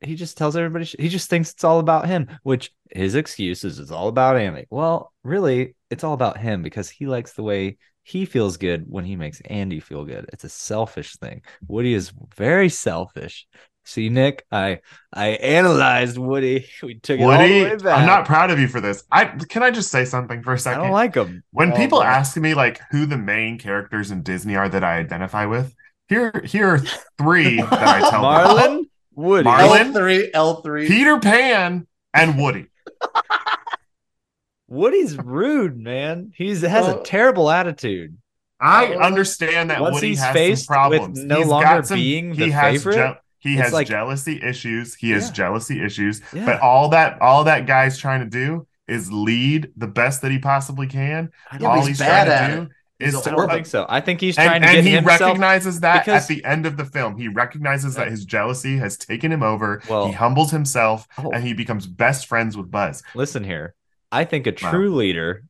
he 0.02 0.16
just 0.16 0.38
tells 0.38 0.56
everybody 0.56 0.86
sh- 0.86 0.96
he 1.00 1.10
just 1.10 1.30
thinks 1.30 1.52
it's 1.52 1.64
all 1.64 1.80
about 1.80 2.08
him, 2.08 2.28
which 2.44 2.72
his 2.92 3.16
excuse 3.16 3.64
is 3.64 3.80
it's 3.80 3.92
all 3.92 4.08
about 4.08 4.38
Andy. 4.38 4.66
Well, 4.70 5.14
really, 5.24 5.76
it's 5.90 6.04
all 6.04 6.14
about 6.14 6.38
him 6.38 6.62
because 6.62 6.90
he 6.90 7.08
likes 7.08 7.34
the 7.34 7.44
way 7.44 7.78
he 8.04 8.26
feels 8.26 8.58
good 8.58 8.86
when 8.88 9.04
he 9.06 9.16
makes 9.16 9.42
Andy 9.42 9.80
feel 9.80 10.06
good. 10.06 10.30
It's 10.32 10.44
a 10.46 10.50
selfish 10.50 11.16
thing. 11.18 11.42
Woody 11.68 11.94
is 11.94 12.12
very 12.36 12.70
selfish. 12.70 13.48
See, 13.86 14.10
Nick, 14.10 14.46
I 14.52 14.80
I 15.14 15.28
analyzed 15.30 16.18
Woody. 16.18 16.68
We 16.84 17.00
took 17.00 17.20
it 17.20 17.24
all 17.24 17.32
the 17.32 17.38
Woody, 17.38 17.64
way 17.64 17.76
back. 17.78 18.00
I'm 18.00 18.06
not 18.06 18.26
proud 18.26 18.52
of 18.52 18.60
you 18.60 18.68
for 18.68 18.82
this. 18.82 19.04
I 19.12 19.26
can 19.26 19.64
I 19.64 19.72
just 19.72 19.90
say 19.92 20.06
something 20.06 20.44
for 20.44 20.54
a 20.54 20.60
second? 20.60 20.82
I 20.82 20.84
don't 20.86 20.94
like 20.94 21.16
him. 21.16 21.44
when 21.52 21.72
Oh, 21.72 21.76
people 21.76 22.00
boy. 22.00 22.06
ask 22.06 22.38
me 22.38 22.54
like 22.54 22.82
who 22.92 23.06
the 23.06 23.18
main 23.18 23.58
characters 23.58 24.12
in 24.12 24.24
Disney 24.24 24.56
are 24.56 24.68
that 24.70 24.84
I 24.84 24.98
identify 24.98 25.46
with, 25.46 25.74
here 26.10 26.32
here 26.46 26.68
are 26.76 26.80
three 27.18 27.58
that 27.58 27.74
I 27.74 28.10
tell 28.10 28.56
them. 28.58 28.84
Marlin, 29.18 29.30
Woody. 29.30 29.44
Marlin? 29.44 29.88
L 29.88 29.94
three, 29.94 30.32
L 30.34 30.62
three. 30.62 30.88
Peter 30.88 31.20
Pan 31.20 31.88
and 32.14 32.38
Woody. 32.40 32.68
Woody's 34.68 35.18
rude, 35.18 35.78
man. 35.78 36.34
He's 36.36 36.62
has 36.62 36.88
a 36.88 37.02
terrible 37.04 37.50
attitude. 37.50 38.18
I 38.60 38.96
understand 38.96 39.70
that 39.70 39.82
once 39.82 39.96
Woody 39.96 40.10
he's 40.10 40.20
has 40.20 40.34
faced 40.34 40.66
some 40.66 40.74
problems. 40.74 41.20
with 41.20 41.28
no 41.28 41.38
He's 41.40 41.48
longer 41.48 41.84
some, 41.84 41.98
being 41.98 42.34
he 42.34 42.46
the 42.46 42.50
has 42.52 42.84
favorite, 42.84 43.18
he 43.40 43.56
has 43.58 43.72
like- 43.72 43.88
jealousy 43.88 44.42
issues. 44.44 44.96
He 44.96 45.12
has 45.12 45.28
Yeah. 45.28 45.34
jealousy 45.34 45.84
issues. 45.84 46.22
Yeah. 46.34 46.46
But 46.46 46.60
all 46.62 46.90
that 46.90 47.22
all 47.22 47.44
that 47.46 47.66
guy's 47.66 47.98
trying 47.98 48.22
to 48.22 48.26
do 48.26 48.68
is 48.88 49.12
lead 49.12 49.72
the 49.78 49.88
best 49.88 50.22
that 50.24 50.32
he 50.32 50.40
possibly 50.40 50.88
can. 50.88 51.30
Yeah, 51.60 51.68
all 51.68 51.76
but 51.76 51.80
he's 51.80 51.88
he's 51.90 51.98
trying 52.00 52.10
bad 52.10 52.26
to 52.26 52.34
at 52.34 52.56
do 52.56 52.62
it. 52.64 52.70
Is 53.00 53.20
to 53.22 53.32
I 53.32 53.36
don't 53.36 53.50
think 53.50 53.66
so. 53.68 53.86
I 53.88 54.02
think 54.02 54.22
he's 54.22 54.36
trying 54.36 54.50
and, 54.56 54.64
to 54.64 54.68
get 54.70 54.78
and 54.80 54.88
he 54.88 54.94
himself. 54.96 55.20
recognizes 55.22 55.80
that 55.82 56.06
because- 56.06 56.24
at 56.24 56.28
the 56.28 56.44
end 56.46 56.66
of 56.66 56.78
the 56.78 56.86
film. 56.86 57.18
He 57.18 57.28
recognizes 57.28 57.96
that 57.96 58.08
his 58.10 58.26
jealousy 58.26 58.78
has 58.78 58.98
taken 58.98 59.32
him 59.32 59.44
over. 59.44 59.82
Well- 59.90 60.08
he 60.08 60.14
humbles 60.14 60.52
himself 60.52 61.08
Oh. 61.18 61.30
and 61.32 61.44
he 61.44 61.54
becomes 61.54 61.86
best 61.88 62.26
friends 62.28 62.58
with 62.58 62.72
Buzz. 62.72 63.04
Listen 63.16 63.44
here. 63.44 63.76
I 64.12 64.24
think 64.26 64.48
a 64.48 64.54
Wow. 64.62 64.72
true 64.72 64.96
leader, 64.96 65.44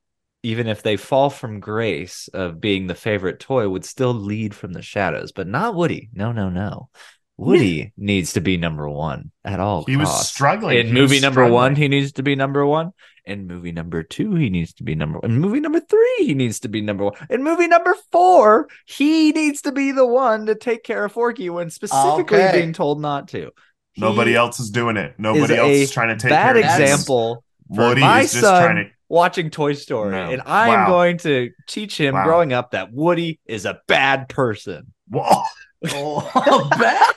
even 0.43 0.67
if 0.67 0.81
they 0.83 0.97
fall 0.97 1.29
from 1.29 1.59
grace 1.59 2.27
of 2.33 2.59
being 2.59 2.87
the 2.87 2.95
favorite 2.95 3.39
toy, 3.39 3.67
would 3.69 3.85
still 3.85 4.13
lead 4.13 4.53
from 4.55 4.73
the 4.73 4.81
shadows, 4.81 5.31
but 5.31 5.47
not 5.47 5.75
Woody. 5.75 6.09
No, 6.13 6.31
no, 6.31 6.49
no. 6.49 6.89
Woody 7.37 7.93
needs 7.97 8.33
to 8.33 8.41
be 8.41 8.57
number 8.57 8.89
one 8.89 9.31
at 9.45 9.59
all 9.59 9.85
He 9.85 9.95
was 9.95 10.27
struggling. 10.27 10.77
In 10.79 10.87
He 10.87 10.93
movie 10.93 11.15
was 11.15 11.21
number 11.21 11.45
one, 11.47 11.75
he 11.75 11.87
needs 11.87 12.13
to 12.13 12.23
be 12.23 12.35
number 12.35 12.65
one. 12.65 12.91
In 13.25 13.45
movie 13.45 13.71
number 13.71 14.03
two, 14.03 14.35
he 14.35 14.49
needs 14.49 14.73
to 14.75 14.83
be 14.83 14.95
number 14.95 15.19
one. 15.19 15.29
In 15.31 15.39
movie 15.39 15.59
number 15.59 15.79
three, 15.79 16.15
he 16.19 16.33
needs 16.33 16.61
to 16.61 16.69
be 16.69 16.81
number 16.81 17.03
one. 17.03 17.13
In 17.29 17.43
movie 17.43 17.67
number 17.67 17.95
four, 18.11 18.69
he 18.85 19.31
needs 19.33 19.61
to 19.63 19.71
be 19.71 19.91
the 19.91 20.05
one 20.05 20.45
to 20.47 20.55
take 20.55 20.83
care 20.83 21.05
of 21.05 21.11
Forky 21.11 21.49
when 21.49 21.69
specifically 21.69 22.37
Okay. 22.37 22.51
being 22.61 22.73
told 22.73 23.01
not 23.01 23.27
to. 23.29 23.51
He 23.93 24.01
Nobody 24.01 24.35
else 24.35 24.59
is 24.59 24.69
doing 24.69 24.97
it. 24.97 25.15
Nobody 25.17 25.53
is 25.53 25.59
else 25.59 25.71
is 25.89 25.91
trying 25.91 26.17
to 26.17 26.21
take 26.21 26.29
bad 26.29 26.55
care 26.55 26.65
of 26.65 26.79
example 26.81 27.43
for 27.75 27.89
Woody 27.89 28.01
my 28.01 28.21
is 28.21 28.31
just 28.31 28.41
son 28.43 28.63
trying 28.63 28.85
to 28.85 28.91
watching 29.09 29.49
Toy 29.49 29.73
Story, 29.73 30.11
No. 30.11 30.31
and 30.31 30.41
I 30.45 30.69
am 30.69 30.79
Wow. 30.81 30.87
going 30.87 31.17
to 31.19 31.51
teach 31.67 31.99
him 31.99 32.13
Wow. 32.15 32.23
growing 32.23 32.53
up 32.53 32.71
that 32.71 32.91
Woody 32.93 33.39
is 33.45 33.65
a 33.65 33.79
bad 33.87 34.29
person. 34.29 34.93
Whoa. 35.09 35.41
Oh, 35.91 36.67
bad. 36.77 37.13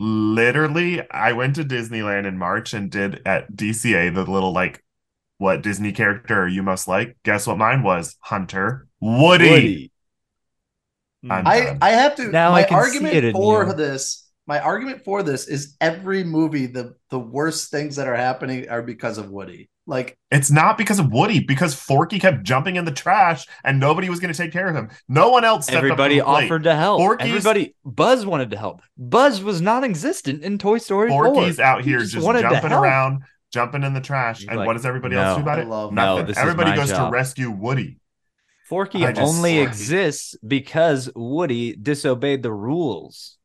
Literally, 0.00 1.08
I 1.10 1.32
went 1.32 1.54
to 1.56 1.64
Disneyland 1.64 2.26
in 2.26 2.36
March 2.36 2.74
and 2.74 2.90
did 2.90 3.22
at 3.26 3.52
DCA 3.52 4.14
the 4.14 4.24
little 4.24 4.52
like 4.52 4.82
what 5.38 5.62
Disney 5.62 5.92
character 5.92 6.48
you 6.48 6.62
must 6.62 6.88
like. 6.88 7.16
Guess 7.24 7.46
what 7.46 7.58
mine 7.58 7.82
was? 7.82 8.16
Hunter 8.20 8.86
Woody. 9.00 9.50
Woody. 9.50 9.92
I'm 11.30 11.46
I 11.46 11.90
have 11.90 12.16
to. 12.16 12.28
Now 12.28 12.50
my 12.50 12.60
I 12.60 12.62
can 12.64 12.70
see 12.70 12.74
argument 12.74 13.14
it 13.14 13.24
in 13.24 13.32
for 13.32 13.66
you. 13.66 13.72
this, 13.74 14.28
my 14.46 14.60
argument 14.60 15.04
for 15.04 15.22
this 15.22 15.48
is 15.48 15.76
every 15.80 16.24
movie 16.24 16.66
the 16.66 16.96
the 17.10 17.18
worst 17.18 17.70
things 17.70 17.96
that 17.96 18.08
are 18.08 18.16
happening 18.16 18.68
are 18.68 18.82
because 18.82 19.16
of 19.16 19.30
Woody. 19.30 19.70
Like 19.86 20.16
It's 20.30 20.50
not 20.50 20.78
because 20.78 20.98
of 20.98 21.12
Woody, 21.12 21.40
because 21.40 21.74
Forky 21.74 22.18
kept 22.18 22.42
jumping 22.42 22.76
in 22.76 22.86
the 22.86 22.90
trash 22.90 23.46
and 23.64 23.78
nobody 23.78 24.08
was 24.08 24.18
going 24.18 24.32
to 24.32 24.36
take 24.36 24.50
care 24.52 24.66
of 24.66 24.74
him. 24.74 24.88
No 25.08 25.28
one 25.28 25.44
else 25.44 25.68
Everybody 25.68 26.20
up 26.22 26.26
to 26.26 26.32
plate. 26.32 26.44
offered 26.46 26.62
to 26.64 26.74
help. 26.74 27.00
Forky's- 27.00 27.28
Everybody, 27.28 27.74
Buzz 27.84 28.24
wanted 28.24 28.50
to 28.52 28.56
help. 28.56 28.80
Buzz 28.96 29.42
was 29.42 29.60
non-existent 29.60 30.42
in 30.42 30.56
Toy 30.56 30.78
Story 30.78 31.10
4. 31.10 31.24
Forky's 31.34 31.60
out 31.60 31.82
He 31.84 31.90
here 31.90 31.98
just 31.98 32.14
just, 32.14 32.24
jumping 32.26 32.72
around, 32.72 33.24
jumping 33.52 33.82
in 33.82 33.92
the 33.92 34.00
trash. 34.00 34.38
He's 34.38 34.48
and 34.48 34.56
like, 34.56 34.66
what 34.66 34.72
does 34.72 34.86
everybody 34.86 35.16
"No, 35.16 35.22
else 35.22 35.36
do 35.36 35.42
about 35.42 35.58
I 35.58 35.62
it? 35.62 35.68
love- 35.68 35.92
No, 35.92 36.14
Nothing. 36.14 36.26
this 36.28 36.36
is 36.38 36.42
everybody 36.42 36.70
my 36.70 36.76
goes 36.76 36.88
job. 36.88 37.10
to 37.10 37.12
rescue 37.12 37.50
Woody. 37.50 37.98
Forky 38.66 39.00
just- 39.00 39.20
only 39.20 39.56
Forky. 39.58 39.68
exists 39.68 40.34
because 40.46 41.10
Woody 41.14 41.76
disobeyed 41.76 42.42
the 42.42 42.52
rules. 42.52 43.36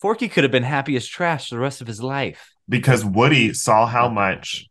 Forky 0.00 0.28
could 0.30 0.42
have 0.44 0.50
been 0.50 0.62
happy 0.62 0.96
as 0.96 1.06
trash 1.06 1.50
the 1.50 1.58
rest 1.58 1.82
of 1.82 1.86
his 1.86 2.02
life. 2.02 2.48
because 2.66 3.04
Woody 3.04 3.52
saw 3.52 3.84
how 3.86 4.08
much 4.08 4.66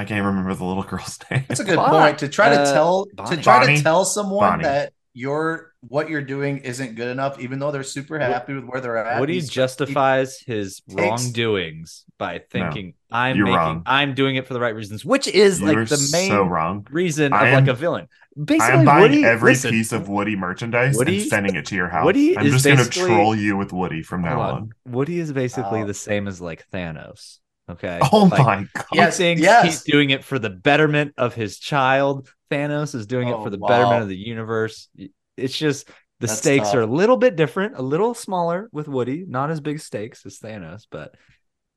I 0.00 0.04
can't 0.04 0.24
remember 0.24 0.54
the 0.54 0.64
little 0.64 0.82
girl's 0.82 1.18
name. 1.30 1.44
that's 1.48 1.60
a 1.60 1.64
good 1.64 1.76
But, 1.76 1.90
point 1.90 2.18
to 2.20 2.28
try 2.28 2.48
to 2.48 2.60
uh, 2.62 2.72
tell 2.72 3.06
Bonnie. 3.14 3.36
to 3.36 3.42
try 3.42 3.60
Bonnie. 3.60 3.76
to 3.76 3.82
tell 3.82 4.04
someone 4.04 4.50
Bonnie. 4.50 4.62
that 4.64 4.92
your 5.12 5.72
what 5.88 6.08
you're 6.10 6.22
doing 6.22 6.58
isn't 6.58 6.94
good 6.94 7.08
enough, 7.08 7.40
even 7.40 7.58
though 7.58 7.70
they're 7.70 7.82
super 7.82 8.18
happy 8.18 8.52
with 8.54 8.64
where 8.64 8.80
they're 8.80 8.96
at. 8.96 9.18
Woody 9.20 9.34
He's- 9.34 9.48
justifies 9.48 10.38
his 10.40 10.80
takes- 10.88 10.94
wrongdoings 11.34 12.04
by 12.18 12.40
thinking 12.50 12.94
I'm 13.10 13.38
making 13.38 13.54
wrong. 13.54 13.82
I'm 13.86 14.14
doing 14.14 14.36
it 14.36 14.46
for 14.46 14.54
the 14.54 14.60
right 14.60 14.74
reasons, 14.74 15.04
which 15.04 15.26
is 15.26 15.60
You're 15.60 15.74
like 15.80 15.88
the 15.88 16.08
main 16.12 16.30
so 16.30 16.44
wrong. 16.44 16.86
reason 16.90 17.32
I 17.32 17.48
of 17.48 17.54
am- 17.54 17.64
like 17.64 17.74
a 17.74 17.78
villain. 17.78 18.08
Basically, 18.36 18.54
I 18.54 18.68
Basically, 18.68 18.78
am 18.78 18.84
buying 18.86 19.02
Woody, 19.02 19.24
every 19.24 19.52
listen, 19.52 19.70
piece 19.72 19.92
of 19.92 20.08
Woody 20.08 20.36
merchandise 20.36 20.96
Woody- 20.96 21.20
and 21.22 21.28
sending 21.28 21.56
it 21.56 21.66
to 21.66 21.74
your 21.74 21.88
house. 21.88 22.04
Woody 22.04 22.38
I'm 22.38 22.46
is 22.46 22.52
just 22.52 22.64
going 22.64 22.78
to 22.78 22.88
troll 22.88 23.34
you 23.34 23.56
with 23.56 23.72
Woody 23.72 24.02
from 24.02 24.22
now 24.22 24.40
on. 24.40 24.50
on. 24.54 24.70
Woody 24.86 25.18
is 25.18 25.32
basically 25.32 25.80
Wow. 25.80 25.86
the 25.86 25.94
same 25.94 26.28
as 26.28 26.40
like 26.40 26.64
Thanos. 26.72 27.39
Okay. 27.70 28.00
Oh 28.12 28.30
Like, 28.30 28.46
my 28.46 28.68
god! 28.74 28.84
He 28.90 29.06
thinks 29.06 29.42
yes. 29.42 29.62
he's 29.62 29.82
doing 29.82 30.10
it 30.10 30.24
for 30.24 30.38
the 30.38 30.50
betterment 30.50 31.14
of 31.16 31.34
his 31.34 31.58
child. 31.58 32.28
Thanos 32.50 32.94
is 32.94 33.06
doing 33.06 33.28
it 33.28 33.32
Oh, 33.32 33.42
for 33.42 33.50
the 33.50 33.58
wow. 33.58 33.68
betterment 33.68 34.02
of 34.02 34.08
the 34.08 34.16
universe. 34.16 34.88
It's 35.36 35.56
just 35.56 35.88
the 36.20 36.26
That's 36.26 36.40
stakes 36.40 36.68
tough. 36.68 36.74
are 36.74 36.80
a 36.82 36.86
little 36.86 37.16
bit 37.16 37.36
different, 37.36 37.76
a 37.76 37.82
little 37.82 38.14
smaller 38.14 38.68
with 38.72 38.88
Woody, 38.88 39.24
not 39.26 39.50
as 39.50 39.60
big 39.60 39.80
stakes 39.80 40.26
as 40.26 40.38
Thanos, 40.38 40.86
but 40.90 41.14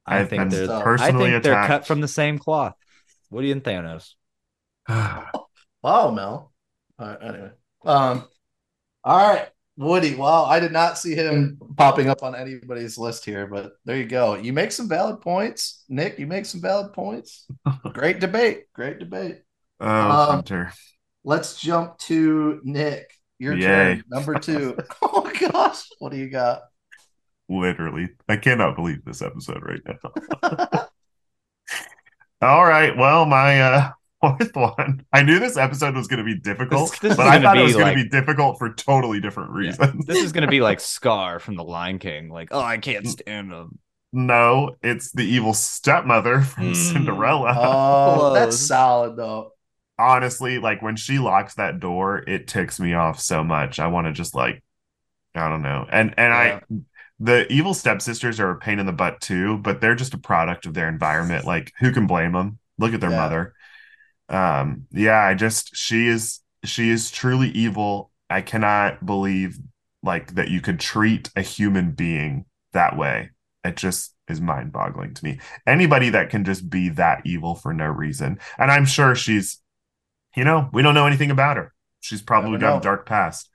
I 0.07 0.19
I've 0.19 0.29
think 0.29 0.51
they're 0.51 0.67
I 0.69 1.07
I 1.07 1.11
personally 1.11 1.13
think 1.13 1.43
they're 1.43 1.55
cut 1.55 1.85
from 1.87 2.01
the 2.01 2.07
same 2.07 2.39
cloth. 2.39 2.75
Woody 3.29 3.51
and 3.51 3.63
Thanos. 3.63 4.13
Wow, 5.83 6.11
Mel. 6.11 6.53
All 6.99 7.07
right, 7.07 7.17
anyway. 7.23 7.51
Um, 7.85 8.27
all 9.03 9.17
right, 9.33 9.49
Woody. 9.75 10.15
Wow, 10.15 10.45
I 10.45 10.59
did 10.59 10.71
not 10.71 10.97
see 10.99 11.15
him 11.15 11.57
popping 11.77 12.07
up 12.09 12.21
on 12.21 12.35
anybody's 12.35 12.97
list 12.97 13.25
here, 13.25 13.47
but 13.47 13.73
there 13.85 13.97
you 13.97 14.05
go. 14.05 14.35
You 14.35 14.53
make 14.53 14.71
some 14.71 14.87
valid 14.87 15.21
points, 15.21 15.83
Nick. 15.89 16.19
You 16.19 16.27
make 16.27 16.45
some 16.45 16.61
valid 16.61 16.93
points. 16.93 17.45
Great 17.93 18.19
debate. 18.19 18.65
Great 18.73 18.99
debate. 18.99 19.41
oh, 19.79 19.87
Um, 19.87 20.09
Hunter. 20.29 20.71
Let's 21.23 21.59
jump 21.59 21.97
to 21.99 22.59
Nick. 22.63 23.11
Your 23.39 23.55
Yay. 23.55 23.61
turn. 23.65 24.03
Number 24.09 24.35
two. 24.39 24.77
oh 25.01 25.29
gosh, 25.39 25.83
what 25.99 26.11
do 26.11 26.17
you 26.17 26.29
got? 26.29 26.61
Literally. 27.49 28.09
I 28.29 28.37
cannot 28.37 28.75
believe 28.75 29.03
this 29.03 29.21
episode 29.21 29.63
right 29.63 29.81
now. 29.85 30.87
All 32.41 32.65
right. 32.65 32.95
Well, 32.95 33.25
my 33.25 33.61
uh 33.61 33.91
fourth 34.23 34.55
one. 34.55 35.05
I 35.11 35.21
knew 35.23 35.39
this 35.39 35.57
episode 35.57 35.95
was 35.95 36.07
going 36.07 36.19
to 36.19 36.23
be 36.23 36.39
difficult, 36.39 36.91
This- 36.91 36.99
this 36.99 37.11
is 37.11 37.17
but 37.17 37.27
I 37.27 37.33
gonna 37.35 37.43
thought 37.43 37.57
it 37.57 37.61
be 37.61 37.63
was 37.65 37.73
going 37.73 37.85
like- 37.87 37.97
to 37.97 38.03
be 38.03 38.09
difficult 38.09 38.57
for 38.57 38.73
totally 38.73 39.19
different 39.19 39.51
reasons. 39.51 40.05
This 40.05 40.23
is 40.23 40.31
gonna 40.31 40.47
be 40.47 40.61
like 40.61 40.79
Scar 40.95 41.39
from 41.39 41.55
The 41.55 41.63
Lion 41.63 41.99
King. 41.99 42.29
Like, 42.29 42.49
oh, 42.51 42.59
I 42.61 42.77
can't 42.77 43.07
stand 43.07 43.51
him. 43.51 43.79
no, 44.11 44.75
it's 44.81 45.11
the 45.11 45.23
evil 45.25 45.53
stepmother 45.53 46.41
from 46.41 46.71
Mm. 46.73 46.75
Cinderella. 46.75 47.53
Oh, 47.57 48.33
that's 48.33 48.57
solid 48.57 49.17
though. 49.17 49.51
Honestly, 49.99 50.57
like 50.59 50.81
when 50.81 50.95
she 50.95 51.19
locks 51.19 51.55
that 51.55 51.79
door, 51.79 52.23
it 52.27 52.47
ticks 52.47 52.79
me 52.79 52.93
off 52.93 53.19
so 53.19 53.43
much. 53.43 53.79
I 53.79 53.87
want 53.87 54.07
to 54.07 54.13
just 54.13 54.33
like, 54.35 54.63
I 55.35 55.49
don't 55.49 55.61
know. 55.61 55.85
And 55.91 56.13
and 56.17 56.31
Yeah. 56.33 56.59
I, 56.71 56.75
the 57.19 57.51
evil 57.53 57.73
stepsisters 57.73 58.39
are 58.39 58.49
a 58.51 58.57
pain 58.57 58.79
in 58.79 58.85
the 58.85 58.91
butt 58.91 59.21
too, 59.21 59.57
but 59.59 59.79
they're 59.81 59.95
just 59.95 60.13
a 60.15 60.17
product 60.17 60.65
of 60.65 60.73
their 60.73 60.89
environment. 60.89 61.45
Like, 61.45 61.71
who 61.79 61.91
can 61.91 62.07
blame 62.07 62.33
them? 62.33 62.59
Look 62.79 62.93
at 62.93 63.01
their 63.01 63.11
Yeah. 63.11 63.17
mother. 63.17 63.53
Um, 64.29 64.87
yeah, 64.91 65.23
I 65.23 65.33
just 65.33 65.75
she 65.75 66.07
is 66.07 66.39
she 66.63 66.89
is 66.89 67.11
truly 67.11 67.49
evil. 67.49 68.11
I 68.29 68.41
cannot 68.41 69.05
believe 69.05 69.57
like 70.01 70.35
that 70.35 70.49
you 70.49 70.61
could 70.61 70.79
treat 70.79 71.29
a 71.35 71.41
human 71.41 71.91
being 71.91 72.45
that 72.73 72.97
way. 72.97 73.31
It 73.63 73.77
just 73.77 74.15
is 74.27 74.41
mind-boggling 74.41 75.13
to 75.13 75.25
me. 75.25 75.39
Anybody 75.67 76.09
that 76.09 76.29
can 76.29 76.43
just 76.43 76.69
be 76.69 76.89
that 76.89 77.21
evil 77.25 77.55
for 77.55 77.73
no 77.73 77.87
reason. 77.87 78.39
And 78.57 78.71
I'm 78.71 78.85
sure 78.85 79.15
she's 79.15 79.61
you 80.35 80.43
know, 80.43 80.69
we 80.73 80.81
don't 80.81 80.95
know 80.95 81.05
anything 81.05 81.31
about 81.31 81.57
her. 81.57 81.73
She's 81.99 82.21
probably 82.21 82.57
got 82.59 82.73
know. 82.73 82.77
a 82.77 82.81
dark 82.81 83.05
past. 83.05 83.49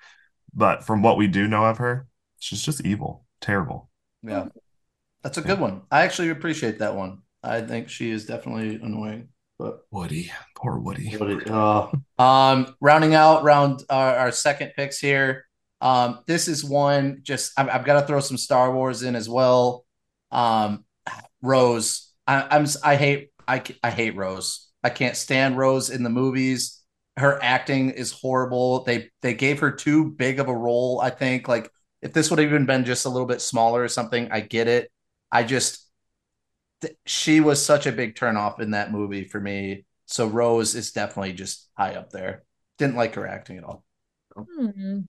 But 0.55 0.85
from 0.85 1.03
what 1.03 1.17
we 1.17 1.27
do 1.27 1.47
know 1.47 1.65
of 1.65 1.79
her, 1.79 2.07
she's 2.39 2.63
just 2.63 2.85
evil, 2.85 3.27
terrible. 3.41 3.91
Yeah, 4.23 4.47
that's 5.23 5.39
a 5.39 5.43
good 5.43 5.61
one. 5.61 5.83
I 5.91 6.03
actually 6.03 6.31
appreciate 6.31 6.79
that 6.79 6.95
one. 6.95 7.23
I 7.43 7.61
think 7.61 7.89
she 7.89 8.11
is 8.11 8.27
definitely 8.27 8.77
annoying, 8.77 9.29
but 9.59 9.81
Woody, 9.91 10.31
poor 10.57 10.79
Woody. 10.79 11.11
What 11.17 11.31
it- 11.31 11.51
oh. 11.51 11.93
Um, 12.19 12.75
rounding 12.81 13.15
out 13.15 13.45
round 13.45 13.85
our, 13.89 14.17
our 14.17 14.33
second 14.33 14.73
picks 14.77 14.99
here. 14.99 15.45
Um, 15.81 16.21
this 16.27 16.49
is 16.49 16.65
one 16.65 17.21
just 17.23 17.53
I've, 17.57 17.69
I've 17.69 17.85
got 17.85 18.01
to 18.01 18.07
throw 18.07 18.19
some 18.21 18.37
Star 18.37 18.73
Wars 18.73 19.03
in 19.05 19.15
as 19.15 19.29
well. 19.29 19.85
Um, 20.33 20.85
Rose, 21.43 22.13
I, 22.27 22.47
I'm 22.51 22.67
I 22.83 22.97
hate 22.97 23.31
I 23.47 23.63
I 23.83 23.91
hate 23.91 24.17
Rose. 24.17 24.69
I 24.83 24.91
can't 24.91 25.17
stand 25.17 25.57
Rose 25.57 25.91
in 25.91 26.03
the 26.03 26.11
movies. 26.11 26.83
Her 27.17 27.41
acting 27.43 27.91
is 27.91 28.13
horrible. 28.13 28.85
They 28.85 29.11
they 29.23 29.35
gave 29.35 29.61
her 29.61 29.71
too 29.71 30.11
big 30.11 30.41
of 30.41 30.49
a 30.49 30.55
role. 30.57 31.01
I 31.01 31.11
think 31.11 31.47
like 31.49 31.71
if 32.03 32.13
this 32.13 32.31
would 32.31 32.39
have 32.41 32.49
even 32.49 32.67
been 32.67 32.85
just 32.85 33.07
a 33.07 33.09
little 33.09 33.27
bit 33.27 33.41
smaller 33.41 33.83
or 33.83 33.89
something, 33.89 34.29
I 34.33 34.41
get 34.41 34.67
it. 34.69 34.91
I 35.31 35.43
just 35.45 35.88
th- 36.83 36.97
she 37.07 37.41
was 37.41 37.65
such 37.65 37.87
a 37.87 37.93
big 37.93 38.15
turnoff 38.15 38.61
in 38.61 38.73
that 38.73 38.93
movie 38.93 39.25
for 39.25 39.41
me. 39.41 39.85
So 40.07 40.27
Rose 40.27 40.75
is 40.75 40.93
definitely 40.93 41.35
just 41.35 41.69
high 41.77 41.95
up 41.95 42.11
there. 42.11 42.45
Didn't 42.79 42.97
like 42.97 43.15
her 43.17 43.27
acting 43.27 43.59
at 43.59 43.65
all. 43.65 43.85
Hmm. 44.37 45.01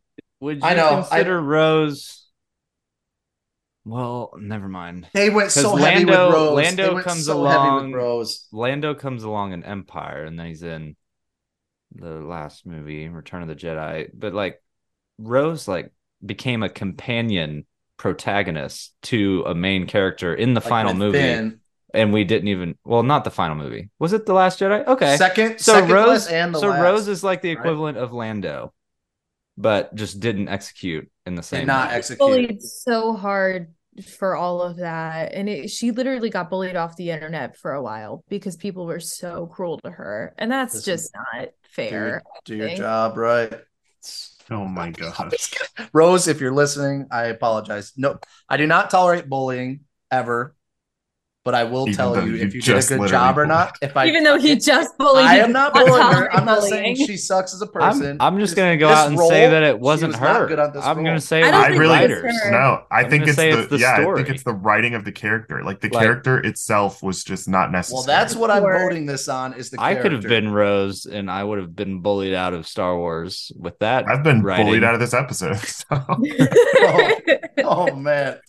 Would 0.41 0.57
you 0.57 0.63
I 0.63 0.73
know, 0.73 1.01
consider 1.01 1.41
Rose? 1.41 2.25
Well, 3.85 4.33
never 4.37 4.67
mind. 4.67 5.07
They 5.13 5.29
went 5.29 5.51
so 5.51 5.71
'Cause 5.71 5.79
heavy 5.79 6.05
with 6.05 6.13
Rose. 6.15 6.55
Lando 6.55 6.95
they 6.97 7.03
comes 7.03 7.25
so 7.25 7.43
heavy 7.45 7.57
along- 7.57 7.91
with 7.91 7.95
Rose. 7.95 8.47
Lando 8.51 8.93
comes 8.93 9.23
along 9.23 9.53
in 9.53 9.63
Empire, 9.63 10.25
and 10.25 10.37
then 10.39 10.47
he's 10.47 10.63
in 10.63 10.95
the 11.95 12.15
last 12.15 12.65
movie, 12.65 13.07
Return 13.07 13.41
of 13.41 13.47
the 13.47 13.55
Jedi. 13.55 14.09
But 14.13 14.33
like 14.33 14.61
Rose, 15.17 15.67
like 15.67 15.91
became 16.23 16.61
a 16.63 16.69
companion 16.69 17.65
protagonist 17.99 18.95
to 19.03 19.43
a 19.45 19.53
main 19.55 19.85
character 19.85 20.33
in 20.33 20.55
the 20.55 20.61
Like 20.61 20.69
final 20.69 20.93
movie, 20.95 21.35
Finn. 21.35 21.61
and 21.93 22.11
we 22.13 22.23
didn't 22.23 22.47
even. 22.49 22.77
Well, 22.83 23.03
not 23.03 23.23
the 23.25 23.31
final 23.31 23.55
movie. 23.57 23.91
Was 23.99 24.13
it 24.13 24.25
the 24.25 24.33
Last 24.33 24.59
Jedi? 24.59 24.87
Okay, 24.87 25.17
Second, 25.17 25.59
so 25.59 25.73
second 25.75 25.91
Rose, 25.91 26.27
and 26.27 26.55
the 26.55 26.59
so 26.59 26.69
last. 26.69 26.81
Rose 26.81 27.07
is 27.07 27.23
like 27.23 27.43
the 27.43 27.55
right? 27.55 27.59
equivalent 27.59 27.97
of 27.99 28.13
Lando, 28.13 28.73
but 29.57 29.93
just 29.95 30.19
didn't 30.19 30.49
execute 30.49 31.11
in 31.27 31.35
the 31.35 31.43
same. 31.43 31.67
not 31.67 31.89
way. 31.89 31.95
execute. 31.95 32.19
bullied 32.19 32.61
so 32.63 33.13
hard 33.13 33.73
for 34.17 34.35
all 34.35 34.61
of 34.61 34.77
that 34.77 35.33
and 35.33 35.49
it, 35.49 35.69
she 35.69 35.91
literally 35.91 36.29
got 36.29 36.49
bullied 36.49 36.75
off 36.77 36.95
the 36.95 37.09
internet 37.11 37.57
for 37.57 37.73
a 37.73 37.81
while 37.83 38.23
because 38.29 38.55
people 38.55 38.85
were 38.85 38.99
so 38.99 39.45
cruel 39.47 39.77
to 39.79 39.91
her 39.91 40.33
and 40.37 40.49
that's 40.49 40.73
Listen, 40.75 40.93
just 40.93 41.11
not 41.13 41.49
fair 41.63 42.07
your, 42.07 42.23
do 42.45 42.55
your 42.55 42.75
job 42.75 43.17
right. 43.17 43.53
Oh 44.51 44.65
my 44.65 44.91
gosh. 44.91 45.53
Rose, 45.93 46.27
if 46.27 46.41
you're 46.41 46.53
listening, 46.53 47.07
I 47.11 47.25
apologize. 47.25 47.93
No, 47.97 48.19
I 48.47 48.57
do 48.57 48.67
not 48.67 48.89
tolerate 48.89 49.29
bullying 49.29 49.81
ever. 50.11 50.55
But 51.45 51.55
I 51.55 51.63
will 51.63 51.83
Even 51.87 51.95
tell 51.95 52.27
you 52.27 52.35
you 52.35 52.43
if 52.45 52.53
you 52.53 52.61
did 52.61 52.83
a 52.83 52.85
good 52.85 53.09
job 53.09 53.37
or 53.39 53.45
not. 53.47 53.77
If 53.81 53.95
I 53.95 54.07
even 54.07 54.23
though 54.23 54.37
he 54.37 54.57
just 54.57 54.95
bullied 54.97 55.25
I 55.25 55.37
am 55.37 55.53
not 55.53 55.73
bullying 55.73 56.11
her. 56.11 56.31
I'm 56.33 56.43
not 56.45 56.61
saying 56.63 56.97
she 56.97 57.15
sucks 57.15 57.53
as 57.53 57.61
a 57.61 57.65
I'm, 57.65 57.71
person. 57.71 58.17
I'm 58.19 58.39
just 58.39 58.57
gonna 58.57 58.75
go 58.75 58.89
out 58.89 59.07
and 59.07 59.17
say 59.17 59.49
that 59.49 59.63
it 59.63 59.79
wasn't 59.79 60.11
was 60.11 60.19
her. 60.19 60.47
good 60.47 60.59
on 60.59 60.73
this 60.73 60.83
I'm 60.85 60.97
role. 60.97 61.05
gonna 61.05 61.21
say 61.21 61.41
I 61.41 61.47
it 61.47 61.51
don't 61.51 61.59
was 61.61 61.77
I 61.77 61.79
really 61.79 61.97
it's 61.99 62.13
writers. 62.23 62.41
her. 62.43 62.51
no. 62.51 62.83
I 62.91 62.99
I'm 63.03 63.09
think 63.09 63.25
it's 63.27 63.37
the, 63.37 63.59
it's 63.61 63.69
the 63.69 63.77
yeah. 63.79 64.05
I 64.11 64.15
think 64.15 64.29
it's 64.29 64.43
the 64.43 64.53
writing 64.53 64.95
of 64.95 65.05
the 65.05 65.13
character. 65.13 65.63
Like 65.63 65.79
the 65.79 65.87
Like- 65.89 66.03
character 66.03 66.39
itself 66.39 67.01
was 67.01 67.23
just 67.23 67.47
not 67.47 67.71
necessary. 67.71 67.95
well, 67.99 68.05
that's 68.05 68.35
what 68.35 68.51
I'm 68.51 68.61
voting 68.63 69.05
this 69.05 69.29
on 69.29 69.53
is 69.53 69.69
the 69.69 69.81
I 69.81 69.95
could 69.95 70.11
have 70.11 70.23
been 70.23 70.51
Rose, 70.51 71.05
and 71.05 71.31
I 71.31 71.43
would 71.45 71.57
have 71.59 71.73
been 71.73 72.01
bullied 72.01 72.33
out 72.33 72.53
of 72.53 72.67
Star 72.67 72.97
Wars 72.97 73.49
with 73.57 73.79
that. 73.79 74.07
I've 74.09 74.23
been 74.23 74.43
writing. 74.43 74.65
bullied 74.65 74.83
out 74.83 74.93
of 74.93 74.99
this 74.99 75.13
episode. 75.13 75.55
so. 75.57 75.85
Oh, 77.61 77.87
oh 77.91 77.95
man. 77.95 78.39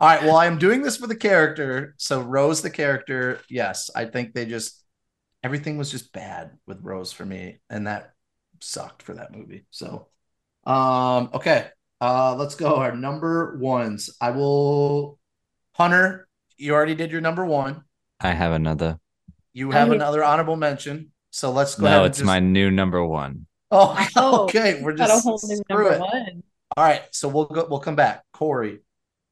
All 0.00 0.08
right. 0.08 0.22
Well, 0.22 0.36
I'm 0.36 0.58
doing 0.58 0.82
this 0.82 0.96
for 0.96 1.06
the 1.06 1.16
character. 1.16 1.94
So 1.98 2.22
Rose, 2.22 2.62
the 2.62 2.70
character, 2.70 3.40
yes, 3.50 3.90
I 3.94 4.06
think 4.06 4.32
they 4.32 4.46
just 4.46 4.82
everything 5.42 5.76
was 5.76 5.90
just 5.90 6.12
bad 6.12 6.52
with 6.66 6.78
Rose 6.82 7.12
for 7.12 7.24
me, 7.24 7.58
and 7.68 7.86
that 7.86 8.12
sucked 8.60 9.02
for 9.02 9.14
that 9.14 9.34
movie. 9.34 9.64
So, 9.70 10.08
um, 10.64 11.30
okay, 11.34 11.68
uh, 12.00 12.34
let's 12.36 12.54
go. 12.54 12.76
Our 12.76 12.96
number 12.96 13.56
ones. 13.58 14.10
I 14.20 14.30
will. 14.30 15.18
Hunter, 15.72 16.28
you 16.56 16.74
already 16.74 16.94
did 16.94 17.10
your 17.10 17.20
number 17.20 17.44
one. 17.44 17.84
I 18.20 18.32
have 18.32 18.52
another. 18.52 18.98
You 19.52 19.70
have 19.70 19.88
hate- 19.88 19.96
another 19.96 20.22
honorable 20.24 20.56
mention. 20.56 21.12
So 21.30 21.50
let's 21.52 21.74
go 21.74 21.86
ahead. 21.86 21.96
No, 21.96 22.04
and 22.04 22.10
it's 22.10 22.18
just- 22.18 22.26
my 22.26 22.40
new 22.40 22.70
number 22.70 23.04
one. 23.04 23.46
Oh, 23.70 23.96
okay. 24.44 24.80
We're 24.82 24.94
got 24.94 25.08
just 25.08 25.24
a 25.24 25.28
whole 25.28 25.40
new 25.44 25.56
screw 25.56 25.84
number 25.84 25.92
it. 25.94 26.00
one. 26.00 26.42
All 26.76 26.84
right, 26.84 27.02
so 27.12 27.28
we'll 27.28 27.44
go. 27.46 27.66
We'll 27.68 27.80
come 27.80 27.96
back. 27.96 28.24
Corey, 28.32 28.80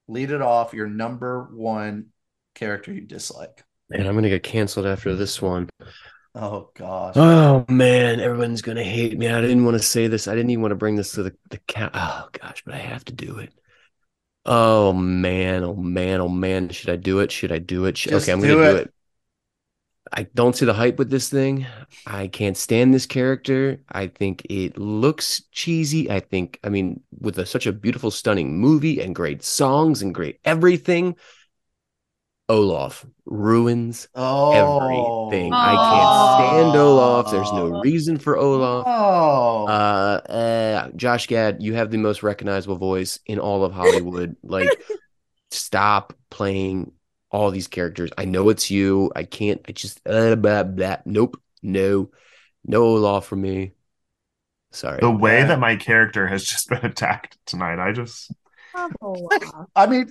lead 0.08 0.30
it 0.30 0.42
off. 0.42 0.74
Your 0.74 0.88
number 0.88 1.48
one 1.52 2.06
character 2.54 2.92
you 2.92 3.02
dislike. 3.02 3.64
Man, 3.90 4.06
I'm 4.06 4.14
gonna 4.14 4.28
get 4.28 4.42
canceled 4.42 4.86
after 4.86 5.14
this 5.14 5.40
one. 5.40 5.68
Oh 6.34 6.70
gosh. 6.74 7.14
Oh 7.16 7.64
man, 7.68 8.20
everyone's 8.20 8.62
gonna 8.62 8.84
hate 8.84 9.16
me. 9.16 9.28
I 9.28 9.40
didn't 9.40 9.64
want 9.64 9.76
to 9.76 9.82
say 9.82 10.08
this. 10.08 10.28
I 10.28 10.34
didn't 10.34 10.50
even 10.50 10.62
want 10.62 10.72
to 10.72 10.76
bring 10.76 10.96
this 10.96 11.12
to 11.12 11.22
the 11.22 11.34
the 11.50 11.58
cat. 11.66 11.92
Oh 11.94 12.28
gosh, 12.40 12.62
but 12.64 12.74
I 12.74 12.78
have 12.78 13.04
to 13.06 13.12
do 13.12 13.38
it. 13.38 13.52
Oh 14.44 14.92
man, 14.92 15.64
oh 15.64 15.74
man, 15.74 16.20
oh 16.20 16.28
man. 16.28 16.68
Should 16.68 16.90
I 16.90 16.96
do 16.96 17.20
it? 17.20 17.32
Should 17.32 17.52
I 17.52 17.58
do 17.58 17.86
it? 17.86 17.96
Should- 17.96 18.14
okay, 18.14 18.32
I'm 18.32 18.40
do 18.40 18.56
gonna 18.56 18.70
do 18.72 18.76
it. 18.76 18.94
I 20.12 20.24
don't 20.34 20.56
see 20.56 20.64
the 20.64 20.74
hype 20.74 20.98
with 20.98 21.10
this 21.10 21.28
thing. 21.28 21.66
I 22.06 22.28
can't 22.28 22.56
stand 22.56 22.94
this 22.94 23.06
character. 23.06 23.80
I 23.90 24.06
think 24.08 24.46
it 24.48 24.78
looks 24.78 25.42
cheesy. 25.52 26.10
I 26.10 26.20
think, 26.20 26.58
I 26.64 26.68
mean, 26.70 27.00
with 27.20 27.38
a, 27.38 27.46
such 27.46 27.66
a 27.66 27.72
beautiful, 27.72 28.10
stunning 28.10 28.58
movie 28.58 29.00
and 29.00 29.14
great 29.14 29.42
songs 29.42 30.00
and 30.02 30.14
great 30.14 30.40
everything, 30.44 31.16
Olaf 32.48 33.04
ruins 33.26 34.08
Oh, 34.14 34.50
everything. 35.30 35.52
I 35.52 35.76
can't 35.76 36.10
stand 36.14 36.76
Olaf. 36.76 37.30
There's 37.30 37.52
no 37.52 37.66
Oh. 37.66 37.80
reason 37.82 38.16
for 38.18 38.38
Olaf. 38.38 38.86
Oh, 38.86 39.66
Uh, 39.66 40.20
uh, 40.32 40.90
Josh 40.96 41.26
Gad, 41.26 41.62
you 41.62 41.74
have 41.74 41.90
the 41.90 41.98
most 41.98 42.22
recognizable 42.22 42.76
voice 42.76 43.18
in 43.26 43.38
all 43.38 43.64
of 43.64 43.72
Hollywood. 43.74 44.36
like, 44.42 44.80
stop 45.50 46.14
playing 46.30 46.92
all 47.30 47.50
these 47.50 47.68
characters. 47.68 48.10
I 48.18 48.24
know 48.24 48.48
it's 48.48 48.70
you. 48.70 49.12
I 49.14 49.24
can't. 49.24 49.60
I 49.68 49.72
just 49.72 50.00
uh, 50.06 50.36
blah, 50.36 50.62
blah. 50.64 50.96
Nope. 51.04 51.40
No. 51.62 52.10
No 52.66 52.94
law 52.94 53.20
for 53.20 53.36
me. 53.36 53.72
Sorry. 54.72 54.98
the 55.00 55.10
way 55.10 55.42
that 55.44 55.58
my 55.58 55.76
character 55.76 56.26
has 56.26 56.44
just 56.44 56.68
been 56.68 56.78
attacked 56.84 57.38
tonight, 57.46 57.78
I 57.78 57.92
just 57.92 58.30
Oh, 59.00 59.28
I 59.76 59.86
mean, 59.86 60.10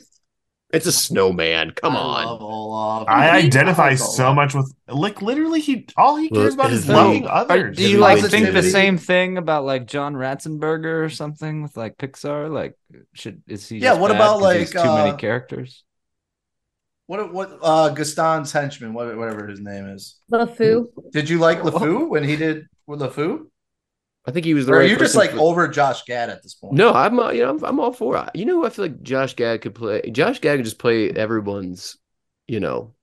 It's 0.73 0.87
a 0.87 0.91
snowman. 0.91 1.71
Come 1.71 1.95
I 1.95 1.99
on. 2.25 2.41
love 2.41 3.05
I 3.07 3.39
He 3.39 3.47
identify 3.47 3.89
loves 3.89 4.15
so 4.15 4.33
much 4.33 4.53
with 4.55 4.73
like 4.89 5.21
literally 5.21 5.61
he 5.61 5.85
all 5.95 6.17
he 6.17 6.29
cares 6.29 6.55
about 6.55 6.71
is 6.73 6.87
Well, 6.87 7.05
loving 7.07 7.27
Are- 7.27 7.43
others. 7.43 7.77
do 7.77 7.87
you 7.89 7.99
like 7.99 8.23
think 8.25 8.51
the 8.51 8.63
same 8.63 8.97
thing 8.97 9.37
about 9.37 9.63
like 9.63 9.85
John 9.85 10.15
Ratzenberger 10.15 11.05
or 11.05 11.09
something 11.09 11.61
with 11.61 11.77
like 11.77 11.97
Pixar? 11.97 12.51
Like, 12.51 12.75
should 13.13 13.43
is 13.47 13.69
he? 13.69 13.77
Yeah, 13.77 13.91
just 13.91 14.01
what 14.01 14.09
bad 14.09 14.15
about, 14.17 14.33
'cause 14.41 14.41
like, 14.41 14.69
too 14.71 14.83
many 14.83 15.11
uh, 15.11 15.15
characters? 15.17 15.83
What 17.07 17.33
what 17.33 17.57
uh 17.61 17.89
Gaston's 17.89 18.51
henchman, 18.51 18.93
what- 18.93 19.17
whatever 19.17 19.47
his 19.47 19.59
name 19.59 19.87
is. 19.87 20.17
LeFou. 20.31 20.87
Did 21.11 21.29
you 21.29 21.39
like 21.39 21.59
LeFou 21.59 22.07
when 22.09 22.23
he 22.23 22.35
did 22.35 22.67
with 22.85 22.99
LeFou? 22.99 23.47
I 24.25 24.31
think 24.31 24.45
he 24.45 24.53
was 24.53 24.65
the 24.65 24.73
Or 24.73 24.75
are 24.75 24.79
right 24.79 24.89
you 24.89 24.97
just 24.97 25.15
like 25.15 25.31
for- 25.31 25.39
over 25.39 25.69
Josh 25.69 26.03
Gad 26.03 26.29
at 26.29 26.43
this 26.43 26.53
point? 26.53 26.73
No, 26.73 26.91
I'm 26.93 27.17
uh, 27.17 27.31
you 27.31 27.43
know 27.43 27.51
I'm, 27.51 27.63
I'm 27.63 27.79
all 27.79 27.93
for 27.93 28.17
it. 28.17 28.29
You 28.35 28.43
know, 28.45 28.55
who 28.55 28.65
I 28.65 28.69
feel 28.69 28.85
like 28.85 29.01
Josh 29.01 29.35
Gad 29.35 29.61
could 29.61 29.73
play. 29.73 30.01
Josh 30.11 30.39
Gad 30.41 30.57
could 30.57 30.65
just 30.65 30.79
play 30.79 31.09
everyone's, 31.11 31.97
you 32.45 32.59
know, 32.59 32.93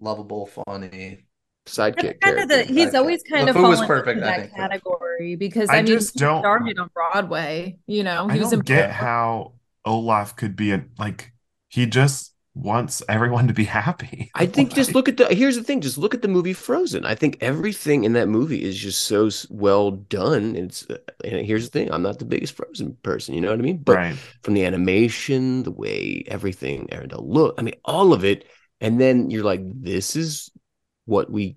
Lovable, 0.00 0.46
funny. 0.46 1.26
sidekick 1.66 2.18
kind 2.22 2.38
of 2.38 2.48
the 2.48 2.62
he's 2.64 2.94
always 2.94 3.22
kind 3.22 3.50
of 3.50 3.54
LeFou 3.56 3.68
was 3.68 3.78
fallen 3.80 3.86
perfect, 3.88 4.16
into 4.20 4.26
I 4.26 4.30
that 4.38 4.40
think. 4.46 4.56
category 4.56 5.36
because 5.36 5.68
I 5.68 5.74
I, 5.74 5.82
mean 5.82 5.86
just 5.88 6.14
he 6.14 6.20
don't- 6.20 6.40
started 6.40 6.78
on 6.78 6.88
Broadway. 6.94 7.76
You 7.86 8.02
know, 8.04 8.26
I 8.30 8.32
he 8.32 8.40
was 8.40 8.50
don't 8.52 8.60
in 8.60 8.64
get 8.64 8.90
how 9.04 9.52
Olaf 9.84 10.34
could 10.36 10.56
be 10.56 10.72
a 10.72 10.82
like 10.98 11.32
he 11.68 11.84
just 11.84 12.32
wants 12.62 13.02
everyone 13.08 13.48
to 13.48 13.54
be 13.54 13.64
happy. 13.64 14.30
I 14.34 14.46
think 14.46 14.74
just 14.74 14.94
look 14.94 15.08
at 15.08 15.16
the. 15.16 15.26
Here's 15.26 15.56
the 15.56 15.62
thing: 15.62 15.80
just 15.80 15.98
look 15.98 16.14
at 16.14 16.22
the 16.22 16.28
movie 16.28 16.52
Frozen. 16.52 17.04
I 17.04 17.14
think 17.14 17.38
everything 17.40 18.04
in 18.04 18.12
that 18.14 18.28
movie 18.28 18.62
is 18.62 18.76
just 18.78 19.04
so 19.04 19.30
well 19.48 19.90
done. 19.90 20.56
It's 20.56 20.88
uh, 20.88 20.98
and 21.24 21.44
here's 21.46 21.68
the 21.68 21.78
thing: 21.78 21.92
I'm 21.92 22.02
not 22.02 22.18
the 22.18 22.24
biggest 22.24 22.54
Frozen 22.54 22.96
person. 23.02 23.34
You 23.34 23.40
know 23.40 23.50
what 23.50 23.58
I 23.58 23.62
mean? 23.62 23.78
But 23.78 23.96
right. 23.96 24.16
from 24.42 24.54
the 24.54 24.64
animation, 24.64 25.62
the 25.62 25.72
way 25.72 26.24
everything, 26.26 26.88
and 26.92 27.10
the 27.10 27.20
look, 27.20 27.54
I 27.58 27.62
mean, 27.62 27.76
all 27.84 28.12
of 28.12 28.24
it. 28.24 28.46
And 28.82 28.98
then 28.98 29.30
you're 29.30 29.44
like, 29.44 29.60
this 29.62 30.16
is 30.16 30.50
what 31.04 31.30
we. 31.30 31.56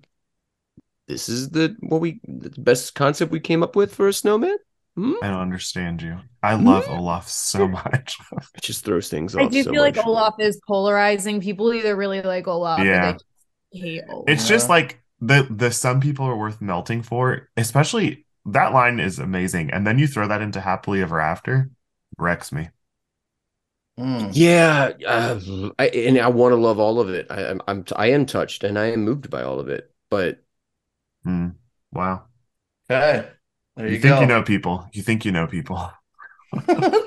This 1.08 1.28
is 1.28 1.50
the 1.50 1.76
what 1.80 2.00
we 2.00 2.20
the 2.26 2.50
best 2.60 2.94
concept 2.94 3.30
we 3.30 3.40
came 3.40 3.62
up 3.62 3.76
with 3.76 3.94
for 3.94 4.08
a 4.08 4.12
snowman. 4.12 4.56
Hmm? 4.96 5.14
I 5.22 5.28
don't 5.28 5.40
understand 5.40 6.02
you. 6.02 6.18
I 6.42 6.54
love 6.54 6.88
Olaf 6.88 7.28
so 7.28 7.66
much. 7.66 8.16
It 8.54 8.62
just 8.62 8.84
throws 8.84 9.08
things 9.08 9.34
I 9.34 9.46
do 9.46 9.62
so 9.62 9.72
feel 9.72 9.82
like. 9.82 9.96
Olaf 10.06 10.34
is 10.38 10.60
polarizing. 10.66 11.40
People 11.40 11.72
either 11.74 11.96
really 11.96 12.22
like 12.22 12.46
Olaf 12.46 12.80
Yeah. 12.84 13.14
or 13.14 13.18
they 13.72 13.78
hate 13.80 14.04
Olaf. 14.08 14.24
It's 14.28 14.46
just 14.46 14.68
like 14.68 15.00
the 15.20 15.46
the 15.50 15.70
some 15.72 16.00
people 16.00 16.26
are 16.26 16.36
worth 16.36 16.60
melting 16.60 17.02
for, 17.02 17.48
especially 17.56 18.24
that 18.46 18.72
line 18.72 19.00
is 19.00 19.18
amazing. 19.18 19.70
And 19.72 19.86
then 19.86 19.98
you 19.98 20.06
throw 20.06 20.28
that 20.28 20.42
into 20.42 20.60
happily 20.60 21.02
ever 21.02 21.20
after, 21.20 21.70
wrecks 22.18 22.52
me. 22.52 22.68
Mm. 23.98 24.30
Yeah, 24.34 24.90
uh, 25.06 25.70
I, 25.78 25.86
and 25.88 26.18
I 26.18 26.28
want 26.28 26.52
to 26.52 26.56
love 26.56 26.78
all 26.80 27.00
of 27.00 27.10
it. 27.10 27.26
I, 27.30 27.46
I'm, 27.46 27.60
I'm, 27.68 27.84
I 27.94 28.08
am 28.08 28.26
touched, 28.26 28.64
and 28.64 28.78
I 28.78 28.86
am 28.86 29.04
moved 29.04 29.30
by 29.30 29.42
all 29.42 29.60
of 29.60 29.68
it. 29.68 29.92
But 30.10 30.40
Hmm. 31.24 31.50
Wow. 31.92 32.26
Okay. 32.90 33.30
There 33.76 33.86
You, 33.86 33.94
you, 33.94 34.00
think 34.00 34.14
go. 34.14 34.20
you 34.20 34.26
know 34.26 34.42
people. 34.42 34.88
You 34.92 35.02
think 35.02 35.24
you 35.24 35.32
know 35.32 35.46
people. 35.46 35.76
all 36.68 37.00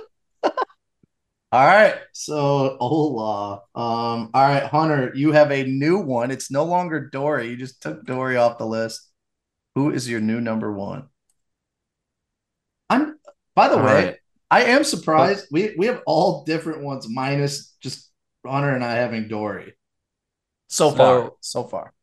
right. 1.51 1.95
So 2.13 2.78
Olaf. 2.80 3.59
Um, 3.76 4.30
all 4.34 4.47
right, 4.47 4.63
Hunter, 4.63 5.11
you 5.15 5.32
have 5.32 5.51
a 5.51 5.63
new 5.63 5.99
one. 5.99 6.32
It's 6.32 6.51
no 6.51 6.65
longer 6.65 7.09
Dory. 7.09 7.49
You 7.49 7.55
just 7.57 7.82
took 7.82 8.05
Dory 8.05 8.38
off 8.38 8.57
the 8.57 8.65
list. 8.65 9.09
Who 9.76 9.91
is 9.91 10.09
your 10.09 10.20
new 10.20 10.41
number 10.41 10.72
one? 10.74 11.07
I'm 12.89 13.18
by 13.55 13.70
the 13.70 13.78
All 13.78 13.86
way, 13.86 14.05
right. 14.05 14.18
I 14.51 14.63
am 14.65 14.84
surprised. 14.84 15.47
We 15.51 15.76
we 15.78 15.86
have 15.88 16.01
all 16.05 16.43
different 16.45 16.84
ones, 16.84 17.07
minus 17.09 17.76
just 17.82 18.09
Hunter 18.45 18.74
and 18.74 18.84
I 18.84 18.93
having 18.95 19.28
Dory. 19.28 19.74
So, 20.70 20.89
So- 20.89 20.95
far. 20.95 21.32
So 21.41 21.63
far. 21.63 21.93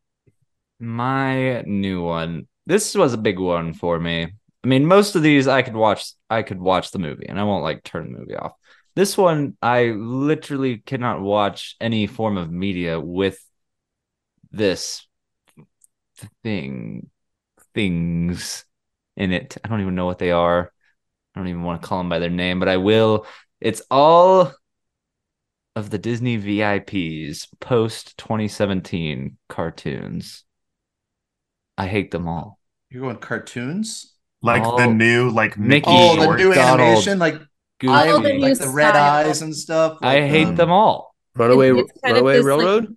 My 0.81 1.63
new 1.63 2.03
one. 2.03 2.49
This 2.67 2.95
was 2.95 3.13
a 3.13 3.19
big 3.19 3.39
one 3.39 3.73
for 3.75 3.99
me. 3.99 4.33
I 4.65 4.67
mean, 4.67 4.87
most 4.87 5.15
of 5.15 5.23
these 5.23 5.47
I 5.47 5.61
could 5.61 5.77
watch. 5.77 6.13
I 6.31 6.43
could 6.43 6.59
watch 6.59 6.91
the 6.91 6.99
movie, 6.99 7.27
and 7.29 7.39
I 7.39 7.45
won't 7.45 7.63
like 7.63 7.85
turn 7.85 8.11
the 8.11 8.19
movie 8.19 8.35
off. 8.35 8.53
This 8.97 9.19
one, 9.19 9.59
I 9.61 9.89
literally 9.89 10.79
cannot 10.79 11.21
watch 11.21 11.77
any 11.81 12.07
form 12.07 12.39
of 12.39 12.51
media 12.51 12.99
with 12.99 13.39
this 14.51 15.07
thing, 16.43 17.11
things 17.75 18.65
in 19.17 19.33
it. 19.33 19.59
I 19.63 19.69
don't 19.69 19.83
even 19.83 19.97
know 19.97 20.07
what 20.07 20.19
they 20.19 20.31
are. 20.31 20.73
I 21.35 21.41
don't 21.41 21.49
even 21.49 21.63
want 21.65 21.83
to 21.83 21.87
call 21.87 21.99
them 21.99 22.09
by 22.09 22.19
their 22.21 22.31
name, 22.31 22.59
but 22.59 22.69
I 22.69 22.79
will. 22.79 23.27
It's 23.61 23.83
all 23.91 24.53
of 25.77 25.91
the 25.91 25.99
Disney 25.99 26.39
VIPs 26.39 27.49
post 27.61 28.17
2017 28.17 29.37
cartoons. 29.49 30.45
I 31.77 31.87
hate 31.87 32.13
them 32.13 32.29
all. 32.29 32.59
You're 32.89 33.03
going 33.03 33.17
cartoons? 33.17 34.14
Like 34.45 34.63
Oh, 34.65 34.77
the 34.77 34.87
new 34.87 35.31
like 35.31 35.59
Mickey 35.59 35.91
Mickey. 35.91 35.91
Oh, 35.91 36.17
the 36.17 36.29
new 36.37 36.53
Donald, 36.55 36.81
animation, 36.81 37.19
like 37.19 37.37
Goofy. 37.81 38.05
I 38.05 38.11
Oh, 38.11 38.21
the 38.21 38.35
like 38.39 38.41
new 38.41 38.55
the 38.57 38.69
red 38.69 38.95
style. 38.95 39.27
eyes 39.27 39.43
and 39.43 39.57
stuff. 39.57 39.99
I 40.03 40.23
hate 40.29 40.49
um, 40.49 40.57
them 40.57 40.71
all. 40.71 41.15
Runaway, 41.37 41.71
It's 41.73 41.93
kind 42.05 42.19
of 42.19 42.25
Runaway 42.25 42.35
this, 42.35 42.47
like, 42.53 42.59
Railroad, 42.59 42.97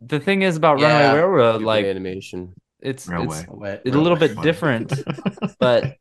The 0.00 0.20
thing 0.20 0.42
is 0.42 0.56
about 0.56 0.78
Yeah. 0.80 1.12
Runaway 1.12 1.18
Railroad, 1.20 1.62
like 1.62 1.86
animation. 1.86 2.54
it's 2.80 3.08
Railway. 3.08 3.40
it's 3.40 3.48
Wait, 3.48 3.80
it's 3.84 3.96
a 3.96 3.98
little 4.00 4.18
bit 4.18 4.40
different, 4.40 4.92
but 5.60 5.96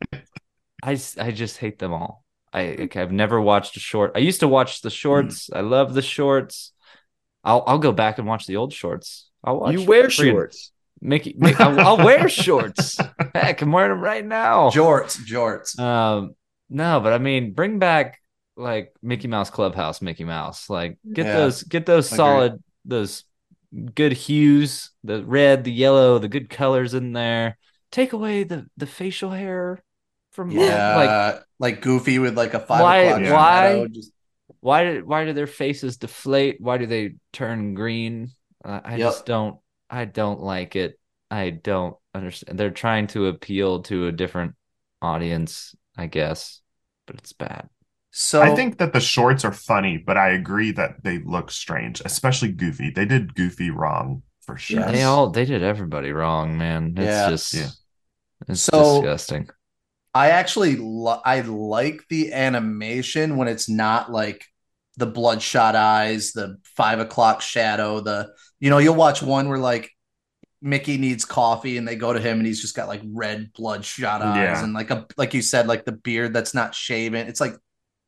I 0.83 0.91
I 1.19 1.31
just 1.31 1.57
hate 1.57 1.79
them 1.79 1.93
all. 1.93 2.23
I 2.53 2.75
like, 2.79 2.95
I've 2.95 3.11
never 3.11 3.41
watched 3.41 3.77
a 3.77 3.79
short. 3.79 4.11
I 4.15 4.19
used 4.19 4.39
to 4.41 4.47
watch 4.47 4.81
the 4.81 4.89
shorts. 4.89 5.49
I 5.53 5.61
love 5.61 5.93
the 5.93 6.01
shorts. 6.01 6.73
I'll 7.43 7.63
I'll 7.67 7.79
go 7.79 7.91
back 7.91 8.17
and 8.19 8.27
watch 8.27 8.45
the 8.47 8.57
old 8.57 8.73
shorts. 8.73 9.29
I'll 9.43 9.59
watch 9.59 9.73
You 9.73 9.83
wear 9.85 10.07
friggin' 10.07 10.31
shorts. 10.31 10.71
Mickey, 11.01 11.35
Mickey 11.37 11.57
I'll, 11.63 11.79
I'll 11.79 11.97
wear 11.97 12.27
shorts. 12.29 12.97
Heck, 13.35 13.61
I'm 13.61 13.71
wearing 13.71 13.91
them 13.91 14.01
right 14.01 14.25
now. 14.25 14.69
jorts, 14.69 15.17
jorts. 15.25 15.77
Um, 15.79 16.33
no, 16.69 16.99
but 16.99 17.13
I 17.13 17.17
mean, 17.17 17.53
bring 17.53 17.79
back 17.79 18.19
like 18.55 18.93
Mickey 19.01 19.27
Mouse 19.27 19.49
Clubhouse, 19.49 20.01
Mickey 20.01 20.23
Mouse. 20.23 20.69
Like, 20.69 20.97
get 21.13 21.25
Yeah. 21.27 21.37
those, 21.37 21.63
get 21.63 21.85
those 21.85 22.07
Agreed. 22.07 22.17
solid, 22.17 22.63
those 22.85 23.23
good 23.93 24.13
hues, 24.13 24.91
the 25.03 25.23
red, 25.23 25.63
the 25.63 25.71
yellow, 25.71 26.19
the 26.19 26.27
good 26.27 26.49
colors 26.49 26.93
in 26.93 27.13
there. 27.13 27.57
Take 27.91 28.13
away 28.13 28.43
the 28.43 28.67
the 28.77 28.85
facial 28.87 29.29
hair 29.31 29.81
from 30.31 30.51
yeah, 30.51 30.95
like 30.97 31.43
like, 31.59 31.81
Goofy 31.81 32.19
with 32.19 32.35
like 32.37 32.53
a 32.53 32.59
five 32.59 32.81
Why- 32.81 32.97
o'clock 32.97 33.21
Yeah. 33.21 33.27
shadow, 33.29 33.79
why- 33.81 33.87
Just, 33.87 34.11
why 34.59 34.83
did 34.83 35.05
why 35.05 35.25
do 35.25 35.33
their 35.33 35.47
faces 35.47 35.97
deflate? 35.97 36.57
Why 36.59 36.77
do 36.77 36.85
they 36.85 37.15
turn 37.31 37.75
green? 37.75 38.31
Uh, 38.65 38.81
I 38.83 38.91
Yep. 38.97 38.99
just 38.99 39.25
don't. 39.25 39.57
I 39.89 40.05
don't 40.05 40.41
like 40.41 40.75
it. 40.75 40.99
I 41.29 41.49
don't 41.49 41.95
understand. 42.13 42.57
They're 42.59 42.71
trying 42.71 43.07
to 43.07 43.27
appeal 43.27 43.83
to 43.83 44.07
a 44.07 44.11
different 44.11 44.55
audience, 45.01 45.75
I 45.97 46.07
guess, 46.07 46.61
but 47.05 47.17
it's 47.17 47.33
bad. 47.33 47.69
so 48.11 48.41
I 48.41 48.55
think 48.55 48.77
that 48.79 48.93
the 48.93 48.99
shorts 48.99 49.45
are 49.45 49.51
funny, 49.51 49.97
but 49.97 50.17
I 50.17 50.29
agree 50.29 50.71
that 50.71 51.03
they 51.03 51.19
look 51.19 51.51
strange, 51.51 52.01
especially 52.03 52.51
Goofy. 52.51 52.89
They 52.89 53.05
did 53.05 53.35
Goofy 53.35 53.69
wrong 53.71 54.23
for 54.41 54.57
sure. 54.57 54.79
Yes. 54.79 54.91
They 54.91 55.03
all 55.03 55.29
they 55.29 55.45
did 55.45 55.61
everybody 55.63 56.11
wrong, 56.11 56.57
man. 56.57 56.93
It's 56.97 57.05
Yeah. 57.05 57.29
just 57.29 57.53
Yeah. 57.53 57.69
it's 58.47 58.61
So- 58.61 59.01
disgusting. 59.01 59.49
I 60.13 60.29
actually 60.31 60.77
li- 60.77 61.21
I 61.25 61.41
like 61.41 62.01
the 62.09 62.33
animation 62.33 63.38
when 63.38 63.47
it's 63.47 63.69
not 63.69 64.12
like 64.12 64.45
the 64.95 65.05
bloodshot 65.05 65.75
eyes, 65.75 66.32
the 66.32 66.57
five 66.75 66.99
o'clock 66.99 67.41
shadow, 67.41 67.99
the 67.99 68.33
you 68.59 68.70
know, 68.70 68.78
you'll 68.79 68.96
watch 68.96 69.21
one 69.21 69.50
where 69.50 69.58
like 69.59 69.92
Mickey 70.62 70.97
needs 70.97 71.25
coffee 71.25 71.78
and 71.78 71.88
they 71.88 71.96
go 71.96 72.12
to 72.13 72.20
him 72.20 72.38
and 72.39 72.47
he's 72.47 72.62
just 72.62 72.75
got 72.75 72.88
like 72.88 73.01
red 73.05 73.54
bloodshot 73.54 74.21
eyes 74.21 74.38
Yeah. 74.38 74.63
and 74.63 74.74
like 74.74 74.89
a 74.92 75.05
like 75.17 75.34
you 75.34 75.42
said, 75.42 75.67
like 75.67 75.86
the 75.86 75.92
beard 75.92 76.34
that's 76.34 76.54
not 76.54 76.74
shaven. 76.74 77.28
It's 77.28 77.39
like, 77.42 77.55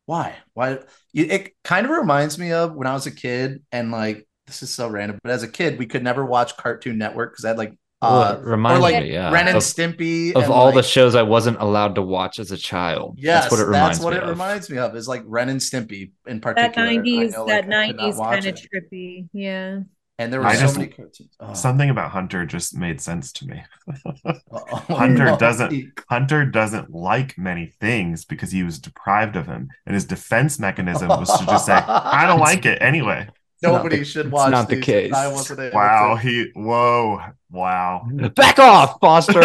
why? 0.06 0.36
Why 0.56 0.80
it 1.14 1.54
kind 1.64 1.86
of 1.86 1.92
reminds 1.92 2.40
me 2.40 2.52
of 2.52 2.74
when 2.76 2.88
I 2.88 2.94
was 2.94 3.06
a 3.06 3.12
kid 3.12 3.64
and 3.72 3.92
like 3.92 4.28
this 4.48 4.64
is 4.64 4.72
so 4.72 4.88
random, 4.88 5.20
but 5.22 5.32
as 5.32 5.44
a 5.44 5.48
kid, 5.48 5.78
we 5.78 5.86
could 5.86 6.04
never 6.04 6.26
watch 6.26 6.58
Cartoon 6.58 6.98
Network 6.98 7.34
because 7.34 7.46
I 7.46 7.50
had 7.50 7.58
like 7.60 7.74
Well, 8.02 8.22
uh 8.24 8.34
it 8.40 8.44
reminds 8.46 8.82
like 8.82 8.96
me, 8.96 9.14
yeah, 9.14 9.32
Ren 9.32 9.48
and 9.48 9.58
of, 9.58 9.64
Stimpy 9.64 10.34
of 10.34 10.44
and, 10.46 10.52
all 10.52 10.72
the 10.72 10.82
shows 10.84 11.14
I 11.16 11.22
wasn't 11.22 11.60
allowed 11.62 11.94
to 11.96 12.02
watch 12.02 12.40
as 12.40 12.52
a 12.52 12.58
child. 12.58 13.20
Yes, 13.20 13.44
that's 13.44 13.52
what 13.52 13.60
it 13.60 13.66
reminds 13.68 14.00
what 14.00 14.14
me 14.14 14.18
it 14.18 14.24
of. 14.24 14.30
reminds 14.30 14.70
me 14.72 14.78
of. 14.80 14.96
Is 14.96 15.08
like 15.08 15.22
Ren 15.26 15.50
and 15.50 15.60
Stimpy 15.60 16.12
in 16.26 16.42
particular. 16.42 16.88
I 16.88 16.96
nineties, 16.96 17.34
know, 17.34 17.46
that 17.46 17.68
like, 17.68 17.72
I 17.72 17.88
could 17.88 17.98
not 17.98 17.98
nineties 17.98 18.18
kind 18.18 18.46
of 18.48 18.56
trippy. 18.56 19.28
Yeah. 19.34 19.82
And 20.20 20.32
there 20.34 20.42
were 20.42 20.46
I 20.48 20.56
so 20.56 20.62
just- 20.62 20.78
many 20.78 20.90
cartoons. 20.90 21.30
Oh. 21.40 21.54
Something 21.54 21.90
about 21.90 22.12
Hunter 22.12 22.46
just 22.46 22.76
made 22.78 23.00
sense 23.02 23.32
to 23.34 23.48
me. 23.48 23.64
Oh, 24.52 24.76
Hunter 24.96 25.26
no. 25.26 25.38
doesn't- 25.38 25.74
Hunter 26.10 26.46
doesn't 26.46 26.92
like 26.94 27.38
many 27.38 27.68
things 27.80 28.26
because 28.26 28.52
he 28.52 28.62
was 28.64 28.78
deprived 28.80 29.36
of 29.36 29.48
him, 29.48 29.70
and 29.86 29.94
his 29.96 30.06
defense 30.06 30.60
mechanism 30.60 31.08
was 31.08 31.30
to 31.40 31.46
just 31.46 31.66
say, 31.66 31.74
"I 31.88 32.28
don't 32.28 32.40
like 32.40 32.66
it 32.66 32.82
anyway." 32.82 33.28
Nobody 33.62 33.98
the- 34.00 34.06
should 34.06 34.28
it's 34.28 34.34
watch. 34.34 34.52
not 34.52 34.70
the 34.70 34.80
case. 34.82 35.14
I 35.14 35.28
wasn't 35.28 35.74
Wow, 35.74 36.16
to. 36.16 36.22
he 36.22 36.52
whoa, 36.56 37.22
wow. 37.50 38.08
Back 38.36 38.60
off, 38.60 38.98
Foster. 39.02 39.42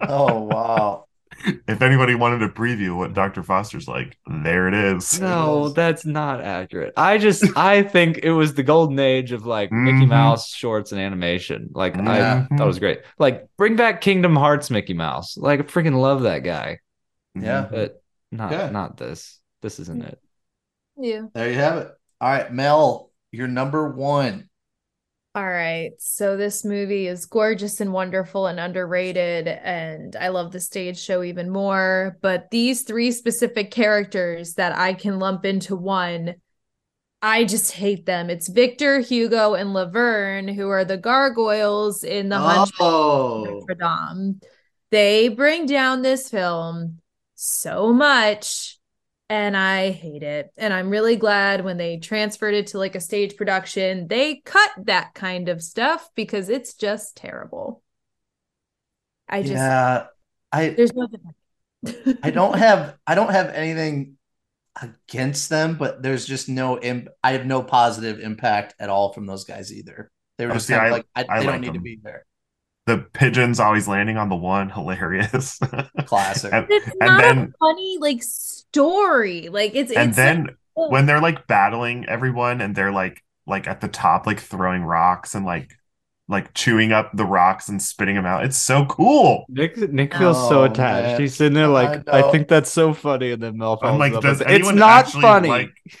Oh 0.00 0.42
wow. 0.44 1.05
If 1.68 1.82
anybody 1.82 2.14
wanted 2.14 2.38
to 2.40 2.48
preview 2.48 2.96
what 2.96 3.14
Dr. 3.14 3.42
Foster's 3.42 3.86
like, 3.88 4.16
there 4.42 4.68
it 4.68 4.74
is. 4.74 5.20
No, 5.20 5.68
that's 5.68 6.04
not 6.04 6.40
accurate. 6.40 6.92
I 6.96 7.18
just 7.18 7.44
I 7.56 7.82
think 7.82 8.18
it 8.22 8.32
was 8.32 8.54
the 8.54 8.62
golden 8.62 8.98
age 8.98 9.32
of 9.32 9.46
like 9.46 9.70
Mickey 9.72 10.06
Mhm. 10.06 10.08
Mouse 10.08 10.48
shorts 10.48 10.92
and 10.92 11.00
animation. 11.00 11.70
Like 11.72 11.94
Yeah. 11.96 12.46
I 12.50 12.56
thought 12.56 12.66
was 12.66 12.78
great. 12.78 13.00
Like 13.18 13.46
bring 13.56 13.76
back 13.76 14.00
Kingdom 14.00 14.36
Hearts 14.36 14.70
Mickey 14.70 14.94
Mouse. 14.94 15.36
Like 15.36 15.60
I 15.60 15.62
freaking 15.64 16.00
love 16.00 16.22
that 16.22 16.40
guy. 16.40 16.80
Yeah. 17.34 17.66
But 17.70 18.02
not 18.32 18.52
Okay. 18.52 18.72
not 18.72 18.96
this. 18.96 19.40
This 19.62 19.78
isn't 19.80 20.02
it. 20.04 20.18
Yeah. 20.98 21.22
There 21.34 21.48
you 21.50 21.56
have 21.56 21.78
it. 21.78 21.90
All 22.20 22.28
right, 22.30 22.52
Mel, 22.52 23.10
you're 23.30 23.48
number 23.48 23.90
one. 23.90 24.48
All 25.36 25.46
right. 25.46 25.90
So 25.98 26.38
this 26.38 26.64
movie 26.64 27.06
is 27.06 27.26
gorgeous 27.26 27.82
and 27.82 27.92
wonderful 27.92 28.46
and 28.46 28.58
underrated, 28.58 29.46
and 29.46 30.16
I 30.16 30.28
love 30.28 30.50
the 30.50 30.60
stage 30.60 30.98
show 30.98 31.22
even 31.22 31.50
more. 31.50 32.16
But 32.22 32.50
these 32.50 32.84
three 32.84 33.12
specific 33.12 33.70
characters 33.70 34.54
that 34.54 34.74
I 34.74 34.94
can 34.94 35.18
lump 35.18 35.44
into 35.44 35.76
one, 35.76 36.36
I 37.20 37.44
just 37.44 37.72
hate 37.72 38.06
them. 38.06 38.30
It's 38.30 38.48
Victor, 38.48 39.00
Hugo, 39.00 39.52
and 39.52 39.74
Laverne, 39.74 40.48
who 40.48 40.70
are 40.70 40.86
the 40.86 40.96
gargoyles 40.96 42.02
in 42.02 42.30
the 42.30 42.38
Hunchback 42.38 42.80
of 42.80 42.86
Oh, 42.86 43.44
Notre 43.44 43.74
Dame. 43.74 44.40
They 44.90 45.28
bring 45.28 45.66
down 45.66 46.00
this 46.00 46.30
film 46.30 47.02
so 47.34 47.92
much 47.92 48.75
and 49.28 49.56
I 49.56 49.90
hate 49.90 50.22
it. 50.22 50.50
And 50.56 50.72
I'm 50.72 50.90
really 50.90 51.16
glad 51.16 51.64
when 51.64 51.76
they 51.76 51.98
transferred 51.98 52.54
it 52.54 52.68
to 52.68 52.78
like 52.78 52.94
a 52.94 53.00
stage 53.00 53.36
production, 53.36 54.06
they 54.08 54.36
cut 54.36 54.70
that 54.84 55.14
kind 55.14 55.48
of 55.48 55.62
stuff 55.62 56.08
because 56.14 56.48
it's 56.48 56.74
just 56.74 57.16
terrible. 57.16 57.82
I 59.28 59.42
just 59.42 59.54
yeah. 59.54 60.06
I 60.52 60.68
there's 60.70 60.94
no 60.94 61.08
I 62.22 62.30
don't 62.30 62.56
have 62.58 62.96
I 63.06 63.14
don't 63.14 63.30
have 63.30 63.48
anything 63.50 64.16
against 64.80 65.48
them, 65.48 65.76
but 65.76 66.02
there's 66.02 66.26
just 66.26 66.48
no 66.48 66.78
imp 66.78 67.08
I 67.24 67.32
have 67.32 67.46
no 67.46 67.62
positive 67.62 68.20
impact 68.20 68.74
at 68.78 68.88
all 68.88 69.12
from 69.12 69.26
those 69.26 69.44
guys 69.44 69.72
either. 69.72 70.10
They 70.38 70.46
were 70.46 70.52
Oh, 70.52 70.54
just 70.54 70.66
see, 70.68 70.74
kind 70.74 70.86
of 70.86 70.92
I- 70.92 70.96
like 70.96 71.06
I, 71.14 71.26
I 71.28 71.38
they 71.40 71.44
don't 71.46 71.52
like 71.54 71.60
need 71.62 71.74
to 71.74 71.80
be 71.80 71.98
there. 72.02 72.24
The 72.86 72.98
pigeons 72.98 73.58
always 73.58 73.88
landing 73.88 74.16
on 74.16 74.28
the 74.28 74.36
one, 74.36 74.70
hilarious. 74.70 75.58
Classic. 76.04 76.52
and, 76.52 76.66
it's 76.70 76.86
and 77.00 77.18
then 77.18 77.38
a 77.38 77.48
funny 77.58 77.98
like 78.00 78.22
story. 78.76 79.48
Like 79.48 79.74
it's 79.74 79.90
and 79.92 80.08
it's 80.10 80.16
then 80.16 80.44
like, 80.76 80.90
when 80.90 81.06
they're 81.06 81.20
like 81.20 81.46
battling 81.46 82.06
everyone 82.08 82.60
and 82.60 82.74
they're 82.74 82.92
like 82.92 83.22
like 83.46 83.66
at 83.66 83.80
the 83.80 83.88
top 83.88 84.26
like 84.26 84.40
throwing 84.40 84.82
rocks 84.84 85.34
and 85.34 85.44
like 85.46 85.70
like 86.28 86.52
chewing 86.54 86.90
up 86.92 87.10
the 87.14 87.24
rocks 87.24 87.68
and 87.68 87.80
spitting 87.80 88.16
them 88.16 88.26
out 88.26 88.44
it's 88.44 88.56
so 88.56 88.84
cool 88.86 89.44
Nick 89.48 89.76
Nick 89.92 90.12
feels 90.14 90.36
so 90.48 90.62
Oh, 90.62 90.64
attached. 90.64 91.06
man. 91.06 91.20
He's 91.20 91.36
sitting 91.36 91.54
there 91.54 91.68
like, 91.68 92.08
I 92.08 92.22
I, 92.22 92.30
think 92.32 92.48
that's 92.48 92.70
so 92.70 92.92
funny, 92.92 93.30
and 93.30 93.40
then 93.42 93.56
Mel 93.56 93.76
follows 93.76 93.92
i'm 93.94 93.98
like 94.00 94.20
does 94.20 94.40
with, 94.40 94.48
it's 94.50 94.70
not 94.72 95.08
funny. 95.08 95.48
like 95.48 95.70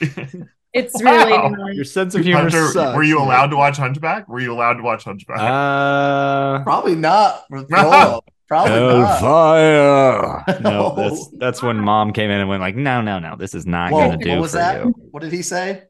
it's 0.72 1.00
really 1.02 1.32
Wow. 1.32 1.46
annoying. 1.46 1.74
Your 1.76 1.84
sense 1.84 2.14
of 2.16 2.24
humor 2.24 2.50
Hunter, 2.50 2.66
sucks. 2.66 2.96
were 2.96 3.04
you 3.04 3.14
Nick. 3.16 3.24
allowed 3.24 3.46
to 3.48 3.56
watch 3.56 3.76
hunchback 3.76 4.28
were 4.28 4.40
you 4.40 4.52
allowed 4.52 4.74
to 4.74 4.82
watch 4.82 5.04
hunchback 5.04 5.38
Uh, 5.38 6.62
Probably 6.64 6.96
not 6.96 7.44
for 8.48 8.68
Frollo. 8.68 8.68
Probably 8.68 8.98
not. 8.98 9.20
Hellfire. 9.20 10.60
No, 10.60 10.90
No. 10.90 10.94
that's 10.96 11.28
that's 11.38 11.62
when 11.62 11.78
mom 11.78 12.12
came 12.12 12.30
in 12.30 12.40
and 12.40 12.48
went 12.48 12.60
like, 12.60 12.76
no, 12.76 13.00
no, 13.00 13.18
no, 13.18 13.36
this 13.36 13.54
is 13.54 13.66
not 13.66 13.92
Whoa, 13.92 13.98
gonna 14.00 14.16
do 14.16 14.30
what 14.30 14.40
was 14.40 14.50
for 14.52 14.58
that? 14.58 14.84
you. 14.84 14.94
What 15.10 15.22
did 15.22 15.32
he 15.32 15.42
say? 15.42 15.84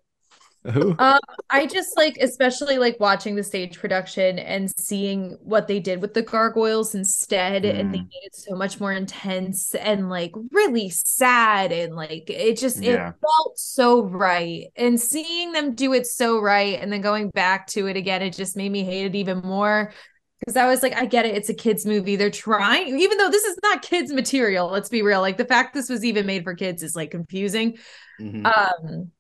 Who? 0.73 0.97
I 0.99 1.67
just 1.67 1.97
like, 1.97 2.17
especially 2.21 2.79
like 2.79 2.99
watching 2.99 3.37
the 3.37 3.43
stage 3.45 3.79
production 3.79 4.39
and 4.39 4.71
seeing 4.77 5.37
what 5.43 5.69
they 5.69 5.79
did 5.79 6.01
with 6.03 6.15
the 6.15 6.23
gargoyles 6.23 6.95
instead, 6.95 7.65
and 7.65 7.93
they 7.95 7.99
Mm. 7.99 8.03
made 8.09 8.25
it 8.25 8.35
so 8.35 8.57
much 8.57 8.81
more 8.81 8.93
intense 8.93 9.75
and 9.77 10.09
like 10.09 10.33
really 10.51 10.89
sad, 10.91 11.71
and 11.73 11.95
like 11.95 12.29
it 12.29 12.59
just 12.59 12.83
it 12.83 13.07
felt 13.21 13.59
so 13.59 14.03
right. 14.03 14.65
And 14.77 15.01
seeing 15.01 15.53
them 15.53 15.75
do 15.75 15.93
it 15.93 16.07
so 16.07 16.41
right, 16.41 16.81
and 16.81 16.93
then 16.93 17.01
going 17.01 17.31
back 17.31 17.69
to 17.69 17.87
it 17.87 17.97
again, 17.97 18.23
it 18.23 18.35
just 18.35 18.57
made 18.57 18.73
me 18.73 18.83
hate 18.85 19.07
it 19.07 19.15
even 19.15 19.39
more. 19.39 19.93
Because 20.41 20.57
I 20.57 20.67
was 20.67 20.83
like, 20.83 20.95
I 20.95 21.07
get 21.07 21.25
it, 21.27 21.35
it's 21.35 21.49
a 21.49 21.55
kids' 21.55 21.87
movie. 21.87 22.17
They're 22.17 22.31
trying, 22.31 22.99
even 23.01 23.17
though 23.19 23.31
this 23.31 23.45
is 23.45 23.59
not 23.63 23.81
kids' 23.83 24.13
material, 24.13 24.69
let's 24.69 24.89
be 24.91 25.03
real. 25.03 25.21
Like 25.23 25.39
the 25.39 25.45
fact 25.47 25.73
this 25.75 25.89
was 25.89 26.05
even 26.05 26.27
made 26.27 26.45
for 26.45 26.55
kids 26.55 26.83
is 26.83 26.95
like 26.97 27.11
confusing 27.11 27.79
Mhm. 28.21 28.47
um 28.47 29.11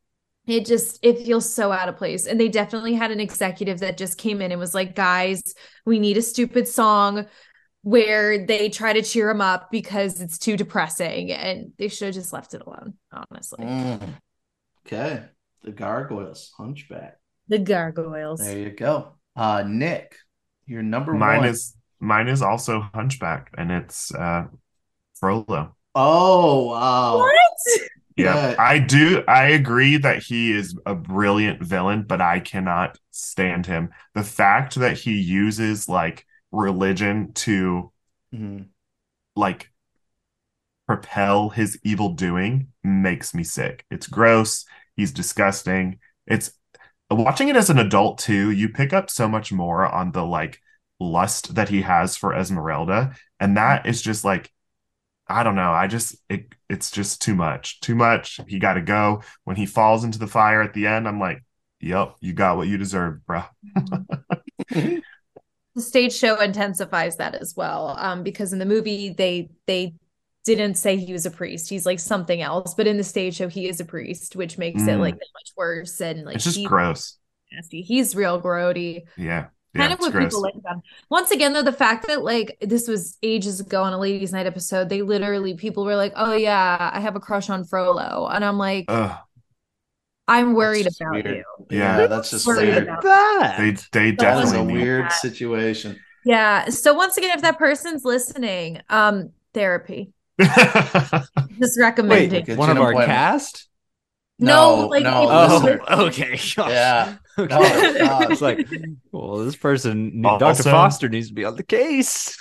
it 0.47 0.64
just 0.64 0.98
it 1.02 1.18
feels 1.18 1.52
so 1.52 1.72
out 1.72 1.88
of 1.88 1.97
place 1.97 2.26
and 2.26 2.38
they 2.40 2.48
definitely 2.48 2.94
had 2.94 3.10
an 3.10 3.18
executive 3.20 3.80
that 3.80 3.98
just 3.98 4.16
came 4.16 4.40
in 4.40 4.52
and 4.52 4.60
was 4.60 4.74
like 4.74 4.94
guys 4.94 5.43
we 5.84 5.98
need 5.98 6.16
a 6.16 6.22
stupid 6.22 6.66
song 6.68 7.26
where 7.82 8.47
they 8.47 8.68
try 8.70 8.93
to 8.93 9.02
cheer 9.02 9.28
him 9.28 9.40
up 9.40 9.70
because 9.70 10.20
it's 10.20 10.38
too 10.38 10.56
depressing 10.56 11.30
and 11.32 11.72
they 11.78 11.88
should 11.88 12.06
have 12.06 12.14
just 12.14 12.32
left 12.32 12.55
it 12.55 12.62
alone 12.66 12.94
honestly 13.12 13.64
Mm. 13.64 14.14
Okay. 14.86 15.24
The 15.62 15.72
gargoyles, 15.72 16.52
hunchback. 16.56 17.18
the 17.48 17.59
gargoyles 17.59 18.40
There 18.40 18.59
you 18.59 18.70
go. 18.70 19.14
Uh 19.34 19.64
Nick, 19.66 20.16
you're 20.66 20.82
number 20.82 21.14
mine 21.14 21.38
one. 21.38 21.48
is 21.48 21.74
mine 22.01 22.28
is 22.28 22.43
also 22.43 22.80
hunchback 22.94 23.51
and 23.56 23.70
it's 23.70 24.14
uh 24.14 24.47
frollo 25.20 25.76
Oh 25.94 26.66
wow. 26.70 27.18
what 27.18 27.32
Yeah, 28.16 28.34
Yeah. 28.34 28.55
I 28.59 28.78
do. 28.78 29.22
I 29.28 29.48
agree 29.48 29.98
that 29.98 30.22
he 30.22 30.52
is 30.52 30.78
a 30.86 30.94
brilliant 30.94 31.62
villain, 31.62 32.05
but 32.05 32.20
I 32.20 32.40
cannot 32.40 32.98
stand 33.10 33.66
him. 33.66 33.90
The 34.14 34.22
fact 34.24 34.76
that 34.76 34.97
he 34.98 35.20
uses 35.20 35.88
like 35.88 36.26
religion 36.51 37.32
to 37.34 37.93
Mhm. 38.32 38.70
like 39.36 39.70
propel 40.86 41.48
his 41.51 41.78
evil 41.82 42.10
doing 42.10 42.68
makes 42.84 43.34
me 43.34 43.43
sick. 43.43 43.84
It's 43.90 44.06
gross. 44.06 44.64
He's 44.97 45.12
disgusting. 45.12 45.98
It's 46.26 46.52
watching 47.11 47.49
it 47.49 47.57
as 47.57 47.70
an 47.70 47.78
adult 47.78 48.19
too. 48.19 48.51
You 48.51 48.69
pick 48.69 48.93
up 48.93 49.11
so 49.11 49.28
much 49.28 49.53
more 49.53 49.87
on 49.87 50.12
the 50.12 50.24
like 50.24 50.61
lust 50.99 51.55
that 51.55 51.69
he 51.69 51.83
has 51.83 52.16
for 52.16 52.35
Esmeralda, 52.35 53.15
and 53.39 53.57
that 53.57 53.87
is 53.87 54.03
just 54.03 54.24
like 54.24 54.51
I 55.28 55.43
don't 55.43 55.57
know. 55.57 55.73
I 55.73 55.87
just 55.87 56.16
it 56.28 56.55
it's 56.69 56.91
just 56.91 57.23
too 57.23 57.35
much. 57.35 57.81
Too 57.81 57.95
much. 57.95 58.41
He 58.49 58.59
got 58.59 58.74
to 58.74 58.83
go. 58.83 59.23
When 59.45 59.57
he 59.57 59.66
falls 59.66 60.05
into 60.05 60.19
the 60.19 60.27
fire 60.27 60.62
at 60.62 60.74
the 60.74 60.87
end, 60.87 61.09
I'm 61.09 61.20
like, 61.20 61.43
"Yep, 61.81 62.16
you 62.20 62.33
got 62.33 62.57
what 62.57 62.69
you 62.69 62.78
deserved, 62.78 63.27
bro." 63.27 63.43
the 65.77 65.83
stage 65.83 66.15
show 66.15 66.41
intensifies 66.41 67.19
that 67.19 67.35
as 67.35 67.55
well 67.55 67.95
um 67.99 68.23
because 68.23 68.55
in 68.55 68.59
the 68.59 68.65
movie 68.65 69.11
they 69.11 69.51
they 69.66 69.95
didn't 70.55 70.77
say 70.77 70.97
he 70.97 71.12
was 71.12 71.27
a 71.27 71.31
priest 71.31 71.68
he's 71.68 71.85
like 71.85 71.98
something 71.98 72.40
else 72.40 72.73
but 72.74 72.86
in 72.86 72.97
the 72.97 73.05
stage 73.05 73.35
show 73.36 73.48
he 73.48 73.68
is 73.68 73.81
a 73.81 73.85
priest 73.85 74.36
which 74.36 74.56
makes 74.59 74.82
it 74.82 74.86
Mm. 74.97 75.01
like 75.01 75.14
that 75.14 75.28
much 75.35 75.51
worse 75.56 76.01
and 76.01 76.24
like 76.24 76.36
it's 76.36 76.44
just 76.44 76.56
he's 76.56 76.66
gross. 76.68 77.18
nasty 77.52 77.82
he's 77.82 78.14
real 78.14 78.40
grody 78.40 79.02
Yeah. 79.16 79.47
Yeah, 79.74 79.82
kind 79.82 79.93
of 79.93 79.98
what 80.01 80.12
gross. 80.12 80.24
people 80.27 80.40
like 80.43 80.55
about 80.55 80.77
him. 80.77 80.82
Once 81.10 81.31
again, 81.32 81.52
though, 81.52 81.62
the 81.62 81.70
fact 81.70 82.06
that 82.06 82.24
like 82.24 82.56
this 82.62 82.89
was 82.89 83.18
ages 83.23 83.60
ago 83.60 83.82
on 83.82 83.93
a 83.93 83.98
ladies' 83.98 84.32
night 84.32 84.47
episode, 84.47 84.89
they 84.89 85.02
literally 85.02 85.52
people 85.52 85.85
were 85.85 85.97
like, 85.97 86.14
"Oh 86.16 86.32
yeah, 86.35 86.90
I 86.94 86.98
have 87.01 87.14
a 87.14 87.20
crush 87.20 87.51
on 87.51 87.62
Frollo," 87.64 88.27
and 88.32 88.43
I'm 88.43 88.56
like, 88.56 88.86
Ugh. 88.89 89.18
"I'm 90.28 90.55
worried 90.55 90.86
about 90.86 91.12
weird. 91.12 91.27
you." 91.27 91.44
Yeah, 91.70 91.98
Yeah. 92.01 92.06
that's 92.06 92.31
just 92.31 92.47
weird. 92.47 92.85
about- 92.89 93.59
They 93.59 93.77
they 93.93 94.10
That 94.12 94.36
was 94.36 94.51
a 94.51 94.55
definitely 94.55 94.73
need 94.74 94.82
weird 94.82 95.12
situation. 95.12 96.01
Yeah. 96.24 96.70
So 96.70 96.94
once 96.94 97.18
again, 97.18 97.32
if 97.36 97.43
that 97.43 97.59
person's 97.59 98.02
listening, 98.05 98.81
um, 98.89 99.32
therapy. 99.52 100.12
Just 101.59 101.79
recommending. 101.79 102.45
Get 102.45 102.59
One 102.59 102.71
of 102.71 102.77
an 102.77 102.83
our 102.83 102.91
appointment. 102.91 103.09
cast? 103.17 103.69
No, 104.39 104.87
like, 104.89 105.03
no, 105.03 105.27
Oh, 105.31 105.59
listener. 105.65 105.81
okay. 105.91 106.39
Yeah. 106.57 107.15
Okay. 107.39 107.55
No, 107.55 108.21
it's 108.23 108.31
it's 108.33 108.41
like, 108.41 108.67
well, 109.13 109.45
this 109.45 109.57
person, 109.57 110.23
Also- 110.25 110.39
Dr. 110.39 110.63
Foster, 110.71 111.09
needs 111.11 111.29
to 111.29 111.35
be 111.35 111.45
on 111.45 111.55
the 111.57 111.63
case. 111.63 112.35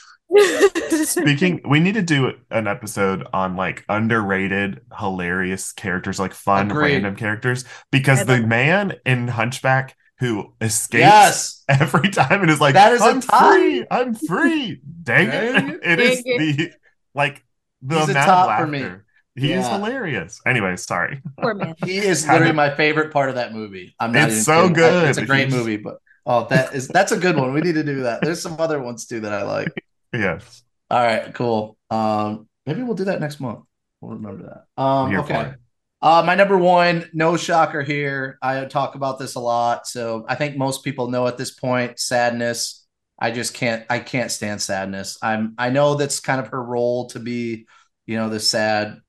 Speaking, 1.03 1.61
we 1.67 1.81
need 1.81 1.95
to 1.95 2.01
do 2.01 2.31
an 2.49 2.67
episode 2.67 3.27
on 3.33 3.57
like 3.57 3.83
underrated, 3.89 4.81
hilarious 4.97 5.73
characters, 5.73 6.17
like 6.19 6.33
fun, 6.33 6.71
Agreed. 6.71 6.93
random 6.93 7.15
characters, 7.17 7.65
because 7.91 8.25
the 8.25 8.39
man 8.41 8.93
in 9.05 9.27
Hunchback 9.27 9.95
who 10.19 10.53
escapes 10.61 11.01
Yes. 11.01 11.63
every 11.67 12.09
time 12.09 12.41
and 12.41 12.49
is 12.49 12.61
like, 12.61 12.73
that 12.75 12.93
is 12.93 13.01
I'm 13.01 13.19
free, 13.21 13.85
I'm 13.91 14.15
free. 14.15 14.79
Dang 15.03 15.27
Dang 15.27 15.69
it. 15.71 15.79
It 15.83 15.99
is 15.99 16.23
Dang 16.23 16.37
the 16.37 16.71
like 17.13 17.43
the 17.87 17.99
He's 17.99 18.07
a 18.09 18.11
amount 18.11 18.25
top 18.27 18.49
of 18.49 18.65
for 18.65 18.67
me. 18.71 18.79
laughter. 18.81 19.05
He 19.37 19.51
is 19.51 19.67
hilarious. 19.67 20.39
Anyway, 20.45 20.75
sorry. 20.77 21.21
Poor 21.41 21.53
man. 21.53 21.75
He 21.85 21.97
is 21.97 22.23
How 22.23 22.33
literally 22.33 22.51
did- 22.51 22.55
my 22.55 22.73
favorite 22.75 23.11
part 23.11 23.29
of 23.29 23.35
that 23.35 23.53
movie. 23.53 23.93
I'm 23.99 24.11
not 24.13 24.29
It's 24.29 24.45
so 24.45 24.61
kidding. 24.61 24.73
Good. 24.75 25.09
It's 25.09 25.17
a 25.17 25.25
great 25.25 25.49
He's- 25.49 25.53
movie, 25.53 25.77
but 25.77 25.97
oh, 26.25 26.47
that 26.49 26.73
is 26.73 26.87
that's 26.87 27.11
a 27.11 27.17
good 27.17 27.35
one. 27.35 27.53
We 27.53 27.61
need 27.61 27.75
to 27.75 27.83
do 27.83 28.03
that. 28.03 28.21
There's 28.21 28.41
some 28.41 28.59
other 28.59 28.81
ones 28.81 29.05
too 29.07 29.19
that 29.21 29.33
I 29.33 29.43
like. 29.43 29.67
Yes. 30.13 30.63
All 30.89 31.03
right, 31.03 31.33
cool. 31.33 31.77
Um, 31.89 32.47
maybe 32.65 32.81
we'll 32.83 32.95
do 32.95 33.05
that 33.05 33.19
next 33.19 33.41
month. 33.41 33.65
We'll 33.99 34.13
remember 34.13 34.43
that. 34.77 34.81
Um, 34.81 35.09
Here 35.09 35.19
okay. 35.19 35.53
Uh, 36.01 36.23
my 36.25 36.35
number 36.35 36.57
one, 36.57 37.09
no 37.13 37.35
shocker 37.35 37.81
here. 37.81 38.37
I 38.41 38.63
talk 38.65 38.95
about 38.95 39.19
this 39.19 39.35
a 39.35 39.41
lot, 39.41 39.87
so 39.87 40.23
I 40.29 40.35
think 40.35 40.55
most 40.55 40.85
people 40.85 41.09
know 41.09 41.27
at 41.27 41.37
this 41.37 41.51
point. 41.51 41.99
Sadness. 41.99 42.85
I 43.19 43.31
just 43.31 43.53
can't. 43.53 43.85
I 43.89 43.99
can't 43.99 44.31
stand 44.31 44.61
sadness. 44.61 45.17
I'm. 45.21 45.55
I 45.57 45.69
know 45.69 45.95
that's 45.95 46.21
kind 46.21 46.39
of 46.39 46.47
her 46.49 46.63
role 46.63 47.07
to 47.07 47.19
be 47.19 47.65
you 48.05 48.17
know, 48.17 48.29
this 48.29 48.49
sad, 48.49 48.99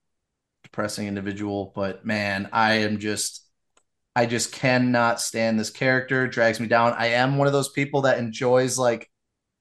depressing 0.65 1.07
individual. 1.07 1.73
But 1.75 2.05
man, 2.05 2.49
I 2.53 2.75
am 2.75 2.99
just 2.99 3.47
I 4.15 4.25
just 4.25 4.51
cannot 4.51 5.21
stand 5.21 5.61
this 5.61 5.71
character. 5.71 6.25
It 6.25 6.33
drags 6.33 6.59
me 6.59 6.67
down. 6.67 6.95
I 6.95 7.09
am 7.09 7.37
one 7.37 7.47
of 7.47 7.53
those 7.53 7.69
people 7.69 8.03
that 8.03 8.19
enjoys 8.19 8.79
like 8.79 9.11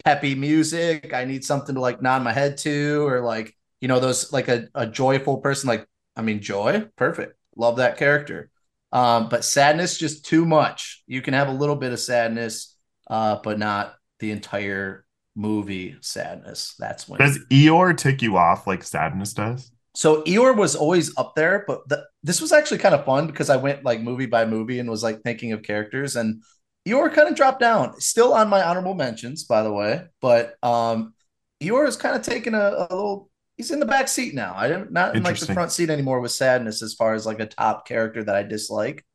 peppy 0.06 0.34
music. 0.34 1.14
I 1.14 1.26
need 1.26 1.44
something 1.44 1.76
to 1.76 1.82
like 1.82 2.02
nod 2.02 2.24
my 2.24 2.32
head 2.32 2.58
to, 2.60 3.06
or 3.06 3.20
like, 3.20 3.54
you 3.82 3.90
know, 3.90 4.00
those 4.00 4.32
like 4.32 4.48
a, 4.48 4.70
a 4.74 4.88
joyful 4.88 5.38
person, 5.40 5.68
like, 5.68 5.86
I 6.16 6.22
mean, 6.22 6.40
joy, 6.40 6.86
perfect. 6.96 7.38
Love 7.58 7.78
that 7.78 7.98
character. 7.98 8.50
Um, 8.94 9.28
but 9.28 9.44
sadness, 9.44 9.98
just 9.98 10.24
too 10.26 10.46
much. 10.46 11.04
You 11.06 11.22
can 11.22 11.34
have 11.34 11.50
a 11.50 11.54
little 11.54 11.76
bit 11.76 11.92
of 11.92 12.00
sadness, 12.00 12.78
uh, 13.10 13.40
but 13.44 13.60
not 13.60 13.96
the 14.20 14.32
entire 14.32 15.05
movie 15.36 15.98
sadness. 16.02 16.76
That's 16.80 17.08
when 17.08 17.20
Does 17.20 17.40
Eeyore 17.52 17.98
tick 17.98 18.22
you 18.22 18.38
off 18.38 18.68
like 18.68 18.84
sadness 18.84 19.34
does? 19.34 19.72
So 19.94 20.24
Eeyore 20.24 20.56
was 20.56 20.76
always 20.76 21.16
up 21.18 21.36
there, 21.36 21.64
but 21.68 21.88
the, 21.88 22.06
this 22.24 22.42
was 22.42 22.52
actually 22.52 22.80
kind 22.80 22.96
of 22.96 23.06
fun 23.06 23.28
because 23.28 23.50
I 23.50 23.56
went 23.56 23.86
like 23.86 24.02
movie 24.02 24.26
by 24.26 24.46
movie 24.46 24.80
and 24.80 24.90
was 24.90 25.04
like 25.04 25.22
thinking 25.22 25.54
of 25.54 25.64
characters, 25.64 26.16
and 26.16 26.44
Eeyore 26.88 27.14
kind 27.14 27.30
of 27.30 27.36
dropped 27.36 27.60
down. 27.60 28.00
Still 28.00 28.34
on 28.34 28.50
my 28.50 28.62
honorable 28.62 28.94
mentions, 28.94 29.46
by 29.46 29.64
the 29.64 29.72
way, 29.72 30.06
but 30.22 30.56
um, 30.64 31.14
Eeyore 31.62 31.88
is 31.88 31.96
kind 31.96 32.16
of 32.16 32.24
taking 32.24 32.54
a, 32.54 32.58
a 32.58 32.88
little. 32.92 33.30
He's 33.58 33.72
in 33.72 33.80
the 33.80 33.86
back 33.86 34.10
seat 34.10 34.34
now. 34.34 34.54
I 34.56 34.68
don't 34.68 34.92
not 34.92 35.16
in 35.16 35.24
like 35.24 35.40
the 35.40 35.54
front 35.54 35.72
seat 35.72 35.90
anymore 35.90 36.20
with 36.20 36.32
sadness 36.32 36.82
as 36.82 36.94
far 36.94 37.14
as 37.14 37.26
like 37.26 37.40
a 37.40 37.46
top 37.46 37.88
character 37.88 38.22
that 38.22 38.36
I 38.36 38.44
dislike. 38.44 39.06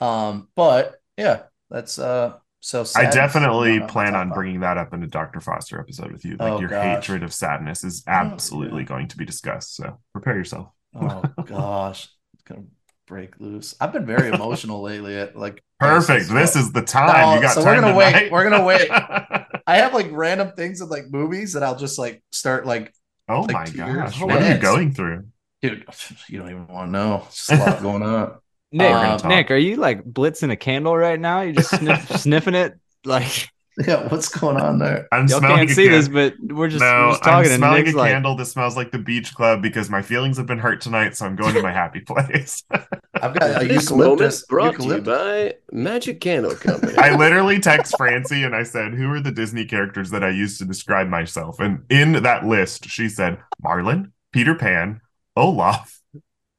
Um, 0.00 0.48
but 0.56 0.96
yeah, 1.16 1.44
that's 1.70 1.98
uh. 1.98 2.38
So 2.64 2.82
I 2.96 3.10
definitely 3.10 3.78
plan 3.80 4.14
on 4.14 4.30
bringing 4.30 4.60
that 4.60 4.78
up 4.78 4.94
in 4.94 5.02
a 5.02 5.06
Dr. 5.06 5.40
Foster 5.42 5.78
episode 5.78 6.10
with 6.12 6.24
you. 6.24 6.36
Like 6.38 6.52
Oh, 6.52 6.60
your 6.60 6.70
gosh. 6.70 6.96
hatred 7.04 7.22
of 7.22 7.34
sadness 7.34 7.84
is 7.84 8.02
Oh, 8.08 8.10
absolutely 8.12 8.82
yeah. 8.82 8.88
going 8.88 9.08
to 9.08 9.18
be 9.18 9.26
discussed. 9.26 9.76
So 9.76 9.98
prepare 10.14 10.34
yourself. 10.36 10.68
Oh 10.94 11.22
gosh, 11.44 12.08
it's 12.32 12.42
gonna 12.44 12.62
break 13.06 13.38
loose. 13.38 13.74
I've 13.82 13.92
been 13.92 14.06
very 14.06 14.28
emotional 14.28 14.80
lately. 14.90 15.14
At 15.18 15.36
like 15.36 15.62
Perfect. 15.78 16.30
This 16.30 16.56
is 16.56 16.72
the 16.72 16.80
time. 16.80 17.08
No, 17.20 17.34
you 17.34 17.42
got 17.42 17.52
so 17.54 17.62
we're 17.62 17.78
gonna 17.78 17.94
wait. 17.94 18.32
We're 18.32 18.48
gonna 18.48 18.64
wait. 18.64 18.88
I 19.66 19.76
have 19.76 19.92
like 19.92 20.08
random 20.10 20.52
things 20.56 20.80
in 20.80 20.88
like 20.88 21.10
movies 21.10 21.52
that 21.52 21.62
I'll 21.62 21.76
just 21.76 21.98
like 21.98 22.22
start 22.32 22.64
like, 22.64 22.94
oh 23.28 23.42
like 23.42 23.52
my 23.52 23.66
gosh. 23.66 24.18
What 24.22 24.42
are 24.42 24.54
you 24.54 24.58
going 24.58 24.94
through? 24.94 25.26
dude, 25.60 25.84
you 26.28 26.38
don't 26.38 26.48
even 26.48 26.66
want 26.68 26.88
to 26.88 26.92
know. 26.92 27.24
It's 27.26 27.46
just 27.46 27.60
a 27.60 27.64
lot 27.64 27.82
going 27.82 28.02
on. 28.02 28.38
Nick, 28.74 28.92
We're. 28.92 29.28
Nick, 29.28 29.50
are 29.50 29.56
you 29.56 29.76
like 29.76 30.02
blitzing 30.04 30.50
a 30.50 30.56
candle 30.56 30.96
right 30.96 31.18
now? 31.20 31.40
You're 31.42 31.52
just 31.54 31.70
sniff, 31.78 32.08
sniffing 32.20 32.54
it? 32.54 32.74
Like 33.04 33.48
Yeah, 33.86 34.06
what's 34.08 34.28
going 34.28 34.56
on 34.56 34.78
there? 34.78 35.08
I'm 35.10 35.26
y'all 35.26 35.38
smelling 35.40 35.56
can't 35.66 35.70
see 35.70 35.84
can- 35.84 35.92
this, 35.92 36.08
but 36.08 36.34
we're 36.40 36.68
just, 36.68 36.80
no, 36.80 37.06
we're 37.06 37.10
just 37.12 37.22
talking, 37.24 37.46
I'm 37.46 37.52
and 37.54 37.58
smelling 37.60 37.82
Nick's 37.84 37.94
a 37.94 37.98
like, 37.98 38.12
candle 38.12 38.36
that 38.36 38.44
smells 38.46 38.76
like 38.76 38.92
the 38.92 38.98
beach 39.00 39.34
club 39.34 39.62
because 39.62 39.90
my 39.90 40.00
feelings 40.00 40.36
have 40.36 40.46
been 40.46 40.60
hurt 40.60 40.80
tonight, 40.80 41.16
so 41.16 41.26
I'm 41.26 41.34
going 41.34 41.54
to 41.54 41.62
my 41.62 41.72
happy 41.72 41.98
place. 42.06 42.62
I've 42.70 43.34
got 43.38 43.62
a 43.62 43.66
This 43.66 43.90
moment 43.90 44.20
eucalyptus. 44.20 44.46
to 44.46 44.54
you 44.54 44.62
eucalyptus. 44.62 45.04
by 45.06 45.54
Magic 45.72 46.20
Candle 46.20 46.54
Company. 46.54 46.96
I 46.98 47.16
literally 47.16 47.58
text 47.58 47.96
Francie 47.96 48.44
and 48.44 48.54
I 48.54 48.62
said, 48.62 48.94
Who 48.94 49.10
are 49.10 49.20
the 49.20 49.32
Disney 49.32 49.64
characters 49.64 50.10
that 50.10 50.22
I 50.22 50.30
used 50.30 50.58
to 50.60 50.64
describe 50.64 51.08
myself? 51.08 51.58
And 51.58 51.82
in 51.90 52.12
that 52.22 52.46
list, 52.46 52.88
she 52.88 53.08
said 53.08 53.38
Marlin, 53.60 54.12
Peter 54.32 54.54
Pan, 54.54 55.00
Olaf, 55.36 56.00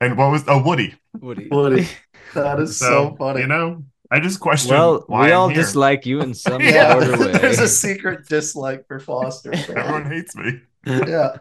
and 0.02 0.18
what 0.18 0.32
was 0.32 0.44
oh 0.50 0.62
Woody. 0.62 0.96
Woody. 1.22 1.48
Woody. 1.50 1.88
That 2.36 2.60
is 2.60 2.78
so, 2.78 3.16
funny. 3.18 3.42
You 3.42 3.48
know, 3.48 3.84
I 4.12 4.20
just 4.20 4.40
question 4.40 4.72
Well, 4.72 5.04
why 5.08 5.26
we 5.28 5.32
I'm 5.34 5.40
all 5.40 5.48
here. 5.50 5.58
dislike 5.58 6.06
you 6.06 6.22
in 6.22 6.34
some 6.34 6.62
yeah, 6.62 6.92
sort 7.00 7.14
of 7.14 7.20
way. 7.20 7.32
there's 7.34 7.60
a 7.60 7.68
secret 7.68 8.28
dislike 8.28 8.88
for 8.88 9.00
Foster. 9.00 9.54
Everyone 9.70 10.06
hates 10.06 10.36
me. 10.36 10.62
yeah. 10.86 11.38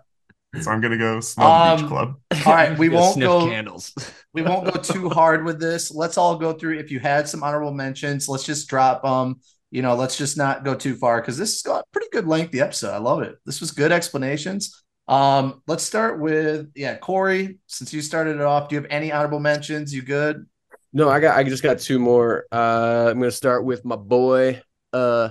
So 0.61 0.71
I'm 0.71 0.81
gonna 0.81 0.97
go 0.99 1.19
smell 1.21 1.77
the 1.77 1.83
beach 1.83 1.83
Um, 1.83 1.89
club. 1.89 2.15
All 2.47 2.55
right, 2.55 2.79
we 2.79 2.89
won't 2.91 3.19
go. 3.21 3.47
candles. 3.49 3.93
we 4.33 4.43
won't 4.43 4.73
go 4.73 4.81
too 4.81 5.09
hard 5.11 5.45
with 5.45 5.59
this. 5.61 5.91
Let's 5.93 6.17
all 6.17 6.37
go 6.39 6.53
through. 6.53 6.79
If 6.79 6.91
you 6.93 7.01
had 7.01 7.29
some 7.29 7.43
honorable 7.43 7.73
mentions, 7.73 8.29
let's 8.29 8.45
just 8.45 8.69
drop 8.69 9.05
um. 9.05 9.41
You 9.73 9.83
know, 9.83 9.97
let's 9.97 10.17
just 10.17 10.37
not 10.37 10.65
go 10.65 10.77
too 10.77 10.95
far 10.95 11.21
because 11.21 11.37
this 11.37 11.53
has 11.55 11.63
got 11.63 11.81
a 11.81 11.85
pretty 11.93 12.07
good 12.13 12.29
lengthy 12.29 12.61
episode. 12.61 12.93
I 12.93 12.99
love 12.99 13.23
it. 13.23 13.35
This 13.45 13.61
was 13.61 13.73
good 13.73 13.91
explanations. 13.91 14.81
Um, 15.09 15.63
let's 15.67 15.83
start 15.83 16.21
with 16.21 16.71
yeah, 16.77 16.97
Corey. 16.99 17.59
Since 17.67 17.93
you 17.93 18.01
started 18.01 18.37
it 18.37 18.43
off, 18.43 18.69
do 18.69 18.77
you 18.77 18.81
have 18.83 18.91
any 18.91 19.11
honorable 19.11 19.41
mentions? 19.41 19.93
You 19.93 20.03
good? 20.03 20.47
No, 20.95 21.09
I 21.11 21.21
got 21.21 21.37
I 21.37 21.45
just 21.45 21.63
got 21.63 21.79
two 21.81 21.99
more. 21.99 22.47
Uh 22.53 23.09
I'm 23.11 23.19
gonna 23.19 23.31
start 23.31 23.65
with 23.65 23.85
my 23.85 23.97
boy 23.97 24.63
uh 24.93 25.31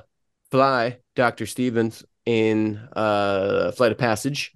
Fly, 0.51 0.99
Dr. 1.15 1.45
Stevens 1.45 2.03
in 2.25 2.77
uh 2.95 3.71
Flight 3.71 3.91
of 3.93 3.97
Passage. 3.97 4.51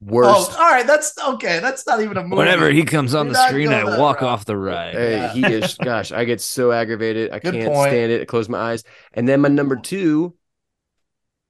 Worst 0.00 0.50
Oh, 0.52 0.56
all 0.62 0.70
right. 0.70 0.86
That's 0.86 1.12
okay. 1.34 1.58
That's 1.60 1.86
not 1.86 2.00
even 2.02 2.16
a 2.16 2.22
movie. 2.22 2.36
Whenever 2.36 2.70
he 2.70 2.84
comes 2.84 3.14
on 3.14 3.28
Do 3.28 3.32
the 3.32 3.48
screen, 3.48 3.68
I 3.68 3.98
walk 3.98 4.20
route. 4.20 4.30
off 4.30 4.44
the 4.44 4.56
ride. 4.56 4.94
Hey, 4.94 5.20
Yeah. 5.20 5.32
he 5.32 5.42
is 5.52 5.74
gosh, 5.82 6.12
I 6.12 6.24
get 6.24 6.40
so 6.40 6.72
aggravated. 6.72 7.30
I 7.30 7.38
Good 7.38 7.54
can't 7.54 7.72
point. 7.72 7.90
stand 7.90 8.12
it. 8.12 8.22
I 8.22 8.24
close 8.24 8.48
my 8.48 8.58
eyes. 8.58 8.84
And 9.14 9.26
then 9.28 9.40
my 9.40 9.48
number 9.48 9.76
two, 9.76 10.34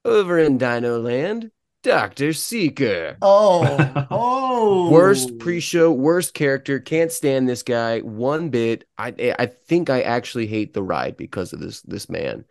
over 0.05 0.39
in 0.39 0.59
Dino 0.59 1.01
Land, 1.01 1.51
Dr. 1.87 2.33
Seeker. 2.33 3.17
Oh, 3.23 4.07
oh, 4.11 4.91
Worst 4.91 5.39
pre-show, 5.39 5.93
worst 5.93 6.35
character. 6.35 6.81
Can't 6.81 7.13
stand 7.13 7.49
this 7.49 7.63
guy 7.63 8.01
one 8.01 8.51
bit. 8.51 8.85
I 8.99 9.35
I 9.39 9.47
think 9.47 9.89
I 9.91 10.03
actually 10.03 10.47
hate 10.47 10.75
the 10.75 10.83
ride 10.83 11.17
because 11.17 11.53
of 11.53 11.61
this 11.61 11.81
this 11.83 12.09
man. 12.09 12.45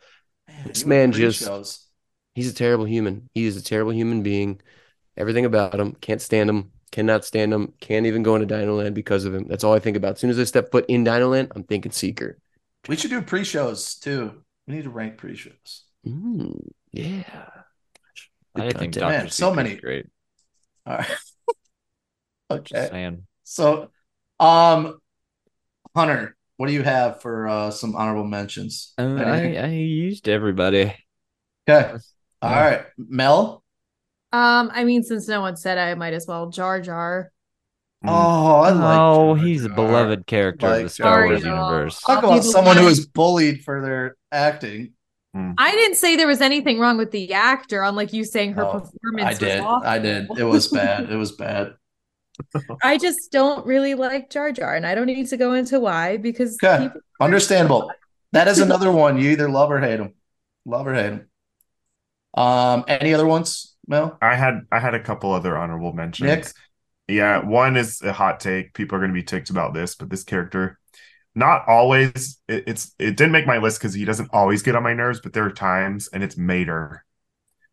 this 0.65 0.85
man 0.85 1.11
just- 1.11 1.41
pre-shows. 1.41 1.81
He's 2.33 2.51
a 2.51 2.53
terrible 2.53 2.83
human. 2.85 3.29
He 3.33 3.45
is 3.45 3.55
a 3.55 3.63
terrible 3.63 3.93
human 3.93 4.21
being. 4.21 4.59
Everything 5.15 5.45
about 5.45 5.79
him. 5.79 5.93
Can't 5.93 6.21
stand 6.21 6.49
him. 6.49 6.71
Cannot 6.91 7.23
stand 7.23 7.53
him. 7.53 7.73
Can't 7.79 8.05
even 8.05 8.23
go 8.23 8.35
into 8.35 8.45
Dino 8.45 8.75
Land 8.75 8.93
because 8.93 9.23
of 9.23 9.33
him. 9.33 9.47
That's 9.47 9.63
all 9.63 9.73
I 9.73 9.79
think 9.79 9.95
about. 9.95 10.13
As 10.15 10.19
soon 10.19 10.29
as 10.29 10.39
I 10.39 10.43
step 10.43 10.69
foot 10.69 10.85
in 10.89 11.05
Dino 11.05 11.29
Land, 11.29 11.53
I'm 11.55 11.63
thinking 11.63 11.93
Seeker. 11.93 12.37
We 12.89 12.97
should 12.97 13.09
do 13.09 13.21
pre-shows 13.21 13.95
too. 13.95 14.43
We 14.67 14.75
need 14.75 14.83
to 14.83 14.89
rank 14.89 15.17
pre-shows. 15.17 15.83
Mm, 16.05 16.59
yeah. 16.91 17.47
I 18.61 18.71
think 18.71 18.93
content. 18.93 18.93
Dr. 18.95 19.09
Man, 19.11 19.29
so 19.29 19.49
Seeker's 19.51 19.55
many- 19.55 19.75
great. 19.75 20.05
All 20.85 20.97
right. 20.97 21.07
okay. 22.51 22.87
Saying. 22.91 23.27
So, 23.43 23.89
um, 24.39 24.99
Hunter, 25.95 26.35
what 26.57 26.67
do 26.67 26.73
you 26.73 26.83
have 26.83 27.21
for 27.21 27.47
uh, 27.47 27.71
some 27.71 27.95
honorable 27.95 28.23
mentions? 28.25 28.93
Anything? 28.97 29.57
I, 29.57 29.63
I 29.65 29.69
used 29.71 30.27
everybody. 30.29 30.93
okay. 31.69 31.93
All 32.41 32.51
right, 32.51 32.85
Mel. 32.97 33.63
Um, 34.31 34.69
I 34.73 34.83
mean, 34.83 35.03
since 35.03 35.27
no 35.27 35.41
one 35.41 35.55
said, 35.55 35.77
I 35.77 35.95
might 35.95 36.13
as 36.13 36.27
well 36.27 36.49
Jar 36.49 36.81
Jar. 36.81 37.31
Oh, 38.05 38.61
I 38.61 38.69
like. 38.71 38.99
oh, 38.99 39.35
Jar 39.35 39.45
he's 39.45 39.65
a 39.65 39.69
beloved 39.69 40.27
character 40.27 40.67
of 40.67 40.83
the 40.83 40.89
Star 40.89 41.21
Jar 41.21 41.25
Wars 41.27 41.41
Jar. 41.41 41.55
universe. 41.55 42.01
Talk 42.01 42.23
about 42.23 42.43
someone 42.43 42.77
who 42.77 42.83
one- 42.83 42.91
is 42.91 43.07
bullied 43.07 43.63
for 43.63 43.81
their 43.81 44.15
acting. 44.31 44.93
I 45.57 45.71
didn't 45.71 45.95
say 45.95 46.15
there 46.15 46.27
was 46.27 46.41
anything 46.41 46.79
wrong 46.79 46.97
with 46.97 47.11
the 47.11 47.33
actor, 47.33 47.81
unlike 47.83 48.13
you 48.13 48.23
saying 48.23 48.53
her 48.53 48.63
Oh, 48.65 48.71
performance. 48.79 49.25
I 49.25 49.29
was 49.29 49.39
did. 49.39 49.59
awful. 49.59 49.87
I 49.87 49.99
did. 49.99 50.27
It 50.37 50.43
was 50.43 50.67
bad. 50.69 51.09
It 51.11 51.15
was 51.15 51.33
bad. 51.33 51.73
I 52.83 52.97
just 52.97 53.31
don't 53.31 53.65
really 53.65 53.95
like 53.95 54.29
Jar 54.29 54.51
Jar, 54.51 54.75
and 54.75 54.85
I 54.85 54.95
don't 54.95 55.07
need 55.07 55.27
to 55.27 55.37
go 55.37 55.53
into 55.53 55.79
why 55.79 56.17
because 56.17 56.57
Okay. 56.63 56.89
Understandable. 57.19 57.91
That 58.31 58.47
is 58.47 58.59
another 58.67 58.91
one. 58.91 59.17
You 59.17 59.31
either 59.31 59.49
love 59.49 59.71
or 59.71 59.79
hate 59.79 59.99
him. 59.99 60.13
Love 60.65 60.87
or 60.87 60.93
hate 60.93 61.11
him. 61.13 61.29
Um, 62.33 62.83
any 62.87 63.13
other 63.13 63.25
ones, 63.25 63.75
Mel? 63.87 64.17
I 64.21 64.35
had 64.35 64.61
I 64.71 64.79
had 64.79 64.93
a 64.93 64.99
couple 64.99 65.31
other 65.31 65.57
honorable 65.57 65.93
mentions. 65.93 66.27
Nick? 66.27 66.47
Yeah, 67.07 67.45
one 67.45 67.77
is 67.77 68.01
a 68.01 68.11
hot 68.11 68.39
take. 68.39 68.73
People 68.73 68.97
are 68.97 68.99
going 68.99 69.11
to 69.11 69.13
be 69.13 69.23
ticked 69.23 69.49
about 69.49 69.73
this, 69.73 69.95
but 69.95 70.09
this 70.09 70.23
character, 70.23 70.79
not 71.35 71.67
always. 71.67 72.39
It, 72.47 72.63
it's 72.67 72.93
it 72.99 73.17
didn't 73.17 73.31
make 73.33 73.47
my 73.47 73.57
list 73.57 73.79
because 73.79 73.93
he 73.93 74.05
doesn't 74.05 74.29
always 74.33 74.61
get 74.61 74.75
on 74.75 74.83
my 74.83 74.93
nerves, 74.93 75.19
but 75.21 75.33
there 75.33 75.45
are 75.45 75.51
times, 75.51 76.07
and 76.13 76.23
it's 76.23 76.37
Mater. 76.37 77.03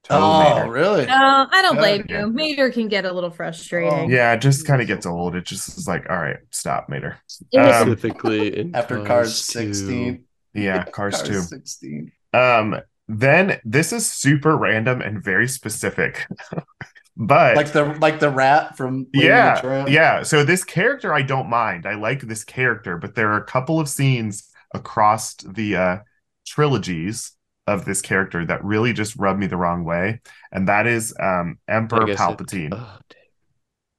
Total 0.05 0.29
Oh, 0.29 0.39
Mater. 0.39 0.71
really? 0.73 1.07
No, 1.07 1.47
I 1.51 1.63
don't 1.63 1.77
blame 1.77 2.05
Yeah. 2.09 2.23
you. 2.23 2.33
Mater 2.33 2.71
can 2.73 2.89
get 2.89 3.05
a 3.05 3.13
little 3.13 3.31
frustrating. 3.31 4.11
Yeah, 4.11 4.33
it 4.33 4.41
just 4.41 4.67
kind 4.67 4.83
of 4.83 4.89
gets 4.89 5.07
old. 5.07 5.37
It 5.37 5.45
just 5.45 5.79
is 5.79 5.87
like, 5.87 6.11
all 6.11 6.17
right, 6.19 6.39
stop, 6.51 6.89
Mater. 6.89 7.19
Um, 7.57 7.73
Specifically 7.73 8.59
in 8.59 8.75
After 8.75 9.05
Cars 9.05 9.35
16. 9.45 10.25
Yeah, 10.55 10.85
Cars 10.91 11.19
Cars 11.19 11.29
two. 11.29 11.41
16. 11.41 12.13
Um, 12.35 12.81
then 13.09 13.61
this 13.65 13.93
is 13.93 14.11
super 14.11 14.57
random 14.57 15.01
and 15.03 15.23
very 15.23 15.47
specific, 15.47 16.27
but 17.17 17.57
Like 17.57 17.73
the 17.73 17.85
like 18.01 18.21
the 18.21 18.31
rat 18.31 18.77
from 18.77 19.07
Lady 19.15 19.31
and 19.31 19.49
the 19.49 19.55
yeah 19.55 19.61
Tramp. 19.61 19.89
yeah 19.91 20.23
so 20.23 20.45
this 20.45 20.65
character 20.65 21.13
i 21.13 21.23
don't 21.23 21.49
mind 21.51 21.87
i 21.87 21.95
like 21.95 22.23
this 22.23 22.45
character 22.45 22.97
but 22.97 23.15
there 23.15 23.31
are 23.33 23.37
a 23.37 23.45
couple 23.45 23.79
of 23.81 23.89
scenes 23.89 24.49
across 24.75 25.35
the 25.37 25.77
uh 25.77 25.99
trilogies 26.47 27.33
of 27.67 27.85
this 27.85 28.01
character 28.01 28.45
that 28.45 28.65
really 28.65 28.93
just 28.93 29.15
rub 29.17 29.39
me 29.39 29.47
the 29.47 29.57
wrong 29.57 29.85
way 29.85 30.21
and 30.51 30.69
that 30.69 30.87
is 30.87 31.15
um 31.21 31.59
emperor 31.69 32.03
I 32.03 32.07
guess 32.07 32.19
it- 32.19 32.23
palpatine 32.23 32.71
Oh. 32.73 32.99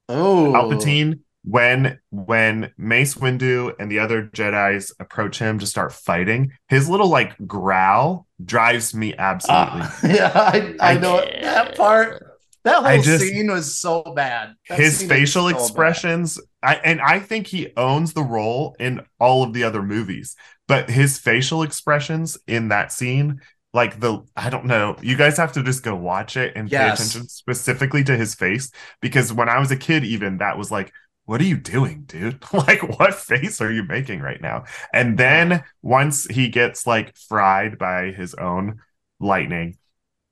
Oh, 0.08 0.52
palpatine 0.54 1.20
when 1.44 1.98
when 2.10 2.72
mace 2.76 3.14
windu 3.14 3.74
and 3.78 3.90
the 3.90 3.98
other 3.98 4.24
jedis 4.28 4.92
approach 4.98 5.38
him 5.38 5.58
to 5.58 5.66
start 5.66 5.92
fighting 5.92 6.52
his 6.68 6.88
little 6.88 7.08
like 7.08 7.34
growl 7.46 8.26
drives 8.44 8.94
me 8.94 9.14
absolutely 9.16 9.80
Ah, 9.82 9.98
yeah, 10.04 10.32
I, 10.34 10.74
I 10.80 10.98
know 10.98 11.18
it. 11.18 11.42
that 11.42 11.76
part. 11.76 12.33
That 12.64 12.82
whole 12.82 13.02
just- 13.02 13.24
scene 13.24 13.50
was 13.50 13.78
so 13.78 14.02
bad. 14.02 14.54
That 14.68 14.78
his 14.78 15.02
facial 15.02 15.48
so 15.48 15.52
bad. 15.54 15.60
expressions 15.60 16.40
I, 16.62 16.76
and 16.76 17.00
i 17.00 17.18
think 17.18 17.46
he 17.46 17.72
owns 17.76 18.14
the 18.14 18.22
role 18.22 18.74
in 18.80 19.02
all 19.20 19.42
of 19.42 19.52
the 19.52 19.64
other 19.64 19.82
movies 19.82 20.34
but 20.66 20.88
his 20.88 21.18
facial 21.18 21.62
expressions 21.62 22.38
in 22.46 22.68
that 22.68 22.90
scene 22.90 23.40
like 23.74 24.00
the 24.00 24.22
i 24.34 24.48
don't 24.48 24.64
know 24.64 24.96
you 25.02 25.14
guys 25.16 25.36
have 25.36 25.52
to 25.52 25.62
just 25.62 25.82
go 25.82 25.94
watch 25.94 26.38
it 26.38 26.54
and 26.56 26.70
pay 26.70 26.76
attention 26.94 27.28
specifically 27.28 28.02
to 28.04 28.16
his 28.16 28.34
face 28.34 28.70
because 29.02 29.30
when 29.30 29.48
i 29.50 29.58
was 29.58 29.70
a 29.70 29.76
kid 29.76 30.04
even 30.04 30.38
that 30.38 30.56
was 30.56 30.70
like 30.70 30.90
what 31.26 31.38
are 31.40 31.44
you 31.44 31.58
doing 31.58 32.04
dude 32.06 32.42
like 32.54 32.82
what 32.98 33.14
face 33.14 33.60
are 33.60 33.70
you 33.72 33.82
making 33.82 34.20
right 34.20 34.40
now 34.40 34.64
and 34.94 35.18
then 35.18 35.62
once 35.82 36.24
he 36.26 36.48
gets 36.48 36.86
like 36.86 37.14
fried 37.28 37.76
by 37.76 38.06
his 38.10 38.32
own 38.34 38.80
lightning 39.20 39.76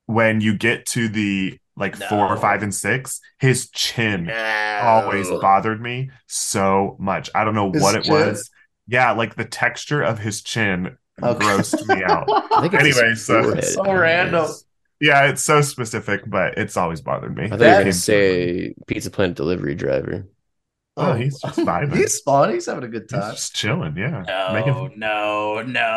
when 0.07 0.41
you 0.41 0.57
get 0.57 0.87
to 0.87 1.09
the 1.09 1.59
like 1.83 1.97
four 1.97 2.27
No. 2.27 2.29
or 2.29 2.37
five 2.37 2.63
and 2.63 2.75
six 2.75 3.21
his 3.39 3.69
chin 3.71 4.31
always 4.31 5.29
bothered 5.29 5.81
me 5.83 6.11
so 6.27 6.97
much. 6.99 7.29
I 7.35 7.45
don't 7.45 7.55
know 7.55 7.71
His 7.73 7.83
what 7.83 7.95
it 7.97 8.05
chin? 8.05 8.15
was. 8.15 8.51
Yeah, 8.87 9.13
like 9.13 9.35
the 9.37 9.45
texture 9.45 10.01
of 10.03 10.19
his 10.19 10.43
chin 10.43 10.97
Okay. 11.23 11.45
grossed 11.45 11.87
me 11.87 12.03
out. 12.05 12.25
I 12.57 12.61
think 12.63 12.75
it's 12.75 12.85
his 12.87 12.99
Anyway, 12.99 13.15
so- 13.17 13.43
forehead. 13.43 13.65
So 13.65 13.93
random. 13.95 14.51
Yeah, 15.01 15.27
it's 15.27 15.43
so 15.43 15.61
specific, 15.61 16.23
but 16.27 16.57
it's 16.57 16.77
always 16.77 17.01
bothered 17.01 17.37
me. 17.37 17.45
I 17.45 17.49
thought 17.49 17.59
That- 17.59 17.71
you 17.71 17.77
were 17.79 17.81
gonna 17.83 17.93
say 17.93 18.75
Pizza 18.87 19.11
Planet 19.11 19.37
delivery 19.37 19.75
driver. 19.75 20.27
Oh, 20.97 21.15
he's 21.15 21.41
oh. 21.43 21.49
just 21.49 21.59
vibing. 21.61 21.97
He's 22.01 22.21
fun. 22.21 22.53
He's 22.53 22.67
having 22.67 22.85
a 22.85 22.89
good 22.89 23.07
He's 23.11 23.19
time. 23.19 23.31
just 23.33 23.55
chilling, 23.57 23.97
yeah. 23.97 24.25
No, 24.29 24.53
Making- 24.53 24.99
no, 24.99 25.63
no. 25.63 25.95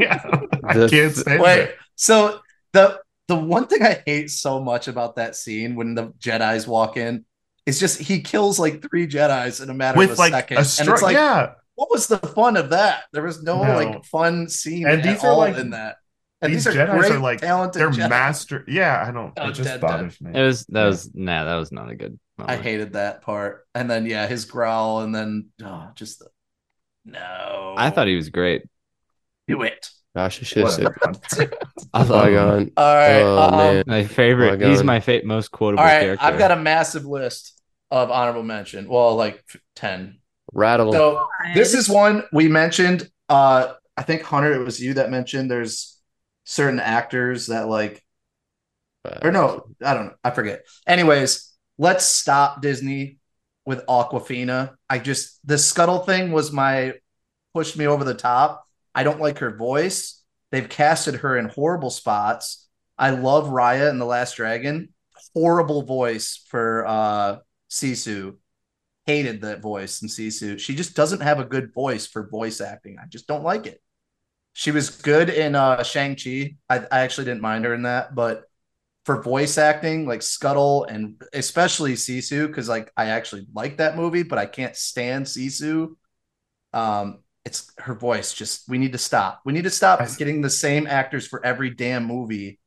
Yeah, 0.00 0.20
I 0.64 0.74
The- 0.74 0.88
can't 0.90 1.14
stand 1.14 1.40
Wait, 1.40 1.60
it. 1.60 1.76
so 1.94 2.40
the 2.72 2.98
the 3.28 3.36
one 3.36 3.66
thing 3.66 3.82
I 3.82 4.02
hate 4.06 4.30
so 4.30 4.60
much 4.60 4.88
about 4.88 5.16
that 5.16 5.36
scene 5.36 5.74
when 5.76 5.94
the 5.94 6.08
Jedi's 6.18 6.66
walk 6.66 6.96
in 6.96 7.24
is 7.66 7.78
just 7.78 7.98
he 7.98 8.20
kills 8.22 8.58
like 8.58 8.82
three 8.82 9.06
Jedi's 9.06 9.60
in 9.60 9.70
a 9.70 9.74
matter 9.74 10.02
of 10.02 10.10
a 10.10 10.14
like 10.14 10.32
second. 10.32 10.56
a 10.56 10.60
and 10.60 10.88
it's 10.88 11.02
like, 11.02 11.14
yeah, 11.14 11.52
what 11.74 11.90
was 11.90 12.06
the 12.06 12.18
fun 12.18 12.56
of 12.56 12.70
that? 12.70 13.04
There 13.12 13.22
was 13.22 13.42
no, 13.42 13.62
No. 13.62 13.74
like 13.76 14.04
fun 14.06 14.48
scene 14.48 14.86
And 14.88 15.00
at 15.00 15.04
these 15.04 15.22
are, 15.22 15.30
all 15.30 15.38
like- 15.38 15.56
in 15.56 15.70
that. 15.70 15.96
And 16.40 16.52
these 16.54 16.64
these, 16.64 16.76
are 16.76 16.86
Jedis 16.86 16.98
great, 17.00 17.12
are, 17.12 17.18
like, 17.18 17.40
talented 17.40 17.80
they're 17.82 17.90
Jedi. 17.90 18.08
master. 18.10 18.64
Yeah, 18.68 19.04
I 19.04 19.10
don't. 19.10 19.32
Oh, 19.36 19.48
It 19.48 19.52
just 19.54 19.64
dead, 19.68 19.80
bothers 19.80 20.14
It 20.14 20.22
me. 20.22 20.40
was 20.40 20.64
that 20.66 20.80
Yeah. 20.82 20.86
was 20.86 21.10
nah, 21.12 21.44
that 21.44 21.56
was 21.56 21.72
not 21.72 21.90
a 21.90 21.96
good. 21.96 22.16
I 22.38 22.54
hated 22.56 22.92
that 22.92 23.22
part. 23.22 23.66
And 23.74 23.90
then 23.90 24.06
yeah, 24.06 24.26
his 24.28 24.44
growl, 24.44 25.00
and 25.00 25.12
then 25.12 25.48
oh, 25.64 25.90
just 25.96 26.20
the 26.20 26.28
no. 27.04 27.74
I 27.76 27.90
thought 27.90 28.06
he 28.06 28.14
was 28.16 28.30
great. 28.30 28.62
do 29.48 29.62
it. 29.62 29.90
Gosh, 30.18 30.40
I 30.40 30.44
should 30.46 30.64
have 30.64 30.72
said 30.72 31.54
I 31.94 32.02
love 32.02 32.58
him. 32.58 32.72
All 32.76 32.96
right. 32.96 33.22
Oh, 33.22 33.38
um, 33.38 33.56
man. 33.56 33.84
My 33.86 34.02
favorite. 34.02 34.50
Bygone. 34.50 34.70
He's 34.72 34.82
my 34.82 34.98
fa- 34.98 35.20
most 35.24 35.52
quotable 35.52 35.78
All 35.78 35.86
right. 35.86 36.00
character. 36.00 36.26
I've 36.26 36.40
got 36.40 36.50
a 36.50 36.56
massive 36.56 37.06
list 37.06 37.62
of 37.92 38.10
honorable 38.10 38.42
mention. 38.42 38.88
Well, 38.88 39.14
like 39.14 39.44
ten. 39.76 40.18
Rattle. 40.52 40.92
So 40.92 41.28
this 41.54 41.72
is 41.72 41.88
one 41.88 42.24
we 42.32 42.48
mentioned. 42.48 43.08
Uh, 43.28 43.74
I 43.96 44.02
think 44.02 44.22
Hunter, 44.22 44.52
it 44.54 44.64
was 44.64 44.82
you 44.82 44.94
that 44.94 45.08
mentioned. 45.08 45.52
There's 45.52 45.96
certain 46.42 46.80
actors 46.80 47.46
that 47.46 47.68
like, 47.68 48.04
or 49.22 49.30
no, 49.30 49.68
I 49.84 49.94
don't 49.94 50.06
know. 50.06 50.14
I 50.24 50.30
forget. 50.32 50.64
Anyways, 50.84 51.48
let's 51.78 52.04
stop 52.04 52.60
Disney 52.60 53.18
with 53.64 53.86
Awkwafina. 53.86 54.74
I 54.90 54.98
just 54.98 55.38
the 55.46 55.58
Scuttle 55.58 56.00
thing 56.00 56.32
was 56.32 56.50
my 56.50 56.94
pushed 57.54 57.76
me 57.76 57.86
over 57.86 58.02
the 58.02 58.14
top. 58.14 58.67
I 58.98 59.04
don't 59.04 59.20
like 59.20 59.38
her 59.38 59.54
voice. 59.56 60.20
They've 60.50 60.68
casted 60.68 61.14
her 61.20 61.36
in 61.36 61.48
horrible 61.48 61.90
spots. 61.90 62.68
I 62.98 63.10
love 63.10 63.46
Raya 63.46 63.90
in 63.90 64.00
The 64.00 64.04
Last 64.04 64.34
Dragon. 64.34 64.88
Horrible 65.34 65.82
voice 65.82 66.44
for 66.48 66.84
uh 66.84 67.36
Sisu. 67.70 68.38
Hated 69.06 69.42
that 69.42 69.62
voice 69.62 70.02
in 70.02 70.08
Sisu. 70.08 70.58
She 70.58 70.74
just 70.74 70.96
doesn't 70.96 71.20
have 71.20 71.38
a 71.38 71.44
good 71.44 71.72
voice 71.72 72.08
for 72.08 72.28
voice 72.28 72.60
acting. 72.60 72.96
I 73.00 73.06
just 73.06 73.28
don't 73.28 73.44
like 73.44 73.66
it. 73.66 73.80
She 74.54 74.72
was 74.72 74.90
good 74.90 75.30
in 75.30 75.54
uh 75.54 75.84
Shang-Chi. 75.84 76.56
I, 76.68 76.78
I 76.90 77.00
actually 77.04 77.26
didn't 77.26 77.42
mind 77.42 77.66
her 77.66 77.74
in 77.74 77.82
that, 77.82 78.16
but 78.16 78.46
for 79.04 79.22
voice 79.22 79.58
acting, 79.58 80.08
like 80.08 80.22
Scuttle 80.22 80.86
and 80.86 81.22
especially 81.32 81.92
Sisu, 81.92 82.48
because 82.48 82.68
like 82.68 82.90
I 82.96 83.10
actually 83.10 83.46
like 83.54 83.76
that 83.76 83.96
movie, 83.96 84.24
but 84.24 84.40
I 84.40 84.46
can't 84.46 84.74
stand 84.74 85.26
Sisu. 85.26 85.94
Um, 86.72 87.20
it's 87.48 87.72
her 87.78 87.94
voice. 87.94 88.34
Just 88.34 88.68
we 88.68 88.76
need 88.76 88.92
to 88.92 88.98
stop. 88.98 89.40
We 89.46 89.54
need 89.54 89.64
to 89.64 89.70
stop 89.70 90.00
getting 90.18 90.42
the 90.42 90.50
same 90.50 90.86
actors 90.86 91.26
for 91.26 91.44
every 91.44 91.70
damn 91.70 92.04
movie 92.04 92.60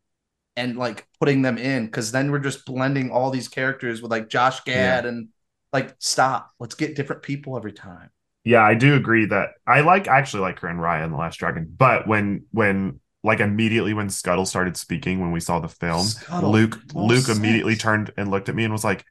and 0.57 0.75
like 0.75 1.07
putting 1.19 1.43
them 1.43 1.59
in 1.59 1.85
because 1.85 2.11
then 2.11 2.31
we're 2.31 2.39
just 2.39 2.65
blending 2.65 3.11
all 3.11 3.29
these 3.29 3.47
characters 3.47 4.01
with 4.01 4.09
like 4.09 4.27
Josh 4.27 4.61
Gad 4.61 5.05
and 5.05 5.29
like 5.71 5.95
stop. 5.99 6.49
Let's 6.59 6.73
get 6.73 6.95
different 6.95 7.21
people 7.21 7.55
every 7.55 7.73
time. 7.73 8.09
Yeah, 8.43 8.63
I 8.63 8.73
do 8.73 8.95
agree 8.95 9.27
that 9.27 9.49
I 9.67 9.81
like 9.81 10.07
I 10.07 10.17
actually 10.17 10.41
like 10.41 10.59
her 10.61 10.67
and 10.67 10.79
Raya 10.79 11.05
in 11.05 11.11
the 11.11 11.17
Last 11.17 11.37
Dragon, 11.37 11.71
but 11.77 12.07
when 12.07 12.45
when 12.49 12.99
like 13.23 13.39
immediately 13.39 13.93
when 13.93 14.09
Scuttle 14.09 14.47
started 14.47 14.75
speaking 14.75 15.21
when 15.21 15.31
we 15.31 15.39
saw 15.39 15.59
the 15.59 15.67
film, 15.67 16.07
Scuttle 16.07 16.51
Luke 16.51 16.79
no 16.95 17.05
Luke 17.05 17.29
immediately 17.29 17.75
turned 17.75 18.11
and 18.17 18.31
looked 18.31 18.49
at 18.49 18.55
me 18.55 18.63
and 18.63 18.73
was 18.73 18.83
like, 18.83 19.05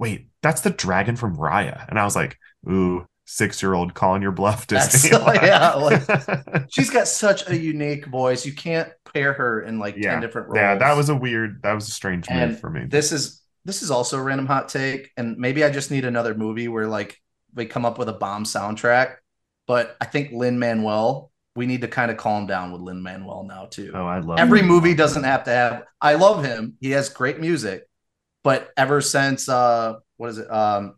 "Wait, 0.00 0.30
that's 0.42 0.62
the 0.62 0.70
dragon 0.70 1.14
from 1.14 1.36
Raya," 1.36 1.88
and 1.88 1.96
I 1.96 2.04
was 2.04 2.16
like, 2.16 2.36
"Ooh, 2.68 3.06
six 3.24 3.62
year 3.62 3.74
old 3.74 3.94
calling 3.94 4.22
your 4.22 4.32
bluff, 4.32 4.66
That's- 4.66 4.92
Disney." 4.92 5.10
yeah, 5.42 5.74
like- 5.74 6.02
She's 6.70 6.90
got 6.90 7.08
such 7.08 7.48
a 7.48 7.56
unique 7.56 8.06
voice. 8.06 8.44
You 8.46 8.52
can't 8.54 8.90
pair 9.12 9.32
her 9.34 9.62
in 9.62 9.78
like 9.78 9.96
Yeah. 9.96 10.12
10 10.12 10.20
different 10.22 10.48
roles. 10.48 10.56
yeah, 10.58 10.74
that 10.76 10.96
was 10.96 11.08
a 11.08 11.14
weird, 11.14 11.62
that 11.62 11.72
was 11.74 11.88
a 11.88 11.92
strange 11.92 12.26
And 12.28 12.52
move 12.52 12.60
for 12.60 12.70
me. 12.70 12.86
this 12.86 13.12
is 13.12 13.40
this 13.64 13.82
is 13.82 13.90
also 13.92 14.18
a 14.18 14.22
random 14.22 14.46
hot 14.46 14.68
take, 14.68 15.10
and 15.16 15.36
maybe 15.38 15.62
I 15.62 15.70
just 15.70 15.90
need 15.92 16.04
another 16.04 16.34
movie 16.34 16.66
where 16.66 16.88
like 16.88 17.20
we 17.54 17.64
come 17.66 17.84
up 17.84 17.96
with 17.98 18.08
a 18.08 18.12
bomb 18.12 18.44
soundtrack. 18.44 19.16
But 19.68 19.96
I 20.00 20.04
think 20.06 20.32
Lin 20.32 20.58
Manuel, 20.58 21.30
we 21.54 21.66
need 21.66 21.82
to 21.82 21.88
kind 21.88 22.10
of 22.10 22.16
calm 22.16 22.46
down 22.48 22.72
with 22.72 22.80
Lin 22.80 23.00
Manuel 23.02 23.44
now 23.44 23.66
too. 23.66 23.92
oh, 23.94 24.04
I 24.04 24.18
love 24.18 24.40
Every 24.40 24.60
him. 24.60 24.66
movie 24.66 24.94
doesn't 24.94 25.22
have 25.22 25.44
to 25.44 25.50
have. 25.50 25.84
I 26.00 26.14
love 26.14 26.42
him. 26.44 26.76
He 26.80 26.90
has 26.90 27.08
great 27.08 27.38
music, 27.38 27.84
but 28.42 28.70
ever 28.76 29.00
since 29.00 29.48
uh, 29.48 29.94
what 30.16 30.30
is 30.30 30.38
it? 30.38 30.50
Um, 30.50 30.96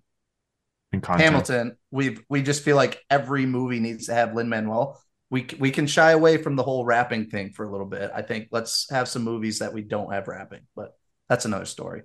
content. 1.00 1.24
Hamilton, 1.24 1.76
we 1.90 2.18
we 2.28 2.42
just 2.42 2.62
feel 2.62 2.76
like 2.76 3.02
every 3.10 3.46
movie 3.46 3.80
needs 3.80 4.06
to 4.06 4.14
have 4.14 4.34
Lin 4.34 4.48
Manuel. 4.48 5.00
We 5.30 5.46
we 5.58 5.70
can 5.70 5.86
shy 5.86 6.12
away 6.12 6.36
from 6.36 6.56
the 6.56 6.62
whole 6.62 6.84
rapping 6.84 7.30
thing 7.30 7.52
for 7.52 7.64
a 7.64 7.70
little 7.70 7.86
bit. 7.86 8.10
I 8.14 8.22
think 8.22 8.48
let's 8.50 8.88
have 8.90 9.08
some 9.08 9.22
movies 9.22 9.60
that 9.60 9.72
we 9.72 9.82
don't 9.82 10.12
have 10.12 10.28
rapping, 10.28 10.62
but 10.76 10.96
that's 11.28 11.44
another 11.44 11.64
story. 11.64 12.02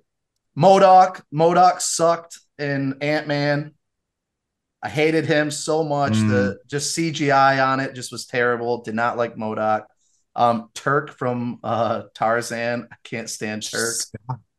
MODOK, 0.56 1.22
MODOK 1.32 1.80
sucked 1.80 2.38
in 2.58 2.96
Ant 3.00 3.28
Man. 3.28 3.72
I 4.82 4.88
hated 4.88 5.26
him 5.26 5.50
so 5.50 5.84
much. 5.84 6.14
Mm. 6.14 6.28
The 6.28 6.58
just 6.66 6.96
CGI 6.96 7.64
on 7.64 7.80
it 7.80 7.94
just 7.94 8.10
was 8.10 8.26
terrible. 8.26 8.82
Did 8.82 8.94
not 8.94 9.16
like 9.16 9.36
MODOK. 9.36 9.84
Um, 10.34 10.70
Terk 10.74 11.10
from 11.10 11.58
uh, 11.62 12.04
Tarzan. 12.14 12.88
I 12.90 12.96
can't 13.04 13.28
stand 13.28 13.68
Terk. 13.68 13.94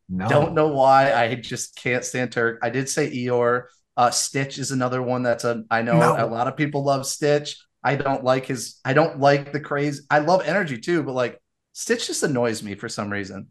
No, 0.08 0.28
Don't 0.28 0.54
know 0.54 0.68
why. 0.68 1.12
I 1.12 1.34
just 1.34 1.76
can't 1.76 2.04
stand 2.04 2.32
Terk. 2.32 2.60
I 2.62 2.70
did 2.70 2.88
say 2.88 3.10
Eeyore. 3.10 3.64
Uh, 3.96 4.10
Stitch 4.10 4.58
is 4.58 4.70
another 4.70 5.02
one 5.02 5.22
that's 5.22 5.44
a. 5.44 5.64
I 5.70 5.82
know 5.82 5.98
No. 5.98 6.24
a 6.24 6.26
lot 6.26 6.48
of 6.48 6.56
people 6.56 6.84
love 6.84 7.06
Stitch. 7.06 7.62
I 7.84 7.96
don't 7.96 8.24
like 8.24 8.46
his. 8.46 8.80
I 8.84 8.92
don't 8.94 9.18
like 9.20 9.52
the 9.52 9.60
craze. 9.60 10.06
I 10.10 10.20
love 10.20 10.42
energy 10.46 10.78
too, 10.78 11.02
but 11.02 11.12
like 11.12 11.40
Stitch 11.72 12.06
just 12.06 12.22
annoys 12.22 12.62
me 12.62 12.74
for 12.74 12.88
some 12.88 13.10
reason. 13.10 13.48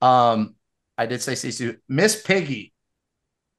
Um, 0.00 0.54
I 0.96 1.06
did 1.06 1.22
say 1.22 1.32
Sisu. 1.32 1.76
Miss 1.88 2.20
Piggy. 2.22 2.72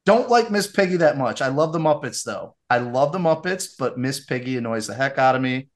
Don't 0.04 0.28
like 0.28 0.50
Miss 0.50 0.66
Piggy 0.66 0.96
that 0.98 1.16
much. 1.18 1.40
I 1.42 1.48
love 1.48 1.72
the 1.72 1.78
Muppets 1.78 2.24
though. 2.24 2.56
I 2.70 2.78
love 2.78 3.12
the 3.12 3.18
Muppets, 3.18 3.74
but 3.78 3.98
Miss 3.98 4.24
Piggy 4.24 4.56
annoys 4.56 4.86
the 4.86 4.94
heck 4.94 5.18
out 5.18 5.36
of 5.36 5.42
me. 5.42 5.68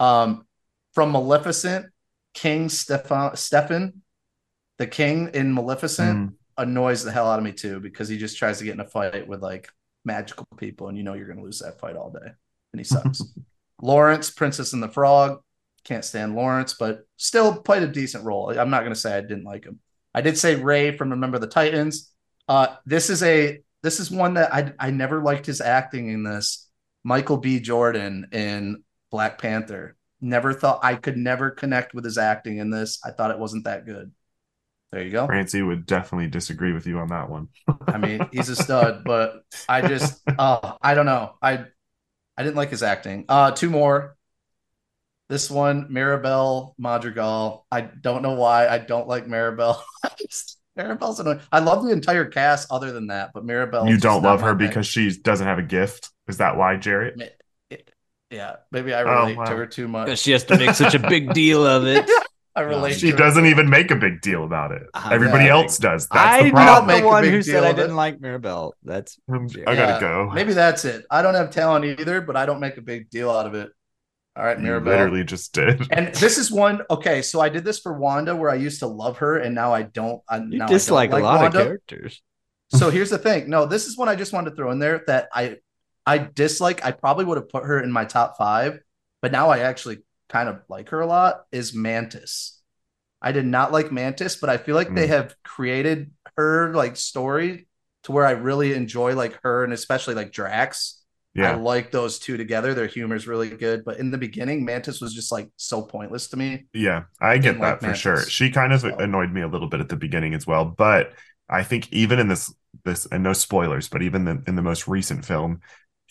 Um, 0.00 0.46
from 0.92 1.12
Maleficent, 1.12 1.86
King 2.34 2.68
Stefan 2.68 3.36
Stefan, 3.36 4.02
the 4.78 4.86
king 4.86 5.30
in 5.34 5.54
Maleficent 5.54 6.30
Mm. 6.30 6.34
annoys 6.58 7.04
the 7.04 7.12
hell 7.12 7.30
out 7.30 7.38
of 7.38 7.44
me 7.44 7.52
too 7.52 7.80
because 7.80 8.08
he 8.08 8.18
just 8.18 8.36
tries 8.38 8.58
to 8.58 8.64
get 8.64 8.74
in 8.74 8.80
a 8.80 8.86
fight 8.88 9.26
with 9.28 9.40
like 9.42 9.68
magical 10.04 10.46
people 10.56 10.88
and 10.88 10.96
you 10.96 11.04
know 11.04 11.14
you're 11.14 11.26
going 11.26 11.38
to 11.38 11.44
lose 11.44 11.58
that 11.58 11.78
fight 11.78 11.96
all 11.96 12.10
day 12.10 12.30
and 12.72 12.80
he 12.80 12.84
sucks. 12.84 13.22
Lawrence, 13.82 14.30
Princess 14.30 14.72
and 14.72 14.82
the 14.82 14.88
Frog, 14.88 15.40
can't 15.84 16.04
stand 16.04 16.34
Lawrence, 16.34 16.74
but 16.78 17.06
still 17.16 17.56
played 17.56 17.82
a 17.82 17.88
decent 17.88 18.24
role. 18.24 18.50
I'm 18.50 18.70
not 18.70 18.80
going 18.80 18.92
to 18.92 19.00
say 19.00 19.16
I 19.16 19.22
didn't 19.22 19.44
like 19.44 19.64
him. 19.64 19.80
I 20.14 20.20
did 20.20 20.36
say 20.36 20.56
Ray 20.56 20.96
from 20.96 21.10
Remember 21.10 21.38
the 21.38 21.46
Titans. 21.46 22.12
Uh, 22.48 22.76
this 22.84 23.10
is 23.10 23.22
a 23.22 23.60
this 23.82 24.00
is 24.00 24.10
one 24.10 24.34
that 24.34 24.52
I 24.52 24.72
I 24.78 24.90
never 24.90 25.22
liked 25.22 25.46
his 25.46 25.60
acting 25.60 26.10
in 26.10 26.22
this. 26.22 26.68
Michael 27.02 27.38
B. 27.38 27.60
Jordan 27.60 28.28
in 28.32 28.82
Black 29.10 29.40
Panther. 29.40 29.96
Never 30.20 30.52
thought 30.52 30.80
I 30.82 30.96
could 30.96 31.16
never 31.16 31.50
connect 31.50 31.94
with 31.94 32.04
his 32.04 32.18
acting 32.18 32.58
in 32.58 32.70
this. 32.70 33.00
I 33.04 33.10
thought 33.10 33.30
it 33.30 33.38
wasn't 33.38 33.64
that 33.64 33.86
good. 33.86 34.12
There 34.92 35.02
you 35.04 35.10
go. 35.10 35.26
Francie 35.26 35.62
would 35.62 35.86
definitely 35.86 36.28
disagree 36.28 36.72
with 36.72 36.86
you 36.86 36.98
on 36.98 37.08
that 37.08 37.30
one. 37.30 37.48
I 37.86 37.98
mean, 37.98 38.26
he's 38.32 38.48
a 38.48 38.56
stud, 38.56 39.02
but 39.06 39.42
I 39.68 39.86
just 39.86 40.20
uh 40.26 40.74
I 40.82 40.94
don't 40.94 41.06
know. 41.06 41.34
I 41.40 41.64
I 42.36 42.42
didn't 42.42 42.56
like 42.56 42.70
his 42.70 42.82
acting. 42.82 43.24
Uh 43.28 43.52
two 43.52 43.70
more. 43.70 44.16
This 45.28 45.48
one, 45.48 45.86
Mirabel 45.90 46.74
Madrigal. 46.76 47.64
I 47.70 47.82
don't 47.82 48.22
know 48.22 48.34
why 48.34 48.66
I 48.66 48.78
don't 48.78 49.06
like 49.06 49.28
Mirabel. 49.28 49.80
I 50.04 50.10
just 50.18 50.58
annoying. 50.76 51.40
I 51.52 51.60
love 51.60 51.84
the 51.84 51.90
entire 51.90 52.24
cast 52.24 52.72
other 52.72 52.90
than 52.90 53.08
that, 53.08 53.30
but 53.32 53.44
Mirabel. 53.44 53.88
you 53.88 53.98
don't 53.98 54.22
love 54.22 54.40
her 54.40 54.54
because 54.54 54.86
she 54.86 55.10
doesn't 55.10 55.46
have 55.46 55.58
a 55.58 55.62
gift. 55.62 56.10
Is 56.26 56.38
that 56.38 56.56
why, 56.56 56.76
Jarrett? 56.76 57.38
Yeah, 58.30 58.56
maybe 58.70 58.94
I 58.94 59.02
Oh, 59.02 59.22
relate 59.22 59.36
wow. 59.36 59.44
to 59.44 59.56
her 59.56 59.66
too 59.66 59.88
much. 59.88 60.18
She 60.18 60.30
has 60.32 60.44
to 60.44 60.56
make 60.56 60.74
such 60.74 60.94
a 60.94 61.00
big 61.00 61.32
deal 61.34 61.66
of 61.66 61.86
it. 61.86 62.08
I 62.56 62.62
relate. 62.62 62.98
She 62.98 63.12
doesn't 63.12 63.44
too 63.44 63.50
even 63.50 63.70
make 63.70 63.90
a 63.90 63.96
big 63.96 64.20
deal 64.20 64.44
about 64.44 64.72
it. 64.72 64.82
Uh, 64.92 65.10
Everybody 65.12 65.44
yeah. 65.44 65.52
else 65.52 65.78
does. 65.78 66.08
That's 66.08 66.38
the 66.38 66.46
I'm 66.46 66.50
problem. 66.50 66.86
not 66.86 66.86
Make 66.86 67.02
the 67.02 67.06
one 67.08 67.24
who 67.24 67.42
said 67.42 67.64
I 67.64 67.72
didn't 67.72 67.96
like 67.96 68.20
Mirabel. 68.20 68.74
That's 68.82 69.18
Um, 69.32 69.46
I 69.66 69.76
gotta 69.76 69.92
Yeah, 69.92 70.00
go. 70.00 70.30
Maybe 70.32 70.52
that's 70.52 70.84
it. 70.84 71.06
I 71.10 71.22
don't 71.22 71.34
have 71.34 71.50
talent 71.50 71.84
either, 71.84 72.20
but 72.20 72.36
I 72.36 72.46
don't 72.46 72.60
make 72.60 72.76
a 72.76 72.82
big 72.82 73.08
deal 73.10 73.30
out 73.30 73.46
of 73.46 73.54
it. 73.54 73.70
All 74.36 74.44
right, 74.44 74.56
you 74.56 74.62
Mirabel. 74.64 74.92
literally 74.92 75.24
just 75.24 75.52
did. 75.54 75.86
And 75.90 76.14
this 76.14 76.38
is 76.38 76.50
one. 76.50 76.82
Okay, 76.90 77.22
so 77.22 77.40
I 77.40 77.48
did 77.48 77.64
this 77.64 77.80
for 77.80 77.92
Wanda, 77.92 78.34
where 78.34 78.50
I 78.50 78.54
used 78.54 78.80
to 78.80 78.86
love 78.86 79.18
her, 79.18 79.38
and 79.38 79.54
now 79.54 79.72
I 79.72 79.82
don't. 79.82 80.22
I, 80.28 80.38
you 80.38 80.58
now 80.58 80.68
I 80.68 80.68
don't 80.68 80.68
dislike 80.68 81.10
like 81.10 81.22
a 81.22 81.24
lot 81.24 81.40
Wanda. 81.42 81.58
of 81.60 81.64
characters. 81.66 82.22
So 82.68 82.90
here's 82.90 83.10
the 83.10 83.18
thing. 83.18 83.50
No, 83.50 83.66
this 83.66 83.86
is 83.86 83.96
one 83.98 84.08
I 84.08 84.14
just 84.14 84.32
wanted 84.32 84.50
to 84.50 84.56
throw 84.56 84.70
in 84.70 84.78
there 84.78 85.02
that 85.08 85.28
I 85.32 85.56
I 86.06 86.18
dislike. 86.18 86.84
I 86.84 86.92
probably 86.92 87.24
would 87.24 87.36
have 87.38 87.48
put 87.48 87.64
her 87.64 87.80
in 87.82 87.90
my 87.90 88.04
top 88.04 88.36
five, 88.38 88.80
but 89.20 89.32
now 89.32 89.48
I 89.50 89.60
actually 89.60 89.98
kind 90.30 90.48
of 90.48 90.60
like 90.68 90.88
her 90.90 91.00
a 91.00 91.06
lot. 91.06 91.44
Is 91.52 91.74
Mantis. 91.74 92.58
I 93.20 93.32
did 93.32 93.44
not 93.44 93.70
like 93.72 93.92
Mantis, 93.92 94.36
but 94.36 94.48
I 94.48 94.56
feel 94.56 94.74
like 94.74 94.94
they 94.94 95.06
Mm. 95.06 95.08
have 95.16 95.34
created 95.44 96.10
her 96.38 96.72
like 96.74 96.96
story 96.96 97.66
to 98.04 98.12
where 98.12 98.24
I 98.24 98.30
really 98.30 98.72
enjoy 98.72 99.14
like 99.14 99.38
her 99.42 99.62
and 99.64 99.74
especially 99.74 100.14
like 100.14 100.32
Drax. 100.32 100.96
Yeah. 101.34 101.52
I 101.52 101.54
like 101.56 101.90
those 101.92 102.18
two 102.18 102.36
together. 102.38 102.72
Their 102.74 102.86
humor 102.86 103.14
is 103.14 103.26
really 103.28 103.50
good. 103.50 103.84
But 103.84 103.98
in 103.98 104.10
the 104.10 104.16
beginning, 104.18 104.64
Mantis 104.64 105.00
was 105.02 105.12
just 105.14 105.30
like 105.30 105.50
so 105.56 105.82
pointless 105.82 106.28
to 106.28 106.36
me. 106.38 106.66
Yeah, 106.72 107.04
I 107.20 107.36
get 107.38 107.52
that 107.56 107.60
like 107.60 107.78
for 107.80 107.86
Mantis. 107.86 108.00
sure. 108.00 108.22
She 108.24 108.50
kind 108.50 108.72
of 108.72 108.80
So- 108.80 108.96
annoyed 108.96 109.30
me 109.32 109.42
a 109.42 109.48
little 109.48 109.68
bit 109.68 109.80
at 109.80 109.88
the 109.90 109.96
beginning 109.96 110.32
as 110.34 110.46
well, 110.46 110.64
but 110.64 111.12
I 111.48 111.62
think 111.62 111.92
even 111.92 112.18
in 112.18 112.28
this 112.28 112.52
this 112.84 113.04
and 113.06 113.22
no 113.22 113.32
spoilers, 113.32 113.88
but 113.88 114.00
even 114.00 114.24
the, 114.24 114.42
in 114.46 114.54
the 114.56 114.62
most 114.62 114.88
recent 114.88 115.24
film, 115.26 115.60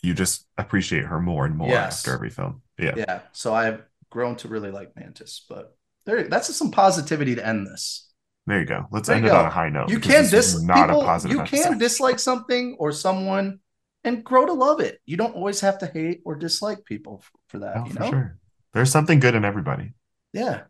you 0.04 0.14
just 0.14 0.46
appreciate 0.58 1.06
her 1.06 1.20
more 1.20 1.46
and 1.46 1.58
more 1.58 1.70
Yes. 1.70 2.00
after 2.00 2.14
every 2.14 2.30
film. 2.30 2.62
Yeah. 2.78 2.94
Yeah. 2.96 3.20
So 3.32 3.54
I've 3.54 3.82
grown 4.10 4.36
to 4.38 4.48
really 4.48 4.72
like 4.72 4.96
Mantis. 4.96 5.46
But 5.48 5.76
there, 6.06 6.28
that's 6.28 6.54
some 6.56 6.72
positivity 6.72 7.36
to 7.36 7.46
end 7.46 7.68
this. 7.68 8.10
There 8.48 8.60
you 8.60 8.66
go. 8.66 8.86
Let's 8.92 9.08
There 9.08 9.18
end 9.18 9.26
it 9.26 9.30
go. 9.30 9.38
on 9.38 9.46
a 9.46 9.50
high 9.50 9.70
note. 9.70 9.90
you 9.90 10.00
can 10.00 10.24
this 10.24 10.34
is 10.34 10.54
dis 10.56 10.64
not 10.64 10.88
people, 10.88 11.02
a 11.02 11.06
positive. 11.06 11.38
you 11.38 11.44
can 11.44 11.78
dislike 11.78 12.18
something 12.20 12.76
or 12.80 12.92
someone 12.92 13.60
and 14.04 14.24
grow 14.24 14.46
to 14.46 14.54
love 14.54 14.80
it. 14.80 15.00
You 15.06 15.18
don't 15.18 15.36
always 15.36 15.60
have 15.62 15.78
to 15.80 15.86
hate 15.86 16.22
or 16.26 16.36
dislike 16.36 16.84
people 16.86 17.20
f- 17.22 17.32
for 17.48 17.60
that. 17.60 17.78
Oh, 17.78 17.86
you 17.86 17.92
for 17.94 18.00
know? 18.00 18.10
sure. 18.10 18.38
There's 18.74 18.92
something 18.92 19.20
good 19.20 19.36
in 19.36 19.46
everybody. 19.46 19.94
Yeah. 20.34 20.62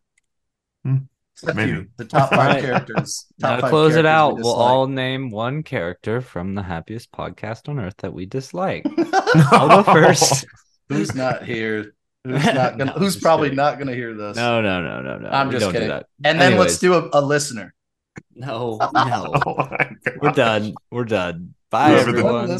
Hmm. 0.84 0.98
Except 1.36 1.56
Maybe. 1.56 1.72
you, 1.72 1.88
the 1.96 2.04
top 2.04 2.32
five 2.32 2.40
Alright. 2.40 2.64
characters. 2.64 3.26
Now 3.40 3.56
to 3.56 3.62
five 3.62 3.70
close 3.70 3.96
it 3.96 4.06
out, 4.06 4.36
we 4.36 4.42
we'll 4.42 4.52
all 4.54 4.88
name 4.88 5.30
one 5.30 5.64
character 5.64 6.20
from 6.20 6.54
the 6.56 6.64
happiest 6.64 7.14
podcast 7.14 7.70
on 7.70 7.80
earth 7.80 7.96
that 8.00 8.14
we 8.14 8.26
dislike. 8.26 8.86
I'll 9.52 9.70
go 9.70 9.84
first. 9.84 10.46
Who's 10.90 11.16
not 11.16 11.44
here? 11.46 11.94
Who's 12.26 12.44
not 12.54 12.78
gonna? 12.78 12.86
No, 12.86 12.92
who's 12.94 13.16
probably 13.18 13.48
kidding. 13.48 13.58
not 13.58 13.80
gonna 13.80 13.94
hear 13.94 14.14
this? 14.14 14.36
No, 14.36 14.62
no, 14.62 14.82
no, 14.82 15.02
no, 15.02 15.18
no. 15.20 15.30
I'm 15.30 15.52
just 15.52 15.66
do 15.66 15.72
kidding. 15.72 15.88
that. 15.90 16.08
And 16.24 16.40
then 16.40 16.54
Anyways. 16.54 16.68
let's 16.68 16.80
do 16.80 16.94
a, 16.96 17.10
a 17.14 17.22
listener. 17.22 17.74
No, 18.36 18.78
no. 18.94 19.34
Oh. 19.46 19.70
We're 20.22 20.32
done. 20.32 20.74
We're 20.92 21.06
done. 21.06 21.54
Bye, 21.70 21.92
Whoever 21.92 22.10
everyone. 22.10 22.60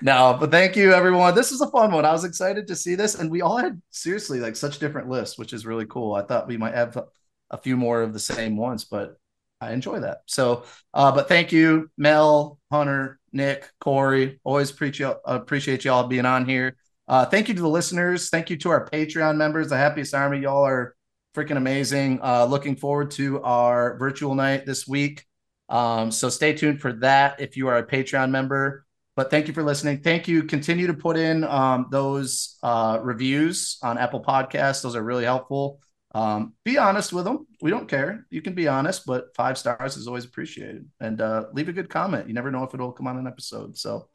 No, 0.00 0.36
but 0.40 0.50
thank 0.50 0.74
you, 0.74 0.92
everyone. 0.92 1.34
This 1.34 1.50
was 1.50 1.60
a 1.60 1.70
fun 1.70 1.92
one. 1.92 2.04
I 2.04 2.12
was 2.12 2.24
excited 2.24 2.66
to 2.68 2.76
see 2.76 2.94
this, 2.94 3.14
and 3.14 3.30
we 3.30 3.42
all 3.42 3.58
had 3.58 3.80
seriously 3.90 4.40
like 4.40 4.56
such 4.56 4.78
different 4.78 5.08
lists, 5.08 5.38
which 5.38 5.52
is 5.52 5.66
really 5.66 5.86
cool. 5.86 6.14
I 6.14 6.22
thought 6.22 6.48
we 6.48 6.56
might 6.56 6.74
have 6.74 6.96
a- 6.96 7.04
a 7.50 7.58
few 7.58 7.76
more 7.76 8.00
of 8.00 8.14
the 8.14 8.18
same 8.18 8.56
ones, 8.56 8.84
but 8.84 9.16
I 9.60 9.72
enjoy 9.74 10.00
that. 10.00 10.22
So, 10.26 10.64
uh, 10.94 11.12
but 11.12 11.28
thank 11.28 11.52
you, 11.52 11.90
Mel, 11.98 12.58
Hunter, 12.72 13.20
Nick, 13.32 13.70
Corey. 13.78 14.40
Always 14.42 14.70
appreciate 14.70 15.16
appreciate 15.26 15.84
y'all 15.84 16.08
being 16.08 16.24
on 16.26 16.46
here. 16.48 16.76
Uh, 17.12 17.26
thank 17.26 17.46
you 17.46 17.54
to 17.54 17.60
the 17.60 17.68
listeners. 17.68 18.30
Thank 18.30 18.48
you 18.48 18.56
to 18.56 18.70
our 18.70 18.88
Patreon 18.88 19.36
members, 19.36 19.68
the 19.68 19.76
Happiest 19.76 20.14
Army. 20.14 20.38
Y'all 20.38 20.64
are 20.64 20.96
freaking 21.36 21.58
amazing. 21.58 22.18
Uh, 22.22 22.46
looking 22.46 22.74
forward 22.74 23.10
to 23.10 23.42
our 23.42 23.98
virtual 23.98 24.34
night 24.34 24.64
this 24.64 24.88
week. 24.88 25.26
Um, 25.68 26.10
so 26.10 26.30
stay 26.30 26.54
tuned 26.54 26.80
for 26.80 26.94
that 26.94 27.38
if 27.38 27.54
you 27.54 27.68
are 27.68 27.76
a 27.76 27.86
Patreon 27.86 28.30
member. 28.30 28.86
But 29.14 29.30
thank 29.30 29.46
you 29.46 29.52
for 29.52 29.62
listening. 29.62 30.00
Thank 30.00 30.26
you. 30.26 30.44
Continue 30.44 30.86
to 30.86 30.94
put 30.94 31.18
in 31.18 31.44
um, 31.44 31.88
those 31.90 32.56
uh, 32.62 32.98
reviews 33.02 33.76
on 33.82 33.98
Apple 33.98 34.24
Podcasts. 34.24 34.80
Those 34.80 34.96
are 34.96 35.02
really 35.02 35.24
helpful. 35.24 35.82
Um, 36.14 36.54
be 36.64 36.78
honest 36.78 37.12
with 37.12 37.26
them. 37.26 37.46
We 37.60 37.70
don't 37.70 37.88
care. 37.88 38.26
You 38.30 38.40
can 38.40 38.54
be 38.54 38.68
honest, 38.68 39.04
but 39.04 39.36
five 39.36 39.58
stars 39.58 39.98
is 39.98 40.06
always 40.06 40.24
appreciated. 40.24 40.88
And 40.98 41.20
uh, 41.20 41.44
leave 41.52 41.68
a 41.68 41.74
good 41.74 41.90
comment. 41.90 42.26
You 42.26 42.32
never 42.32 42.50
know 42.50 42.64
if 42.64 42.72
it'll 42.72 42.92
come 42.92 43.06
on 43.06 43.18
an 43.18 43.26
episode. 43.26 43.76
So 43.76 44.08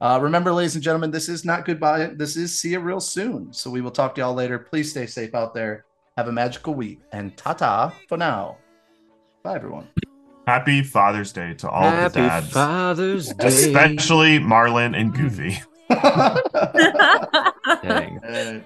uh, 0.00 0.18
remember, 0.20 0.52
ladies 0.52 0.74
and 0.74 0.82
gentlemen, 0.84 1.10
this 1.10 1.28
is 1.28 1.44
not 1.44 1.64
goodbye. 1.64 2.06
This 2.14 2.36
is 2.36 2.58
see 2.58 2.70
you 2.70 2.80
real 2.80 3.00
soon. 3.00 3.52
So 3.52 3.70
we 3.70 3.80
will 3.80 3.90
talk 3.90 4.14
to 4.14 4.20
y'all 4.20 4.34
later. 4.34 4.58
Please 4.58 4.90
stay 4.90 5.06
safe 5.06 5.34
out 5.34 5.54
there. 5.54 5.84
Have 6.16 6.28
a 6.28 6.32
magical 6.32 6.74
week. 6.74 7.00
And 7.12 7.36
ta 7.36 7.52
ta 7.52 7.92
for 8.08 8.16
now. 8.18 8.58
Bye, 9.42 9.56
everyone. 9.56 9.88
Happy 10.46 10.82
Father's 10.82 11.32
Day 11.32 11.54
to 11.54 11.68
all 11.68 11.90
Happy 11.90 12.20
the 12.20 12.26
dads, 12.26 12.50
Father's 12.50 13.32
Day. 13.34 13.48
especially 13.48 14.38
Marlin 14.38 14.94
and 14.94 15.14
Goofy. 15.14 15.58
Dang. 17.82 18.18
Uh, 18.24 18.60